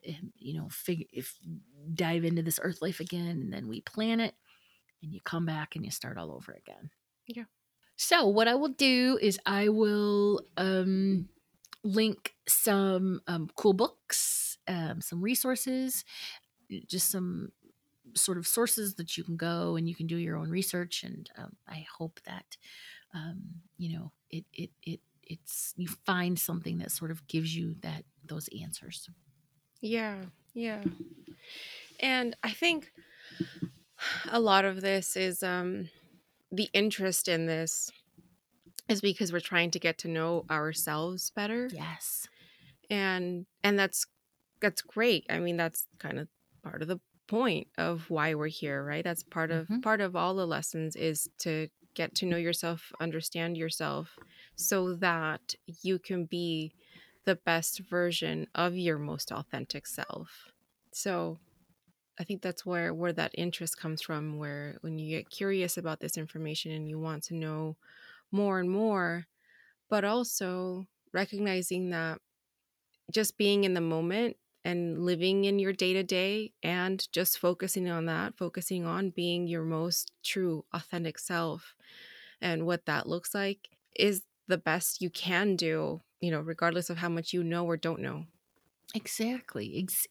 you 0.04 0.60
know, 0.60 0.70
figure 0.70 1.08
if 1.12 1.36
dive 1.94 2.24
into 2.24 2.42
this 2.42 2.60
earth 2.62 2.82
life 2.82 3.00
again, 3.00 3.28
and 3.42 3.54
then 3.54 3.68
we 3.68 3.82
plan 3.82 4.20
it, 4.20 4.36
and 5.02 5.14
you 5.14 5.22
come 5.22 5.46
back 5.46 5.76
and 5.76 5.86
you 5.86 5.92
start 5.92 6.18
all 6.18 6.32
over 6.32 6.52
again. 6.52 6.90
Yeah. 7.28 7.44
So 7.96 8.28
what 8.28 8.48
I 8.48 8.56
will 8.56 8.70
do 8.70 9.20
is 9.22 9.40
I 9.46 9.70
will 9.70 10.42
um, 10.58 11.30
link 11.84 12.34
some 12.48 13.22
um, 13.28 13.50
cool 13.56 13.74
books, 13.74 14.58
um, 14.68 15.02
some 15.02 15.22
resources, 15.22 16.04
just 16.88 17.12
some 17.12 17.52
sort 18.16 18.38
of 18.38 18.48
sources 18.48 18.96
that 18.96 19.18
you 19.18 19.24
can 19.24 19.38
go 19.38 19.76
and 19.76 19.88
you 19.88 19.96
can 19.96 20.08
do 20.08 20.18
your 20.18 20.38
own 20.38 20.50
research. 20.50 21.04
And 21.04 21.30
um, 21.38 21.56
I 21.68 21.86
hope 21.98 22.20
that 22.26 22.58
um, 23.14 23.42
you 23.78 23.98
know 23.98 24.12
it 24.30 24.46
it 24.54 24.72
it 24.84 25.00
it's 25.24 25.74
you 25.78 25.88
find 26.06 26.38
something 26.40 26.80
that 26.80 26.92
sort 26.92 27.12
of 27.12 27.28
gives 27.28 27.56
you 27.56 27.76
that 27.82 28.04
those 28.26 28.50
answers. 28.62 29.10
Yeah, 29.82 30.18
yeah. 30.54 30.84
And 32.00 32.36
I 32.44 32.52
think 32.52 32.92
a 34.30 34.40
lot 34.40 34.66
of 34.66 34.82
this 34.82 35.16
is 35.16 35.44
um 35.44 35.90
the 36.52 36.70
interest 36.74 37.28
in 37.28 37.46
this 37.46 37.92
is 38.90 39.02
because 39.02 39.32
we're 39.32 39.40
trying 39.40 39.72
to 39.72 39.80
get 39.80 39.98
to 40.00 40.08
know 40.08 40.46
ourselves 40.50 41.32
better. 41.36 41.70
Yes. 41.72 42.28
And 42.90 43.46
and 43.64 43.80
that's 43.80 44.06
that's 44.62 44.82
great. 44.82 45.26
I 45.30 45.40
mean, 45.40 45.58
that's 45.58 45.88
kind 46.00 46.20
of 46.20 46.28
part 46.64 46.82
of 46.82 46.88
the 46.88 47.00
point 47.28 47.68
of 47.78 48.10
why 48.10 48.34
we're 48.36 48.48
here, 48.48 48.84
right? 48.84 49.04
That's 49.04 49.24
part 49.24 49.52
of 49.52 49.68
Mhm. 49.68 49.82
part 49.84 50.02
of 50.02 50.16
all 50.16 50.36
the 50.36 50.48
lessons 50.48 50.96
is 50.96 51.30
to 51.40 51.70
get 51.94 52.16
to 52.16 52.26
know 52.26 52.38
yourself, 52.38 52.92
understand 53.00 53.58
yourself 53.58 54.18
so 54.56 54.96
that 54.96 55.56
you 55.84 56.00
can 56.00 56.26
be 56.26 56.74
the 57.26 57.36
best 57.36 57.80
version 57.80 58.48
of 58.56 58.76
your 58.76 58.98
most 58.98 59.32
authentic 59.32 59.88
self. 59.88 60.50
So 60.94 61.40
I 62.20 62.24
think 62.24 62.42
that's 62.42 62.66
where 62.66 62.94
where 62.94 63.14
that 63.14 63.32
interest 63.36 63.78
comes 63.78 64.02
from 64.02 64.38
where 64.38 64.78
when 64.82 65.00
you 65.00 65.10
get 65.18 65.30
curious 65.30 65.78
about 65.78 66.00
this 66.02 66.18
information 66.18 66.72
and 66.72 66.88
you 66.90 67.00
want 67.00 67.24
to 67.26 67.36
know 67.36 67.78
more 68.32 68.60
and 68.60 68.70
more, 68.70 69.28
but 69.90 70.06
also 70.06 70.88
recognizing 71.14 71.92
that 71.92 72.20
just 73.12 73.38
being 73.38 73.64
in 73.64 73.74
the 73.74 73.82
moment 73.82 74.38
and 74.64 75.04
living 75.04 75.46
in 75.46 75.60
your 75.60 75.74
day 75.74 75.94
to 75.94 76.04
day 76.04 76.54
and 76.64 77.12
just 77.12 77.40
focusing 77.40 77.90
on 77.90 78.06
that, 78.06 78.38
focusing 78.38 78.86
on 78.86 79.10
being 79.10 79.48
your 79.48 79.64
most 79.64 80.12
true, 80.24 80.66
authentic 80.74 81.18
self 81.18 81.76
and 82.42 82.66
what 82.66 82.86
that 82.86 83.08
looks 83.08 83.34
like 83.34 83.70
is 83.96 84.24
the 84.48 84.58
best 84.58 85.02
you 85.02 85.10
can 85.10 85.56
do, 85.56 86.02
you 86.22 86.32
know, 86.32 86.42
regardless 86.42 86.90
of 86.90 86.98
how 87.00 87.10
much 87.10 87.34
you 87.34 87.44
know 87.44 87.66
or 87.66 87.78
don't 87.78 88.02
know. 88.02 88.26
Exactly. 88.94 89.78
Ex- 89.82 90.08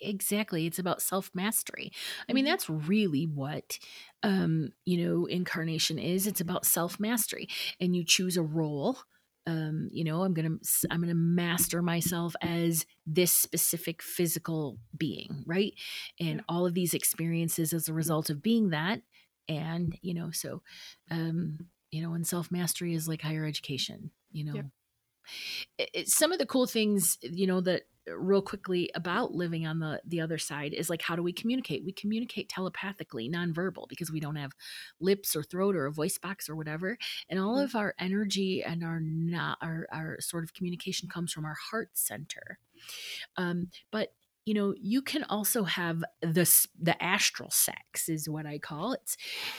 exactly. 0.00 0.66
It's 0.66 0.78
about 0.78 1.02
self 1.02 1.30
mastery. 1.34 1.90
I 2.28 2.32
mean, 2.32 2.44
Mhm. 2.44 2.46
that's 2.46 2.70
really 2.70 3.24
what 3.26 3.78
um, 4.22 4.70
you 4.84 5.04
know, 5.06 5.26
incarnation 5.26 5.98
is. 5.98 6.26
It's 6.26 6.40
about 6.40 6.64
self 6.64 7.00
mastery, 7.00 7.48
and 7.80 7.96
you 7.96 8.04
choose 8.04 8.36
a 8.36 8.42
role. 8.42 8.98
Um, 9.46 9.88
you 9.92 10.04
know, 10.04 10.22
I'm 10.22 10.32
gonna 10.34 10.56
I'm 10.90 11.00
gonna 11.00 11.14
master 11.14 11.82
myself 11.82 12.36
as 12.42 12.86
this 13.06 13.32
specific 13.32 14.00
physical 14.02 14.78
being, 14.96 15.42
right? 15.46 15.74
And 16.20 16.42
all 16.48 16.66
of 16.66 16.74
these 16.74 16.94
experiences 16.94 17.72
as 17.72 17.88
a 17.88 17.94
result 17.94 18.30
of 18.30 18.42
being 18.42 18.70
that, 18.70 19.00
and 19.48 19.96
you 20.02 20.14
know, 20.14 20.30
so 20.30 20.62
um, 21.10 21.68
you 21.90 22.00
know, 22.02 22.14
and 22.14 22.26
self 22.26 22.52
mastery 22.52 22.94
is 22.94 23.08
like 23.08 23.22
higher 23.22 23.44
education. 23.44 24.12
You 24.30 24.44
know, 24.44 24.52
Yep. 24.54 24.70
It- 25.78 26.08
some 26.08 26.32
of 26.32 26.38
the 26.38 26.46
cool 26.46 26.66
things 26.66 27.18
you 27.22 27.46
know 27.46 27.60
that 27.60 27.84
uh, 28.08 28.16
real 28.16 28.42
quickly 28.42 28.90
about 28.94 29.32
living 29.34 29.66
on 29.66 29.78
the 29.80 30.00
the 30.04 30.20
other 30.20 30.38
side 30.38 30.72
is 30.74 30.90
like 30.90 31.02
how 31.02 31.16
do 31.16 31.22
we 31.22 31.32
communicate? 31.32 31.84
We 31.84 31.92
communicate 31.92 32.48
telepathically 32.48 33.28
nonverbal 33.30 33.88
because 33.88 34.10
we 34.10 34.20
don't 34.20 34.36
have 34.36 34.52
lips 35.00 35.36
or 35.36 35.42
throat 35.42 35.76
or 35.76 35.86
a 35.86 35.92
voice 35.92 36.18
box 36.18 36.48
or 36.48 36.56
whatever. 36.56 36.98
And 37.28 37.38
all 37.40 37.58
Mhm. 37.58 37.64
of 37.64 37.74
our 37.76 37.94
energy 37.98 38.62
and 38.62 38.82
our 38.84 39.00
not 39.00 39.58
our, 39.62 39.86
our 39.92 40.20
sort 40.20 40.44
of 40.44 40.54
communication 40.54 41.08
comes 41.08 41.32
from 41.32 41.44
our 41.44 41.56
heart 41.70 41.90
center. 41.94 42.58
Um 43.36 43.70
but 43.90 44.14
you 44.46 44.54
know 44.54 44.74
you 44.80 45.02
can 45.02 45.24
also 45.24 45.64
have 45.64 46.02
this 46.22 46.66
the 46.80 47.00
astral 47.02 47.50
sex 47.50 48.08
is 48.08 48.28
what 48.28 48.46
i 48.46 48.58
call 48.58 48.92
it 48.92 49.16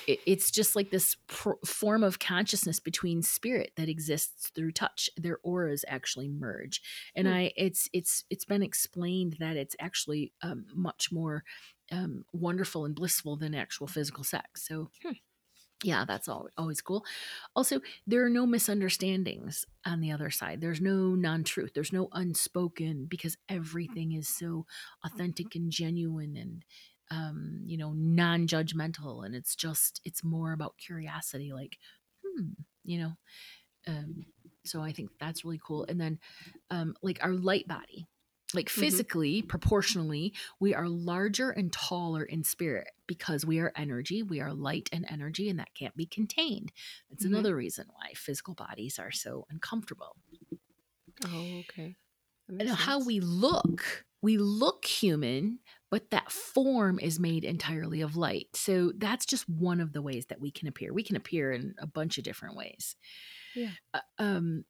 it, 0.08 0.20
it's 0.26 0.52
just 0.52 0.76
like 0.76 0.90
this 0.90 1.16
pr- 1.28 1.52
form 1.66 2.04
of 2.04 2.20
consciousness 2.20 2.80
between 2.80 3.22
spirit 3.22 3.72
that 3.78 3.90
exists 3.90 4.50
through 4.50 4.72
touch 4.72 5.10
their 5.18 5.40
auras 5.44 5.86
actually 5.88 6.28
merge 6.28 6.82
and 7.16 7.28
Hmm. 7.28 7.34
i 7.34 7.52
it's 7.56 7.90
it's 7.94 8.26
it's 8.30 8.46
been 8.46 8.64
explained 8.64 9.38
that 9.40 9.56
it's 9.56 9.76
actually 9.80 10.34
um, 10.42 10.66
much 10.74 11.12
more 11.12 11.44
um, 11.92 12.24
wonderful 12.34 12.86
and 12.86 12.96
blissful 12.96 13.36
than 13.36 13.54
actual 13.54 13.88
physical 13.88 14.24
sex 14.24 14.66
so 14.68 14.90
Hmm. 15.04 15.12
Yeah 15.84 16.06
that's 16.06 16.28
all, 16.28 16.48
always 16.58 16.82
cool. 16.82 17.04
Also 17.56 17.82
there 18.08 18.24
are 18.26 18.30
no 18.30 18.46
misunderstandings 18.46 19.66
on 19.86 20.00
the 20.02 20.12
other 20.12 20.30
side. 20.30 20.62
There's 20.62 20.82
no 20.82 21.16
non-truth. 21.16 21.72
There's 21.74 21.94
no 21.94 22.10
unspoken 22.14 23.06
because 23.10 23.38
everything 23.50 24.12
is 24.14 24.28
so 24.30 24.66
authentic 25.04 25.56
and 25.56 25.72
genuine 25.72 26.36
and 26.38 26.64
um, 27.12 27.62
you 27.66 27.78
know 27.78 27.94
non-judgmental 27.94 29.26
and 29.26 29.36
it's 29.36 29.56
just 29.56 30.00
it's 30.06 30.24
more 30.24 30.54
about 30.54 30.78
curiosity 30.78 31.52
like 31.54 31.78
hmm 32.26 32.50
you 32.84 33.00
know? 33.00 33.12
Um, 33.88 34.26
so 34.66 34.82
i 34.82 34.92
think 34.92 35.12
that's 35.20 35.44
really 35.46 35.60
cool. 35.66 35.86
And 35.90 36.00
then 36.00 36.20
um, 36.70 36.96
like 37.02 37.20
our 37.24 37.34
light 37.34 37.68
body 37.68 38.08
like 38.54 38.70
Mhm. 38.76 38.80
physically 38.80 39.42
proportionally 39.42 40.34
we 40.60 40.74
are 40.74 40.88
larger 40.90 41.50
and 41.52 41.72
taller 41.74 42.24
in 42.24 42.44
spirit 42.44 42.88
because 43.08 43.46
we 43.46 43.60
are 43.60 43.72
energy 43.76 44.24
we 44.24 44.40
are 44.42 44.54
light 44.54 44.90
and 44.92 45.06
energy 45.10 45.50
and 45.50 45.60
that 45.60 45.74
can't 45.76 45.96
be 45.96 46.06
contained 46.06 46.72
that's 47.10 47.24
Mhm. 47.24 47.26
another 47.26 47.56
reason 47.56 47.86
why 47.94 48.12
physical 48.16 48.54
bodies 48.56 49.00
are 49.00 49.12
so 49.12 49.46
uncomfortable 49.50 50.16
Oh, 51.24 51.60
okay. 51.60 51.98
And 52.60 52.70
makes 52.70 52.74
how 52.76 53.00
we 53.04 53.20
look 53.20 54.06
we 54.22 54.38
look 54.38 54.86
human 54.86 55.60
but 55.90 56.12
that 56.12 56.32
form 56.32 57.00
is 57.00 57.20
made 57.20 57.44
entirely 57.44 58.02
of 58.02 58.16
light 58.16 58.50
so 58.56 58.92
that's 58.98 59.26
just 59.26 59.50
one 59.50 59.80
of 59.82 59.94
the 59.94 60.02
ways 60.02 60.28
that 60.28 60.40
we 60.40 60.52
can 60.52 60.68
appear 60.68 60.94
we 60.94 61.04
can 61.04 61.16
appear 61.16 61.52
in 61.52 61.74
a 61.80 61.88
bunch 61.88 62.18
of 62.20 62.24
different 62.24 62.56
ways 62.56 62.96
Yeah. 63.54 63.76
Uh, 63.94 64.02
um 64.20 64.66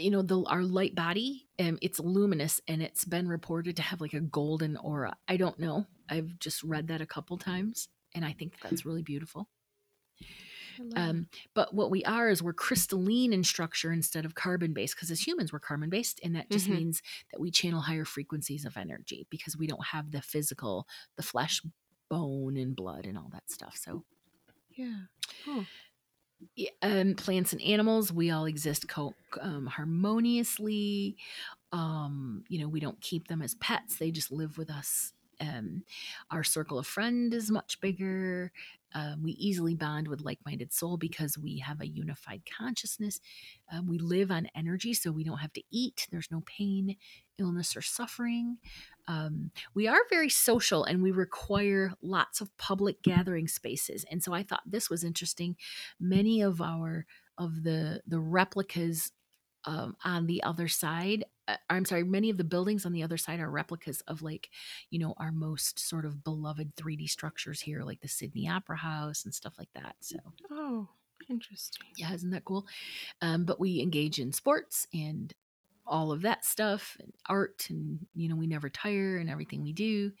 you 0.00 0.10
know 0.10 0.22
the 0.22 0.42
our 0.44 0.62
light 0.62 0.94
body 0.94 1.46
um 1.58 1.78
it's 1.82 1.98
luminous 2.00 2.60
and 2.68 2.82
it's 2.82 3.04
been 3.04 3.28
reported 3.28 3.76
to 3.76 3.82
have 3.82 4.00
like 4.00 4.14
a 4.14 4.20
golden 4.20 4.76
aura 4.78 5.16
i 5.28 5.36
don't 5.36 5.58
know 5.58 5.86
i've 6.08 6.38
just 6.38 6.62
read 6.62 6.88
that 6.88 7.00
a 7.00 7.06
couple 7.06 7.36
times 7.38 7.88
and 8.14 8.24
i 8.24 8.32
think 8.32 8.54
that's 8.60 8.84
really 8.86 9.02
beautiful 9.02 9.48
I 10.78 10.82
love 10.82 10.92
it. 10.92 10.98
um, 10.98 11.28
but 11.54 11.74
what 11.74 11.90
we 11.90 12.04
are 12.04 12.28
is 12.28 12.42
we're 12.42 12.52
crystalline 12.52 13.32
in 13.32 13.42
structure 13.44 13.92
instead 13.92 14.24
of 14.24 14.34
carbon 14.34 14.72
based 14.74 14.94
because 14.94 15.10
as 15.10 15.26
humans 15.26 15.52
we're 15.52 15.58
carbon 15.60 15.88
based 15.90 16.20
and 16.22 16.36
that 16.36 16.50
just 16.50 16.66
Mhm. 16.68 16.74
means 16.76 17.02
that 17.32 17.40
we 17.40 17.50
channel 17.50 17.80
higher 17.80 18.04
frequencies 18.04 18.64
of 18.64 18.76
energy 18.76 19.26
because 19.30 19.56
we 19.56 19.66
don't 19.66 19.86
have 19.86 20.10
the 20.10 20.20
physical 20.22 20.86
the 21.16 21.22
flesh 21.22 21.62
bone 22.10 22.56
and 22.56 22.76
blood 22.76 23.06
and 23.06 23.16
all 23.18 23.28
that 23.32 23.50
stuff 23.50 23.76
so 23.76 24.04
yeah. 24.70 25.04
Oh. 25.46 25.64
Um, 26.82 27.14
plants 27.14 27.52
and 27.52 27.62
animals 27.62 28.12
we 28.12 28.30
all 28.30 28.44
exist 28.46 28.88
co- 28.88 29.14
um, 29.40 29.66
harmoniously 29.66 31.16
um, 31.72 32.44
you 32.48 32.60
know 32.60 32.68
we 32.68 32.80
don't 32.80 33.00
keep 33.00 33.28
them 33.28 33.42
as 33.42 33.54
pets 33.56 33.96
they 33.98 34.10
just 34.10 34.32
live 34.32 34.58
with 34.58 34.70
us 34.70 35.12
um, 35.40 35.82
our 36.30 36.42
circle 36.42 36.78
of 36.78 36.86
friend 36.86 37.34
is 37.34 37.50
much 37.50 37.80
bigger 37.80 38.52
um, 38.94 39.22
we 39.22 39.32
easily 39.32 39.74
bond 39.74 40.08
with 40.08 40.22
like-minded 40.22 40.72
soul 40.72 40.96
because 40.96 41.36
we 41.36 41.58
have 41.58 41.80
a 41.80 41.86
unified 41.86 42.42
consciousness 42.58 43.20
um, 43.72 43.86
we 43.86 43.98
live 43.98 44.30
on 44.30 44.48
energy 44.54 44.94
so 44.94 45.12
we 45.12 45.24
don't 45.24 45.38
have 45.38 45.52
to 45.52 45.62
eat 45.70 46.06
there's 46.10 46.30
no 46.30 46.42
pain 46.46 46.96
illness 47.38 47.76
or 47.76 47.82
suffering. 47.82 48.58
Um, 49.08 49.50
we 49.74 49.86
are 49.86 50.00
very 50.10 50.28
social 50.28 50.84
and 50.84 51.02
we 51.02 51.12
require 51.12 51.92
lots 52.02 52.40
of 52.40 52.56
public 52.56 53.02
gathering 53.02 53.46
spaces 53.46 54.04
and 54.10 54.20
so 54.22 54.32
i 54.32 54.42
thought 54.42 54.62
this 54.66 54.90
was 54.90 55.04
interesting. 55.04 55.56
Many 56.00 56.42
of 56.42 56.60
our 56.60 57.06
of 57.38 57.62
the 57.62 58.02
the 58.06 58.18
replicas 58.18 59.12
um, 59.64 59.96
on 60.04 60.26
the 60.26 60.42
other 60.42 60.68
side 60.68 61.24
uh, 61.48 61.56
i'm 61.68 61.84
sorry 61.84 62.04
many 62.04 62.30
of 62.30 62.38
the 62.38 62.44
buildings 62.44 62.86
on 62.86 62.92
the 62.92 63.02
other 63.02 63.16
side 63.16 63.40
are 63.40 63.50
replicas 63.50 64.00
of 64.02 64.22
like 64.22 64.48
you 64.90 64.98
know 64.98 65.12
our 65.18 65.32
most 65.32 65.78
sort 65.78 66.04
of 66.04 66.22
beloved 66.22 66.74
3d 66.76 67.08
structures 67.08 67.60
here 67.60 67.82
like 67.82 68.00
the 68.00 68.08
sydney 68.08 68.48
opera 68.48 68.76
house 68.76 69.24
and 69.24 69.34
stuff 69.34 69.54
like 69.58 69.68
that 69.74 69.96
so. 70.00 70.16
Oh, 70.50 70.88
interesting. 71.28 71.86
yeah 71.96 72.12
isn't 72.12 72.30
that 72.30 72.44
cool? 72.44 72.66
Um, 73.20 73.44
but 73.44 73.58
we 73.60 73.80
engage 73.80 74.18
in 74.18 74.32
sports 74.32 74.86
and 74.94 75.34
all 75.86 76.12
of 76.12 76.22
that 76.22 76.44
stuff 76.44 76.96
and 77.00 77.12
art 77.28 77.66
and 77.70 77.98
you 78.14 78.28
know 78.28 78.36
we 78.36 78.46
never 78.46 78.68
tire 78.68 79.16
and 79.16 79.30
everything 79.30 79.62
we 79.62 79.72
do 79.72 80.12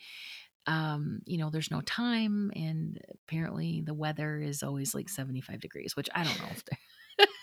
um 0.66 1.20
you 1.26 1.38
know 1.38 1.50
there's 1.50 1.70
no 1.70 1.80
time 1.80 2.50
and 2.56 3.00
apparently 3.28 3.82
the 3.82 3.94
weather 3.94 4.40
is 4.40 4.62
always 4.62 4.94
like 4.94 5.08
75 5.08 5.60
degrees 5.60 5.96
which 5.96 6.08
i 6.14 6.24
don't 6.24 6.38
know 6.40 6.48
if 6.50 6.62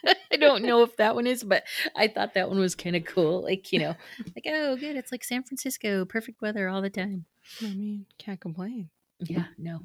i 0.31 0.35
don't 0.35 0.63
know 0.63 0.83
if 0.83 0.95
that 0.97 1.15
one 1.15 1.27
is 1.27 1.43
but 1.43 1.63
i 1.95 2.07
thought 2.07 2.33
that 2.33 2.49
one 2.49 2.59
was 2.59 2.75
kind 2.75 2.95
of 2.95 3.05
cool 3.05 3.41
like 3.41 3.71
you 3.71 3.79
know 3.79 3.95
like 4.35 4.45
oh 4.47 4.75
good 4.75 4.95
it's 4.95 5.11
like 5.11 5.23
san 5.23 5.43
francisco 5.43 6.05
perfect 6.05 6.41
weather 6.41 6.67
all 6.67 6.81
the 6.81 6.89
time 6.89 7.25
I 7.61 7.65
mean, 7.65 8.05
can't 8.17 8.39
complain. 8.39 8.89
yeah 9.19 9.45
no 9.57 9.81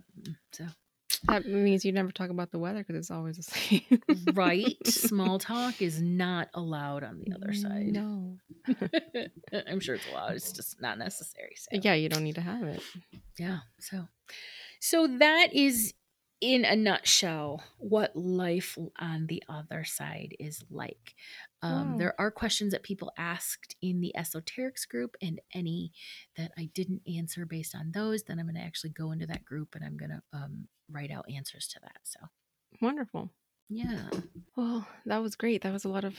so 0.53 0.65
That 1.29 1.47
means 1.47 1.85
you 1.85 1.93
never 1.93 2.13
talk 2.13 2.31
about 2.31 2.51
the 2.53 2.59
weather 2.59 2.79
because 2.81 2.97
it's 2.97 3.11
always 3.11 3.37
the 3.37 3.43
same. 3.43 3.83
right 4.35 4.77
small 4.87 5.39
talk 5.53 5.83
is 5.83 6.01
not 6.01 6.49
allowed 6.55 7.03
on 7.05 7.21
the 7.25 7.35
other 7.35 7.53
side 7.53 7.87
No. 7.93 8.37
i'm 9.67 9.81
sure 9.81 9.97
it's 9.97 10.07
allowed 10.11 10.33
it's 10.35 10.53
just 10.53 10.81
not 10.81 10.99
necessary 10.99 11.55
so. 11.57 11.79
Yeah, 11.83 11.95
you 11.95 12.09
don't 12.09 12.23
need 12.25 12.37
to 12.37 12.41
have 12.41 12.63
it. 12.63 12.83
yeah 13.39 13.59
so 13.81 14.07
so 14.81 15.07
that 15.19 15.49
is 15.53 15.95
in 16.41 16.65
a 16.65 16.77
nutshell 16.77 17.65
what 17.79 18.15
life 18.15 18.79
on 19.01 19.27
the 19.27 19.43
other 19.49 19.83
side 19.85 20.37
is 20.39 20.65
like 20.71 21.15
um, 21.63 21.93
Wow. 21.93 21.99
there 21.99 22.21
are 22.21 22.31
questions 22.31 22.71
that 22.73 22.85
people 22.85 23.11
asked 23.19 23.75
in 23.83 24.01
the 24.01 24.13
Esoterix 24.17 24.89
group 24.89 25.17
and 25.21 25.41
any 25.53 25.91
that 26.37 26.53
i 26.57 26.71
didn't 26.75 27.03
answer 27.13 27.45
based 27.45 27.75
on 27.75 27.91
those 27.93 28.23
then 28.23 28.39
i'm 28.39 28.47
going 28.47 28.55
to 28.55 28.61
actually 28.63 28.91
go 28.91 29.11
into 29.11 29.27
that 29.27 29.45
group 29.45 29.75
and 29.75 29.85
i'm 29.85 29.97
going 29.97 30.11
to 30.11 30.23
um, 30.33 30.69
write 30.91 31.11
out 31.11 31.27
answers 31.29 31.67
to 31.69 31.81
that 31.83 31.99
so 32.03 32.21
Wonderful. 32.81 33.31
yeah 33.69 34.09
Well, 34.57 34.87
that 35.07 35.23
was 35.23 35.37
great. 35.37 35.63
That 35.63 35.73
was 35.73 35.85
a 35.85 35.89
lot 35.89 36.05
of 36.05 36.19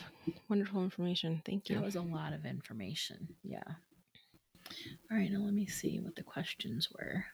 wonderful 0.50 0.84
information. 0.84 1.42
Thank 1.46 1.70
you. 1.70 1.76
that 1.76 1.86
was 1.86 1.96
a 1.96 2.02
lot 2.02 2.34
of 2.34 2.46
information 2.46 3.30
yeah 3.44 3.64
all 5.12 5.18
right 5.18 5.32
now 5.32 5.40
let 5.40 5.54
me 5.54 5.66
see 5.66 6.00
what 6.00 6.16
the 6.16 6.24
questions 6.24 6.90
were 6.92 7.26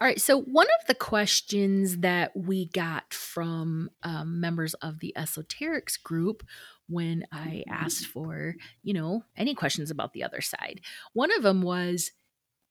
all 0.00 0.06
right. 0.06 0.20
So, 0.20 0.40
one 0.42 0.66
of 0.80 0.86
the 0.86 0.94
questions 0.94 1.98
that 1.98 2.36
we 2.36 2.66
got 2.68 3.12
from 3.12 3.90
um, 4.02 4.40
members 4.40 4.74
of 4.74 5.00
the 5.00 5.12
Esoterix 5.16 6.00
group 6.02 6.44
when 6.88 7.24
I 7.32 7.64
asked 7.68 8.06
for, 8.06 8.54
you 8.82 8.94
know, 8.94 9.24
any 9.36 9.54
questions 9.54 9.90
about 9.90 10.12
the 10.12 10.22
other 10.22 10.40
side, 10.40 10.80
one 11.14 11.34
of 11.34 11.42
them 11.42 11.62
was 11.62 12.12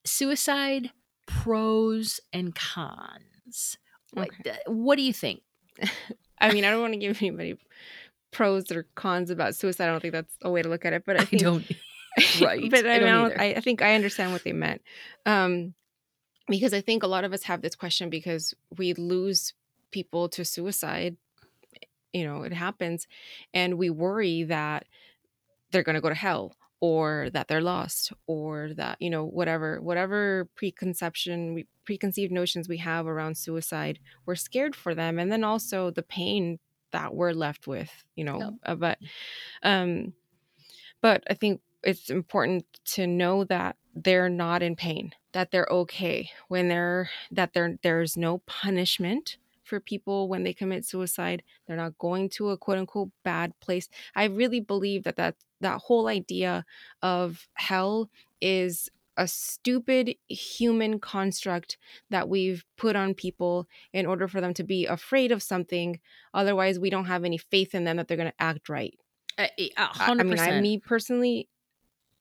suicide 0.06 0.92
pros 1.28 2.20
and 2.34 2.56
cons. 2.56 3.78
What, 4.14 4.30
Okay. 4.40 4.58
what 4.66 4.96
do 4.96 5.04
you 5.04 5.14
think? 5.14 5.42
I 6.40 6.52
mean, 6.52 6.66
I 6.66 6.72
don't 6.72 6.82
want 6.82 6.94
to 6.94 7.00
give 7.00 7.22
anybody 7.22 7.58
pros 8.32 8.72
or 8.72 8.88
cons 8.96 9.30
about 9.30 9.56
suicide. 9.56 9.86
I 9.88 9.92
don't 9.92 10.02
think 10.02 10.14
that's 10.14 10.34
a 10.42 10.50
way 10.50 10.62
to 10.64 10.70
look 10.70 10.86
at 10.86 10.94
it. 10.94 11.04
But 11.06 11.20
I, 11.22 11.28
I 11.32 11.36
don't. 11.38 11.66
Right. 12.42 12.72
but 12.72 12.84
I, 12.88 12.96
I 12.96 13.00
don't. 13.00 13.40
I, 13.40 13.46
I 13.54 13.60
think 13.60 13.84
I 13.84 13.94
understand 13.94 14.32
what 14.32 14.44
they 14.44 14.52
meant. 14.52 14.82
Um, 15.28 15.76
because 16.48 16.74
I 16.74 16.82
think 16.82 17.04
a 17.04 17.08
lot 17.08 17.24
of 17.24 17.32
us 17.32 17.44
have 17.44 17.62
this 17.62 17.76
question 17.76 18.10
because 18.10 18.56
we 18.76 18.96
lose 18.96 19.54
people 19.92 20.28
to 20.30 20.44
suicide. 20.44 21.16
You 22.14 22.26
know, 22.26 22.42
it 22.42 22.54
happens, 22.54 23.06
and 23.54 23.78
we 23.78 23.92
worry 23.92 24.42
that 24.44 24.86
they're 25.72 25.84
going 25.84 25.94
to 25.94 26.02
go 26.02 26.10
to 26.10 26.16
hell 26.16 26.56
or 26.80 27.30
that 27.34 27.48
they're 27.48 27.62
lost 27.62 28.14
or 28.28 28.72
that 28.76 28.98
you 29.00 29.10
know 29.10 29.26
whatever 29.26 29.82
whatever 29.82 30.48
preconception 30.56 31.54
we, 31.54 31.68
preconceived 31.86 32.32
notions 32.32 32.68
we 32.68 32.78
have 32.78 33.08
around 33.08 33.38
suicide 33.38 34.00
we're 34.26 34.36
scared 34.36 34.76
for 34.76 34.94
them 34.94 35.18
and 35.18 35.32
then 35.32 35.44
also 35.44 35.90
the 35.90 36.04
pain 36.04 36.60
that 36.92 37.16
we're 37.16 37.32
left 37.32 37.68
with 37.68 37.92
you 38.16 38.24
know 38.24 38.58
uh, 38.66 38.76
but 38.76 38.98
um 39.64 40.14
but 41.02 41.24
i 41.30 41.34
think 41.34 41.62
it's 41.84 42.10
important 42.10 42.66
to 42.86 43.08
know 43.08 43.44
that 43.44 43.76
they're 43.96 44.30
not 44.30 44.62
in 44.62 44.76
pain 44.76 45.12
that 45.34 45.52
they're 45.52 45.68
okay 45.70 46.30
when 46.48 46.68
they're 46.68 47.10
that 47.32 47.54
there 47.54 47.78
there's 47.82 48.16
no 48.16 48.40
punishment 48.40 49.38
for 49.68 49.80
people 49.80 50.28
when 50.30 50.44
they 50.44 50.54
commit 50.54 50.86
suicide 50.86 51.44
they're 51.66 51.78
not 51.78 51.98
going 51.98 52.30
to 52.30 52.50
a 52.50 52.58
quote 52.58 52.78
unquote 52.78 53.10
bad 53.24 53.54
place. 53.60 53.90
I 54.16 54.26
really 54.26 54.60
believe 54.60 55.04
that 55.04 55.18
that 55.18 55.36
that 55.62 55.80
whole 55.80 56.08
idea 56.08 56.66
of 57.02 57.48
hell 57.56 58.10
is 58.42 58.90
a 59.18 59.28
stupid 59.28 60.16
human 60.28 61.00
construct 61.00 61.78
that 62.12 62.30
we've 62.30 62.64
put 62.78 62.96
on 62.96 63.16
people 63.16 63.68
in 63.92 64.06
order 64.06 64.28
for 64.28 64.40
them 64.42 64.54
to 64.54 64.64
be 64.64 64.86
afraid 64.86 65.32
of 65.32 65.42
something. 65.42 66.00
Otherwise 66.34 66.80
we 66.80 66.90
don't 66.92 67.06
have 67.06 67.24
any 67.24 67.38
faith 67.38 67.74
in 67.74 67.84
them 67.84 67.98
that 67.98 68.08
they're 68.08 68.18
going 68.18 68.30
to 68.30 68.44
act 68.44 68.70
right. 68.70 68.94
A- 69.40 69.44
uh, 69.44 69.48
a 69.78 69.82
I- 69.82 69.86
hundred 69.86 70.40
I 70.40 70.46
mean, 70.46 70.58
I, 70.58 70.62
me 70.62 70.80
personally, 70.80 71.50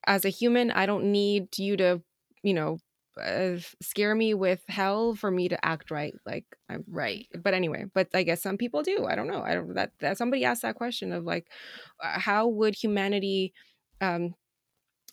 as 0.06 0.24
a 0.24 0.31
human, 0.31 0.70
I 0.70 0.86
don't 0.86 1.12
need 1.12 1.59
you 1.59 1.77
to, 1.77 2.02
you 2.43 2.55
know, 2.55 2.78
uh, 3.21 3.59
scare 3.81 4.15
me 4.15 4.35
with 4.35 4.63
hell 4.69 5.15
for 5.15 5.31
me 5.31 5.49
to 5.49 5.65
act 5.65 5.91
right. 5.91 6.15
Like, 6.27 6.45
I'm, 6.69 6.85
Right. 6.89 7.27
but 7.43 7.55
anyway, 7.55 7.87
but 7.95 8.09
I 8.15 8.23
guess 8.23 8.43
some 8.43 8.59
people 8.59 8.83
do. 8.83 9.07
I 9.07 9.15
don't 9.17 9.29
know. 9.29 9.43
I 9.43 9.55
don't 9.55 9.75
that 9.75 9.93
that 10.01 10.19
somebody 10.19 10.45
asked 10.45 10.63
that 10.63 10.77
question 10.77 11.13
of 11.13 11.25
like, 11.25 11.49
uh, 12.03 12.19
how 12.19 12.49
would 12.49 12.75
humanity, 12.75 13.55
um, 14.01 14.35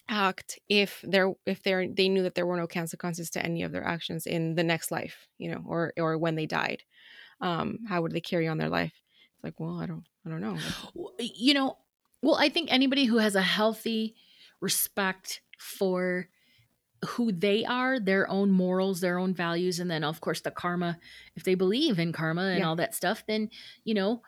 act 0.09 0.59
if 0.67 1.01
there 1.07 1.33
if 1.45 1.63
they're 1.63 1.87
they 1.87 2.09
knew 2.09 2.23
that 2.23 2.35
there 2.35 2.45
were 2.45 2.57
no 2.57 2.67
consequences 2.67 3.29
to 3.31 3.43
any 3.43 3.63
of 3.63 3.71
their 3.71 3.83
actions 3.85 4.27
in 4.27 4.55
the 4.55 4.63
next 4.63 4.91
life, 4.91 5.27
you 5.37 5.49
know, 5.49 5.63
or 5.67 5.93
or 5.97 6.17
when 6.17 6.35
they 6.35 6.45
died, 6.45 6.83
um, 7.41 7.79
how 7.87 8.01
would 8.01 8.11
they 8.11 8.21
carry 8.21 8.47
on 8.47 8.57
their 8.57 8.69
life? 8.69 8.93
It's 9.35 9.43
like, 9.43 9.59
well, 9.59 9.79
I 9.79 9.85
don't, 9.85 10.05
I 10.25 10.29
don't 10.29 10.41
know. 10.41 10.57
You 11.19 11.53
know 11.53 11.77
well 12.21 12.35
i 12.35 12.47
think 12.49 12.71
anybody 12.71 13.05
who 13.05 13.17
has 13.17 13.35
a 13.35 13.41
healthy 13.41 14.15
respect 14.61 15.41
for 15.59 16.29
who 17.05 17.31
they 17.31 17.65
are 17.65 17.99
their 17.99 18.29
own 18.29 18.51
morals 18.51 19.01
their 19.01 19.17
own 19.19 19.33
values 19.33 19.79
and 19.79 19.89
then 19.91 20.03
of 20.03 20.21
course 20.21 20.41
the 20.41 20.51
karma 20.51 20.97
if 21.35 21.43
they 21.43 21.55
believe 21.55 21.99
in 21.99 22.11
karma 22.13 22.43
and 22.43 22.59
Yeah. 22.59 22.65
all 22.65 22.75
that 22.75 22.95
stuff 22.95 23.23
then 23.27 23.49
you 23.83 23.93
know 23.93 24.21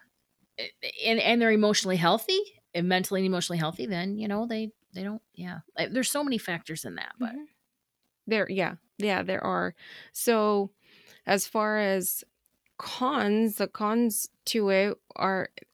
eh, 0.60 0.68
and 1.06 1.20
and 1.20 1.42
they're 1.42 1.52
emotionally 1.52 1.98
healthy 1.98 2.40
and 2.74 2.90
mentally 2.90 3.22
and 3.22 3.28
emotionally 3.28 3.60
healthy 3.60 3.86
then 3.86 4.18
you 4.18 4.28
know 4.28 4.48
they 4.48 4.72
they 4.94 5.04
don't 5.04 5.22
yeah 5.36 5.60
there's 5.92 6.12
so 6.12 6.24
many 6.24 6.38
factors 6.38 6.86
in 6.86 6.96
that 6.96 7.14
but 7.20 7.36
Mhm. 7.36 7.48
there 8.28 8.50
yeah 8.50 8.76
yeah 8.98 9.22
there 9.24 9.44
are 9.44 9.76
so 10.12 10.72
as 11.26 11.48
far 11.48 11.80
as 11.80 12.24
cons 12.80 13.58
the 13.58 13.68
cons 13.68 14.30
to 14.46 14.70
it 14.70 14.98
are 15.16 15.50
eh, 15.62 15.66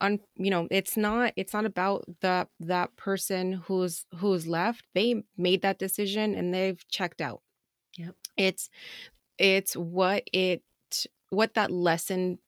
on 0.00 0.20
you 0.36 0.50
know 0.50 0.68
it's 0.70 0.96
not 0.96 1.32
it's 1.36 1.52
not 1.52 1.64
about 1.64 2.04
the 2.20 2.46
that 2.60 2.96
person 2.96 3.52
who's 3.52 4.04
who's 4.16 4.46
left. 4.46 4.84
They 4.94 5.24
made 5.36 5.62
that 5.62 5.78
decision 5.78 6.34
and 6.34 6.52
they've 6.52 6.86
checked 6.88 7.20
out. 7.20 7.42
Yep. 7.96 8.14
it's 8.36 8.70
it's 9.38 9.74
what 9.74 10.24
it 10.32 10.62
what 11.30 11.54
that 11.54 11.70
lesson 11.70 12.38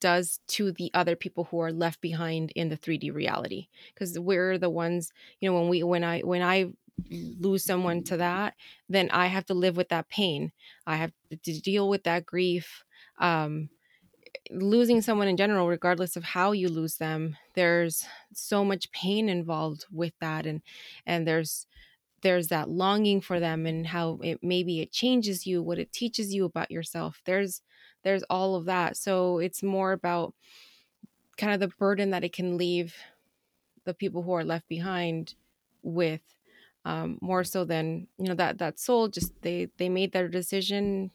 does 0.00 0.40
to 0.48 0.72
the 0.72 0.90
other 0.94 1.14
people 1.16 1.44
who 1.44 1.58
are 1.60 1.72
left 1.72 2.00
behind 2.00 2.52
in 2.56 2.68
the 2.68 2.76
3D 2.76 3.12
reality. 3.12 3.68
Because 3.92 4.18
we're 4.18 4.58
the 4.58 4.70
ones 4.70 5.12
you 5.40 5.50
know 5.50 5.58
when 5.58 5.68
we 5.68 5.82
when 5.82 6.04
I 6.04 6.20
when 6.20 6.42
I 6.42 6.72
lose 7.10 7.64
someone 7.64 8.02
to 8.04 8.18
that 8.18 8.54
then 8.90 9.08
I 9.10 9.26
have 9.26 9.46
to 9.46 9.54
live 9.54 9.76
with 9.76 9.88
that 9.88 10.08
pain. 10.08 10.52
I 10.86 10.96
have 10.96 11.12
to 11.44 11.60
deal 11.60 11.88
with 11.88 12.04
that 12.04 12.26
grief 12.26 12.84
um 13.18 13.70
losing 14.50 15.00
someone 15.00 15.28
in 15.28 15.36
general 15.36 15.68
regardless 15.68 16.16
of 16.16 16.24
how 16.24 16.52
you 16.52 16.68
lose 16.68 16.96
them 16.96 17.36
there's 17.54 18.06
so 18.32 18.64
much 18.64 18.90
pain 18.92 19.28
involved 19.28 19.86
with 19.92 20.12
that 20.20 20.46
and 20.46 20.62
and 21.06 21.26
there's 21.26 21.66
there's 22.22 22.48
that 22.48 22.68
longing 22.68 23.20
for 23.20 23.40
them 23.40 23.66
and 23.66 23.86
how 23.86 24.18
it 24.22 24.38
maybe 24.42 24.80
it 24.80 24.92
changes 24.92 25.46
you 25.46 25.62
what 25.62 25.78
it 25.78 25.92
teaches 25.92 26.34
you 26.34 26.44
about 26.44 26.70
yourself. 26.70 27.20
There's 27.24 27.62
there's 28.02 28.22
all 28.24 28.56
of 28.56 28.64
that. 28.66 28.96
So 28.96 29.38
it's 29.38 29.62
more 29.62 29.92
about 29.92 30.34
kind 31.36 31.52
of 31.52 31.60
the 31.60 31.74
burden 31.76 32.10
that 32.10 32.24
it 32.24 32.32
can 32.32 32.56
leave 32.56 32.94
the 33.84 33.94
people 33.94 34.22
who 34.22 34.32
are 34.32 34.44
left 34.44 34.68
behind 34.68 35.34
with 35.82 36.22
um, 36.84 37.18
more 37.20 37.44
so 37.44 37.64
than 37.64 38.08
you 38.18 38.26
know 38.26 38.34
that 38.34 38.58
that 38.58 38.78
soul 38.78 39.08
just 39.08 39.40
they 39.42 39.68
they 39.78 39.88
made 39.88 40.12
their 40.12 40.28
decision 40.28 41.10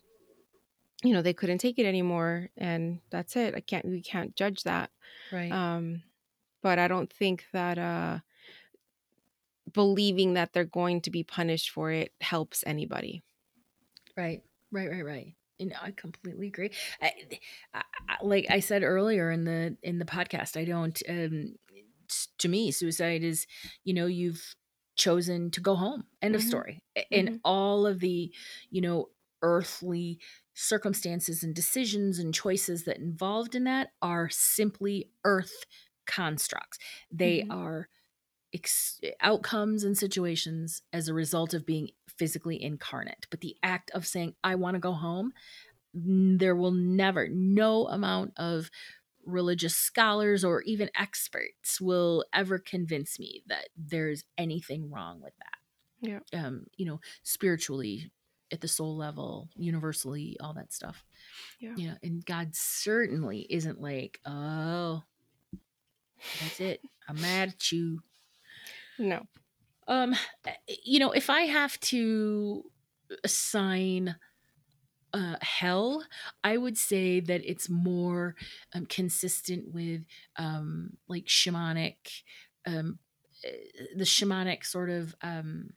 you 1.05 1.13
know 1.13 1.21
they 1.21 1.33
couldn't 1.33 1.59
take 1.59 1.79
it 1.79 1.85
anymore 1.85 2.49
and 2.57 2.99
that's 3.11 3.35
it 3.35 3.55
i 3.55 3.59
can't 3.59 3.85
we 3.85 4.01
can't 4.01 4.35
judge 4.35 4.63
that 4.63 4.91
right 5.31 5.51
um 5.51 6.03
but 6.61 6.79
i 6.79 6.87
don't 6.87 7.11
think 7.13 7.45
that 7.53 7.77
uh 7.77 8.19
believing 9.71 10.33
that 10.35 10.53
they're 10.53 10.63
going 10.63 11.01
to 11.01 11.09
be 11.11 11.23
punished 11.23 11.69
for 11.71 11.91
it 11.91 12.13
helps 12.21 12.63
anybody 12.67 13.23
Right, 14.17 14.43
right, 14.71 14.89
right, 14.89 15.05
right. 15.05 15.35
And 15.59 15.73
I 15.81 15.91
completely 15.91 16.47
agree. 16.47 16.71
I, 17.01 17.13
I, 17.73 17.83
I- 18.09 18.17
like 18.23 18.45
I 18.49 18.59
said 18.59 18.83
earlier 18.83 19.31
in 19.31 19.43
the 19.45 19.77
in 19.83 19.99
the 19.99 20.05
podcast, 20.05 20.57
I 20.59 20.65
don't. 20.65 21.01
Um, 21.09 21.55
to 22.39 22.47
me, 22.47 22.71
suicide 22.71 23.23
is, 23.23 23.47
you 23.83 23.93
know, 23.93 24.05
you've 24.05 24.55
chosen 24.95 25.51
to 25.51 25.59
go 25.61 25.75
home. 25.75 26.05
End 26.21 26.35
of 26.35 26.41
Mhm. 26.41 26.47
story. 26.47 26.83
And 27.11 27.29
Mhm. 27.29 27.41
all 27.43 27.85
of 27.87 27.99
the, 27.99 28.33
you 28.69 28.81
know, 28.81 29.09
earthly 29.41 30.19
circumstances 30.55 31.43
and 31.43 31.55
decisions 31.55 32.19
and 32.19 32.33
choices 32.33 32.85
that 32.85 32.97
involved 32.99 33.55
in 33.55 33.65
that 33.65 33.93
are 34.01 34.29
simply 34.29 35.11
earth 35.25 35.65
constructs. 36.07 36.79
They 37.11 37.43
Mhm. 37.43 37.49
are 37.49 37.89
ex- 38.53 38.99
outcomes 39.21 39.83
and 39.83 39.97
situations 39.97 40.83
as 40.93 41.07
a 41.07 41.13
result 41.13 41.53
of 41.53 41.65
being 41.65 41.89
physically 42.09 42.61
incarnate. 42.61 43.27
But 43.29 43.41
the 43.41 43.57
act 43.63 43.91
of 43.91 44.07
saying, 44.07 44.35
I 44.43 44.55
want 44.55 44.75
to 44.75 44.79
go 44.79 44.93
home, 44.93 45.33
there 45.93 46.55
will 46.55 46.71
never, 46.71 47.27
no 47.29 47.87
amount 47.87 48.33
of 48.37 48.71
religious 49.25 49.75
scholars 49.75 50.43
or 50.45 50.61
even 50.63 50.89
experts 50.95 51.81
will 51.81 52.25
ever 52.33 52.59
convince 52.59 53.19
me 53.19 53.43
that 53.47 53.69
there's 53.75 54.23
anything 54.37 54.89
wrong 54.91 55.21
with 55.21 55.33
that. 55.37 55.59
Yeah. 56.01 56.19
Um, 56.37 56.67
you 56.77 56.85
know, 56.85 56.99
spiritually, 57.23 58.11
at 58.51 58.61
the 58.61 58.67
soul 58.67 58.95
level, 58.95 59.49
universally, 59.55 60.37
all 60.39 60.53
that 60.53 60.73
stuff. 60.73 61.03
Yeah. 61.59 61.75
You 61.75 61.87
know, 61.89 61.95
and 62.03 62.25
God 62.25 62.49
certainly 62.53 63.45
isn't 63.49 63.81
like, 63.81 64.19
oh, 64.25 65.03
that's 66.41 66.59
it. 66.59 66.81
I'm 67.07 67.19
mad 67.21 67.49
at 67.49 67.71
you. 67.71 68.01
no 68.97 69.23
Um, 69.87 70.15
you 70.83 70.99
know, 70.99 71.11
if 71.11 71.29
I 71.29 71.41
have 71.41 71.79
to 71.81 72.63
assign 73.23 74.15
uh, 75.13 75.37
hell, 75.41 76.03
I 76.43 76.57
would 76.57 76.77
say 76.77 77.21
that 77.21 77.41
it's 77.49 77.69
more 77.69 78.35
um, 78.73 78.85
consistent 78.85 79.73
with 79.73 80.01
um, 80.35 80.97
like 81.07 81.25
shamanic, 81.25 81.95
um, 82.67 82.99
eh, 83.45 83.51
the 83.95 84.03
shamanic 84.03 84.65
sort 84.65 84.89
of 84.89 85.15
um, 85.21 85.69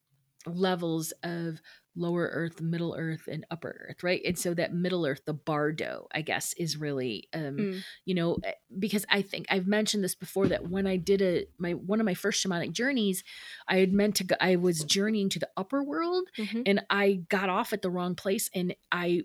levels 0.45 1.13
of 1.23 1.61
lower 1.99 2.31
earth, 2.33 2.61
middle 2.61 2.95
earth, 2.99 3.29
and 3.31 3.45
upper 3.51 3.87
earth, 3.89 4.03
right? 4.03 4.23
And 4.25 4.39
so 4.39 4.55
that 4.55 4.73
middle 4.73 5.05
earth, 5.07 5.23
the 5.27 5.35
bardo, 5.35 6.07
I 6.13 6.23
guess, 6.23 6.53
is 6.55 6.77
really 6.77 7.29
um, 7.35 7.57
Mm. 7.59 7.83
you 8.05 8.15
know 8.15 8.39
eh, 8.45 8.53
because 8.79 9.05
i 9.11 9.21
think 9.23 9.47
i've 9.51 9.67
mentioned 9.67 10.05
this 10.05 10.15
before 10.15 10.47
that 10.49 10.69
when 10.69 10.87
i 10.87 10.97
did 10.97 11.21
a 11.23 11.47
my 11.59 11.73
one 11.73 12.01
of 12.01 12.05
my 12.07 12.15
first 12.15 12.45
shamanic 12.45 12.73
journeys 12.73 13.25
i 13.67 13.77
had 13.79 13.93
meant 13.93 14.15
to 14.17 14.25
go 14.25 14.37
i 14.41 14.57
was 14.57 14.85
journeying 14.85 15.29
to 15.31 15.39
the 15.39 15.49
upper 15.57 15.83
world 15.83 16.29
Mhm. 16.39 16.63
and 16.67 16.85
i 16.91 17.15
got 17.29 17.49
off 17.49 17.73
at 17.73 17.83
the 17.83 17.91
wrong 17.91 18.15
place 18.15 18.49
and 18.55 18.75
i 18.93 19.23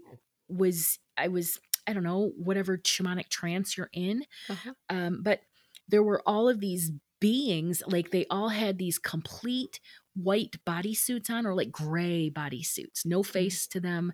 was 0.48 1.00
i 1.18 1.28
was 1.28 1.60
i 1.88 1.94
don't 1.94 2.04
know 2.04 2.32
whatever 2.38 2.78
shamanic 2.78 3.30
trance 3.30 3.78
you're 3.78 3.90
in 3.94 4.26
Uh-huh. 4.50 4.74
um, 4.90 5.22
but 5.22 5.42
there 5.88 6.04
were 6.04 6.22
all 6.26 6.50
of 6.50 6.60
these 6.60 6.92
beings 7.20 7.82
like 7.88 8.12
they 8.12 8.26
all 8.30 8.50
had 8.50 8.78
these 8.78 8.98
complete 9.00 9.80
white 10.16 10.56
bodysuits 10.66 11.30
on 11.30 11.46
or 11.46 11.56
like 11.56 11.72
gray 11.72 12.30
bodysuits 12.30 13.06
no 13.06 13.24
face 13.24 13.66
to 13.68 13.80
them 13.80 14.14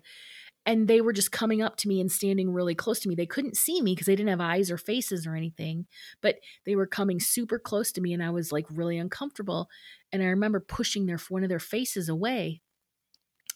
and 0.66 0.88
they 0.88 1.00
were 1.00 1.12
just 1.12 1.32
coming 1.32 1.62
up 1.62 1.76
to 1.76 1.88
me 1.88 2.00
and 2.00 2.10
standing 2.12 2.52
really 2.52 2.74
close 2.74 3.00
to 3.00 3.08
me 3.08 3.14
they 3.14 3.26
couldn't 3.26 3.56
see 3.56 3.82
me 3.82 3.92
because 3.94 4.06
they 4.06 4.16
didn't 4.16 4.30
have 4.30 4.40
eyes 4.40 4.70
or 4.70 4.78
faces 4.78 5.26
or 5.26 5.34
anything 5.34 5.86
but 6.22 6.36
they 6.64 6.74
were 6.76 6.86
coming 6.86 7.20
super 7.20 7.58
close 7.58 7.92
to 7.92 8.00
me 8.00 8.12
and 8.14 8.22
i 8.22 8.30
was 8.30 8.50
like 8.52 8.66
really 8.70 8.96
uncomfortable 8.98 9.68
and 10.12 10.22
i 10.22 10.26
remember 10.26 10.60
pushing 10.60 11.06
their 11.06 11.18
one 11.28 11.42
of 11.42 11.48
their 11.50 11.58
faces 11.58 12.08
away 12.08 12.60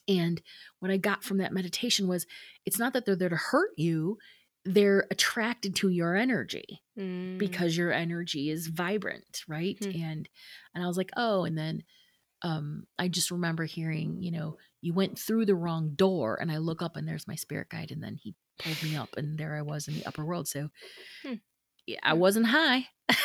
and 0.07 0.41
what 0.79 0.91
i 0.91 0.97
got 0.97 1.23
from 1.23 1.37
that 1.37 1.53
meditation 1.53 2.07
was 2.07 2.25
it's 2.65 2.79
not 2.79 2.93
that 2.93 3.05
they're 3.05 3.15
there 3.15 3.29
to 3.29 3.35
hurt 3.35 3.71
you 3.77 4.17
they're 4.67 5.05
attracted 5.11 5.75
to 5.75 5.89
your 5.89 6.15
energy 6.15 6.81
Mm. 6.97 7.37
because 7.37 7.75
your 7.75 7.91
energy 7.91 8.49
is 8.49 8.67
vibrant 8.67 9.41
right 9.49 9.77
Hmm. 9.83 9.89
and 10.01 10.29
and 10.73 10.81
i 10.83 10.87
was 10.87 10.95
like 10.95 11.09
oh 11.17 11.43
and 11.43 11.57
then 11.57 11.83
um 12.45 12.85
i 12.97 13.07
just 13.09 13.31
remember 13.31 13.65
hearing 13.65 14.21
you 14.21 14.31
know 14.31 14.55
you 14.81 14.93
went 14.93 15.19
through 15.19 15.45
the 15.45 15.55
wrong 15.55 15.91
door 15.95 16.37
and 16.39 16.51
i 16.51 16.57
look 16.57 16.81
up 16.81 16.95
and 16.95 17.07
there's 17.07 17.27
my 17.27 17.35
spirit 17.35 17.67
guide 17.69 17.91
and 17.91 18.01
then 18.01 18.15
he 18.15 18.33
pulled 18.59 18.81
me 18.83 18.95
up 18.95 19.09
and 19.17 19.37
there 19.37 19.55
i 19.57 19.61
was 19.61 19.87
in 19.89 19.95
the 19.95 20.05
upper 20.05 20.23
world 20.23 20.47
so 20.47 20.69
Hmm. 21.23 21.33
yeah 21.85 21.99
i 22.03 22.13
wasn't 22.13 22.45
high. 22.47 22.87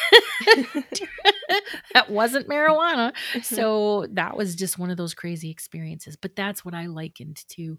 That 1.94 2.10
wasn't 2.10 2.48
marijuana. 2.48 3.12
So 3.42 4.06
that 4.12 4.36
was 4.36 4.54
just 4.54 4.78
one 4.78 4.90
of 4.90 4.96
those 4.96 5.14
crazy 5.14 5.50
experiences 5.50 6.16
but 6.16 6.34
that's 6.36 6.64
what 6.64 6.74
i 6.74 6.86
likened 6.86 7.44
to 7.50 7.78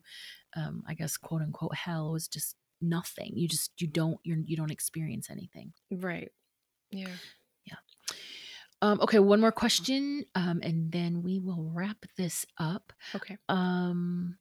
um 0.55 0.84
i 0.88 0.93
guess 0.93 1.18
quote 1.18 1.41
unquote 1.41 1.76
hell 1.76 2.11
was 2.11 2.27
just 2.27 2.55
nothing. 2.81 3.31
You 3.35 3.47
just 3.47 3.72
you 3.80 3.88
don't 3.88 4.18
you're, 4.23 4.39
you 4.43 4.57
don't 4.57 4.72
experience 4.72 5.30
anything. 5.30 5.72
Right. 5.91 6.31
Yeah. 6.91 7.07
yeah 7.65 7.76
Um, 8.82 8.99
okay, 9.02 9.20
one 9.20 9.40
more 9.40 9.52
question, 9.52 10.26
um, 10.34 10.60
and 10.64 10.91
then 10.91 11.22
we 11.22 11.40
will 11.40 11.70
wrap 11.74 12.06
this 12.18 12.45
up. 12.58 12.94
okay 13.16 13.38
Um, 13.48 14.38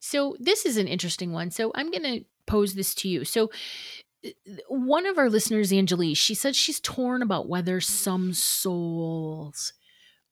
so 0.00 0.36
this 0.40 0.64
is 0.66 0.76
an 0.76 0.88
interesting 0.88 1.32
one. 1.32 1.50
So 1.50 1.70
I'm 1.74 1.90
going 1.90 2.02
to 2.02 2.24
pose 2.46 2.74
this 2.74 2.94
to 2.96 3.08
you. 3.08 3.24
So 3.24 3.50
uh, 4.24 4.30
one 4.68 5.06
of 5.06 5.18
our 5.18 5.30
listeners, 5.30 5.72
Angelique, 5.72 6.16
she 6.16 6.34
said 6.34 6.56
she's 6.56 6.80
torn 6.80 7.22
about 7.22 7.48
whether 7.48 7.80
some 7.80 8.32
souls, 8.32 9.72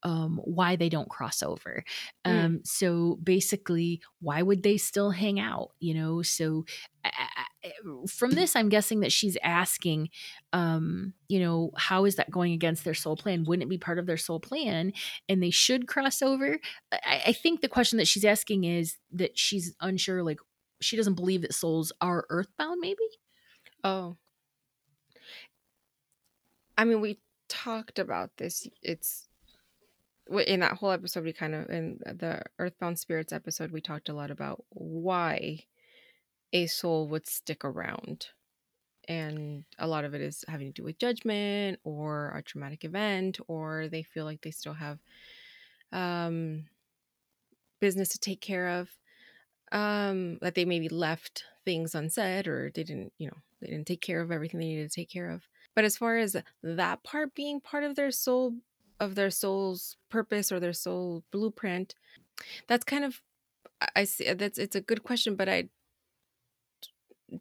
um, 0.03 0.39
why 0.43 0.75
they 0.75 0.89
don't 0.89 1.09
cross 1.09 1.41
over. 1.41 1.83
Mm. 2.25 2.45
Um, 2.45 2.61
so 2.63 3.17
basically, 3.23 4.01
why 4.19 4.41
would 4.41 4.63
they 4.63 4.77
still 4.77 5.11
hang 5.11 5.39
out? 5.39 5.71
You 5.79 5.93
know, 5.93 6.21
so 6.21 6.65
I- 7.05 7.45
from 8.09 8.31
this, 8.31 8.55
I'm 8.55 8.69
guessing 8.69 9.01
that 9.01 9.11
she's 9.11 9.37
asking, 9.43 10.09
um, 10.53 11.13
you 11.27 11.39
know, 11.39 11.71
how 11.75 12.05
is 12.05 12.15
that 12.15 12.31
going 12.31 12.53
against 12.53 12.83
their 12.83 12.93
soul 12.93 13.15
plan? 13.15 13.43
Wouldn't 13.45 13.63
it 13.63 13.69
be 13.69 13.77
part 13.77 13.99
of 13.99 14.05
their 14.05 14.17
soul 14.17 14.39
plan 14.39 14.93
and 15.27 15.41
they 15.41 15.51
should 15.51 15.87
cross 15.87 16.21
over? 16.21 16.59
I, 16.91 17.23
I 17.27 17.33
think 17.33 17.61
the 17.61 17.69
question 17.69 17.97
that 17.97 18.07
she's 18.07 18.25
asking 18.25 18.63
is 18.63 18.97
that 19.11 19.37
she's 19.37 19.75
unsure, 19.81 20.23
like, 20.23 20.39
she 20.79 20.95
doesn't 20.95 21.15
believe 21.15 21.41
that 21.41 21.53
souls 21.53 21.91
are 22.01 22.25
earthbound, 22.29 22.79
maybe? 22.79 23.03
oh 23.83 24.17
i 26.77 26.83
mean 26.83 27.01
we 27.01 27.19
talked 27.47 27.99
about 27.99 28.31
this 28.37 28.67
it's 28.81 29.27
in 30.45 30.59
that 30.59 30.73
whole 30.73 30.91
episode 30.91 31.23
we 31.23 31.31
kind 31.31 31.55
of 31.55 31.69
in 31.69 31.99
the 32.05 32.41
earthbound 32.59 32.99
spirits 32.99 33.31
episode 33.31 33.71
we 33.71 33.79
talked 33.79 34.09
a 34.09 34.13
lot 34.13 34.29
about 34.29 34.63
why 34.69 35.63
a 36.53 36.67
soul 36.67 37.07
would 37.09 37.27
stick 37.27 37.63
around 37.65 38.27
and 39.07 39.63
a 39.79 39.87
lot 39.87 40.05
of 40.05 40.13
it 40.13 40.21
is 40.21 40.43
having 40.47 40.67
to 40.67 40.73
do 40.73 40.83
with 40.83 40.99
judgment 40.99 41.79
or 41.83 42.31
a 42.35 42.43
traumatic 42.43 42.83
event 42.83 43.39
or 43.47 43.87
they 43.87 44.03
feel 44.03 44.25
like 44.25 44.41
they 44.41 44.51
still 44.51 44.73
have 44.73 44.99
um 45.91 46.65
business 47.79 48.09
to 48.09 48.19
take 48.19 48.41
care 48.41 48.69
of 48.69 48.89
um 49.71 50.37
that 50.41 50.55
they 50.55 50.65
maybe 50.65 50.89
left 50.89 51.43
things 51.65 51.93
unsaid 51.93 52.47
or 52.47 52.71
they 52.73 52.83
didn't 52.83 53.11
you 53.17 53.27
know 53.27 53.37
they 53.61 53.67
didn't 53.67 53.87
take 53.87 54.01
care 54.01 54.21
of 54.21 54.31
everything 54.31 54.59
they 54.59 54.67
needed 54.67 54.89
to 54.89 54.95
take 54.95 55.09
care 55.09 55.29
of. 55.31 55.43
But 55.75 55.83
as 55.83 55.97
far 55.97 56.17
as 56.17 56.35
that 56.63 57.03
part 57.03 57.33
being 57.33 57.59
part 57.59 57.83
of 57.83 57.95
their 57.95 58.11
soul 58.11 58.53
of 58.99 59.15
their 59.15 59.29
soul's 59.29 59.97
purpose 60.09 60.51
or 60.51 60.59
their 60.59 60.73
soul 60.73 61.23
blueprint 61.31 61.93
that's 62.67 62.83
kind 62.83 63.05
of 63.05 63.21
i 63.95 64.03
see 64.03 64.31
that's 64.33 64.57
it's 64.57 64.75
a 64.75 64.81
good 64.81 65.03
question 65.03 65.35
but 65.35 65.49
i 65.49 65.69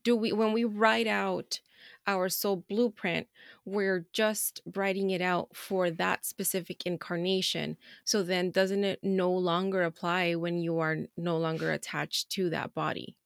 do 0.02 0.16
we 0.16 0.32
when 0.32 0.52
we 0.52 0.64
write 0.64 1.06
out 1.06 1.60
our 2.06 2.28
soul 2.28 2.64
blueprint 2.68 3.28
we're 3.64 4.06
just 4.12 4.60
writing 4.74 5.10
it 5.10 5.20
out 5.20 5.54
for 5.56 5.90
that 5.90 6.24
specific 6.24 6.86
incarnation. 6.86 7.76
So 8.04 8.22
then 8.22 8.50
doesn't 8.50 8.84
it 8.84 9.00
no 9.02 9.32
longer 9.32 9.82
apply 9.82 10.34
when 10.36 10.58
you 10.58 10.78
are 10.78 10.98
no 11.16 11.36
longer 11.38 11.72
attached 11.72 12.30
to 12.30 12.50
that 12.50 12.74
body? 12.74 13.16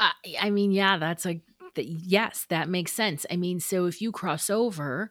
I, 0.00 0.12
I 0.40 0.50
mean, 0.50 0.72
yeah, 0.72 0.98
that's 0.98 1.24
like 1.24 1.42
that 1.74 1.86
yes 1.86 2.46
that 2.50 2.68
makes 2.68 2.92
sense. 2.92 3.26
I 3.32 3.36
mean 3.36 3.58
so 3.58 3.86
if 3.86 4.00
you 4.00 4.12
cross 4.12 4.48
over 4.48 5.10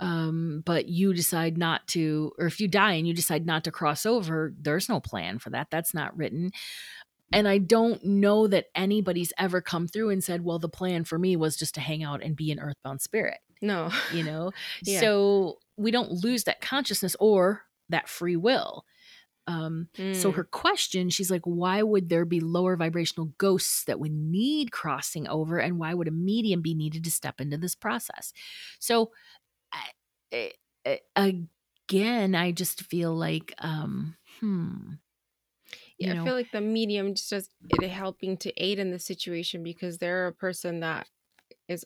um 0.00 0.60
but 0.66 0.88
you 0.88 1.14
decide 1.14 1.56
not 1.56 1.86
to 1.88 2.32
or 2.36 2.46
if 2.46 2.60
you 2.60 2.66
die 2.66 2.94
and 2.94 3.06
you 3.06 3.14
decide 3.14 3.46
not 3.46 3.62
to 3.64 3.70
cross 3.70 4.04
over 4.04 4.52
there's 4.58 4.88
no 4.88 4.98
plan 4.98 5.38
for 5.38 5.50
that. 5.50 5.68
That's 5.70 5.94
not 5.94 6.16
written 6.16 6.50
and 7.32 7.46
i 7.48 7.58
don't 7.58 8.04
know 8.04 8.46
that 8.46 8.66
anybody's 8.74 9.32
ever 9.38 9.60
come 9.60 9.86
through 9.86 10.10
and 10.10 10.22
said 10.24 10.44
well 10.44 10.58
the 10.58 10.68
plan 10.68 11.04
for 11.04 11.18
me 11.18 11.36
was 11.36 11.56
just 11.56 11.74
to 11.74 11.80
hang 11.80 12.02
out 12.02 12.22
and 12.22 12.36
be 12.36 12.50
an 12.50 12.58
earthbound 12.60 13.00
spirit 13.00 13.38
no. 13.62 13.90
you 14.12 14.24
know? 14.24 14.52
Yeah. 14.84 15.00
so 15.00 15.58
we 15.76 15.90
don't 15.90 16.10
lose 16.24 16.44
that 16.44 16.62
consciousness 16.62 17.14
or 17.20 17.62
that 17.90 18.08
free 18.08 18.36
will. 18.36 18.84
Um 19.46 19.88
so 20.12 20.30
Mm. 20.30 20.34
her 20.36 20.44
question 20.44 21.10
she's 21.10 21.30
like 21.30 21.42
why 21.44 21.82
would 21.82 22.08
there 22.08 22.24
be 22.24 22.40
lower 22.40 22.76
vibrational 22.76 23.32
ghosts 23.36 23.84
that 23.84 24.00
would 24.00 24.12
need 24.12 24.70
crossing 24.72 25.28
over 25.28 25.58
and 25.58 25.78
why 25.78 25.92
would 25.92 26.08
a 26.08 26.10
medium 26.10 26.62
be 26.62 26.72
needed 26.74 27.04
to 27.04 27.10
step 27.10 27.40
into 27.40 27.58
this 27.58 27.74
process? 27.74 28.32
So 28.78 29.10
I, 29.72 29.90
I- 30.32 30.52
I- 30.86 31.00
again 31.88 32.34
i 32.34 32.52
just 32.52 32.82
feel 32.84 33.14
like 33.14 33.52
um 33.58 34.16
hmm 34.40 34.92
Yeah, 36.00 36.12
you 36.14 36.20
I 36.20 36.24
feel 36.24 36.34
like 36.34 36.50
the 36.50 36.60
medium 36.60 37.14
just 37.14 37.30
does 37.30 37.50
it 37.70 37.88
helping 37.88 38.36
to 38.38 38.52
aid 38.62 38.78
in 38.78 38.90
the 38.90 38.98
situation 38.98 39.62
because 39.62 39.98
they're 39.98 40.26
a 40.26 40.32
person 40.32 40.80
that 40.80 41.08
is 41.68 41.84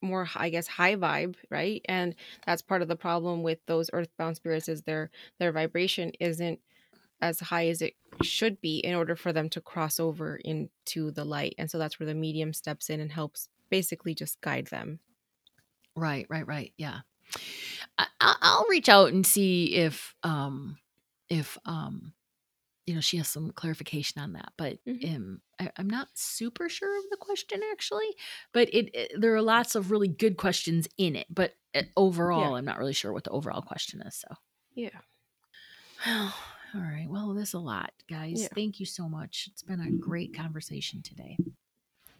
more 0.00 0.28
i 0.36 0.48
guess 0.48 0.66
high 0.68 0.94
vibe, 0.94 1.34
right? 1.50 1.82
And 1.88 2.14
that's 2.46 2.62
part 2.62 2.82
of 2.82 2.88
the 2.88 2.96
problem 2.96 3.42
with 3.42 3.58
those 3.66 3.90
earthbound 3.92 4.36
spirits 4.36 4.68
is 4.68 4.82
their 4.82 5.10
their 5.38 5.50
vibration 5.52 6.12
isn't 6.20 6.60
as 7.20 7.40
high 7.40 7.68
as 7.68 7.82
it 7.82 7.94
should 8.22 8.60
be 8.60 8.78
in 8.78 8.94
order 8.94 9.16
for 9.16 9.32
them 9.32 9.48
to 9.50 9.60
cross 9.60 10.00
over 10.00 10.36
into 10.36 11.10
the 11.12 11.24
light. 11.24 11.54
And 11.58 11.70
so 11.70 11.78
that's 11.78 11.98
where 12.00 12.06
the 12.06 12.14
medium 12.14 12.52
steps 12.52 12.90
in 12.90 13.00
and 13.00 13.12
helps 13.12 13.48
basically 13.70 14.14
just 14.14 14.40
guide 14.40 14.68
them. 14.68 15.00
Right, 15.96 16.26
right, 16.30 16.46
right. 16.46 16.72
Yeah, 16.76 17.00
I, 17.98 18.06
I- 18.20 18.36
I'll 18.40 18.66
reach 18.68 18.88
out 18.88 19.12
and 19.12 19.26
see 19.26 19.74
if 19.74 20.14
um 20.22 20.78
if 21.28 21.58
um 21.64 22.14
you 22.88 22.94
know 22.94 23.00
she 23.00 23.18
has 23.18 23.28
some 23.28 23.50
clarification 23.52 24.20
on 24.22 24.32
that. 24.32 24.52
But 24.56 24.78
Mhm. 24.86 25.14
um, 25.16 25.40
I, 25.60 25.70
I'm 25.76 25.88
not 25.90 26.08
super 26.14 26.68
sure 26.68 26.98
of 26.98 27.04
the 27.10 27.16
question 27.18 27.60
actually. 27.70 28.08
But 28.52 28.68
it, 28.72 28.90
it 28.94 29.12
there 29.20 29.34
are 29.34 29.42
lots 29.42 29.74
of 29.74 29.90
really 29.90 30.08
good 30.08 30.36
questions 30.36 30.88
in 30.96 31.14
it. 31.16 31.26
But 31.28 31.54
uh, 31.74 31.82
overall, 31.96 32.54
I'm 32.56 32.64
not 32.64 32.78
really 32.78 32.92
sure 32.94 33.12
what 33.12 33.24
the 33.24 33.30
overall 33.30 33.62
question 33.62 34.00
is. 34.02 34.14
So, 34.16 34.34
Yeah. 34.74 35.00
all 36.06 36.80
right. 36.80 37.06
Well, 37.08 37.34
there's 37.34 37.54
a 37.54 37.58
lot, 37.58 37.92
guys. 38.08 38.42
Yeah. 38.42 38.48
Thank 38.54 38.80
you 38.80 38.86
so 38.86 39.08
much. 39.08 39.48
It's 39.52 39.62
been 39.62 39.80
a 39.80 39.90
great 39.90 40.34
conversation 40.34 41.02
today. 41.02 41.36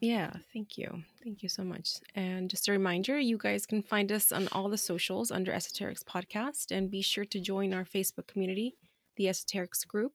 Yeah, 0.01 0.33
thank 0.53 0.79
you. 0.79 1.03
Thank 1.25 1.43
you 1.43 1.49
so 1.49 1.65
much. 1.65 1.95
And 2.15 2.49
just 2.49 2.69
a 2.69 2.73
reminder, 2.73 3.19
you 3.19 3.37
guys 3.37 3.67
can 3.67 3.83
find 3.83 4.13
us 4.13 4.31
on 4.31 4.47
all 4.53 4.69
the 4.69 4.79
socials 4.79 5.33
under 5.33 5.51
Esoterix 5.51 6.05
Podcast 6.05 6.71
and 6.71 6.89
be 6.91 7.03
sure 7.03 7.25
to 7.25 7.41
join 7.41 7.75
our 7.75 7.85
Facebook 7.85 8.29
community, 8.29 8.77
the 9.17 9.25
Esoterix 9.25 9.85
Group, 9.87 10.13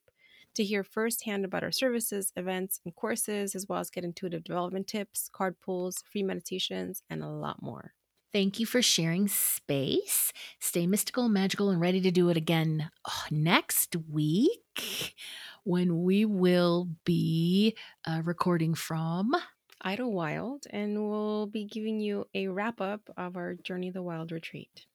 to 0.54 0.64
hear 0.64 0.84
firsthand 0.84 1.44
about 1.44 1.62
our 1.62 1.72
services, 1.72 2.32
events, 2.36 2.80
and 2.84 2.94
courses, 2.94 3.54
as 3.54 3.66
well 3.68 3.80
as 3.80 3.90
get 3.90 4.04
intuitive 4.04 4.44
development 4.44 4.86
tips, 4.86 5.28
card 5.32 5.56
pulls, 5.60 6.02
free 6.10 6.22
meditations, 6.22 7.02
and 7.10 7.22
a 7.22 7.28
lot 7.28 7.62
more. 7.62 7.92
Thank 8.32 8.58
you 8.58 8.66
for 8.66 8.82
sharing 8.82 9.28
space. 9.28 10.32
Stay 10.58 10.88
mystical, 10.88 11.28
magical, 11.28 11.70
and 11.70 11.80
ready 11.80 12.00
to 12.00 12.10
do 12.10 12.30
it 12.30 12.36
again 12.36 12.90
oh, 13.08 13.24
next 13.30 13.94
week 14.10 15.14
when 15.62 16.02
we 16.02 16.24
will 16.24 16.88
be 17.04 17.76
uh, 18.04 18.22
recording 18.24 18.74
from. 18.74 19.36
Idlewild, 19.82 20.66
and 20.70 21.08
we'll 21.08 21.46
be 21.46 21.64
giving 21.64 22.00
you 22.00 22.26
a 22.34 22.48
wrap 22.48 22.80
up 22.80 23.02
of 23.16 23.36
our 23.36 23.54
Journey 23.54 23.90
the 23.90 24.02
Wild 24.02 24.32
retreat. 24.32 24.86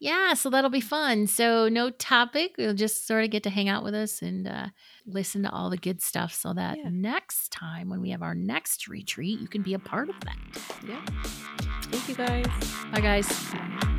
Yeah, 0.00 0.34
so 0.34 0.48
that'll 0.50 0.70
be 0.70 0.80
fun. 0.80 1.26
So, 1.26 1.68
no 1.68 1.90
topic. 1.90 2.54
You'll 2.56 2.74
just 2.74 3.06
sort 3.06 3.24
of 3.24 3.30
get 3.30 3.42
to 3.42 3.50
hang 3.50 3.68
out 3.68 3.82
with 3.82 3.94
us 3.94 4.22
and 4.22 4.46
uh, 4.46 4.66
listen 5.06 5.42
to 5.42 5.50
all 5.50 5.70
the 5.70 5.76
good 5.76 6.00
stuff 6.00 6.32
so 6.32 6.52
that 6.54 6.78
Yeah. 6.78 6.88
next 6.92 7.50
time 7.50 7.88
when 7.88 8.00
we 8.00 8.10
have 8.10 8.22
our 8.22 8.34
next 8.34 8.86
retreat, 8.86 9.40
you 9.40 9.48
can 9.48 9.62
be 9.62 9.74
a 9.74 9.78
part 9.80 10.08
of 10.08 10.14
that. 10.20 10.36
Yeah. 10.86 11.04
Thank 11.90 12.08
you 12.08 12.14
guys. 12.14 12.46
Bye, 12.92 13.00
guys. 13.00 13.97